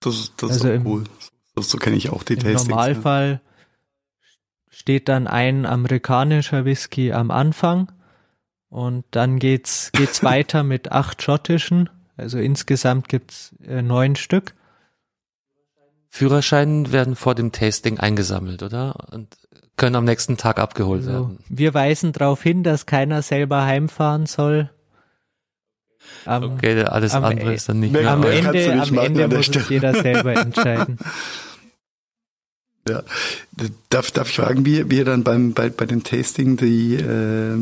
Das, 0.00 0.32
das 0.36 0.50
also 0.50 0.68
ist 0.68 0.80
auch 0.80 0.84
cool. 0.84 1.04
So, 1.56 1.62
so 1.62 1.78
kenne 1.78 1.96
ich 1.96 2.10
auch 2.10 2.22
die 2.22 2.34
Im 2.34 2.40
Tastings. 2.40 2.62
Im 2.64 2.68
Normalfall 2.70 3.40
steht 4.80 5.08
dann 5.10 5.26
ein 5.26 5.66
amerikanischer 5.66 6.64
Whisky 6.64 7.12
am 7.12 7.30
Anfang 7.30 7.92
und 8.70 9.04
dann 9.10 9.38
geht's 9.38 9.90
geht's 9.92 10.22
weiter 10.32 10.62
mit 10.62 10.90
acht 10.90 11.20
schottischen. 11.22 11.90
Also 12.16 12.38
insgesamt 12.38 13.08
gibt's 13.10 13.54
äh, 13.66 13.82
neun 13.82 14.16
Stück. 14.16 14.54
Führerscheine 16.08 16.92
werden 16.92 17.14
vor 17.14 17.34
dem 17.34 17.52
Tasting 17.52 17.98
eingesammelt, 18.00 18.62
oder? 18.62 18.96
Und 19.12 19.36
können 19.76 19.96
am 19.96 20.04
nächsten 20.04 20.36
Tag 20.38 20.58
abgeholt 20.58 21.00
Also, 21.02 21.12
werden. 21.12 21.38
wir 21.48 21.74
weisen 21.74 22.12
darauf 22.12 22.42
hin, 22.42 22.62
dass 22.62 22.86
keiner 22.86 23.20
selber 23.22 23.64
heimfahren 23.64 24.24
soll. 24.26 24.70
Am, 26.24 26.54
Okay, 26.54 26.82
alles 26.84 27.14
am 27.14 27.24
andere 27.24 27.52
E- 27.52 27.54
ist 27.54 27.68
dann 27.68 27.80
nicht 27.80 27.94
Am 27.94 28.02
mehr. 28.02 28.10
am 28.10 28.24
Ende, 28.24 28.82
am 28.82 28.98
Ende 28.98 29.28
muss 29.28 29.48
es 29.48 29.68
jeder 29.68 29.92
selber 29.94 30.34
entscheiden. 30.40 30.98
Ja. 32.88 33.02
Darf, 33.90 34.10
darf 34.10 34.28
ich 34.30 34.36
fragen, 34.36 34.64
wie, 34.64 34.90
wie 34.90 34.98
ihr 34.98 35.04
dann 35.04 35.22
beim, 35.22 35.52
bei, 35.52 35.68
bei 35.68 35.86
dem 35.86 36.02
Tasting 36.02 36.56
die, 36.56 36.94
äh, 36.94 37.56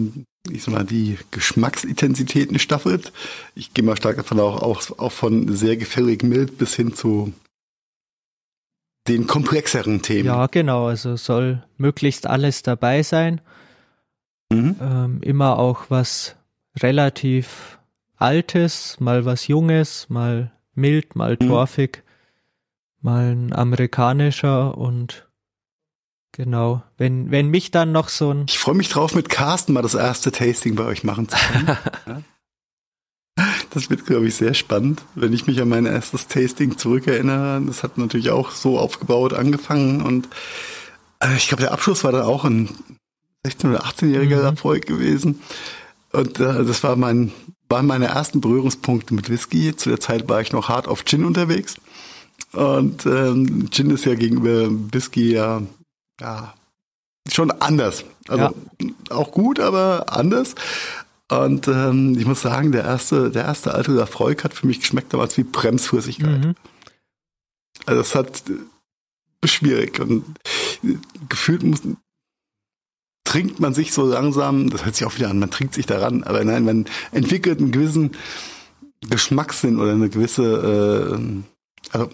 ich 0.51 0.63
sag 0.63 0.75
mal, 0.75 0.85
die 0.85 1.19
Geschmacksintensitäten 1.31 2.59
staffelt? 2.59 3.13
Ich 3.55 3.75
gehe 3.75 3.85
mal 3.85 3.97
stark 3.97 4.17
davon 4.17 4.39
auch, 4.41 4.63
auch, 4.63 4.99
auch 4.99 5.13
von 5.13 5.55
sehr 5.55 5.77
gefällig 5.77 6.23
mild 6.23 6.57
bis 6.59 6.75
hin 6.75 6.95
zu 6.95 7.33
den 9.09 9.27
komplexeren 9.27 10.03
Themen. 10.03 10.27
Ja, 10.27 10.47
genau. 10.47 10.87
Also 10.87 11.17
soll 11.17 11.65
möglichst 11.79 12.27
alles 12.27 12.63
dabei 12.63 13.03
sein. 13.03 13.41
Mhm. 14.53 14.77
Ähm, 14.81 15.19
immer 15.23 15.59
auch 15.59 15.87
was 15.89 16.37
relativ 16.79 17.79
Altes, 18.17 18.99
mal 19.01 19.25
was 19.25 19.47
Junges, 19.47 20.09
mal 20.09 20.53
mild, 20.75 21.17
mal 21.17 21.37
Mhm. 21.41 21.49
torfig, 21.49 22.03
mal 23.01 23.33
ein 23.33 23.53
amerikanischer 23.53 24.77
und 24.77 25.29
genau. 26.33 26.83
Wenn, 26.97 27.31
wenn 27.31 27.49
mich 27.49 27.71
dann 27.71 27.93
noch 27.93 28.09
so 28.09 28.33
ein 28.33 28.47
Ich 28.49 28.59
freue 28.59 28.75
mich 28.75 28.89
drauf, 28.89 29.15
mit 29.15 29.29
Carsten 29.29 29.73
mal 29.73 29.83
das 29.83 29.95
erste 29.95 30.33
Tasting 30.33 30.75
bei 30.75 30.85
euch 30.85 31.05
machen 31.05 31.29
zu 31.29 31.37
können. 31.37 31.77
Das 33.71 33.89
wird, 33.91 34.07
glaube 34.07 34.27
ich, 34.27 34.35
sehr 34.35 34.55
spannend, 34.55 35.03
wenn 35.15 35.33
ich 35.33 35.47
mich 35.47 35.61
an 35.61 35.69
mein 35.69 35.87
erstes 35.87 36.27
Tasting 36.27 36.77
zurückerinnere. 36.77 37.63
Das 37.67 37.83
hat 37.85 37.97
natürlich 37.99 38.31
auch 38.31 38.51
so 38.51 38.79
aufgebaut 38.79 39.33
angefangen 39.33 40.03
und 40.03 40.29
äh, 41.21 41.37
ich 41.37 41.49
glaube, 41.49 41.63
der 41.63 41.73
Abschluss 41.73 42.03
war 42.03 42.11
dann 42.11 42.23
auch 42.23 42.45
ein 42.45 42.69
16- 43.47 43.71
oder 43.71 43.85
18-jähriger 43.85 44.39
Mhm. 44.39 44.45
Erfolg 44.45 44.87
gewesen. 44.87 45.41
Und 46.13 46.41
äh, 46.41 46.65
das 46.65 46.83
war 46.83 46.97
mein, 46.97 47.31
waren 47.69 47.87
meine 47.87 48.07
ersten 48.07 48.41
Berührungspunkte 48.41 49.15
mit 49.15 49.31
Whisky. 49.31 49.77
Zu 49.77 49.91
der 49.91 50.01
Zeit 50.01 50.29
war 50.29 50.41
ich 50.41 50.53
noch 50.53 50.69
hart 50.69 50.89
auf 50.89 51.05
Gin 51.05 51.25
unterwegs. 51.25 51.77
Und 52.53 53.05
ähm, 53.07 53.71
Gin 53.71 53.91
ist 53.91 54.05
ja 54.05 54.15
gegenüber 54.15 54.69
Whisky 54.93 55.33
ja, 55.33 55.63
ja 56.21 56.55
schon 57.31 57.51
anders. 57.51 58.05
Also 58.27 58.45
Ja. 58.45 58.55
auch 59.11 59.31
gut, 59.33 59.61
aber 59.61 60.07
anders. 60.13 60.55
Und 61.31 61.69
ähm, 61.69 62.17
ich 62.19 62.25
muss 62.25 62.41
sagen, 62.41 62.73
der 62.73 62.85
erste, 62.85 63.31
der 63.31 63.45
erste 63.45 63.75
alte 63.75 63.99
Erfolg 63.99 64.45
hat 64.45 64.55
für 64.55 64.67
mich 64.67 64.81
geschmeckt 64.81 65.13
damals 65.13 65.37
wie 65.37 65.45
Bremsflüssigkeit. 65.45 66.45
Mhm. 66.45 66.55
Also 67.85 68.01
es 68.01 68.15
hat 68.15 68.45
äh, 68.49 69.47
schwierig 69.47 70.01
und 70.01 70.25
äh, 70.83 70.97
gefühlt 71.29 71.63
muss, 71.63 71.81
trinkt 73.25 73.61
man 73.61 73.75
sich 73.75 73.93
so 73.93 74.07
langsam, 74.07 74.71
das 74.71 74.87
hört 74.87 74.97
sich 74.97 75.07
auch 75.07 75.17
wieder 75.17 75.29
an, 75.29 75.39
man 75.39 75.51
trinkt 75.51 75.75
sich 75.75 75.85
daran, 75.85 76.25
aber 76.25 76.43
nein, 76.45 76.65
man 76.65 76.87
entwickelt 77.13 77.59
einen 77.59 77.73
gewissen 77.73 78.13
Geschmackssinn 79.03 79.79
oder 79.79 79.93
eine 79.93 80.09
gewisse 80.09 81.19
äh, 81.21 81.93
also 81.93 82.11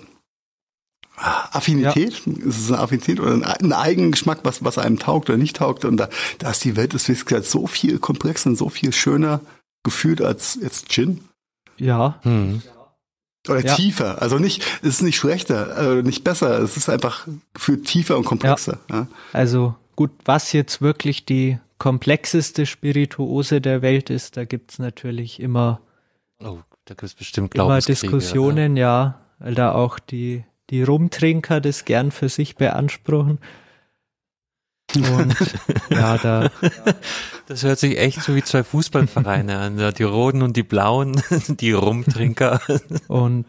Affinität, 1.17 2.27
ist 2.27 2.59
es 2.59 2.69
eine 2.73 2.81
Affinität 2.81 3.21
oder 3.21 3.33
ein, 3.33 3.45
ein 3.45 3.73
eigenen 3.73 4.13
Geschmack, 4.13 4.41
was, 4.43 4.65
was 4.65 4.79
einem 4.79 4.99
taugt 4.99 5.31
oder 5.31 5.39
nicht 5.39 5.57
taugt. 5.57 5.85
Und 5.85 5.97
da, 5.99 6.09
da 6.39 6.51
ist 6.51 6.65
die 6.65 6.77
Welt 6.77 6.93
des 6.93 7.09
Whiskys 7.09 7.51
so 7.51 7.67
viel 7.67 7.99
komplexer 7.99 8.51
und 8.51 8.57
so 8.57 8.69
viel 8.69 8.93
schöner 8.93 9.41
gefühlt 9.85 10.21
als 10.23 10.59
jetzt 10.61 10.89
Gin. 10.89 11.21
Ja, 11.77 12.19
Hm. 12.23 12.63
Oder 13.47 13.61
Ja. 13.65 13.75
tiefer. 13.75 14.23
Also 14.23 14.39
nicht, 14.39 14.63
es 14.81 14.89
ist 14.89 15.03
nicht 15.03 15.17
schlechter, 15.17 15.99
äh, 15.99 16.03
nicht 16.03 16.25
besser. 16.25 16.61
Es 16.61 16.79
ist 16.79 16.89
einfach 16.89 17.27
gefühlt 17.53 17.85
tiefer 17.85 18.17
und 18.17 18.25
komplexer. 18.25 18.79
Ja. 18.91 19.07
also 19.35 19.75
gut, 19.97 20.11
was 20.25 20.53
jetzt 20.53 20.81
wirklich 20.81 21.27
die 21.27 21.59
komplexeste 21.77 22.65
Spirituose 22.65 23.61
der 23.61 23.83
Welt 23.83 24.09
ist, 24.09 24.39
da 24.39 24.45
gibt's 24.47 24.79
natürlich 24.79 25.41
immer, 25.41 25.81
Oh, 26.43 26.59
da 26.87 26.95
gibt 26.95 27.03
es 27.03 27.15
bestimmt 27.15 27.55
immer 27.55 27.67
Glaubenskriege. 27.67 28.01
Diskussionen, 28.01 28.77
ja, 28.79 29.21
weil 29.39 29.55
da 29.55 29.73
auch 29.73 29.99
die, 29.99 30.45
die 30.71 30.83
Rumtrinker 30.83 31.61
das 31.61 31.85
gern 31.85 32.11
für 32.11 32.29
sich 32.29 32.57
beanspruchen. 32.57 33.39
Und 34.97 35.35
ja, 35.91 36.19
da? 36.19 36.51
Das 37.47 37.63
hört 37.63 37.79
sich 37.79 37.99
echt 37.99 38.23
so 38.23 38.35
wie 38.35 38.43
zwei 38.43 38.63
Fußballvereine 38.63 39.59
an. 39.59 39.79
Ja, 39.79 39.93
Die 39.93 40.03
Roten 40.05 40.43
und 40.43 40.57
die 40.57 40.63
Blauen, 40.63 41.21
die 41.49 41.73
Rumtrinker. 41.73 42.61
und 43.09 43.47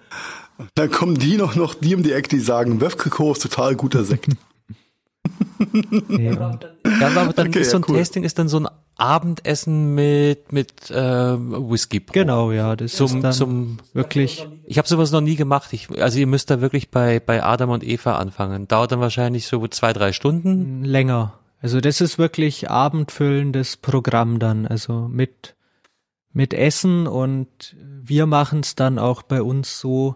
Dann 0.75 0.91
kommen 0.91 1.15
die 1.15 1.37
noch, 1.37 1.55
noch 1.55 1.75
die 1.75 1.95
um 1.95 2.03
die 2.03 2.13
Ecke, 2.13 2.29
die 2.29 2.39
sagen, 2.39 2.81
Wöfkelko 2.81 3.31
ist 3.33 3.41
total 3.41 3.75
guter 3.75 4.03
Sekt. 4.03 4.29
nee, 6.07 6.29
und 6.29 6.74
Ja, 6.99 7.07
aber 7.09 7.33
dann 7.33 7.47
Okay, 7.47 7.59
ist 7.61 7.71
so 7.71 7.77
ein 7.77 7.83
ja, 7.83 7.89
cool. 7.89 7.97
Tasting 7.97 8.23
ist 8.23 8.39
dann 8.39 8.47
so 8.47 8.59
ein 8.59 8.67
Abendessen 8.97 9.93
mit 9.93 10.51
mit 10.51 10.89
äh, 10.89 10.95
Whisky. 11.37 11.99
genau, 12.11 12.51
ja, 12.51 12.75
das 12.75 12.93
Zum 12.93 13.17
ist 13.17 13.21
dann 13.23 13.33
zum 13.33 13.77
wirklich, 13.93 14.47
ich 14.65 14.77
habe 14.77 14.87
sowas 14.87 15.11
noch 15.11 15.21
nie 15.21 15.35
gemacht. 15.35 15.73
Ich, 15.73 15.89
also 16.01 16.17
ihr 16.17 16.27
müsst 16.27 16.49
da 16.49 16.61
wirklich 16.61 16.91
bei 16.91 17.19
bei 17.19 17.43
Adam 17.43 17.69
und 17.71 17.83
Eva 17.83 18.17
anfangen. 18.17 18.67
Dauert 18.67 18.91
dann 18.93 19.01
wahrscheinlich 19.01 19.47
so 19.47 19.67
zwei 19.67 19.91
drei 19.93 20.13
Stunden. 20.13 20.83
länger. 20.83 21.33
Also 21.61 21.81
das 21.81 21.99
ist 21.99 22.17
wirklich 22.17 22.69
abendfüllendes 22.69 23.77
Programm 23.77 24.39
dann, 24.39 24.65
also 24.67 25.07
mit 25.11 25.55
mit 26.31 26.53
Essen 26.53 27.07
und 27.07 27.75
wir 28.01 28.25
machen 28.27 28.59
es 28.59 28.75
dann 28.75 28.99
auch 28.99 29.23
bei 29.23 29.41
uns 29.41 29.79
so. 29.79 30.15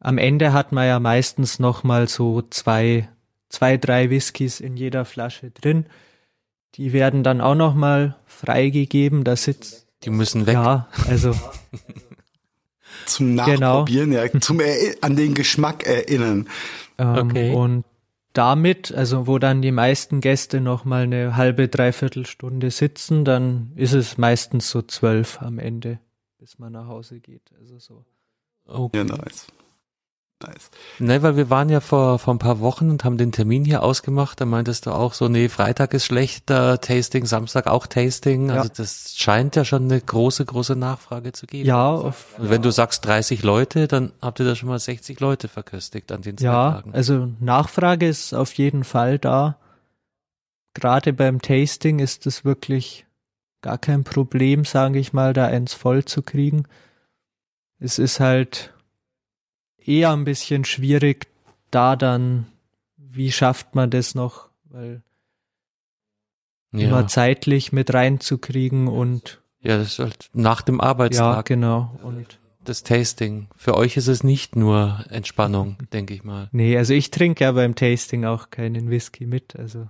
Am 0.00 0.18
Ende 0.18 0.52
hat 0.52 0.72
man 0.72 0.86
ja 0.86 1.00
meistens 1.00 1.58
noch 1.58 1.82
mal 1.84 2.08
so 2.08 2.42
zwei 2.42 3.08
zwei 3.48 3.76
drei 3.78 4.10
Whiskys 4.10 4.60
in 4.60 4.76
jeder 4.76 5.04
Flasche 5.04 5.50
drin. 5.50 5.86
Die 6.78 6.92
werden 6.94 7.22
dann 7.22 7.40
auch 7.42 7.54
noch 7.56 7.74
mal 7.74 8.16
freigegeben. 8.26 9.24
Da 9.24 9.36
sitzt 9.36 9.86
Die 10.04 10.10
müssen 10.10 10.46
weg. 10.46 10.54
ja, 10.54 10.88
also 11.08 11.32
Zum 13.06 13.36
Genau. 13.36 13.44
Nachprobieren, 13.80 14.12
ja, 14.12 14.28
zum 14.40 14.60
Eri- 14.60 14.96
an 15.00 15.16
den 15.16 15.34
Geschmack 15.34 15.86
erinnern. 15.86 16.48
Ähm, 16.98 17.16
Okay. 17.16 17.54
Und 17.54 17.84
damit, 18.34 18.92
also 18.92 19.26
wo 19.26 19.38
dann 19.38 19.62
die 19.62 19.72
meisten 19.72 20.20
Gäste 20.20 20.60
noch 20.60 20.84
mal 20.84 21.04
eine 21.04 21.36
halbe, 21.36 21.68
dreiviertel 21.68 22.26
Stunde 22.26 22.70
sitzen, 22.70 23.24
dann 23.24 23.72
ist 23.76 23.94
es 23.94 24.18
meistens 24.18 24.70
so 24.70 24.82
zwölf 24.82 25.40
am 25.42 25.58
Ende, 25.58 25.98
bis 26.38 26.58
man 26.58 26.72
nach 26.72 26.86
Hause 26.86 27.20
geht. 27.20 27.42
Also 27.58 27.78
so. 27.78 28.04
Oh. 28.66 28.90
Ja, 28.94 29.04
nice. 29.04 29.46
Nice. 30.40 30.70
Ne, 31.00 31.20
weil 31.24 31.36
wir 31.36 31.50
waren 31.50 31.68
ja 31.68 31.80
vor, 31.80 32.20
vor 32.20 32.32
ein 32.32 32.38
paar 32.38 32.60
Wochen 32.60 32.90
und 32.90 33.02
haben 33.04 33.18
den 33.18 33.32
Termin 33.32 33.64
hier 33.64 33.82
ausgemacht. 33.82 34.40
Da 34.40 34.44
meintest 34.44 34.86
du 34.86 34.92
auch 34.92 35.12
so, 35.12 35.28
nee, 35.28 35.48
Freitag 35.48 35.94
ist 35.94 36.04
schlechter 36.04 36.80
Tasting, 36.80 37.26
Samstag 37.26 37.66
auch 37.66 37.88
Tasting. 37.88 38.50
Also 38.52 38.68
Ja. 38.68 38.74
das 38.76 39.14
scheint 39.16 39.56
ja 39.56 39.64
schon 39.64 39.84
eine 39.84 40.00
große, 40.00 40.44
große 40.44 40.76
Nachfrage 40.76 41.32
zu 41.32 41.46
geben. 41.46 41.66
Ja, 41.66 41.90
auf, 41.90 42.38
Und 42.38 42.50
wenn 42.50 42.62
du 42.62 42.70
sagst 42.70 43.04
30 43.04 43.42
Leute, 43.42 43.88
dann 43.88 44.12
habt 44.22 44.38
ihr 44.38 44.46
da 44.46 44.54
schon 44.54 44.68
mal 44.68 44.78
60 44.78 45.18
Leute 45.18 45.48
verköstigt 45.48 46.12
an 46.12 46.22
den 46.22 46.38
zwei 46.38 46.44
ja, 46.44 46.70
Tagen. 46.72 46.94
also 46.94 47.28
Nachfrage 47.40 48.06
ist 48.06 48.32
auf 48.32 48.52
jeden 48.54 48.84
Fall 48.84 49.18
da. 49.18 49.58
Gerade 50.74 51.12
beim 51.12 51.42
Tasting 51.42 51.98
ist 51.98 52.26
es 52.28 52.44
wirklich 52.44 53.06
gar 53.60 53.78
kein 53.78 54.04
Problem, 54.04 54.64
sage 54.64 55.00
ich 55.00 55.12
mal, 55.12 55.32
da 55.32 55.46
eins 55.46 55.74
voll 55.74 56.04
zu 56.04 56.22
kriegen. 56.22 56.62
Es 57.80 57.98
ist 57.98 58.20
halt 58.20 58.72
eher 59.88 60.12
ein 60.12 60.24
bisschen 60.24 60.64
schwierig, 60.64 61.26
da 61.70 61.96
dann, 61.96 62.46
wie 62.96 63.32
schafft 63.32 63.74
man 63.74 63.90
das 63.90 64.14
noch, 64.14 64.48
weil 64.64 65.02
ja. 66.72 66.88
immer 66.88 67.08
zeitlich 67.08 67.72
mit 67.72 67.92
reinzukriegen 67.92 68.88
und 68.88 69.40
ja, 69.60 69.76
das 69.76 69.88
ist 69.88 69.98
halt 69.98 70.30
nach 70.34 70.62
dem 70.62 70.76
ja, 70.76 70.82
Arbeitstag 70.84 71.46
genau. 71.46 71.98
Und 72.02 72.38
das 72.62 72.84
Tasting. 72.84 73.48
Für 73.56 73.76
euch 73.76 73.96
ist 73.96 74.06
es 74.06 74.22
nicht 74.22 74.54
nur 74.54 75.04
Entspannung, 75.08 75.76
denke 75.92 76.14
ich 76.14 76.22
mal. 76.22 76.48
nee, 76.52 76.76
also 76.76 76.92
ich 76.94 77.10
trinke 77.10 77.44
ja 77.44 77.52
beim 77.52 77.74
Tasting 77.74 78.24
auch 78.24 78.50
keinen 78.50 78.90
Whisky 78.90 79.26
mit, 79.26 79.56
also 79.56 79.88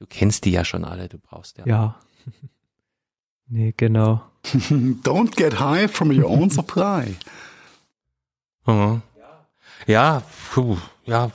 Du 0.00 0.06
kennst 0.08 0.46
die 0.46 0.50
ja 0.50 0.64
schon 0.64 0.84
alle, 0.84 1.08
du 1.08 1.18
brauchst 1.18 1.58
ja. 1.58 1.66
ja. 1.66 2.00
nee, 3.48 3.74
genau. 3.76 4.22
Don't 4.44 5.36
get 5.36 5.60
high 5.60 5.90
from 5.90 6.10
your 6.10 6.28
own 6.28 6.50
supply. 6.50 7.16
Mhm. 8.66 9.02
Ja, 9.86 10.22
puh, 10.52 10.76
ja, 11.04 11.30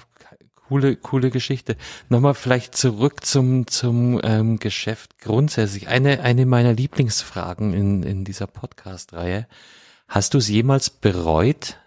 coole, 0.68 0.95
coole 0.95 1.31
Geschichte. 1.31 1.76
Nochmal 2.10 2.34
vielleicht 2.34 2.76
zurück 2.76 3.26
zum, 3.26 3.68
zum 3.68 4.19
ähm, 4.23 4.60
Geschäft 4.60 5.19
grundsätzlich. 5.19 5.88
Eine, 5.88 6.22
eine 6.22 6.45
meiner 6.45 6.73
Lieblingsfragen 6.73 7.73
in, 7.73 8.03
in 8.03 8.23
dieser 8.23 8.47
Podcast-Reihe. 8.47 9.47
Hast 10.07 10.34
du 10.34 10.38
es 10.38 10.47
jemals 10.47 10.89
bereut, 10.89 11.77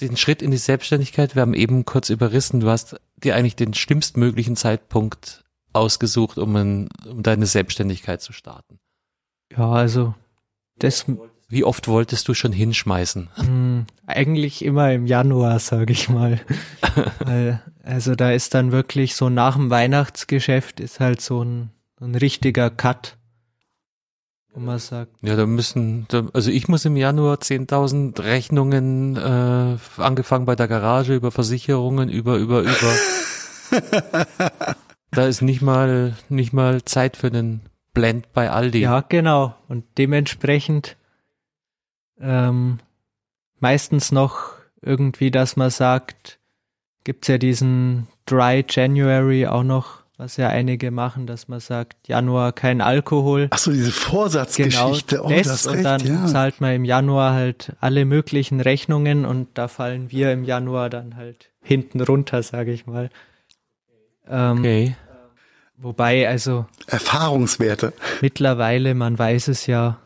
den 0.00 0.16
Schritt 0.16 0.42
in 0.42 0.50
die 0.50 0.56
Selbstständigkeit? 0.56 1.34
Wir 1.34 1.42
haben 1.42 1.54
eben 1.54 1.84
kurz 1.84 2.10
überrissen, 2.10 2.60
du 2.60 2.68
hast 2.68 2.96
dir 3.16 3.34
eigentlich 3.34 3.56
den 3.56 3.74
schlimmstmöglichen 3.74 4.56
Zeitpunkt 4.56 5.44
ausgesucht, 5.72 6.38
um, 6.38 6.54
ein, 6.56 6.88
um 7.08 7.22
deine 7.22 7.46
Selbstständigkeit 7.46 8.22
zu 8.22 8.32
starten. 8.32 8.78
Ja, 9.56 9.70
also 9.70 10.14
das 10.78 11.06
Wie 11.48 11.64
oft 11.64 11.88
wolltest 11.88 12.26
du 12.28 12.34
schon 12.34 12.52
hinschmeißen? 12.52 13.28
Hm, 13.34 13.86
eigentlich 14.06 14.64
immer 14.64 14.92
im 14.92 15.06
Januar, 15.06 15.58
sage 15.58 15.92
ich 15.92 16.08
mal. 16.08 16.40
also 17.84 18.14
da 18.14 18.32
ist 18.32 18.54
dann 18.54 18.72
wirklich 18.72 19.14
so 19.14 19.28
nach 19.28 19.56
dem 19.56 19.70
Weihnachtsgeschäft 19.70 20.80
ist 20.80 21.00
halt 21.00 21.20
so 21.20 21.44
ein, 21.44 21.70
ein 22.00 22.14
richtiger 22.14 22.70
Cut. 22.70 23.16
Wo 24.54 24.60
man 24.60 24.78
sagt. 24.78 25.12
Ja, 25.20 25.34
da 25.34 25.46
müssen, 25.46 26.06
da, 26.08 26.28
also 26.32 26.50
ich 26.50 26.68
muss 26.68 26.84
im 26.84 26.96
Januar 26.96 27.38
10.000 27.38 28.22
Rechnungen, 28.22 29.16
äh, 29.16 29.76
angefangen 30.00 30.46
bei 30.46 30.54
der 30.54 30.68
Garage, 30.68 31.14
über 31.14 31.32
Versicherungen, 31.32 32.08
über, 32.08 32.36
über, 32.36 32.62
über. 32.62 32.94
da 35.10 35.26
ist 35.26 35.42
nicht 35.42 35.60
mal, 35.60 36.16
nicht 36.28 36.52
mal 36.52 36.84
Zeit 36.84 37.16
für 37.16 37.26
einen 37.26 37.62
Blend 37.94 38.32
bei 38.32 38.50
Aldi. 38.50 38.80
Ja, 38.80 39.00
genau. 39.00 39.56
Und 39.68 39.84
dementsprechend 39.98 40.96
ähm, 42.20 42.78
meistens 43.60 44.12
noch 44.12 44.52
irgendwie, 44.82 45.30
dass 45.30 45.56
man 45.56 45.70
sagt, 45.70 46.38
gibt's 47.04 47.28
ja 47.28 47.38
diesen 47.38 48.08
Dry 48.26 48.64
January 48.68 49.46
auch 49.46 49.62
noch, 49.62 50.04
was 50.16 50.36
ja 50.36 50.48
einige 50.48 50.90
machen, 50.90 51.26
dass 51.26 51.48
man 51.48 51.60
sagt, 51.60 52.08
Januar 52.08 52.52
kein 52.52 52.80
Alkohol. 52.80 53.48
Ach 53.50 53.58
so, 53.58 53.72
diese 53.72 53.90
Vorsatzgeschichte. 53.90 55.16
Genau, 55.16 55.28
oh, 55.28 55.30
das, 55.30 55.46
das 55.46 55.66
und 55.66 55.74
recht, 55.74 55.84
dann 55.84 56.06
ja. 56.06 56.26
zahlt 56.26 56.60
man 56.60 56.74
im 56.74 56.84
Januar 56.84 57.34
halt 57.34 57.72
alle 57.80 58.04
möglichen 58.04 58.60
Rechnungen 58.60 59.24
und 59.24 59.48
da 59.54 59.68
fallen 59.68 60.10
wir 60.10 60.32
im 60.32 60.44
Januar 60.44 60.90
dann 60.90 61.16
halt 61.16 61.50
hinten 61.62 62.00
runter, 62.00 62.42
sage 62.42 62.72
ich 62.72 62.86
mal. 62.86 63.10
Ähm, 64.28 64.58
okay. 64.58 64.96
Wobei, 65.76 66.28
also. 66.28 66.66
Erfahrungswerte. 66.86 67.92
Mittlerweile, 68.20 68.94
man 68.94 69.18
weiß 69.18 69.48
es 69.48 69.66
ja, 69.66 69.98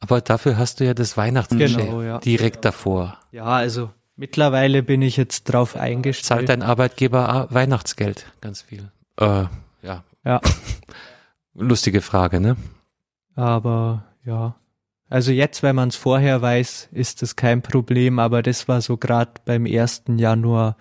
aber 0.00 0.20
dafür 0.20 0.58
hast 0.58 0.80
du 0.80 0.84
ja 0.84 0.94
das 0.94 1.16
Weihnachtsgeschäft 1.16 1.86
genau, 1.86 2.02
ja. 2.02 2.18
direkt 2.18 2.64
davor. 2.64 3.18
Ja, 3.32 3.44
also 3.44 3.90
mittlerweile 4.16 4.82
bin 4.82 5.02
ich 5.02 5.16
jetzt 5.16 5.44
drauf 5.44 5.76
eingestellt. 5.76 6.26
Zahlt 6.26 6.48
dein 6.48 6.62
Arbeitgeber 6.62 7.48
Weihnachtsgeld 7.50 8.26
ganz 8.40 8.62
viel? 8.62 8.90
Äh, 9.18 9.44
ja. 9.82 10.04
Ja. 10.24 10.40
Lustige 11.54 12.02
Frage, 12.02 12.40
ne? 12.40 12.56
Aber 13.34 14.04
ja. 14.24 14.56
Also 15.08 15.30
jetzt, 15.30 15.62
wenn 15.62 15.76
man 15.76 15.88
es 15.88 15.96
vorher 15.96 16.42
weiß, 16.42 16.88
ist 16.92 17.22
das 17.22 17.36
kein 17.36 17.62
Problem, 17.62 18.18
aber 18.18 18.42
das 18.42 18.66
war 18.66 18.80
so 18.80 18.96
gerade 18.96 19.32
beim 19.44 19.64
1. 19.64 20.04
Januar 20.16 20.76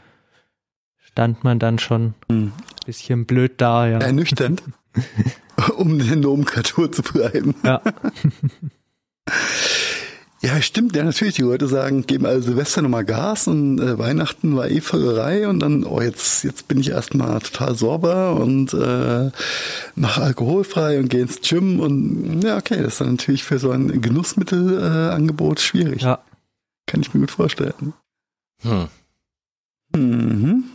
stand 0.97 1.43
man 1.43 1.59
dann 1.59 1.79
schon 1.79 2.15
hm. 2.29 2.51
bisschen 2.85 3.25
blöd 3.25 3.61
da, 3.61 3.87
ja. 3.87 3.99
Ernüchternd, 3.99 4.63
um 5.77 5.99
eine 5.99 6.15
Nomenklatur 6.15 6.91
zu 6.91 7.03
bleiben. 7.03 7.55
Ja. 7.63 7.81
Ja, 10.45 10.61
stimmt. 10.61 10.95
Ja, 10.95 11.03
natürlich. 11.03 11.35
Die 11.35 11.41
Leute 11.41 11.68
sagen, 11.68 12.06
geben 12.06 12.27
also 12.27 12.49
Silvester 12.49 12.84
nochmal 12.84 13.03
Gas 13.03 13.47
und 13.47 13.80
äh, 13.80 13.97
Weihnachten 13.97 14.56
war 14.56 14.69
eh 14.69 14.80
Völlerei 14.80 15.47
und 15.47 15.60
dann, 15.60 15.84
oh, 15.84 16.02
jetzt, 16.02 16.43
jetzt 16.43 16.68
bin 16.68 16.80
ich 16.80 16.91
erstmal 16.91 17.39
total 17.39 17.76
sauber 17.76 18.35
und 18.35 18.72
äh, 18.76 19.31
mache 19.95 20.22
alkoholfrei 20.22 20.99
und 20.99 21.10
gehe 21.10 21.22
ins 21.22 21.41
Gym 21.41 21.80
und 21.80 22.43
ja, 22.43 22.57
okay, 22.57 22.77
das 22.77 22.93
ist 22.93 23.02
dann 23.02 23.11
natürlich 23.11 23.43
für 23.43 23.57
so 23.57 23.72
ein 23.72 24.02
Genussmittelangebot 24.02 25.57
äh, 25.57 25.61
schwierig. 25.61 26.03
Ja. 26.03 26.19
Kann 26.85 27.02
ich 27.02 27.11
mir 27.14 27.22
gut 27.22 27.31
vorstellen. 27.31 27.93
Hm. 28.61 28.88
Mhm. 29.95 30.65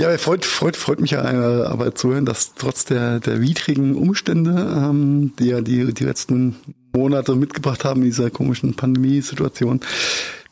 Ja, 0.00 0.16
freut, 0.16 0.46
freut, 0.46 0.76
freut 0.76 1.00
mich 1.00 1.10
ja 1.10 1.30
äh, 1.30 1.66
aber 1.66 1.94
zu 1.94 2.12
hören, 2.12 2.24
dass 2.24 2.54
trotz 2.54 2.86
der, 2.86 3.20
der 3.20 3.42
widrigen 3.42 3.94
Umstände, 3.94 4.52
ähm, 4.52 5.32
die 5.38 5.48
ja 5.48 5.60
die, 5.60 5.92
die 5.92 6.04
letzten 6.04 6.56
Monate 6.94 7.34
mitgebracht 7.34 7.84
haben 7.84 8.00
in 8.00 8.06
dieser 8.06 8.30
komischen 8.30 8.74
Pandemiesituation, 8.74 9.80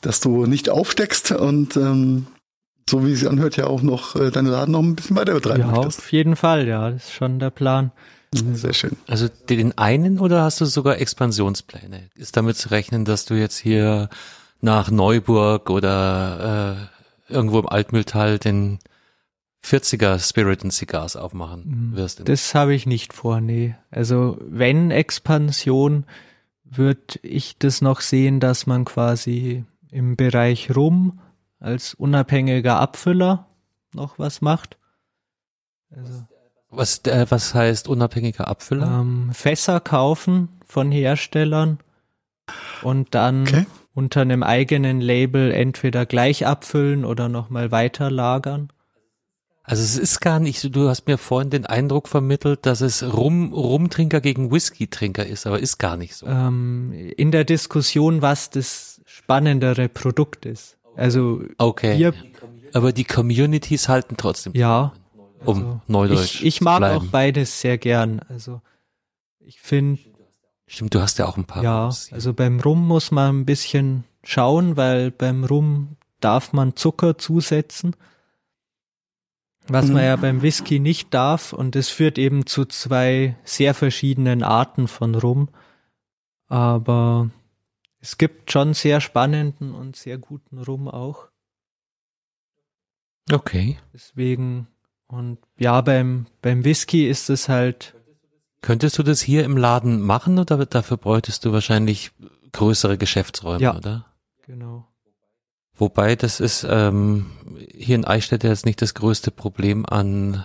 dass 0.03 0.21
du 0.21 0.45
nicht 0.45 0.69
aufsteckst 0.69 1.33
und 1.33 1.77
ähm, 1.77 2.27
so 2.91 3.07
wie 3.07 3.13
es 3.13 3.21
sich 3.21 3.29
anhört, 3.29 3.57
ja 3.57 3.67
auch 3.67 3.83
noch 3.83 4.17
äh, 4.17 4.31
deine 4.31 4.51
Laden 4.51 4.73
noch 4.73 4.83
ein 4.83 4.97
bisschen 4.97 5.17
weiter 5.17 5.35
betreiben 5.35 5.61
ja, 5.61 5.71
möchtest. 5.71 6.01
Auf 6.01 6.13
jeden 6.13 6.37
Fall, 6.37 6.69
ja, 6.69 6.91
das 6.91 7.05
ist 7.05 7.15
schon 7.15 7.39
der 7.39 7.51
Plan. 7.51 7.91
Sehr 8.33 8.75
schön. 8.75 8.97
Also 9.07 9.29
den 9.49 9.77
einen 9.79 10.19
oder 10.19 10.43
hast 10.43 10.61
du 10.61 10.67
sogar 10.67 10.99
Expansionspläne? 10.99 12.11
Ist 12.15 12.37
damit 12.37 12.59
zu 12.59 12.69
rechnen, 12.71 13.07
dass 13.07 13.25
du 13.25 13.35
jetzt 13.35 13.57
hier 13.57 14.11
nach 14.61 14.91
Neuburg 14.91 15.71
oder 15.71 16.89
äh, 17.31 17.33
irgendwo 17.33 17.61
im 17.61 17.69
Altmühltal 17.69 18.39
den 18.39 18.79
40er 19.65 20.19
Spirit 20.19 20.63
and 20.63 20.73
Cigars 20.73 21.17
aufmachen 21.17 21.91
mhm. 21.91 21.97
wirst. 21.97 22.29
Das 22.29 22.55
habe 22.55 22.75
ich 22.75 22.87
nicht 22.87 23.13
vor, 23.13 23.41
nee. 23.41 23.75
Also 23.91 24.39
wenn 24.41 24.91
Expansion, 24.91 26.05
würde 26.71 27.19
ich 27.23 27.59
das 27.59 27.81
noch 27.81 28.01
sehen, 28.01 28.41
dass 28.41 28.67
man 28.67 28.85
quasi 28.85 29.65
im 29.91 30.17
Bereich 30.17 30.75
Rum 30.75 31.21
als 31.61 31.95
unabhängiger 31.95 32.79
Abfüller 32.79 33.47
noch 33.95 34.19
was 34.19 34.41
macht. 34.41 34.77
Also, 35.91 36.25
was, 36.71 36.99
äh, 37.07 37.27
was 37.31 37.55
heißt 37.55 37.89
unabhängiger 37.89 38.49
Abfüller? 38.49 39.01
Ähm, 39.01 39.31
Fässer 39.33 39.81
kaufen 39.81 40.49
von 40.67 40.93
Herstellern 40.93 41.79
und 42.83 43.15
dann 43.15 43.43
okay. 43.43 43.67
unter 43.95 44.21
einem 44.21 44.43
eigenen 44.43 45.01
Label 45.01 45.51
entweder 45.51 46.05
gleich 46.05 46.47
abfüllen 46.47 47.05
oder 47.05 47.29
nochmal 47.29 47.71
weiter 47.71 48.11
lagern. 48.11 48.71
Also 49.69 49.83
es 49.83 49.99
ist 49.99 50.21
gar 50.21 50.41
nicht 50.41 50.61
so, 50.61 50.71
du 50.71 50.89
hast 50.89 51.07
mir 51.07 51.19
vorhin 51.19 51.51
den 51.51 51.67
Eindruck 51.67 52.09
vermittelt, 52.09 52.65
dass 52.65 52.81
es 52.81 53.03
Rum, 53.03 53.53
Rumtrinker 53.53 54.23
gegen 54.23 54.51
Whisky-Trinker 54.51 55.27
ist, 55.27 55.47
aber 55.47 55.61
ist 55.61 55.77
gar 55.77 55.99
nicht 55.99 56.15
so. 56.15 56.27
Ähm, 56.27 56.91
in 57.19 57.31
der 57.33 57.45
Diskussion, 57.45 58.23
was 58.23 58.49
das 58.49 59.03
spannendere 59.05 59.91
Produkt 59.91 60.47
ist. 60.47 60.79
Also 60.97 61.43
okay. 61.59 61.99
Wir, 61.99 62.15
aber 62.73 62.95
die 62.95 63.05
Communities 63.05 63.91
halten 63.91 64.17
trotzdem. 64.17 64.55
Ja. 64.55 64.95
Um 65.45 65.57
also, 65.57 65.81
Neudeutsch. 65.87 66.37
Ich, 66.37 66.47
ich 66.47 66.61
mag 66.63 66.83
auch 66.83 67.05
beides 67.05 67.61
sehr 67.61 67.77
gern. 67.77 68.21
Also 68.31 68.63
ich 69.39 69.61
finde. 69.61 70.01
Stimmt, 70.67 70.95
du 70.95 71.01
hast 71.03 71.19
ja 71.19 71.27
auch 71.27 71.37
ein 71.37 71.45
paar. 71.45 71.63
Ja, 71.63 71.85
Rums, 71.85 72.11
also 72.11 72.33
beim 72.33 72.59
Rum 72.61 72.89
muss 72.89 73.11
man 73.11 73.41
ein 73.41 73.45
bisschen 73.45 74.05
schauen, 74.23 74.79
weil 74.79 75.11
beim 75.11 75.45
Rum 75.45 75.99
darf 76.21 76.55
man 76.55 76.75
Zucker 76.75 77.19
zusetzen 77.19 77.95
was 79.69 79.89
man 79.89 80.05
ja 80.05 80.17
mhm. 80.17 80.21
beim 80.21 80.43
Whisky 80.43 80.81
nicht 80.81 81.13
darf. 81.15 81.53
Und 81.53 81.77
es 81.77 81.89
führt 81.89 82.19
eben 82.19 82.47
zu 82.47 82.65
zwei 82.65 83.37
sehr 83.45 83.75
verschiedenen 83.75 84.43
Arten 84.43 84.89
von 84.89 85.15
Rum. 85.15 85.49
Aber 86.49 87.31
es 88.01 88.19
gibt 88.19 88.51
schon 88.51 88.75
sehr 88.75 89.01
spannenden 89.01 89.75
und 89.75 89.97
sehr 89.97 90.19
guten 90.19 90.59
Rum 90.59 90.89
auch. 90.89 91.29
Okay. 93.31 93.79
Deswegen, 93.93 94.69
und 95.07 95.39
ja, 95.59 95.81
beim, 95.81 96.27
beim 96.41 96.65
Whisky 96.65 97.07
ist 97.07 97.29
es 97.29 97.49
halt. 97.49 97.95
Könntest 98.63 98.99
du 98.99 99.03
das 99.03 99.21
hier 99.21 99.45
im 99.45 99.57
Laden 99.57 100.01
machen 100.01 100.39
oder 100.39 100.65
dafür 100.67 100.97
bräuchtest 100.97 101.45
du 101.45 101.53
wahrscheinlich 101.53 102.11
größere 102.53 102.99
Geschäftsräume, 102.99 103.63
ja, 103.63 103.77
oder? 103.77 104.07
Genau. 104.47 104.88
Wobei 105.79 106.17
das 106.17 106.41
ist 106.41 106.67
ähm, 106.69 107.27
hier 107.73 107.95
in 107.95 108.05
Eichstätte 108.05 108.49
jetzt 108.49 108.67
nicht 108.67 108.83
das 108.83 108.95
größte 108.95 109.31
Problem 109.31 109.87
an 109.87 110.45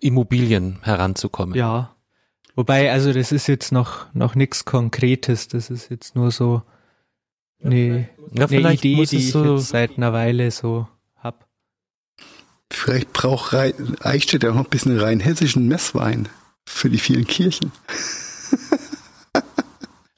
Immobilien 0.00 0.78
heranzukommen. 0.82 1.56
Ja. 1.56 1.96
Wobei, 2.54 2.90
also 2.92 3.12
das 3.12 3.32
ist 3.32 3.48
jetzt 3.48 3.72
noch 3.72 4.06
noch 4.14 4.34
nichts 4.34 4.64
Konkretes. 4.64 5.48
Das 5.48 5.70
ist 5.70 5.90
jetzt 5.90 6.14
nur 6.14 6.30
so 6.30 6.62
eine, 7.62 8.08
ja, 8.32 8.46
eine 8.46 8.74
Idee, 8.74 9.04
die 9.04 9.16
ich 9.16 9.32
so 9.32 9.56
jetzt 9.56 9.68
seit 9.68 9.96
einer 9.96 10.12
Weile 10.12 10.50
so 10.50 10.86
hab. 11.16 11.48
Vielleicht 12.70 13.12
braucht 13.12 13.54
Eichstätte 13.54 14.50
auch 14.50 14.54
noch 14.54 14.64
ein 14.64 14.70
bisschen 14.70 14.98
rein 14.98 15.20
hessischen 15.20 15.66
Messwein 15.66 16.28
für 16.64 16.88
die 16.88 16.98
vielen 16.98 17.26
Kirchen. 17.26 17.72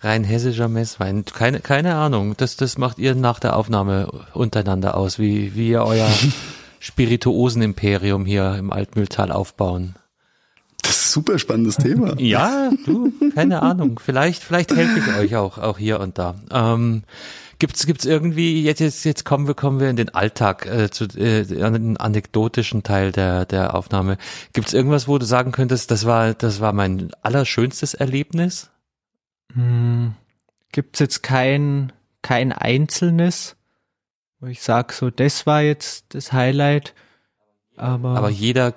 Rein 0.01 0.23
hessischer 0.23 0.69
Messwein. 0.69 1.25
Keine, 1.25 1.61
keine 1.61 1.97
Ahnung. 1.97 2.35
Das, 2.37 2.57
das 2.57 2.79
macht 2.79 2.99
ihr 2.99 3.15
nach 3.15 3.41
der 3.41 3.57
Aufnahme 3.57 4.09
untereinander 4.33 4.97
aus, 4.97 5.19
wie, 5.19 5.55
wie 5.57 5.71
ihr 5.71 5.83
euer 5.83 6.09
Spirituosenimperium 6.81 8.25
hier 8.25 8.55
im 8.55 8.73
Altmühltal 8.73 9.33
aufbauen. 9.33 9.97
Das 10.83 10.93
ist 10.93 11.09
ein 11.09 11.13
super 11.15 11.39
spannendes 11.41 11.77
Thema. 11.77 12.15
ja, 12.19 12.71
du, 12.87 13.13
keine 13.35 13.63
Ahnung. 13.63 14.01
Vielleicht, 14.03 14.45
vielleicht 14.45 14.75
helfe 14.75 15.01
ich 15.01 15.17
euch 15.17 15.37
auch, 15.37 15.59
auch 15.59 15.79
hier 15.79 15.99
und 15.99 16.19
da. 16.19 16.37
Ähm, 16.53 17.03
Gibt's 17.61 17.87
gibt's 17.87 18.05
irgendwie 18.05 18.63
jetzt 18.63 18.79
jetzt 18.79 19.03
jetzt 19.03 19.25
kommen 19.25 19.49
wir 19.49 19.55
kommen 19.55 19.81
wir 19.81 19.91
in 19.91 19.97
den 19.97 20.15
Alltag 20.15 20.65
äh, 20.67 20.91
zu 20.91 21.07
äh, 21.17 21.61
an 21.61 21.73
den 21.73 21.97
anekdotischen 21.97 22.85
Teil 22.85 23.11
der 23.11 23.47
der 23.47 23.75
Aufnahme. 23.75 24.17
Gibt's 24.53 24.73
irgendwas, 24.73 25.09
wo 25.09 25.19
du 25.19 25.27
sagen 25.27 25.51
könntest, 25.51 25.91
das 25.91 26.07
war 26.07 26.35
das 26.35 26.61
war 26.61 26.73
mein 26.73 27.11
allerschönstes 27.23 27.95
Erlebnis? 27.95 28.71
Hm, 29.55 30.15
gibt's 30.73 30.99
jetzt 30.99 31.23
kein, 31.23 31.93
kein 32.23 32.53
einzelnes, 32.53 33.57
wo 34.41 34.47
ich 34.47 34.63
sag 34.63 34.93
so, 34.93 35.11
das 35.11 35.47
war 35.47 35.63
jetzt 35.63 36.15
das 36.15 36.33
Highlight, 36.33 36.95
aber. 37.77 38.11
Aber 38.11 38.31
jeder 38.31 38.75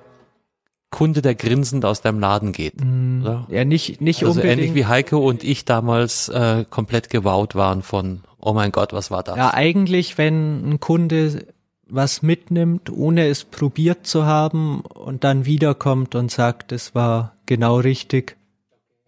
Kunde, 0.91 1.21
der 1.21 1.35
grinsend 1.35 1.85
aus 1.85 2.01
deinem 2.01 2.19
Laden 2.19 2.51
geht. 2.51 2.83
Mm, 2.83 3.21
oder? 3.21 3.47
Ja, 3.49 3.63
nicht, 3.63 4.01
nicht 4.01 4.23
also 4.23 4.31
unbedingt. 4.31 4.59
ähnlich 4.59 4.75
wie 4.75 4.85
Heike 4.85 5.17
und 5.17 5.43
ich 5.43 5.63
damals 5.63 6.27
äh, 6.29 6.65
komplett 6.69 7.09
gewowt 7.09 7.55
waren 7.55 7.81
von, 7.81 8.23
oh 8.37 8.53
mein 8.53 8.71
Gott, 8.71 8.91
was 8.91 9.09
war 9.09 9.23
das? 9.23 9.37
Ja, 9.37 9.53
eigentlich, 9.53 10.17
wenn 10.17 10.69
ein 10.69 10.79
Kunde 10.79 11.45
was 11.87 12.21
mitnimmt, 12.21 12.89
ohne 12.89 13.27
es 13.27 13.43
probiert 13.43 14.07
zu 14.07 14.25
haben 14.25 14.81
und 14.81 15.23
dann 15.23 15.45
wiederkommt 15.45 16.15
und 16.15 16.31
sagt, 16.31 16.71
es 16.71 16.95
war 16.95 17.35
genau 17.45 17.77
richtig, 17.77 18.37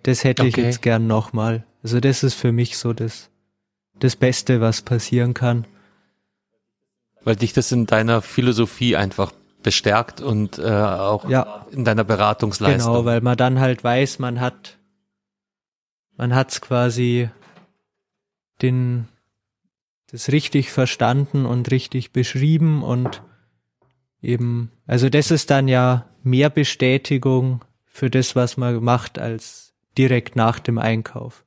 das 0.03 0.23
hätte 0.23 0.43
okay. 0.43 0.49
ich 0.49 0.57
jetzt 0.57 0.81
gern 0.81 1.07
nochmal. 1.07 1.65
Also 1.81 1.99
das 1.99 2.23
ist 2.23 2.35
für 2.35 2.51
mich 2.51 2.77
so 2.77 2.93
das, 2.93 3.29
das 3.99 4.15
Beste, 4.15 4.61
was 4.61 4.81
passieren 4.81 5.33
kann. 5.33 5.65
Weil 7.23 7.35
dich 7.35 7.53
das 7.53 7.71
in 7.71 7.85
deiner 7.85 8.21
Philosophie 8.21 8.95
einfach 8.95 9.31
bestärkt 9.63 10.21
und 10.21 10.59
äh, 10.59 10.63
auch 10.63 11.29
ja. 11.29 11.65
in 11.71 11.85
deiner 11.85 12.03
Beratungsleistung. 12.03 12.93
Genau, 12.93 13.05
weil 13.05 13.21
man 13.21 13.37
dann 13.37 13.59
halt 13.59 13.83
weiß, 13.83 14.19
man 14.19 14.41
hat 14.41 14.77
man 16.17 16.35
hat's 16.35 16.61
quasi 16.61 17.29
den 18.61 19.07
das 20.11 20.31
richtig 20.31 20.71
verstanden 20.71 21.45
und 21.45 21.71
richtig 21.71 22.11
beschrieben 22.11 22.83
und 22.83 23.23
eben, 24.21 24.71
also 24.85 25.09
das 25.09 25.31
ist 25.31 25.49
dann 25.49 25.67
ja 25.67 26.05
mehr 26.21 26.51
Bestätigung 26.51 27.65
für 27.85 28.11
das, 28.11 28.35
was 28.35 28.57
man 28.57 28.83
macht, 28.83 29.17
als 29.17 29.62
direkt 29.97 30.35
nach 30.35 30.59
dem 30.59 30.77
Einkauf. 30.77 31.43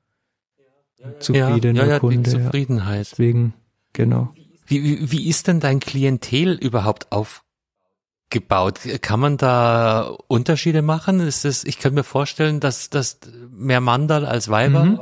Zufriedener 1.18 1.80
ja, 1.80 1.86
ja, 1.86 1.92
ja, 1.94 1.98
Kunde. 1.98 2.30
Die 2.30 2.30
Zufriedenheit. 2.30 3.06
Ja. 3.06 3.10
Deswegen, 3.10 3.54
genau. 3.92 4.32
Wie, 4.66 4.82
wie, 4.82 5.12
wie 5.12 5.28
ist 5.28 5.46
denn 5.46 5.60
dein 5.60 5.80
Klientel 5.80 6.54
überhaupt 6.54 7.12
aufgebaut? 7.12 8.80
Kann 9.02 9.20
man 9.20 9.36
da 9.36 10.16
Unterschiede 10.26 10.82
machen? 10.82 11.20
Ist 11.20 11.44
es, 11.44 11.64
ich 11.64 11.78
könnte 11.78 11.96
mir 11.96 12.04
vorstellen, 12.04 12.60
dass, 12.60 12.90
dass 12.90 13.20
mehr 13.50 13.80
Mandal 13.80 14.26
als 14.26 14.48
Weiber, 14.48 14.84
mhm. 14.84 15.00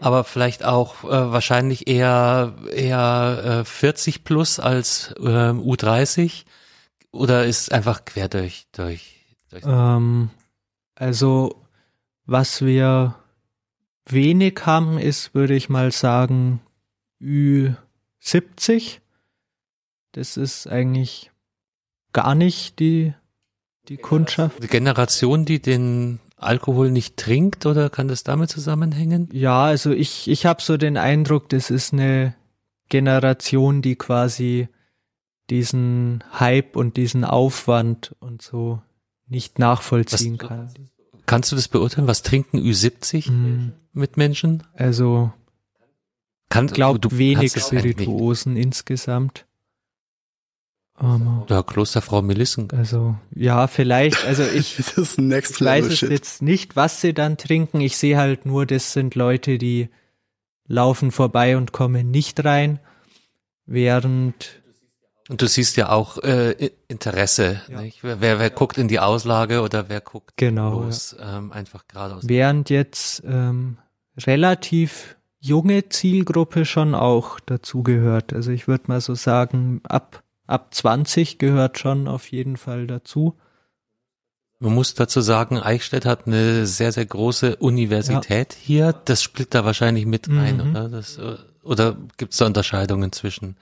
aber 0.00 0.24
vielleicht 0.24 0.64
auch 0.64 1.04
äh, 1.04 1.08
wahrscheinlich 1.08 1.86
eher, 1.86 2.54
eher 2.72 3.62
äh, 3.62 3.64
40 3.64 4.24
plus 4.24 4.58
als 4.58 5.14
äh, 5.18 5.50
U30? 5.50 6.44
Oder 7.12 7.44
ist 7.44 7.62
es 7.62 7.68
einfach 7.68 8.04
quer 8.04 8.28
durch, 8.28 8.66
durch, 8.72 9.20
durch? 9.50 9.64
Ähm, 9.66 10.30
also, 10.96 11.63
was 12.26 12.64
wir 12.64 13.16
wenig 14.06 14.66
haben, 14.66 14.98
ist, 14.98 15.34
würde 15.34 15.54
ich 15.54 15.68
mal 15.68 15.92
sagen, 15.92 16.60
Ü70. 17.20 18.98
Das 20.12 20.36
ist 20.36 20.66
eigentlich 20.66 21.30
gar 22.12 22.34
nicht 22.34 22.78
die, 22.78 23.14
die 23.88 23.96
Kundschaft. 23.96 24.62
Die 24.62 24.68
Generation, 24.68 25.44
die 25.44 25.60
den 25.60 26.20
Alkohol 26.36 26.90
nicht 26.90 27.16
trinkt, 27.16 27.66
oder 27.66 27.90
kann 27.90 28.08
das 28.08 28.22
damit 28.22 28.50
zusammenhängen? 28.50 29.28
Ja, 29.32 29.64
also 29.64 29.90
ich, 29.90 30.28
ich 30.28 30.46
habe 30.46 30.62
so 30.62 30.76
den 30.76 30.96
Eindruck, 30.96 31.48
das 31.48 31.70
ist 31.70 31.92
eine 31.92 32.34
Generation, 32.88 33.82
die 33.82 33.96
quasi 33.96 34.68
diesen 35.50 36.22
Hype 36.38 36.76
und 36.76 36.96
diesen 36.96 37.24
Aufwand 37.24 38.14
und 38.20 38.42
so 38.42 38.80
nicht 39.26 39.58
nachvollziehen 39.58 40.38
Was, 40.40 40.48
kann. 40.48 40.90
Kannst 41.26 41.52
du 41.52 41.56
das 41.56 41.68
beurteilen? 41.68 42.06
Was 42.06 42.22
trinken 42.22 42.58
Ü70 42.58 43.30
mm. 43.30 43.72
mit 43.92 44.16
Menschen? 44.16 44.62
Also, 44.74 45.32
kann, 46.48 46.66
glaub, 46.66 47.00
du 47.00 47.16
wenig 47.16 47.52
Spirituosen 47.52 48.56
insgesamt. 48.56 49.46
Um, 50.96 51.44
ja, 51.48 51.62
Klosterfrau 51.62 52.22
Melissen. 52.22 52.70
Also, 52.70 53.16
ja, 53.34 53.66
vielleicht, 53.66 54.24
also 54.24 54.44
ich, 54.44 54.76
das 54.94 54.96
ist 54.96 55.18
next 55.18 55.56
ich 55.56 55.66
weiß 55.66 55.86
es 55.86 56.00
jetzt 56.02 56.42
nicht, 56.42 56.76
was 56.76 57.00
sie 57.00 57.12
dann 57.12 57.36
trinken. 57.36 57.80
Ich 57.80 57.96
sehe 57.96 58.16
halt 58.16 58.46
nur, 58.46 58.64
das 58.64 58.92
sind 58.92 59.16
Leute, 59.16 59.58
die 59.58 59.88
laufen 60.66 61.10
vorbei 61.10 61.56
und 61.56 61.72
kommen 61.72 62.10
nicht 62.10 62.44
rein, 62.44 62.78
während 63.66 64.62
und 65.28 65.40
du 65.40 65.48
siehst 65.48 65.76
ja 65.76 65.88
auch 65.88 66.18
äh, 66.18 66.70
Interesse. 66.86 67.60
Ja. 67.68 67.80
Nicht? 67.80 68.02
Wer, 68.02 68.20
wer, 68.20 68.38
wer 68.38 68.50
guckt 68.50 68.76
in 68.76 68.88
die 68.88 69.00
Auslage 69.00 69.62
oder 69.62 69.88
wer 69.88 70.00
guckt 70.00 70.36
genau, 70.36 70.82
los, 70.82 71.16
ja. 71.18 71.38
ähm, 71.38 71.52
einfach 71.52 71.86
geradeaus. 71.88 72.24
Während 72.26 72.68
jetzt 72.68 73.22
ähm, 73.26 73.78
relativ 74.18 75.16
junge 75.40 75.88
Zielgruppe 75.88 76.64
schon 76.64 76.94
auch 76.94 77.40
dazugehört. 77.40 78.32
Also 78.32 78.50
ich 78.50 78.68
würde 78.68 78.84
mal 78.88 79.00
so 79.00 79.14
sagen, 79.14 79.80
ab, 79.84 80.22
ab 80.46 80.74
20 80.74 81.38
gehört 81.38 81.78
schon 81.78 82.06
auf 82.08 82.30
jeden 82.30 82.56
Fall 82.56 82.86
dazu. 82.86 83.34
Man 84.58 84.74
muss 84.74 84.94
dazu 84.94 85.20
sagen, 85.20 85.58
Eichstätt 85.58 86.06
hat 86.06 86.26
eine 86.26 86.66
sehr, 86.66 86.92
sehr 86.92 87.04
große 87.04 87.56
Universität 87.56 88.56
hier. 88.58 88.94
Das 89.04 89.22
spielt 89.22 89.54
da 89.54 89.64
wahrscheinlich 89.64 90.06
mit 90.06 90.28
rein, 90.28 90.56
mhm. 90.56 90.70
oder? 90.70 90.88
Das, 90.88 91.18
äh, 91.18 91.36
oder 91.62 91.96
gibt 92.16 92.32
es 92.32 92.38
da 92.38 92.46
Unterscheidungen 92.46 93.12
zwischen 93.12 93.56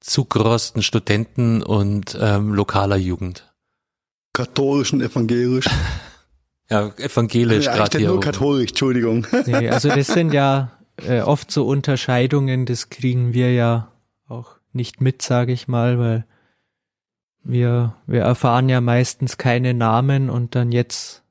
zugrosten 0.00 0.82
Studenten 0.82 1.62
und 1.62 2.18
ähm, 2.20 2.54
lokaler 2.54 2.96
Jugend. 2.96 3.52
Katholisch 4.32 4.92
und 4.92 5.02
evangelisch. 5.02 5.68
ja, 6.70 6.88
evangelisch 6.96 7.66
ja, 7.66 7.74
gerade 7.76 7.98
hier. 7.98 8.08
Nur 8.08 8.20
katholisch, 8.20 8.70
Entschuldigung. 8.70 9.26
Nee, 9.46 9.68
also 9.68 9.88
das 9.88 10.08
sind 10.08 10.32
ja 10.32 10.72
äh, 10.96 11.20
oft 11.20 11.50
so 11.50 11.66
Unterscheidungen, 11.66 12.66
das 12.66 12.88
kriegen 12.88 13.34
wir 13.34 13.52
ja 13.52 13.92
auch 14.28 14.56
nicht 14.72 15.00
mit, 15.00 15.22
sage 15.22 15.52
ich 15.52 15.68
mal, 15.68 15.98
weil 15.98 16.24
wir, 17.42 17.94
wir 18.06 18.22
erfahren 18.22 18.68
ja 18.68 18.80
meistens 18.80 19.38
keine 19.38 19.74
Namen 19.74 20.30
und 20.30 20.54
dann 20.54 20.72
jetzt 20.72 21.22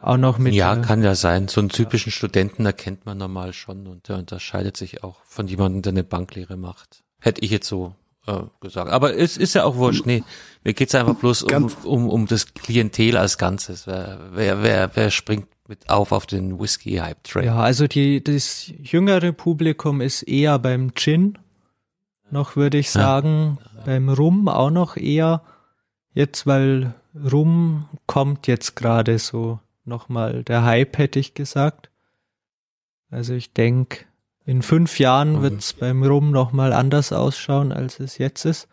auch 0.00 0.16
noch 0.16 0.38
mit. 0.38 0.54
Ja, 0.54 0.76
kann 0.76 1.02
ja 1.02 1.14
sein. 1.14 1.48
So 1.48 1.60
einen 1.60 1.68
typischen 1.68 2.12
Studenten 2.12 2.64
erkennt 2.64 3.06
man 3.06 3.18
normal 3.18 3.52
schon 3.52 3.86
und 3.86 4.08
der 4.08 4.16
unterscheidet 4.16 4.76
sich 4.76 5.02
auch 5.02 5.16
von 5.24 5.48
jemandem, 5.48 5.82
der 5.82 5.92
eine 5.92 6.04
Banklehre 6.04 6.56
macht. 6.56 7.02
Hätte 7.20 7.42
ich 7.44 7.50
jetzt 7.50 7.68
so 7.68 7.94
äh, 8.28 8.42
gesagt. 8.60 8.90
Aber 8.90 9.16
es 9.16 9.36
ist 9.36 9.54
ja 9.54 9.64
auch 9.64 9.76
wurscht. 9.76 10.06
Nee, 10.06 10.22
mir 10.64 10.74
geht's 10.74 10.94
einfach 10.94 11.14
bloß 11.14 11.44
um, 11.44 11.70
um, 11.84 12.08
um 12.08 12.26
das 12.26 12.54
Klientel 12.54 13.16
als 13.16 13.38
Ganzes. 13.38 13.86
Wer, 13.86 14.18
wer, 14.32 14.62
wer, 14.62 14.90
wer 14.94 15.10
springt 15.10 15.48
mit 15.66 15.88
auf 15.90 16.12
auf 16.12 16.26
den 16.26 16.58
Whisky-Hype-Train? 16.58 17.44
Ja, 17.44 17.56
also 17.56 17.86
die, 17.86 18.22
das 18.22 18.72
jüngere 18.82 19.32
Publikum 19.32 20.00
ist 20.00 20.22
eher 20.22 20.58
beim 20.58 20.94
Gin 20.94 21.38
noch, 22.30 22.56
würde 22.56 22.78
ich 22.78 22.90
sagen. 22.90 23.58
Ja. 23.76 23.82
Beim 23.84 24.08
Rum 24.08 24.48
auch 24.48 24.70
noch 24.70 24.96
eher. 24.96 25.42
Jetzt, 26.12 26.46
weil 26.46 26.94
Rum 27.14 27.88
kommt 28.06 28.46
jetzt 28.46 28.76
gerade 28.76 29.18
so 29.18 29.60
nochmal 29.84 30.44
der 30.44 30.64
Hype, 30.64 30.98
hätte 30.98 31.18
ich 31.18 31.34
gesagt. 31.34 31.90
Also 33.10 33.34
ich 33.34 33.52
denke, 33.52 34.04
in 34.48 34.62
fünf 34.62 34.98
Jahren 34.98 35.34
mhm. 35.34 35.42
wird 35.42 35.60
es 35.60 35.74
beim 35.74 36.02
Rum 36.02 36.30
nochmal 36.30 36.72
anders 36.72 37.12
ausschauen, 37.12 37.70
als 37.70 38.00
es 38.00 38.16
jetzt 38.16 38.46
ist. 38.46 38.66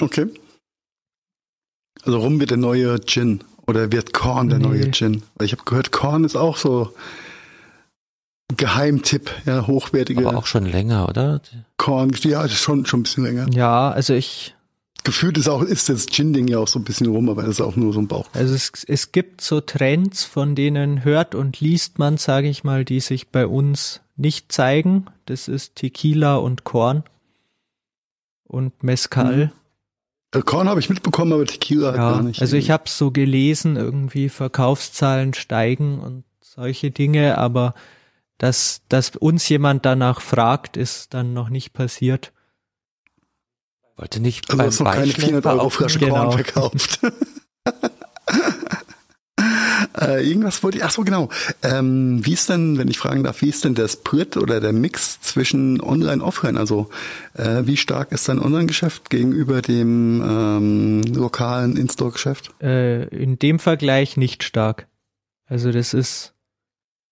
Okay. 0.00 0.26
Also 2.02 2.18
Rum 2.18 2.40
wird 2.40 2.50
der 2.50 2.58
neue 2.58 3.00
Gin 3.00 3.44
oder 3.68 3.92
wird 3.92 4.12
Korn 4.12 4.48
der 4.48 4.58
nee. 4.58 4.66
neue 4.66 4.90
Gin? 4.90 5.22
Weil 5.36 5.46
ich 5.46 5.52
habe 5.52 5.62
gehört, 5.64 5.92
Korn 5.92 6.24
ist 6.24 6.34
auch 6.34 6.56
so 6.56 6.92
Geheimtipp, 8.56 9.30
ja, 9.46 9.64
hochwertige. 9.68 10.26
Aber 10.26 10.36
auch 10.36 10.46
schon 10.46 10.66
länger, 10.66 11.08
oder? 11.08 11.40
Korn, 11.76 12.10
ja, 12.22 12.42
das 12.42 12.54
ist 12.54 12.58
schon, 12.58 12.84
schon 12.84 13.00
ein 13.00 13.02
bisschen 13.04 13.22
länger. 13.22 13.46
Ja, 13.52 13.92
also 13.92 14.14
ich. 14.14 14.56
Gefühlt 15.04 15.38
ist 15.38 15.48
auch, 15.48 15.62
ist 15.62 15.88
das 15.88 16.06
Gin-Ding 16.06 16.48
ja 16.48 16.58
auch 16.58 16.68
so 16.68 16.80
ein 16.80 16.84
bisschen 16.84 17.06
rum, 17.06 17.28
aber 17.28 17.42
das 17.42 17.52
ist 17.52 17.60
auch 17.60 17.76
nur 17.76 17.92
so 17.92 18.00
ein 18.00 18.08
Bauch. 18.08 18.28
Also 18.34 18.54
es, 18.54 18.72
es 18.88 19.12
gibt 19.12 19.40
so 19.40 19.60
Trends, 19.60 20.24
von 20.24 20.56
denen 20.56 21.04
hört 21.04 21.36
und 21.36 21.60
liest 21.60 22.00
man, 22.00 22.18
sage 22.18 22.48
ich 22.48 22.64
mal, 22.64 22.84
die 22.84 23.00
sich 23.00 23.28
bei 23.28 23.46
uns 23.46 24.01
nicht 24.16 24.52
zeigen. 24.52 25.06
Das 25.26 25.48
ist 25.48 25.76
Tequila 25.76 26.36
und 26.36 26.64
Korn 26.64 27.04
und 28.44 28.82
Mezcal. 28.82 29.36
Mhm. 29.46 29.50
Äh, 30.38 30.42
Korn 30.42 30.68
habe 30.68 30.80
ich 30.80 30.88
mitbekommen, 30.88 31.32
aber 31.32 31.46
Tequila 31.46 31.90
ja, 31.90 31.96
gar 31.96 32.22
nicht. 32.22 32.40
Also 32.40 32.56
ich 32.56 32.70
habe 32.70 32.84
so 32.86 33.10
gelesen, 33.10 33.76
irgendwie 33.76 34.28
Verkaufszahlen 34.28 35.34
steigen 35.34 35.98
und 35.98 36.24
solche 36.40 36.90
Dinge, 36.90 37.38
aber 37.38 37.74
dass, 38.38 38.82
dass 38.88 39.10
uns 39.16 39.48
jemand 39.48 39.86
danach 39.86 40.20
fragt, 40.20 40.76
ist 40.76 41.14
dann 41.14 41.32
noch 41.32 41.48
nicht 41.48 41.72
passiert. 41.72 42.32
Wollte 43.96 44.20
nicht 44.20 44.50
also 44.50 44.84
beim 44.84 44.88
noch 44.88 44.96
keine 44.96 45.12
400 45.12 45.46
Euro 45.46 45.70
Flasche 45.70 45.98
Korn 45.98 46.10
genau. 46.10 46.30
verkauft. 46.32 47.00
Äh, 50.00 50.26
irgendwas 50.26 50.62
wollte 50.62 50.78
ich, 50.78 50.84
ach 50.84 50.90
so 50.90 51.02
genau. 51.02 51.28
Ähm, 51.62 52.24
wie 52.24 52.32
ist 52.32 52.48
denn, 52.48 52.78
wenn 52.78 52.88
ich 52.88 52.98
fragen 52.98 53.24
darf, 53.24 53.42
wie 53.42 53.48
ist 53.48 53.64
denn 53.64 53.74
der 53.74 53.88
Sprit 53.88 54.36
oder 54.36 54.60
der 54.60 54.72
Mix 54.72 55.20
zwischen 55.20 55.80
Online 55.80 56.14
und 56.14 56.22
Offline? 56.22 56.56
Also 56.56 56.88
äh, 57.34 57.62
wie 57.64 57.76
stark 57.76 58.12
ist 58.12 58.28
dein 58.28 58.38
Online-Geschäft 58.38 59.10
gegenüber 59.10 59.62
dem 59.62 60.22
ähm, 60.26 61.02
lokalen 61.14 61.76
In-Store-Geschäft? 61.76 62.50
Äh, 62.62 63.04
in 63.08 63.38
dem 63.38 63.58
Vergleich 63.58 64.16
nicht 64.16 64.42
stark. 64.44 64.86
Also 65.46 65.70
das 65.70 65.92
ist 65.94 66.32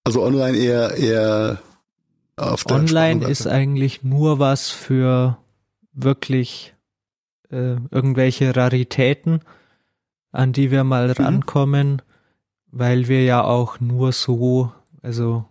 also 0.04 0.22
online 0.22 0.56
eher 0.56 0.96
eher 0.96 1.62
auf 2.36 2.64
der 2.64 2.76
Online 2.76 3.26
ist 3.26 3.46
eigentlich 3.46 4.02
nur 4.02 4.38
was 4.38 4.70
für 4.70 5.36
wirklich 5.92 6.74
äh, 7.50 7.76
irgendwelche 7.90 8.56
Raritäten, 8.56 9.40
an 10.32 10.52
die 10.52 10.70
wir 10.70 10.84
mal 10.84 11.08
mhm. 11.08 11.24
rankommen. 11.24 12.02
Weil 12.70 13.08
wir 13.08 13.24
ja 13.24 13.44
auch 13.44 13.80
nur 13.80 14.12
so, 14.12 14.72
also 15.02 15.44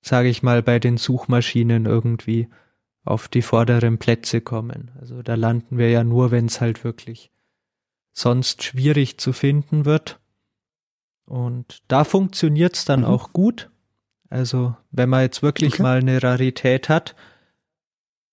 sage 0.00 0.28
ich 0.28 0.42
mal, 0.42 0.62
bei 0.62 0.78
den 0.78 0.96
Suchmaschinen 0.96 1.86
irgendwie 1.86 2.48
auf 3.04 3.28
die 3.28 3.42
vorderen 3.42 3.98
Plätze 3.98 4.40
kommen. 4.40 4.90
Also 5.00 5.22
da 5.22 5.34
landen 5.34 5.78
wir 5.78 5.90
ja 5.90 6.04
nur, 6.04 6.30
wenn 6.30 6.46
es 6.46 6.60
halt 6.60 6.84
wirklich 6.84 7.30
sonst 8.12 8.62
schwierig 8.62 9.18
zu 9.18 9.32
finden 9.32 9.84
wird. 9.84 10.18
Und 11.24 11.82
da 11.88 12.04
funktioniert's 12.04 12.84
dann 12.84 13.00
mhm. 13.00 13.06
auch 13.06 13.32
gut. 13.32 13.70
Also 14.28 14.76
wenn 14.90 15.08
man 15.08 15.22
jetzt 15.22 15.42
wirklich 15.42 15.74
okay. 15.74 15.82
mal 15.82 15.98
eine 15.98 16.22
Rarität 16.22 16.88
hat, 16.88 17.14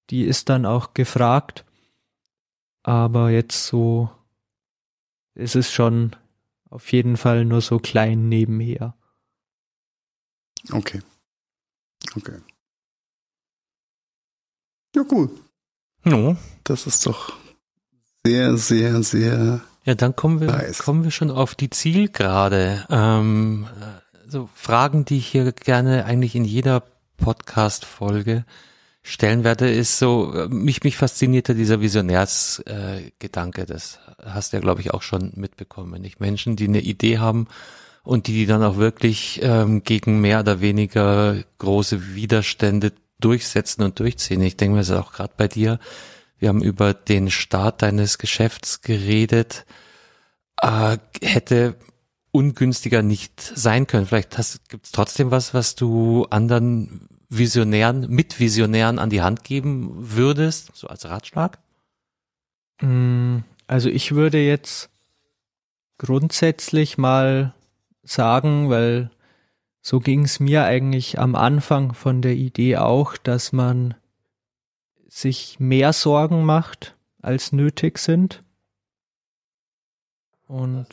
die 0.10 0.24
ist 0.24 0.50
dann 0.50 0.66
auch 0.66 0.94
gefragt. 0.94 1.66
Aber 2.82 3.30
jetzt 3.30 3.68
so 3.68 4.10
ist 5.36 5.56
es 5.56 5.72
schon 5.72 6.16
auf 6.74 6.92
jeden 6.92 7.18
Fall 7.18 7.46
nur 7.46 7.62
so 7.62 7.78
klein 7.78 8.30
nebenher. 8.30 8.96
Okay. 10.72 11.02
Okay. 12.16 12.40
Ja, 14.96 15.04
cool. 15.12 15.30
No. 16.04 16.36
Das 16.64 16.88
ist 16.88 17.06
doch 17.06 17.34
sehr, 18.26 18.58
sehr, 18.58 19.04
sehr. 19.04 19.62
Ja, 19.86 19.96
dann 19.96 20.16
kommen 20.16 20.40
wir, 20.40 20.48
nice. 20.48 20.80
kommen 20.80 21.04
wir 21.04 21.12
schon 21.12 21.30
auf 21.30 21.56
die 21.56 21.70
Zielgerade. 21.70 22.86
Ähm, 22.90 23.68
so 24.28 24.50
Fragen, 24.56 25.06
die 25.06 25.18
ich 25.18 25.28
hier 25.28 25.52
gerne 25.52 26.06
eigentlich 26.06 26.36
in 26.36 26.46
jeder 26.46 26.84
Podcast-Folge 27.18 28.46
stellen 29.04 29.44
werde, 29.44 29.70
ist 29.70 30.00
so, 30.00 30.48
mich, 30.50 30.84
mich 30.84 30.96
faszinierte 30.96 31.54
dieser 31.54 31.82
Visionärsgedanke, 31.82 33.62
äh, 33.62 33.66
das 33.66 34.00
hast 34.24 34.54
du 34.54 34.58
ja, 34.58 34.62
glaube 34.62 34.82
ich, 34.82 34.94
auch 34.94 35.02
schon 35.02 35.34
mitbekommen. 35.36 36.02
Nicht 36.02 36.22
Menschen, 36.22 36.56
die 36.56 36.70
eine 36.70 36.80
Idee 36.80 37.20
haben 37.20 37.48
und 38.04 38.28
die 38.28 38.34
die 38.34 38.46
dann 38.46 38.64
auch 38.64 38.78
wirklich 38.78 39.42
ähm, 39.44 39.84
gegen 39.84 40.22
mehr 40.22 40.40
oder 40.40 40.62
weniger 40.62 41.36
große 41.58 42.16
Widerstände 42.16 42.94
durchsetzen 43.20 43.84
und 43.84 44.00
durchziehen. 44.00 44.42
Ich 44.42 44.56
denke 44.56 44.74
mir, 44.74 44.80
das 44.80 44.90
ist 44.90 44.96
auch 44.96 45.12
gerade 45.12 45.34
bei 45.36 45.50
dir. 45.50 45.80
Wir 46.40 46.50
haben 46.50 46.64
über 46.64 46.94
den 46.94 47.30
Start 47.30 47.82
deines 47.82 48.18
Geschäfts 48.18 48.82
geredet. 48.82 49.66
Äh, 50.62 50.98
hätte 51.22 51.76
ungünstiger 52.32 53.02
nicht 53.02 53.42
sein 53.42 53.86
können. 53.86 54.06
Vielleicht 54.06 54.36
gibt 54.70 54.86
es 54.86 54.92
trotzdem 54.92 55.30
was, 55.30 55.54
was 55.54 55.76
du 55.76 56.26
anderen 56.30 57.08
Visionären, 57.38 58.10
Mitvisionären 58.10 59.00
an 59.00 59.10
die 59.10 59.22
Hand 59.22 59.44
geben 59.44 59.90
würdest, 59.96 60.72
so 60.74 60.88
als 60.88 61.06
Ratschlag? 61.06 61.60
Mm, 62.82 63.40
also 63.68 63.90
ich 63.90 64.14
würde 64.14 64.40
jetzt 64.40 64.90
grundsätzlich 65.98 66.98
mal 66.98 67.54
sagen, 68.04 68.70
weil 68.70 69.10
so 69.82 70.00
ging 70.00 70.24
es 70.24 70.40
mir 70.40 70.64
eigentlich 70.64 71.20
am 71.20 71.36
Anfang 71.36 71.94
von 71.94 72.22
der 72.22 72.36
Idee 72.36 72.78
auch, 72.78 73.18
dass 73.18 73.52
man 73.52 73.96
sich 75.08 75.60
mehr 75.60 75.94
Sorgen 75.94 76.46
macht, 76.46 76.96
als 77.22 77.52
nötig 77.52 78.00
sind. 78.00 78.44
Und 80.48 80.88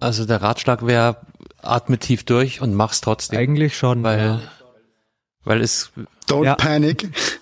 also 0.00 0.26
der 0.26 0.42
Ratschlag 0.42 0.86
wäre, 0.86 1.26
atme 1.62 1.98
tief 1.98 2.24
durch 2.24 2.60
und 2.60 2.74
mach's 2.74 3.00
trotzdem. 3.00 3.38
Eigentlich 3.38 3.76
schon, 3.76 4.02
weil, 4.02 4.18
ja. 4.18 4.40
Weil 5.46 5.62
es 5.62 5.92
Don't 6.28 6.44
ja, 6.44 6.54
panic. 6.54 7.08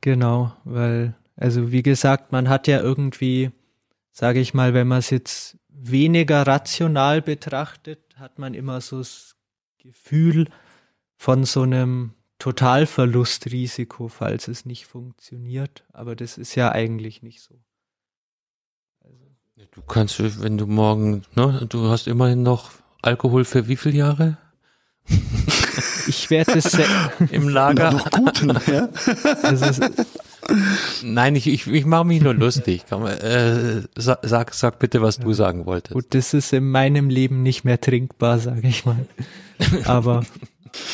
Genau, 0.00 0.52
weil 0.62 1.16
also 1.34 1.72
wie 1.72 1.82
gesagt, 1.82 2.30
man 2.30 2.48
hat 2.48 2.68
ja 2.68 2.80
irgendwie, 2.80 3.50
sage 4.12 4.38
ich 4.38 4.54
mal, 4.54 4.74
wenn 4.74 4.86
man 4.86 4.98
es 4.98 5.10
jetzt 5.10 5.58
weniger 5.68 6.46
rational 6.46 7.20
betrachtet, 7.22 8.00
hat 8.16 8.38
man 8.38 8.54
immer 8.54 8.80
so 8.80 8.98
das 8.98 9.36
Gefühl 9.78 10.48
von 11.16 11.44
so 11.44 11.62
einem 11.62 12.12
Totalverlustrisiko, 12.38 14.08
falls 14.08 14.46
es 14.46 14.66
nicht 14.66 14.86
funktioniert. 14.86 15.84
Aber 15.92 16.14
das 16.14 16.38
ist 16.38 16.54
ja 16.54 16.70
eigentlich 16.70 17.22
nicht 17.22 17.40
so. 17.40 17.54
Also. 19.00 19.24
Du 19.72 19.82
kannst, 19.82 20.42
wenn 20.42 20.58
du 20.58 20.66
morgen, 20.66 21.22
ne, 21.34 21.66
du 21.68 21.88
hast 21.88 22.06
immerhin 22.06 22.42
noch 22.44 22.70
Alkohol 23.02 23.44
für 23.44 23.66
wie 23.68 23.76
viele 23.76 23.98
Jahre? 23.98 24.38
Ich 26.08 26.30
werde 26.30 26.58
es 26.58 26.76
im 27.30 27.48
Lager. 27.48 27.92
Noch 27.92 28.10
guten, 28.10 28.56
ja? 28.66 28.88
Also, 29.42 29.86
Nein, 31.02 31.36
ich, 31.36 31.46
ich, 31.46 31.66
ich 31.66 31.84
mache 31.84 32.04
mich 32.04 32.22
nur 32.22 32.34
lustig. 32.34 32.84
Komm, 32.88 33.06
äh, 33.06 33.82
sag, 33.96 34.54
sag 34.54 34.78
bitte, 34.78 35.02
was 35.02 35.18
du 35.18 35.32
sagen 35.32 35.66
wolltest. 35.66 35.94
Gut, 35.94 36.14
das 36.14 36.32
ist 36.32 36.52
in 36.52 36.70
meinem 36.70 37.10
Leben 37.10 37.42
nicht 37.42 37.64
mehr 37.64 37.80
trinkbar, 37.80 38.38
sage 38.38 38.66
ich 38.66 38.86
mal. 38.86 39.06
Aber 39.84 40.24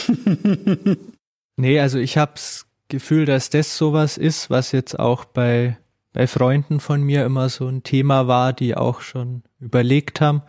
nee, 1.57 1.79
also 1.79 1.99
ich 1.99 2.19
hab's 2.19 2.67
Gefühl, 2.89 3.27
dass 3.27 3.51
das 3.51 3.77
sowas 3.77 4.19
ist, 4.19 4.51
was 4.51 4.73
jetzt 4.73 4.99
auch 4.99 5.25
bei 5.25 5.79
bei 6.15 6.29
Freunden 6.29 6.79
von 6.81 7.03
mir 7.03 7.27
immer 7.27 7.49
so 7.49 7.67
ein 7.67 7.83
Thema 7.83 8.29
war, 8.29 8.53
die 8.53 8.77
auch 8.77 9.01
schon 9.01 9.43
überlegt 9.59 10.21
haben, 10.21 10.43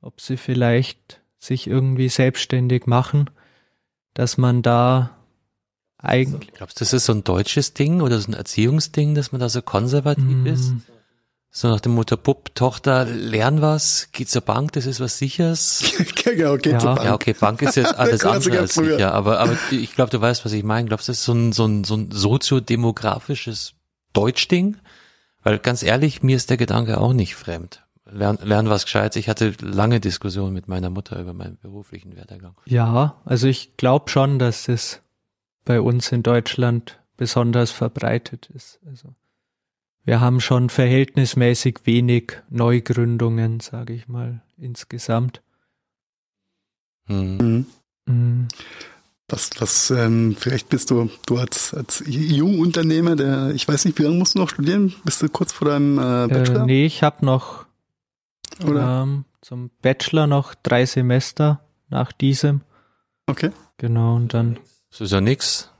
ob 0.00 0.20
sie 0.20 0.36
vielleicht 0.36 1.22
sich 1.38 1.68
irgendwie 1.68 2.08
selbstständig 2.08 2.86
machen, 2.86 3.30
dass 4.16 4.38
man 4.38 4.62
da 4.62 5.10
eigentlich. 5.98 6.52
Glaubst 6.54 6.80
du, 6.80 6.84
das 6.84 6.92
ist 6.92 7.04
so 7.04 7.12
ein 7.12 7.22
deutsches 7.22 7.74
Ding 7.74 8.00
oder 8.00 8.18
so 8.18 8.30
ein 8.30 8.34
Erziehungsding, 8.34 9.14
dass 9.14 9.30
man 9.30 9.40
da 9.40 9.48
so 9.48 9.60
konservativ 9.60 10.24
mm. 10.24 10.46
ist? 10.46 10.72
So 11.50 11.68
nach 11.68 11.80
dem 11.80 11.92
Motto, 11.94 12.16
Bub, 12.16 12.54
Tochter, 12.54 13.04
lern 13.04 13.62
was, 13.62 14.08
geh 14.12 14.26
zur 14.26 14.42
Bank, 14.42 14.72
das 14.72 14.86
ist 14.86 15.00
was 15.00 15.18
Sichers. 15.18 15.84
genau, 16.24 16.56
geh 16.56 16.72
ja. 16.72 16.78
zur 16.78 16.94
Bank. 16.94 17.04
Ja, 17.06 17.14
okay, 17.14 17.34
Bank 17.34 17.62
ist 17.62 17.76
jetzt 17.76 17.94
alles 17.98 18.24
andere 18.24 18.58
als 18.58 18.74
früher. 18.74 18.96
sicher, 18.96 19.12
aber, 19.12 19.38
aber 19.38 19.56
ich 19.70 19.94
glaube, 19.94 20.10
du 20.10 20.20
weißt, 20.20 20.44
was 20.44 20.52
ich 20.52 20.64
meine. 20.64 20.88
Glaubst 20.88 21.08
du, 21.08 21.12
das 21.12 21.20
ist 21.20 21.24
so 21.24 21.32
ein, 21.32 21.52
so 21.52 21.66
ein, 21.66 21.84
so 21.84 21.94
ein 21.96 22.10
soziodemografisches 22.10 23.74
Deutschding? 24.12 24.76
Weil 25.42 25.58
ganz 25.58 25.82
ehrlich, 25.82 26.22
mir 26.22 26.36
ist 26.36 26.50
der 26.50 26.56
Gedanke 26.56 26.98
auch 26.98 27.12
nicht 27.12 27.34
fremd. 27.34 27.85
Lern, 28.16 28.38
lern 28.42 28.68
was 28.68 28.84
Gescheites. 28.84 29.16
Ich 29.16 29.28
hatte 29.28 29.54
lange 29.60 30.00
Diskussionen 30.00 30.52
mit 30.52 30.68
meiner 30.68 30.90
Mutter 30.90 31.20
über 31.20 31.32
meinen 31.32 31.58
beruflichen 31.58 32.16
Werdegang. 32.16 32.54
Ja, 32.64 33.20
also 33.24 33.46
ich 33.46 33.76
glaube 33.76 34.10
schon, 34.10 34.38
dass 34.38 34.68
es 34.68 35.02
bei 35.64 35.80
uns 35.80 36.10
in 36.12 36.22
Deutschland 36.22 36.98
besonders 37.16 37.70
verbreitet 37.70 38.48
ist. 38.54 38.80
Also 38.86 39.14
wir 40.04 40.20
haben 40.20 40.40
schon 40.40 40.70
verhältnismäßig 40.70 41.80
wenig 41.84 42.32
Neugründungen, 42.48 43.60
sage 43.60 43.92
ich 43.92 44.08
mal, 44.08 44.40
insgesamt. 44.56 45.42
Mhm. 47.08 47.66
Mhm. 48.06 48.48
Was, 49.28 49.50
was, 49.58 49.90
ähm, 49.90 50.36
vielleicht 50.38 50.68
bist 50.68 50.90
du, 50.90 51.10
du 51.26 51.38
als, 51.38 51.74
als 51.74 52.04
Jungunternehmer, 52.06 53.16
der, 53.16 53.50
ich 53.50 53.66
weiß 53.66 53.84
nicht, 53.84 53.98
wie 53.98 54.04
lange 54.04 54.16
musst 54.16 54.36
du 54.36 54.38
noch 54.38 54.50
studieren? 54.50 54.94
Bist 55.04 55.20
du 55.20 55.28
kurz 55.28 55.50
vor 55.50 55.68
deinem 55.68 55.98
äh, 55.98 56.28
Bachelor? 56.28 56.62
Äh, 56.62 56.66
nee, 56.66 56.86
ich 56.86 57.02
habe 57.02 57.26
noch 57.26 57.65
ähm, 58.60 59.24
zum 59.40 59.70
Bachelor 59.82 60.26
noch 60.26 60.54
drei 60.54 60.86
Semester 60.86 61.60
nach 61.88 62.12
diesem. 62.12 62.62
Okay. 63.26 63.50
Genau, 63.78 64.16
und 64.16 64.32
dann 64.34 64.58
das 64.90 65.00
ist 65.02 65.12
ja 65.12 65.20
nix. 65.20 65.70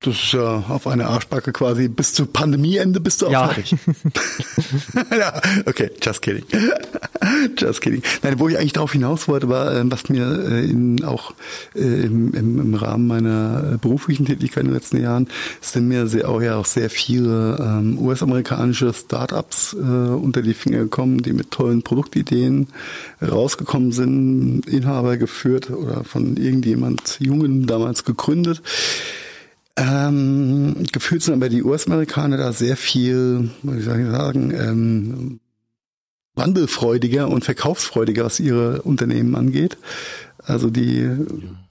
Das 0.00 0.14
ist 0.14 0.32
ja 0.32 0.62
auf 0.68 0.86
eine 0.86 1.06
Arschbacke 1.06 1.52
quasi 1.52 1.88
bis 1.88 2.12
zu 2.12 2.26
Pandemieende 2.26 3.00
bist 3.00 3.22
du 3.22 3.28
auch 3.28 3.32
ja. 3.32 3.48
fertig. 3.48 3.74
ja, 5.10 5.40
okay, 5.64 5.90
just 6.02 6.20
kidding. 6.20 6.44
just 7.58 7.80
kidding. 7.80 8.02
Nein, 8.22 8.38
wo 8.38 8.46
ich 8.48 8.58
eigentlich 8.58 8.74
darauf 8.74 8.92
hinaus 8.92 9.26
wollte, 9.26 9.48
war, 9.48 9.74
äh, 9.74 9.82
was 9.90 10.10
mir 10.10 10.26
äh, 10.48 10.66
in, 10.66 11.02
auch 11.02 11.32
äh, 11.74 11.80
im, 11.80 12.34
im, 12.34 12.60
im 12.60 12.74
Rahmen 12.74 13.06
meiner 13.06 13.78
beruflichen 13.80 14.26
Tätigkeit 14.26 14.64
in 14.64 14.68
den 14.68 14.74
letzten 14.74 15.00
Jahren 15.00 15.28
sind 15.62 15.88
mir 15.88 16.06
sehr, 16.06 16.28
auch 16.28 16.42
ja 16.42 16.56
auch 16.56 16.66
sehr 16.66 16.90
viele 16.90 17.56
ähm, 17.58 17.98
US-amerikanische 17.98 18.92
Startups 18.92 19.72
äh, 19.72 19.78
unter 19.78 20.42
die 20.42 20.54
Finger 20.54 20.80
gekommen, 20.80 21.22
die 21.22 21.32
mit 21.32 21.50
tollen 21.50 21.82
Produktideen 21.82 22.68
rausgekommen 23.22 23.92
sind, 23.92 24.66
Inhaber 24.66 25.16
geführt 25.16 25.70
oder 25.70 26.04
von 26.04 26.36
irgendjemand 26.36 27.16
Jungen 27.18 27.66
damals 27.66 28.04
gegründet. 28.04 28.62
Ähm, 29.76 30.86
gefühlt 30.90 31.22
sind 31.22 31.34
aber 31.34 31.48
die 31.48 31.62
US-Amerikaner 31.62 32.38
da 32.38 32.52
sehr 32.52 32.76
viel, 32.76 33.50
soll 33.62 33.78
ich 33.78 34.10
sagen, 34.10 34.50
ähm, 34.54 35.40
wandelfreudiger 36.34 37.28
und 37.28 37.44
verkaufsfreudiger, 37.44 38.24
was 38.24 38.40
ihre 38.40 38.82
Unternehmen 38.82 39.34
angeht. 39.34 39.76
Also 40.46 40.70
die 40.70 41.10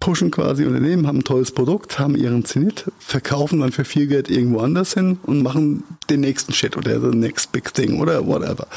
pushen 0.02 0.31
quasi 0.31 0.65
Unternehmen, 0.65 1.07
haben 1.07 1.19
ein 1.19 1.23
tolles 1.23 1.52
Produkt, 1.52 1.97
haben 1.97 2.15
ihren 2.15 2.43
Zenit, 2.43 2.91
verkaufen 2.99 3.61
dann 3.61 3.72
für 3.72 3.85
viel 3.85 4.07
Geld 4.07 4.30
irgendwo 4.30 4.60
anders 4.60 4.93
hin 4.93 5.18
und 5.23 5.41
machen 5.41 5.84
den 6.10 6.19
nächsten 6.19 6.52
Shit 6.52 6.76
oder 6.76 6.99
the 6.99 7.18
next 7.18 7.53
big 7.53 7.73
thing 7.73 8.02
oder 8.02 8.27
whatever. 8.27 8.68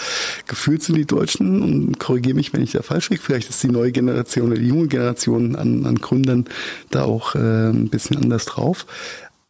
Gefühlt 0.47 0.85
sind 0.85 0.97
die 0.97 1.05
Deutschen, 1.05 1.63
und 1.63 1.99
korrigiere 1.99 2.37
mich, 2.37 2.53
wenn 2.53 2.63
ich 2.63 2.73
da 2.73 2.83
falsch 2.83 3.11
liege, 3.11 3.23
vielleicht 3.23 3.51
ist 3.51 3.63
die 3.63 3.69
neue 3.69 3.91
Generation 3.91 4.53
oder 4.53 4.61
die 4.61 4.69
junge 4.69 4.87
Generation 4.87 5.57
an, 5.57 5.85
an 5.85 5.97
Gründern 5.97 6.47
da 6.91 7.05
auch 7.05 7.35
äh, 7.35 7.71
ein 7.71 7.89
bisschen 7.89 8.17
anders 8.19 8.45
drauf. 8.45 8.87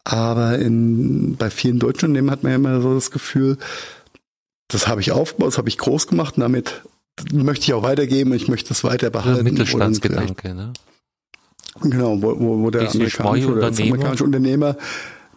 Aber 0.03 0.57
in, 0.57 1.35
bei 1.37 1.51
vielen 1.51 1.77
deutschen 1.77 2.09
Unternehmen 2.09 2.31
hat 2.31 2.41
man 2.41 2.51
ja 2.51 2.55
immer 2.55 2.81
so 2.81 2.95
das 2.95 3.11
Gefühl, 3.11 3.57
das 4.67 4.87
habe 4.87 5.01
ich 5.01 5.11
aufgebaut, 5.11 5.49
das 5.49 5.57
habe 5.59 5.69
ich 5.69 5.77
groß 5.77 6.07
gemacht 6.07 6.37
und 6.37 6.41
damit 6.41 6.81
möchte 7.31 7.63
ich 7.63 7.73
auch 7.73 7.83
weitergeben, 7.83 8.33
ich 8.33 8.47
möchte 8.47 8.69
das 8.69 8.83
weiter 8.83 9.09
behalten. 9.09 9.43
Mittelstandsgedanke, 9.43 10.53
ne? 10.53 10.73
Genau, 11.81 12.21
wo, 12.21 12.39
wo, 12.39 12.63
wo 12.63 12.69
der 12.71 12.89
amerikanische, 12.89 13.51
oder 13.51 13.69
das 13.69 13.79
amerikanische 13.79 14.23
Unternehmer 14.23 14.75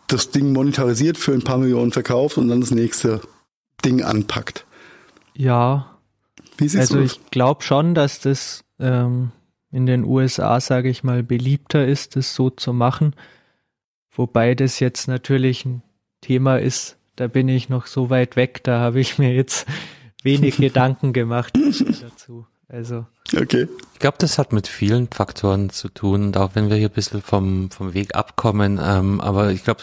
das 0.08 0.30
Ding 0.30 0.52
monetarisiert, 0.52 1.16
für 1.16 1.32
ein 1.32 1.42
paar 1.42 1.58
Millionen 1.58 1.92
verkauft 1.92 2.38
und 2.38 2.48
dann 2.48 2.60
das 2.60 2.70
nächste 2.70 3.20
Ding 3.84 4.02
anpackt. 4.02 4.66
Ja. 5.34 5.98
Wie 6.56 6.68
siehst 6.68 6.82
also 6.82 6.96
du 6.96 7.02
das? 7.02 7.12
ich 7.12 7.30
glaube 7.30 7.62
schon, 7.62 7.94
dass 7.94 8.20
das 8.20 8.64
ähm, 8.78 9.30
in 9.70 9.86
den 9.86 10.04
USA, 10.04 10.60
sage 10.60 10.90
ich 10.90 11.02
mal, 11.02 11.22
beliebter 11.22 11.86
ist, 11.86 12.16
das 12.16 12.34
so 12.34 12.50
zu 12.50 12.72
machen. 12.72 13.14
Wobei 14.14 14.54
das 14.54 14.80
jetzt 14.80 15.08
natürlich 15.08 15.64
ein 15.64 15.82
Thema 16.20 16.58
ist, 16.58 16.98
da 17.16 17.26
bin 17.26 17.48
ich 17.48 17.68
noch 17.68 17.86
so 17.86 18.10
weit 18.10 18.36
weg, 18.36 18.62
da 18.64 18.80
habe 18.80 19.00
ich 19.00 19.18
mir 19.18 19.34
jetzt 19.34 19.66
wenig 20.22 20.56
Gedanken 20.56 21.12
gemacht 21.12 21.52
dazu. 22.00 22.46
Also. 22.68 23.06
Okay. 23.36 23.68
Ich 23.92 23.98
glaube, 23.98 24.16
das 24.18 24.38
hat 24.38 24.52
mit 24.52 24.66
vielen 24.66 25.08
Faktoren 25.08 25.70
zu 25.70 25.88
tun 25.88 26.24
und 26.24 26.36
auch 26.36 26.54
wenn 26.54 26.70
wir 26.70 26.76
hier 26.76 26.88
ein 26.88 26.94
bisschen 26.94 27.20
vom, 27.20 27.70
vom 27.70 27.92
Weg 27.92 28.14
abkommen, 28.14 28.80
ähm, 28.82 29.20
aber 29.20 29.50
ich 29.50 29.62
glaube, 29.62 29.82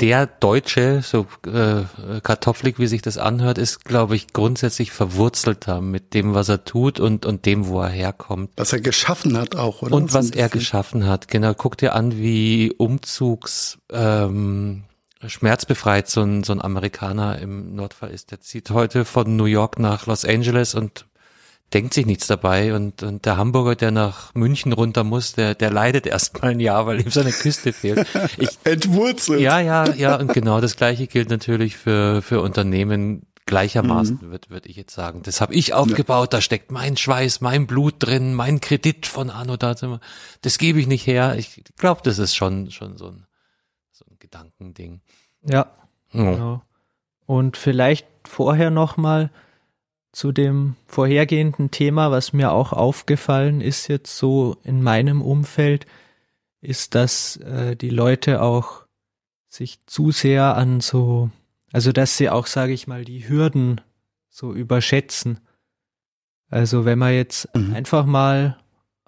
der 0.00 0.26
Deutsche, 0.26 1.02
so 1.02 1.26
äh, 1.46 1.82
kartoffelig 2.22 2.78
wie 2.78 2.86
sich 2.86 3.02
das 3.02 3.18
anhört, 3.18 3.58
ist, 3.58 3.84
glaube 3.84 4.16
ich, 4.16 4.32
grundsätzlich 4.32 4.92
verwurzelter 4.92 5.80
mit 5.80 6.14
dem, 6.14 6.34
was 6.34 6.48
er 6.48 6.64
tut 6.64 7.00
und, 7.00 7.26
und 7.26 7.44
dem, 7.46 7.66
wo 7.66 7.80
er 7.80 7.90
herkommt. 7.90 8.50
Was 8.56 8.72
er 8.72 8.80
geschaffen 8.80 9.36
hat 9.36 9.56
auch, 9.56 9.82
oder? 9.82 9.94
Und 9.94 10.14
was 10.14 10.30
er 10.30 10.48
geschaffen 10.48 11.06
hat, 11.06 11.28
genau. 11.28 11.52
Guck 11.54 11.76
dir 11.76 11.94
an, 11.94 12.16
wie 12.16 12.72
Umzugs 12.76 13.78
ähm, 13.92 14.84
schmerzbefreit 15.26 16.08
so 16.08 16.22
ein, 16.22 16.44
so 16.44 16.52
ein 16.52 16.62
Amerikaner 16.62 17.38
im 17.38 17.74
Nordfall 17.74 18.10
ist. 18.10 18.30
Der 18.30 18.40
zieht 18.40 18.70
heute 18.70 19.04
von 19.04 19.36
New 19.36 19.44
York 19.44 19.78
nach 19.78 20.06
Los 20.06 20.24
Angeles 20.24 20.74
und 20.74 21.06
denkt 21.72 21.94
sich 21.94 22.06
nichts 22.06 22.26
dabei 22.26 22.74
und, 22.74 23.02
und 23.02 23.26
der 23.26 23.36
Hamburger, 23.36 23.76
der 23.76 23.90
nach 23.90 24.34
München 24.34 24.72
runter 24.72 25.04
muss, 25.04 25.34
der, 25.34 25.54
der 25.54 25.70
leidet 25.70 26.06
erst 26.06 26.40
mal 26.40 26.50
ein 26.50 26.60
Jahr, 26.60 26.86
weil 26.86 27.00
ihm 27.00 27.10
seine 27.10 27.30
Küste 27.30 27.72
fehlt. 27.74 28.06
Ich, 28.38 28.58
Entwurzelt. 28.64 29.40
Ja, 29.40 29.60
ja, 29.60 29.92
ja, 29.94 30.16
und 30.16 30.32
genau 30.32 30.60
das 30.60 30.76
gleiche 30.76 31.06
gilt 31.06 31.30
natürlich 31.30 31.76
für, 31.76 32.22
für 32.22 32.40
Unternehmen 32.40 33.26
gleichermaßen, 33.46 34.20
mhm. 34.22 34.30
würde 34.30 34.50
würd 34.50 34.66
ich 34.66 34.76
jetzt 34.76 34.94
sagen. 34.94 35.22
Das 35.22 35.40
habe 35.40 35.54
ich 35.54 35.74
aufgebaut, 35.74 36.32
ja. 36.32 36.38
da 36.38 36.40
steckt 36.40 36.70
mein 36.70 36.96
Schweiß, 36.96 37.40
mein 37.40 37.66
Blut 37.66 37.94
drin, 37.98 38.34
mein 38.34 38.60
Kredit 38.60 39.06
von 39.06 39.30
Anno 39.30 39.56
da. 39.56 39.74
Das 40.42 40.58
gebe 40.58 40.80
ich 40.80 40.86
nicht 40.86 41.06
her. 41.06 41.34
Ich 41.36 41.62
glaube, 41.76 42.00
das 42.04 42.18
ist 42.18 42.34
schon, 42.34 42.70
schon 42.70 42.96
so 42.96 43.06
ein 43.08 43.26
Gedankending. 44.30 45.00
Ja, 45.42 45.72
oh. 46.12 46.18
genau. 46.18 46.62
Und 47.26 47.56
vielleicht 47.56 48.06
vorher 48.24 48.70
nochmal 48.70 49.24
mal 49.26 49.30
zu 50.12 50.32
dem 50.32 50.76
vorhergehenden 50.86 51.70
Thema, 51.70 52.10
was 52.10 52.32
mir 52.32 52.52
auch 52.52 52.72
aufgefallen 52.72 53.60
ist 53.60 53.88
jetzt 53.88 54.16
so 54.16 54.56
in 54.64 54.82
meinem 54.82 55.22
Umfeld, 55.22 55.86
ist, 56.60 56.94
dass 56.94 57.36
äh, 57.36 57.76
die 57.76 57.90
Leute 57.90 58.42
auch 58.42 58.84
sich 59.48 59.84
zu 59.86 60.10
sehr 60.10 60.56
an 60.56 60.80
so, 60.80 61.30
also 61.72 61.92
dass 61.92 62.16
sie 62.16 62.28
auch, 62.28 62.46
sage 62.46 62.72
ich 62.72 62.86
mal, 62.86 63.04
die 63.04 63.28
Hürden 63.28 63.80
so 64.28 64.52
überschätzen. 64.52 65.40
Also 66.48 66.84
wenn 66.84 66.98
wir 66.98 67.12
jetzt 67.12 67.54
mhm. 67.54 67.74
einfach 67.74 68.04
mal 68.04 68.58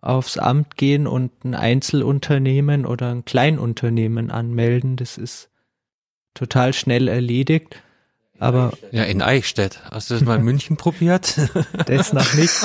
aufs 0.03 0.37
Amt 0.37 0.77
gehen 0.77 1.07
und 1.07 1.45
ein 1.45 1.55
Einzelunternehmen 1.55 2.85
oder 2.85 3.11
ein 3.11 3.25
Kleinunternehmen 3.25 4.31
anmelden, 4.31 4.97
das 4.97 5.17
ist 5.17 5.49
total 6.35 6.75
schnell 6.75 7.09
erledigt. 7.09 7.77
Aber 8.39 8.73
ja, 8.91 9.05
in 9.05 9.23
Eichstätt. 9.23 9.81
Hast 9.91 10.11
du 10.11 10.15
das 10.15 10.25
mal 10.25 10.39
in 10.39 10.45
München 10.45 10.77
probiert? 10.77 11.39
Das 11.87 12.13
noch 12.13 12.35
nicht. 12.35 12.53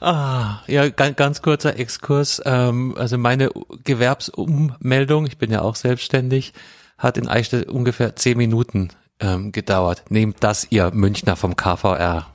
ah, 0.00 0.60
ja, 0.66 0.88
ganz, 0.88 1.16
ganz 1.16 1.42
kurzer 1.42 1.78
Exkurs. 1.78 2.42
Ähm, 2.44 2.96
also 2.98 3.16
meine 3.16 3.50
Gewerbsummeldung, 3.84 5.26
ich 5.26 5.38
bin 5.38 5.52
ja 5.52 5.62
auch 5.62 5.76
selbstständig, 5.76 6.52
hat 6.98 7.16
in 7.16 7.28
Eichstätt 7.28 7.68
ungefähr 7.68 8.16
zehn 8.16 8.36
Minuten 8.36 8.88
ähm, 9.20 9.52
gedauert. 9.52 10.02
Nehmt 10.08 10.38
das 10.40 10.66
ihr 10.70 10.90
Münchner 10.92 11.36
vom 11.36 11.54
KVR. 11.54 12.26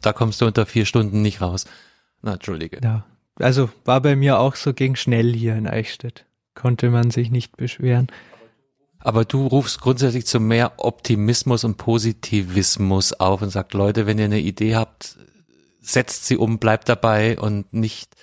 Da 0.00 0.12
kommst 0.12 0.40
du 0.40 0.46
unter 0.46 0.66
vier 0.66 0.86
Stunden 0.86 1.22
nicht 1.22 1.40
raus. 1.40 1.64
Na, 2.22 2.34
entschuldige. 2.34 2.80
Ja, 2.82 3.04
also 3.38 3.70
war 3.84 4.00
bei 4.00 4.16
mir 4.16 4.38
auch 4.38 4.56
so, 4.56 4.72
ging 4.72 4.96
schnell 4.96 5.32
hier 5.32 5.56
in 5.56 5.66
Eichstätt. 5.66 6.24
Konnte 6.54 6.90
man 6.90 7.10
sich 7.10 7.30
nicht 7.30 7.56
beschweren. 7.56 8.08
Aber 8.98 9.24
du 9.24 9.46
rufst 9.46 9.80
grundsätzlich 9.80 10.26
zu 10.26 10.40
mehr 10.40 10.72
Optimismus 10.78 11.64
und 11.64 11.76
Positivismus 11.76 13.12
auf 13.12 13.42
und 13.42 13.50
sagst, 13.50 13.74
Leute, 13.74 14.06
wenn 14.06 14.18
ihr 14.18 14.24
eine 14.24 14.40
Idee 14.40 14.74
habt, 14.74 15.18
setzt 15.80 16.26
sie 16.26 16.36
um, 16.36 16.58
bleibt 16.58 16.88
dabei 16.88 17.38
und 17.38 17.72
nicht 17.72 18.16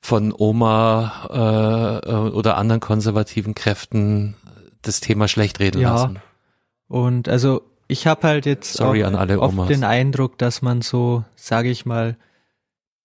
von 0.00 0.32
Oma 0.36 2.00
äh, 2.02 2.08
oder 2.30 2.56
anderen 2.56 2.80
konservativen 2.80 3.54
Kräften 3.54 4.36
das 4.82 5.00
Thema 5.00 5.28
schlecht 5.28 5.60
reden 5.60 5.80
ja. 5.80 5.92
lassen. 5.92 6.20
Und 6.88 7.28
also 7.28 7.62
ich 7.88 8.06
habe 8.06 8.26
halt 8.26 8.46
jetzt 8.46 8.74
Sorry 8.74 9.04
an 9.04 9.14
alle 9.14 9.40
oft 9.40 9.54
Omas. 9.54 9.68
den 9.68 9.84
Eindruck, 9.84 10.38
dass 10.38 10.62
man 10.62 10.82
so, 10.82 11.24
sage 11.36 11.70
ich 11.70 11.86
mal, 11.86 12.16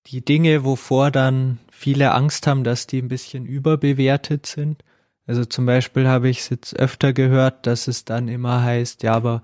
die 0.08 0.24
Dinge, 0.26 0.64
wovor 0.64 1.12
dann 1.12 1.60
viele 1.72 2.14
Angst 2.14 2.48
haben, 2.48 2.64
dass 2.64 2.88
die 2.88 3.02
ein 3.02 3.08
bisschen 3.08 3.46
überbewertet 3.46 4.46
sind, 4.46 4.84
also 5.28 5.46
zum 5.46 5.66
Beispiel 5.66 6.08
habe 6.08 6.30
ich 6.30 6.40
es 6.40 6.50
jetzt 6.50 6.78
öfter 6.78 7.14
gehört, 7.14 7.66
dass 7.68 7.88
es 7.88 8.06
dann 8.06 8.28
immer 8.28 8.64
heißt, 8.64 9.04
ja, 9.04 9.14
aber 9.14 9.42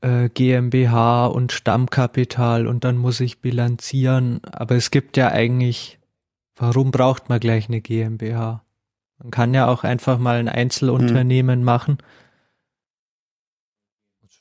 äh, 0.00 0.28
GmbH 0.28 1.26
und 1.26 1.52
Stammkapital 1.52 2.66
und 2.66 2.84
dann 2.84 2.98
muss 2.98 3.20
ich 3.20 3.40
bilanzieren. 3.40 4.40
Aber 4.44 4.74
es 4.74 4.90
gibt 4.90 5.16
ja 5.16 5.28
eigentlich, 5.28 5.98
warum 6.56 6.90
braucht 6.90 7.28
man 7.28 7.40
gleich 7.40 7.68
eine 7.68 7.80
GmbH? 7.80 8.64
Man 9.18 9.30
kann 9.30 9.54
ja 9.54 9.68
auch 9.68 9.82
einfach 9.82 10.18
mal 10.18 10.36
ein 10.36 10.48
Einzelunternehmen 10.48 11.60
mhm. 11.60 11.64
machen. 11.64 11.98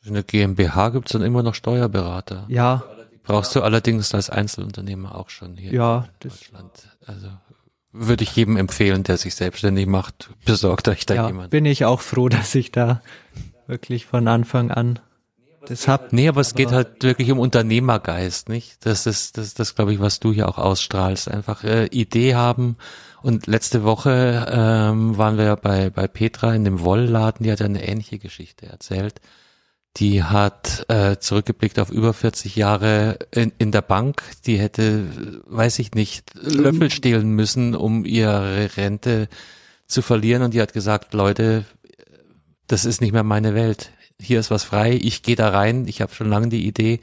Für 0.07 0.13
eine 0.13 0.23
GmbH 0.23 0.87
gibt 0.89 1.07
es 1.07 1.11
dann 1.11 1.21
immer 1.21 1.43
noch 1.43 1.53
Steuerberater. 1.53 2.45
Ja. 2.47 2.81
Brauchst 3.23 3.53
du 3.57 3.61
allerdings 3.61 4.13
als 4.15 4.29
Einzelunternehmer 4.29 5.15
auch 5.15 5.29
schon 5.29 5.57
hier 5.57 5.73
ja, 5.73 6.07
in 6.21 6.29
Deutschland. 6.29 6.71
Also 7.05 7.27
würde 7.91 8.23
ich 8.23 8.33
jedem 8.33 8.55
empfehlen, 8.55 9.03
der 9.03 9.17
sich 9.17 9.35
selbstständig 9.35 9.85
macht, 9.85 10.29
besorgt 10.45 10.87
euch 10.87 11.05
da 11.05 11.15
ja, 11.15 11.27
jemand. 11.27 11.49
Bin 11.49 11.65
ich 11.65 11.83
auch 11.83 11.99
froh, 11.99 12.29
dass 12.29 12.55
ich 12.55 12.71
da 12.71 13.01
wirklich 13.67 14.05
von 14.05 14.29
Anfang 14.29 14.71
an 14.71 14.99
das 15.67 15.89
hab. 15.89 16.13
Nee, 16.13 16.29
aber 16.29 16.39
es 16.39 16.51
aber 16.51 16.57
geht 16.57 16.71
halt 16.71 17.03
wirklich 17.03 17.29
um 17.29 17.39
Unternehmergeist, 17.39 18.47
nicht? 18.47 18.85
Das 18.85 19.05
ist 19.07 19.37
das, 19.37 19.55
das 19.55 19.75
glaube 19.75 19.91
ich, 19.91 19.99
was 19.99 20.21
du 20.21 20.31
hier 20.31 20.47
auch 20.47 20.57
ausstrahlst. 20.57 21.29
Einfach 21.29 21.65
äh, 21.65 21.87
Idee 21.87 22.35
haben. 22.35 22.77
Und 23.21 23.45
letzte 23.45 23.83
Woche 23.83 24.47
ähm, 24.49 25.17
waren 25.17 25.37
wir 25.37 25.57
bei 25.57 25.89
bei 25.89 26.07
Petra 26.07 26.55
in 26.55 26.63
dem 26.63 26.79
Wollladen, 26.79 27.43
die 27.43 27.51
hat 27.51 27.59
ja 27.59 27.65
eine 27.65 27.85
ähnliche 27.85 28.19
Geschichte 28.19 28.67
erzählt 28.67 29.19
die 29.97 30.23
hat 30.23 30.85
äh, 30.89 31.17
zurückgeblickt 31.17 31.79
auf 31.79 31.89
über 31.89 32.13
40 32.13 32.55
Jahre 32.55 33.17
in, 33.31 33.51
in 33.57 33.71
der 33.71 33.81
Bank. 33.81 34.23
Die 34.45 34.59
hätte, 34.59 35.05
weiß 35.47 35.79
ich 35.79 35.93
nicht, 35.93 36.33
Löffel 36.35 36.91
stehlen 36.91 37.31
müssen, 37.31 37.75
um 37.75 38.05
ihre 38.05 38.77
Rente 38.77 39.27
zu 39.87 40.01
verlieren. 40.01 40.43
Und 40.43 40.53
die 40.53 40.61
hat 40.61 40.73
gesagt, 40.73 41.13
Leute, 41.13 41.65
das 42.67 42.85
ist 42.85 43.01
nicht 43.01 43.11
mehr 43.11 43.23
meine 43.23 43.55
Welt. 43.55 43.91
Hier 44.19 44.39
ist 44.39 44.51
was 44.51 44.63
frei. 44.63 44.99
Ich 45.01 45.23
gehe 45.23 45.35
da 45.35 45.49
rein. 45.49 45.87
Ich 45.87 46.01
habe 46.01 46.13
schon 46.13 46.29
lange 46.29 46.49
die 46.49 46.67
Idee. 46.67 46.99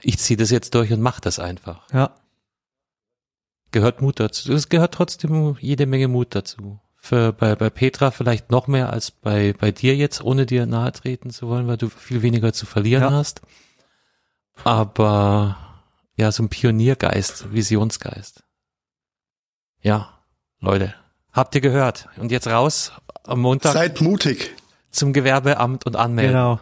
Ich 0.00 0.18
ziehe 0.18 0.36
das 0.36 0.50
jetzt 0.50 0.74
durch 0.74 0.92
und 0.92 1.00
mache 1.00 1.20
das 1.20 1.38
einfach. 1.38 1.88
Ja. 1.92 2.14
Gehört 3.72 4.00
Mut 4.00 4.20
dazu. 4.20 4.52
Es 4.52 4.68
gehört 4.68 4.94
trotzdem 4.94 5.56
jede 5.60 5.86
Menge 5.86 6.08
Mut 6.08 6.34
dazu 6.34 6.78
für 7.04 7.32
bei, 7.32 7.56
bei 7.56 7.68
Petra 7.68 8.12
vielleicht 8.12 8.52
noch 8.52 8.68
mehr 8.68 8.92
als 8.92 9.10
bei, 9.10 9.54
bei 9.58 9.72
dir 9.72 9.96
jetzt, 9.96 10.22
ohne 10.22 10.46
dir 10.46 10.66
nahe 10.66 10.92
treten 10.92 11.30
zu 11.30 11.48
wollen, 11.48 11.66
weil 11.66 11.76
du 11.76 11.88
viel 11.88 12.22
weniger 12.22 12.52
zu 12.52 12.64
verlieren 12.64 13.02
ja. 13.02 13.10
hast. 13.10 13.42
Aber 14.62 15.56
ja, 16.14 16.30
so 16.30 16.44
ein 16.44 16.48
Pioniergeist, 16.48 17.52
Visionsgeist. 17.52 18.44
Ja, 19.80 20.10
Leute, 20.60 20.94
habt 21.32 21.56
ihr 21.56 21.60
gehört? 21.60 22.08
Und 22.18 22.30
jetzt 22.30 22.46
raus 22.46 22.92
am 23.24 23.40
Montag. 23.40 23.72
Seid 23.72 24.00
mutig. 24.00 24.52
Zum 24.92 25.12
Gewerbeamt 25.12 25.84
und 25.84 25.96
anmelden. 25.96 26.34
Genau. 26.34 26.60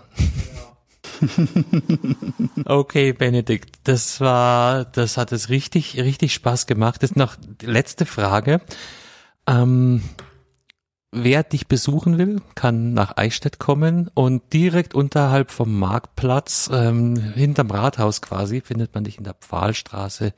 okay, 2.64 3.12
Benedikt, 3.12 3.76
das 3.84 4.22
war, 4.22 4.86
das 4.86 5.18
hat 5.18 5.32
es 5.32 5.50
richtig, 5.50 5.98
richtig 5.98 6.32
Spaß 6.32 6.66
gemacht. 6.66 7.02
Das 7.02 7.10
ist 7.10 7.16
noch 7.16 7.36
die 7.36 7.66
letzte 7.66 8.06
Frage. 8.06 8.62
Ähm, 9.46 10.02
Wer 11.12 11.42
dich 11.42 11.66
besuchen 11.66 12.18
will, 12.18 12.40
kann 12.54 12.94
nach 12.94 13.16
Eichstätt 13.16 13.58
kommen 13.58 14.08
und 14.14 14.52
direkt 14.52 14.94
unterhalb 14.94 15.50
vom 15.50 15.76
Marktplatz, 15.76 16.70
ähm, 16.72 17.16
hinterm 17.16 17.72
Rathaus 17.72 18.22
quasi, 18.22 18.60
findet 18.60 18.94
man 18.94 19.02
dich 19.02 19.18
in 19.18 19.24
der 19.24 19.34
Pfahlstraße 19.34 20.32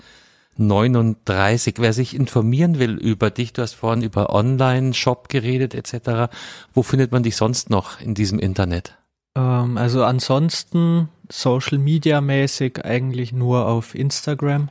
39. 0.57 1.75
Wer 1.79 1.93
sich 1.93 2.15
informieren 2.15 2.79
will 2.79 2.97
über 2.97 3.31
dich, 3.31 3.53
du 3.53 3.61
hast 3.61 3.75
vorhin 3.75 4.03
über 4.03 4.31
Online-Shop 4.31 5.29
geredet 5.29 5.75
etc., 5.75 6.33
wo 6.73 6.83
findet 6.83 7.13
man 7.13 7.23
dich 7.23 7.37
sonst 7.37 7.69
noch 7.69 8.01
in 8.01 8.15
diesem 8.15 8.39
Internet? 8.39 8.97
Ähm, 9.35 9.77
also 9.77 10.05
ansonsten 10.05 11.11
Social 11.31 11.77
Media 11.77 12.23
mäßig 12.23 12.83
eigentlich 12.83 13.33
nur 13.33 13.67
auf 13.67 13.95
Instagram. 13.95 14.71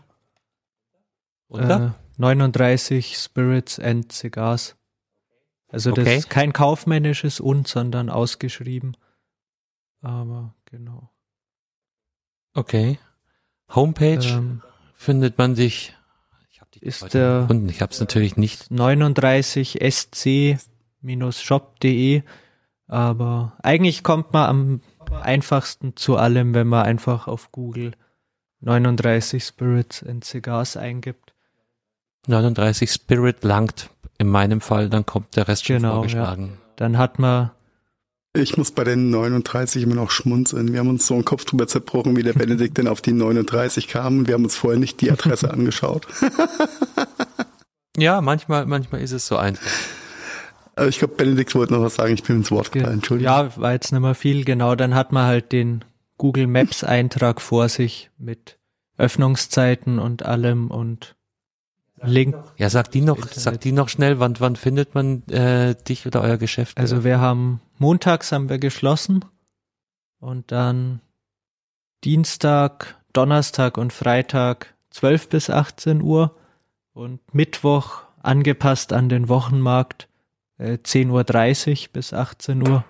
Unter? 1.48 1.96
Äh, 1.98 2.02
39 2.18 3.18
Spirits 3.18 3.80
and 3.80 4.12
Cigars. 4.12 4.76
Also 5.72 5.92
das 5.92 6.06
Okay. 6.06 6.18
ist 6.18 6.30
kein 6.30 6.54
kaufmännisches 6.54 7.40
und, 7.40 7.68
sondern 7.68 8.10
ausgeschrieben. 8.10 8.98
Aber 10.02 10.54
genau. 10.66 11.10
Okay. 12.54 13.00
Homepage 13.74 14.26
Ähm, 14.28 14.62
findet 14.96 15.38
man 15.38 15.56
dich. 15.56 15.96
Ich 16.52 16.60
habe 16.60 16.72
dich 16.72 16.84
Ist 16.84 17.14
der- 17.14 17.42
gefunden. 17.42 17.70
Ich 17.70 17.82
habe 17.82 17.92
es 17.94 18.00
natürlich 18.00 18.36
nicht. 18.36 18.70
39sc-shop.de. 21.02 22.24
Aber 22.88 23.54
eigentlich 23.64 24.04
kommt 24.04 24.34
man 24.34 24.50
am 24.50 24.82
einfachsten 25.22 25.96
zu 25.96 26.18
allem, 26.18 26.54
wenn 26.54 26.68
man 26.68 26.84
einfach 26.86 27.28
auf 27.28 27.52
Google 27.52 27.94
39 28.60 29.44
Spirits 29.44 30.04
and 30.04 30.24
Cigars 30.26 30.76
eingibt. 30.76 31.34
39 32.28 32.90
Spirit 32.92 33.44
langt 33.44 33.90
in 34.18 34.28
meinem 34.28 34.62
Fall, 34.62 34.90
dann 34.90 35.06
kommt 35.06 35.36
der 35.36 35.48
Rest 35.48 35.66
schon 35.66 35.78
Genau, 35.78 35.94
vorgeschlagen. 35.96 36.58
Dann 36.76 36.98
hat 36.98 37.18
man 37.20 37.52
Ich 38.34 38.58
muss 38.58 38.72
bei 38.72 38.84
den 38.84 39.10
39 39.10 39.84
immer 39.84 39.96
noch 39.96 40.12
schmunzeln. 40.12 40.72
Wir 40.72 40.80
haben 40.80 40.90
uns 40.90 41.08
so 41.08 41.16
einen 41.16 41.26
Kopf 41.26 41.46
drüber 41.46 41.68
zerbrochen, 41.68 42.16
wie 42.16 42.24
der 42.24 42.34
Benedikt 42.34 42.78
denn 42.78 42.88
auf 42.88 43.02
die 43.02 43.14
39 43.14 43.88
kam. 43.88 44.28
Wir 44.28 44.36
haben 44.36 44.44
uns 44.44 44.56
vorher 44.56 44.80
nicht 44.80 45.02
die 45.02 45.12
Adresse 45.12 45.52
angeschaut. 45.54 46.08
Ja, 47.98 48.22
manchmal, 48.22 48.66
manchmal 48.66 49.02
ist 49.02 49.12
es 49.12 49.28
so 49.28 49.38
einfach. 49.38 49.66
Aber 50.76 50.88
ich 50.88 51.00
glaube, 51.00 51.16
Benedikt 51.16 51.54
wollte 51.56 51.74
noch 51.74 51.82
was 51.82 51.96
sagen. 51.96 52.14
Ich 52.14 52.24
bin 52.24 52.38
ins 52.38 52.52
Wort 52.52 52.72
gefallen. 52.72 52.96
Entschuldigung. 52.96 53.32
Ja, 53.34 53.58
war 53.58 53.74
jetzt 53.74 53.92
nicht 53.92 54.02
mehr 54.02 54.16
viel, 54.16 54.46
genau. 54.46 54.76
Dann 54.76 54.96
hat 54.96 55.12
man 55.12 55.26
halt 55.26 55.52
den 55.52 55.84
Google 56.18 56.48
Maps 56.48 56.84
Eintrag 56.84 57.42
vor 57.42 57.68
sich 57.68 58.10
mit 58.18 58.58
Öffnungszeiten 58.98 60.00
und 60.00 60.24
allem 60.24 60.72
und 60.72 61.16
Link. 62.04 62.36
Ja, 62.58 62.70
sag 62.70 62.92
die 62.92 63.02
noch, 63.02 63.18
Internet. 63.18 63.40
sag 63.40 63.62
die 63.62 63.72
noch 63.72 63.90
schnell, 63.90 64.20
wann, 64.20 64.40
wann 64.40 64.56
findet 64.56 64.96
man 64.96 65.24
äh, 65.28 65.76
dich 65.76 66.06
oder 66.06 66.22
euer 66.22 66.38
Geschäft? 66.38 66.78
Also 66.78 67.04
wir 67.04 67.20
haben 67.20 67.62
montags 67.78 68.32
haben 68.32 68.50
wir 68.50 68.60
geschlossen 68.60 69.26
und 70.20 70.52
dann 70.52 71.02
Dienstag, 72.04 73.00
Donnerstag 73.14 73.78
und 73.78 73.94
Freitag 73.94 74.74
12 74.92 75.30
bis 75.30 75.50
18 75.50 76.02
Uhr 76.02 76.36
und 76.94 77.20
Mittwoch 77.34 78.04
angepasst 78.22 78.94
an 78.94 79.10
den 79.10 79.30
Wochenmarkt 79.30 80.08
äh, 80.58 80.78
10.30 80.84 81.88
Uhr 81.88 81.90
bis 81.94 82.14
18 82.14 82.68
Uhr 82.68 82.86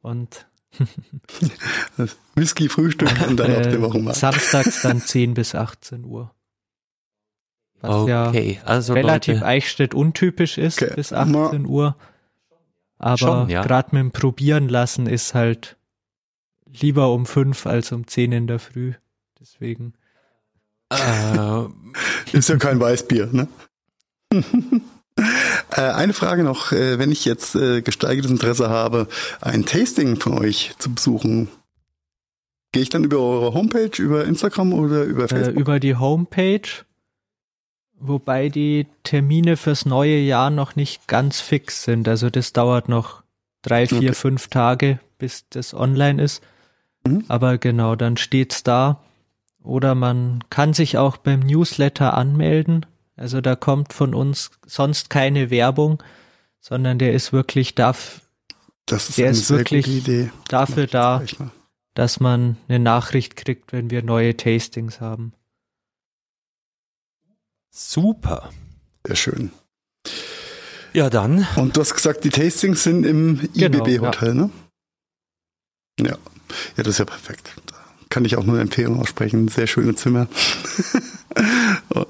und 0.00 0.46
Whisky 2.34 2.68
Frühstück 2.68 3.10
und 3.26 3.38
dann 3.38 3.50
auf 3.56 3.66
äh, 3.66 3.70
der 3.70 3.82
Wochenmarkt. 3.82 4.18
samstags 4.18 4.82
dann 4.82 5.00
10 5.00 5.34
bis 5.34 5.54
18 5.54 6.04
Uhr. 6.04 6.32
Was 7.82 8.08
ja 8.08 8.28
okay, 8.28 8.60
also 8.64 8.94
relativ 8.94 9.34
Leute, 9.34 9.46
Eichstätt 9.46 9.94
untypisch 9.94 10.58
ist 10.58 10.82
Okay. 10.82 10.94
bis 10.96 11.12
18 11.12 11.66
Uhr. 11.66 11.96
Aber 12.98 13.46
ja. 13.50 13.62
gerade 13.62 13.88
mit 13.92 14.00
dem 14.00 14.10
Probieren 14.12 14.68
lassen 14.68 15.06
ist 15.06 15.34
halt 15.34 15.76
lieber 16.80 17.12
um 17.12 17.26
fünf 17.26 17.66
als 17.66 17.92
um 17.92 18.06
zehn 18.06 18.32
in 18.32 18.46
der 18.46 18.58
Früh. 18.58 18.94
Deswegen. 19.38 19.92
äh, 20.90 21.64
Ist 22.32 22.48
ja 22.48 22.56
kein 22.56 22.80
Weißbier, 22.80 23.28
ne? 23.32 23.48
Äh, 25.70 25.80
Eine 25.80 26.12
Frage 26.12 26.42
noch, 26.44 26.72
äh, 26.72 26.98
wenn 26.98 27.10
ich 27.10 27.24
jetzt 27.24 27.54
äh, 27.54 27.80
gesteigertes 27.80 28.30
Interesse 28.30 28.68
habe, 28.68 29.08
ein 29.40 29.64
Tasting 29.64 30.16
von 30.20 30.34
euch 30.38 30.74
zu 30.78 30.92
besuchen, 30.94 31.48
gehe 32.72 32.82
ich 32.82 32.90
dann 32.90 33.02
über 33.02 33.18
eure 33.18 33.54
Homepage, 33.54 33.90
über 34.02 34.26
Instagram 34.26 34.74
oder 34.74 35.04
über 35.04 35.24
Äh, 35.24 35.28
Facebook? 35.28 35.56
über 35.58 35.80
die 35.80 35.94
Homepage, 35.96 36.68
wobei 37.98 38.48
die 38.48 38.86
Termine 39.02 39.56
fürs 39.56 39.86
neue 39.86 40.18
Jahr 40.18 40.50
noch 40.50 40.76
nicht 40.76 41.06
ganz 41.08 41.40
fix 41.40 41.84
sind. 41.84 42.08
Also 42.08 42.30
das 42.30 42.52
dauert 42.52 42.88
noch 42.88 43.22
drei, 43.62 43.86
vier, 43.86 43.98
Okay. 43.98 44.14
fünf 44.14 44.48
Tage, 44.48 45.00
bis 45.18 45.48
das 45.50 45.74
online 45.74 46.22
ist. 46.22 46.42
Mhm. 47.06 47.24
Aber 47.28 47.58
genau, 47.58 47.96
dann 47.96 48.16
steht's 48.16 48.62
da. 48.62 49.00
Oder 49.62 49.94
man 49.94 50.44
kann 50.50 50.74
sich 50.74 50.96
auch 50.98 51.16
beim 51.16 51.40
Newsletter 51.40 52.14
anmelden. 52.14 52.86
Also 53.16 53.40
da 53.40 53.56
kommt 53.56 53.92
von 53.92 54.14
uns 54.14 54.50
sonst 54.66 55.10
keine 55.10 55.50
Werbung, 55.50 56.02
sondern 56.60 56.98
der 56.98 57.12
ist 57.14 57.32
wirklich 57.32 57.74
darf, 57.74 58.20
das 58.84 59.08
ist 59.08 59.18
der 59.18 59.30
ist 59.30 59.50
wirklich 59.50 60.04
dafür 60.48 60.86
da, 60.86 61.22
dass 61.94 62.20
man 62.20 62.58
eine 62.68 62.78
Nachricht 62.78 63.34
kriegt, 63.36 63.72
wenn 63.72 63.90
wir 63.90 64.02
neue 64.02 64.36
Tastings 64.36 65.00
haben. 65.00 65.32
Super. 67.76 68.50
Sehr 69.06 69.16
schön. 69.16 69.50
Ja, 70.92 71.10
dann. 71.10 71.46
Und 71.56 71.76
du 71.76 71.80
hast 71.80 71.94
gesagt, 71.94 72.24
die 72.24 72.30
Tastings 72.30 72.82
sind 72.82 73.04
im 73.04 73.48
Genau, 73.54 73.84
IBB-Hotel, 73.86 74.34
ne? 74.34 74.50
Ja. 76.00 76.16
Ja, 76.76 76.82
das 76.82 76.88
ist 76.88 76.98
ja 76.98 77.04
perfekt. 77.04 77.50
Da 77.66 77.74
kann 78.08 78.24
ich 78.24 78.36
auch 78.36 78.44
nur 78.44 78.54
eine 78.54 78.62
Empfehlung 78.62 79.00
aussprechen. 79.00 79.48
Sehr 79.48 79.66
schöne 79.66 79.94
Zimmer. 79.94 80.26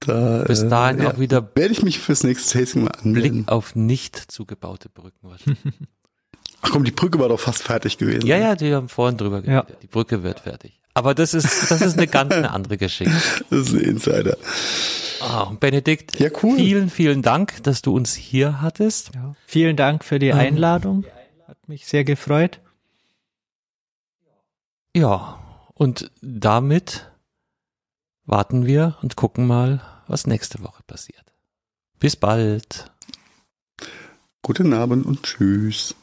da, 0.00 0.44
Bis 0.46 0.62
äh, 0.62 0.68
dahin 0.68 1.02
ja, 1.02 1.12
auch 1.12 1.18
wieder 1.18 1.42
werde 1.54 1.72
ich 1.72 1.82
mich 1.82 1.98
fürs 1.98 2.22
nächste 2.24 2.58
Tasting 2.58 2.84
mal 2.84 2.92
anmelden. 2.92 3.32
Blick 3.44 3.48
auf 3.48 3.74
nicht 3.74 4.16
zugebaute 4.30 4.88
Brücken. 4.88 5.28
Ach 6.62 6.70
komm, 6.70 6.84
die 6.84 6.92
Brücke 6.92 7.18
war 7.18 7.28
doch 7.28 7.40
fast 7.40 7.62
fertig 7.62 7.98
gewesen. 7.98 8.26
Ja, 8.26 8.36
ja, 8.38 8.54
die 8.56 8.72
haben 8.74 8.88
vorhin 8.88 9.18
drüber 9.18 9.42
Ja. 9.44 9.62
geredet. 9.62 9.82
Die 9.82 9.86
Brücke 9.88 10.22
wird 10.22 10.40
fertig. 10.40 10.80
Aber 10.96 11.14
das 11.14 11.34
ist, 11.34 11.70
das 11.70 11.82
ist 11.82 11.98
eine 11.98 12.06
ganz 12.06 12.32
eine 12.32 12.50
andere 12.52 12.78
Geschichte. 12.78 13.12
Das 13.50 13.68
ist 13.68 13.74
ein 13.74 13.80
Insider. 13.80 14.38
Und 15.46 15.60
Benedikt, 15.60 16.18
Ja, 16.18 16.30
cool. 16.42 16.56
vielen, 16.56 16.88
vielen 16.88 17.20
Dank, 17.20 17.62
dass 17.64 17.82
du 17.82 17.94
uns 17.94 18.14
hier 18.14 18.62
hattest. 18.62 19.14
Ja. 19.14 19.34
Vielen 19.46 19.76
Dank 19.76 20.04
für 20.04 20.18
die 20.18 20.28
Ähm. 20.28 20.38
Einladung. 20.38 21.04
Hat 21.46 21.68
mich 21.68 21.86
sehr 21.86 22.04
gefreut. 22.04 22.60
Ja, 24.96 25.38
und 25.74 26.10
damit 26.22 27.10
warten 28.24 28.64
wir 28.64 28.96
und 29.02 29.16
gucken 29.16 29.46
mal, 29.46 29.82
was 30.06 30.26
nächste 30.26 30.62
Woche 30.62 30.82
passiert. 30.86 31.24
Bis 31.98 32.16
bald. 32.16 32.90
Guten 34.40 34.72
Abend 34.72 35.04
und 35.04 35.24
tschüss. 35.24 35.94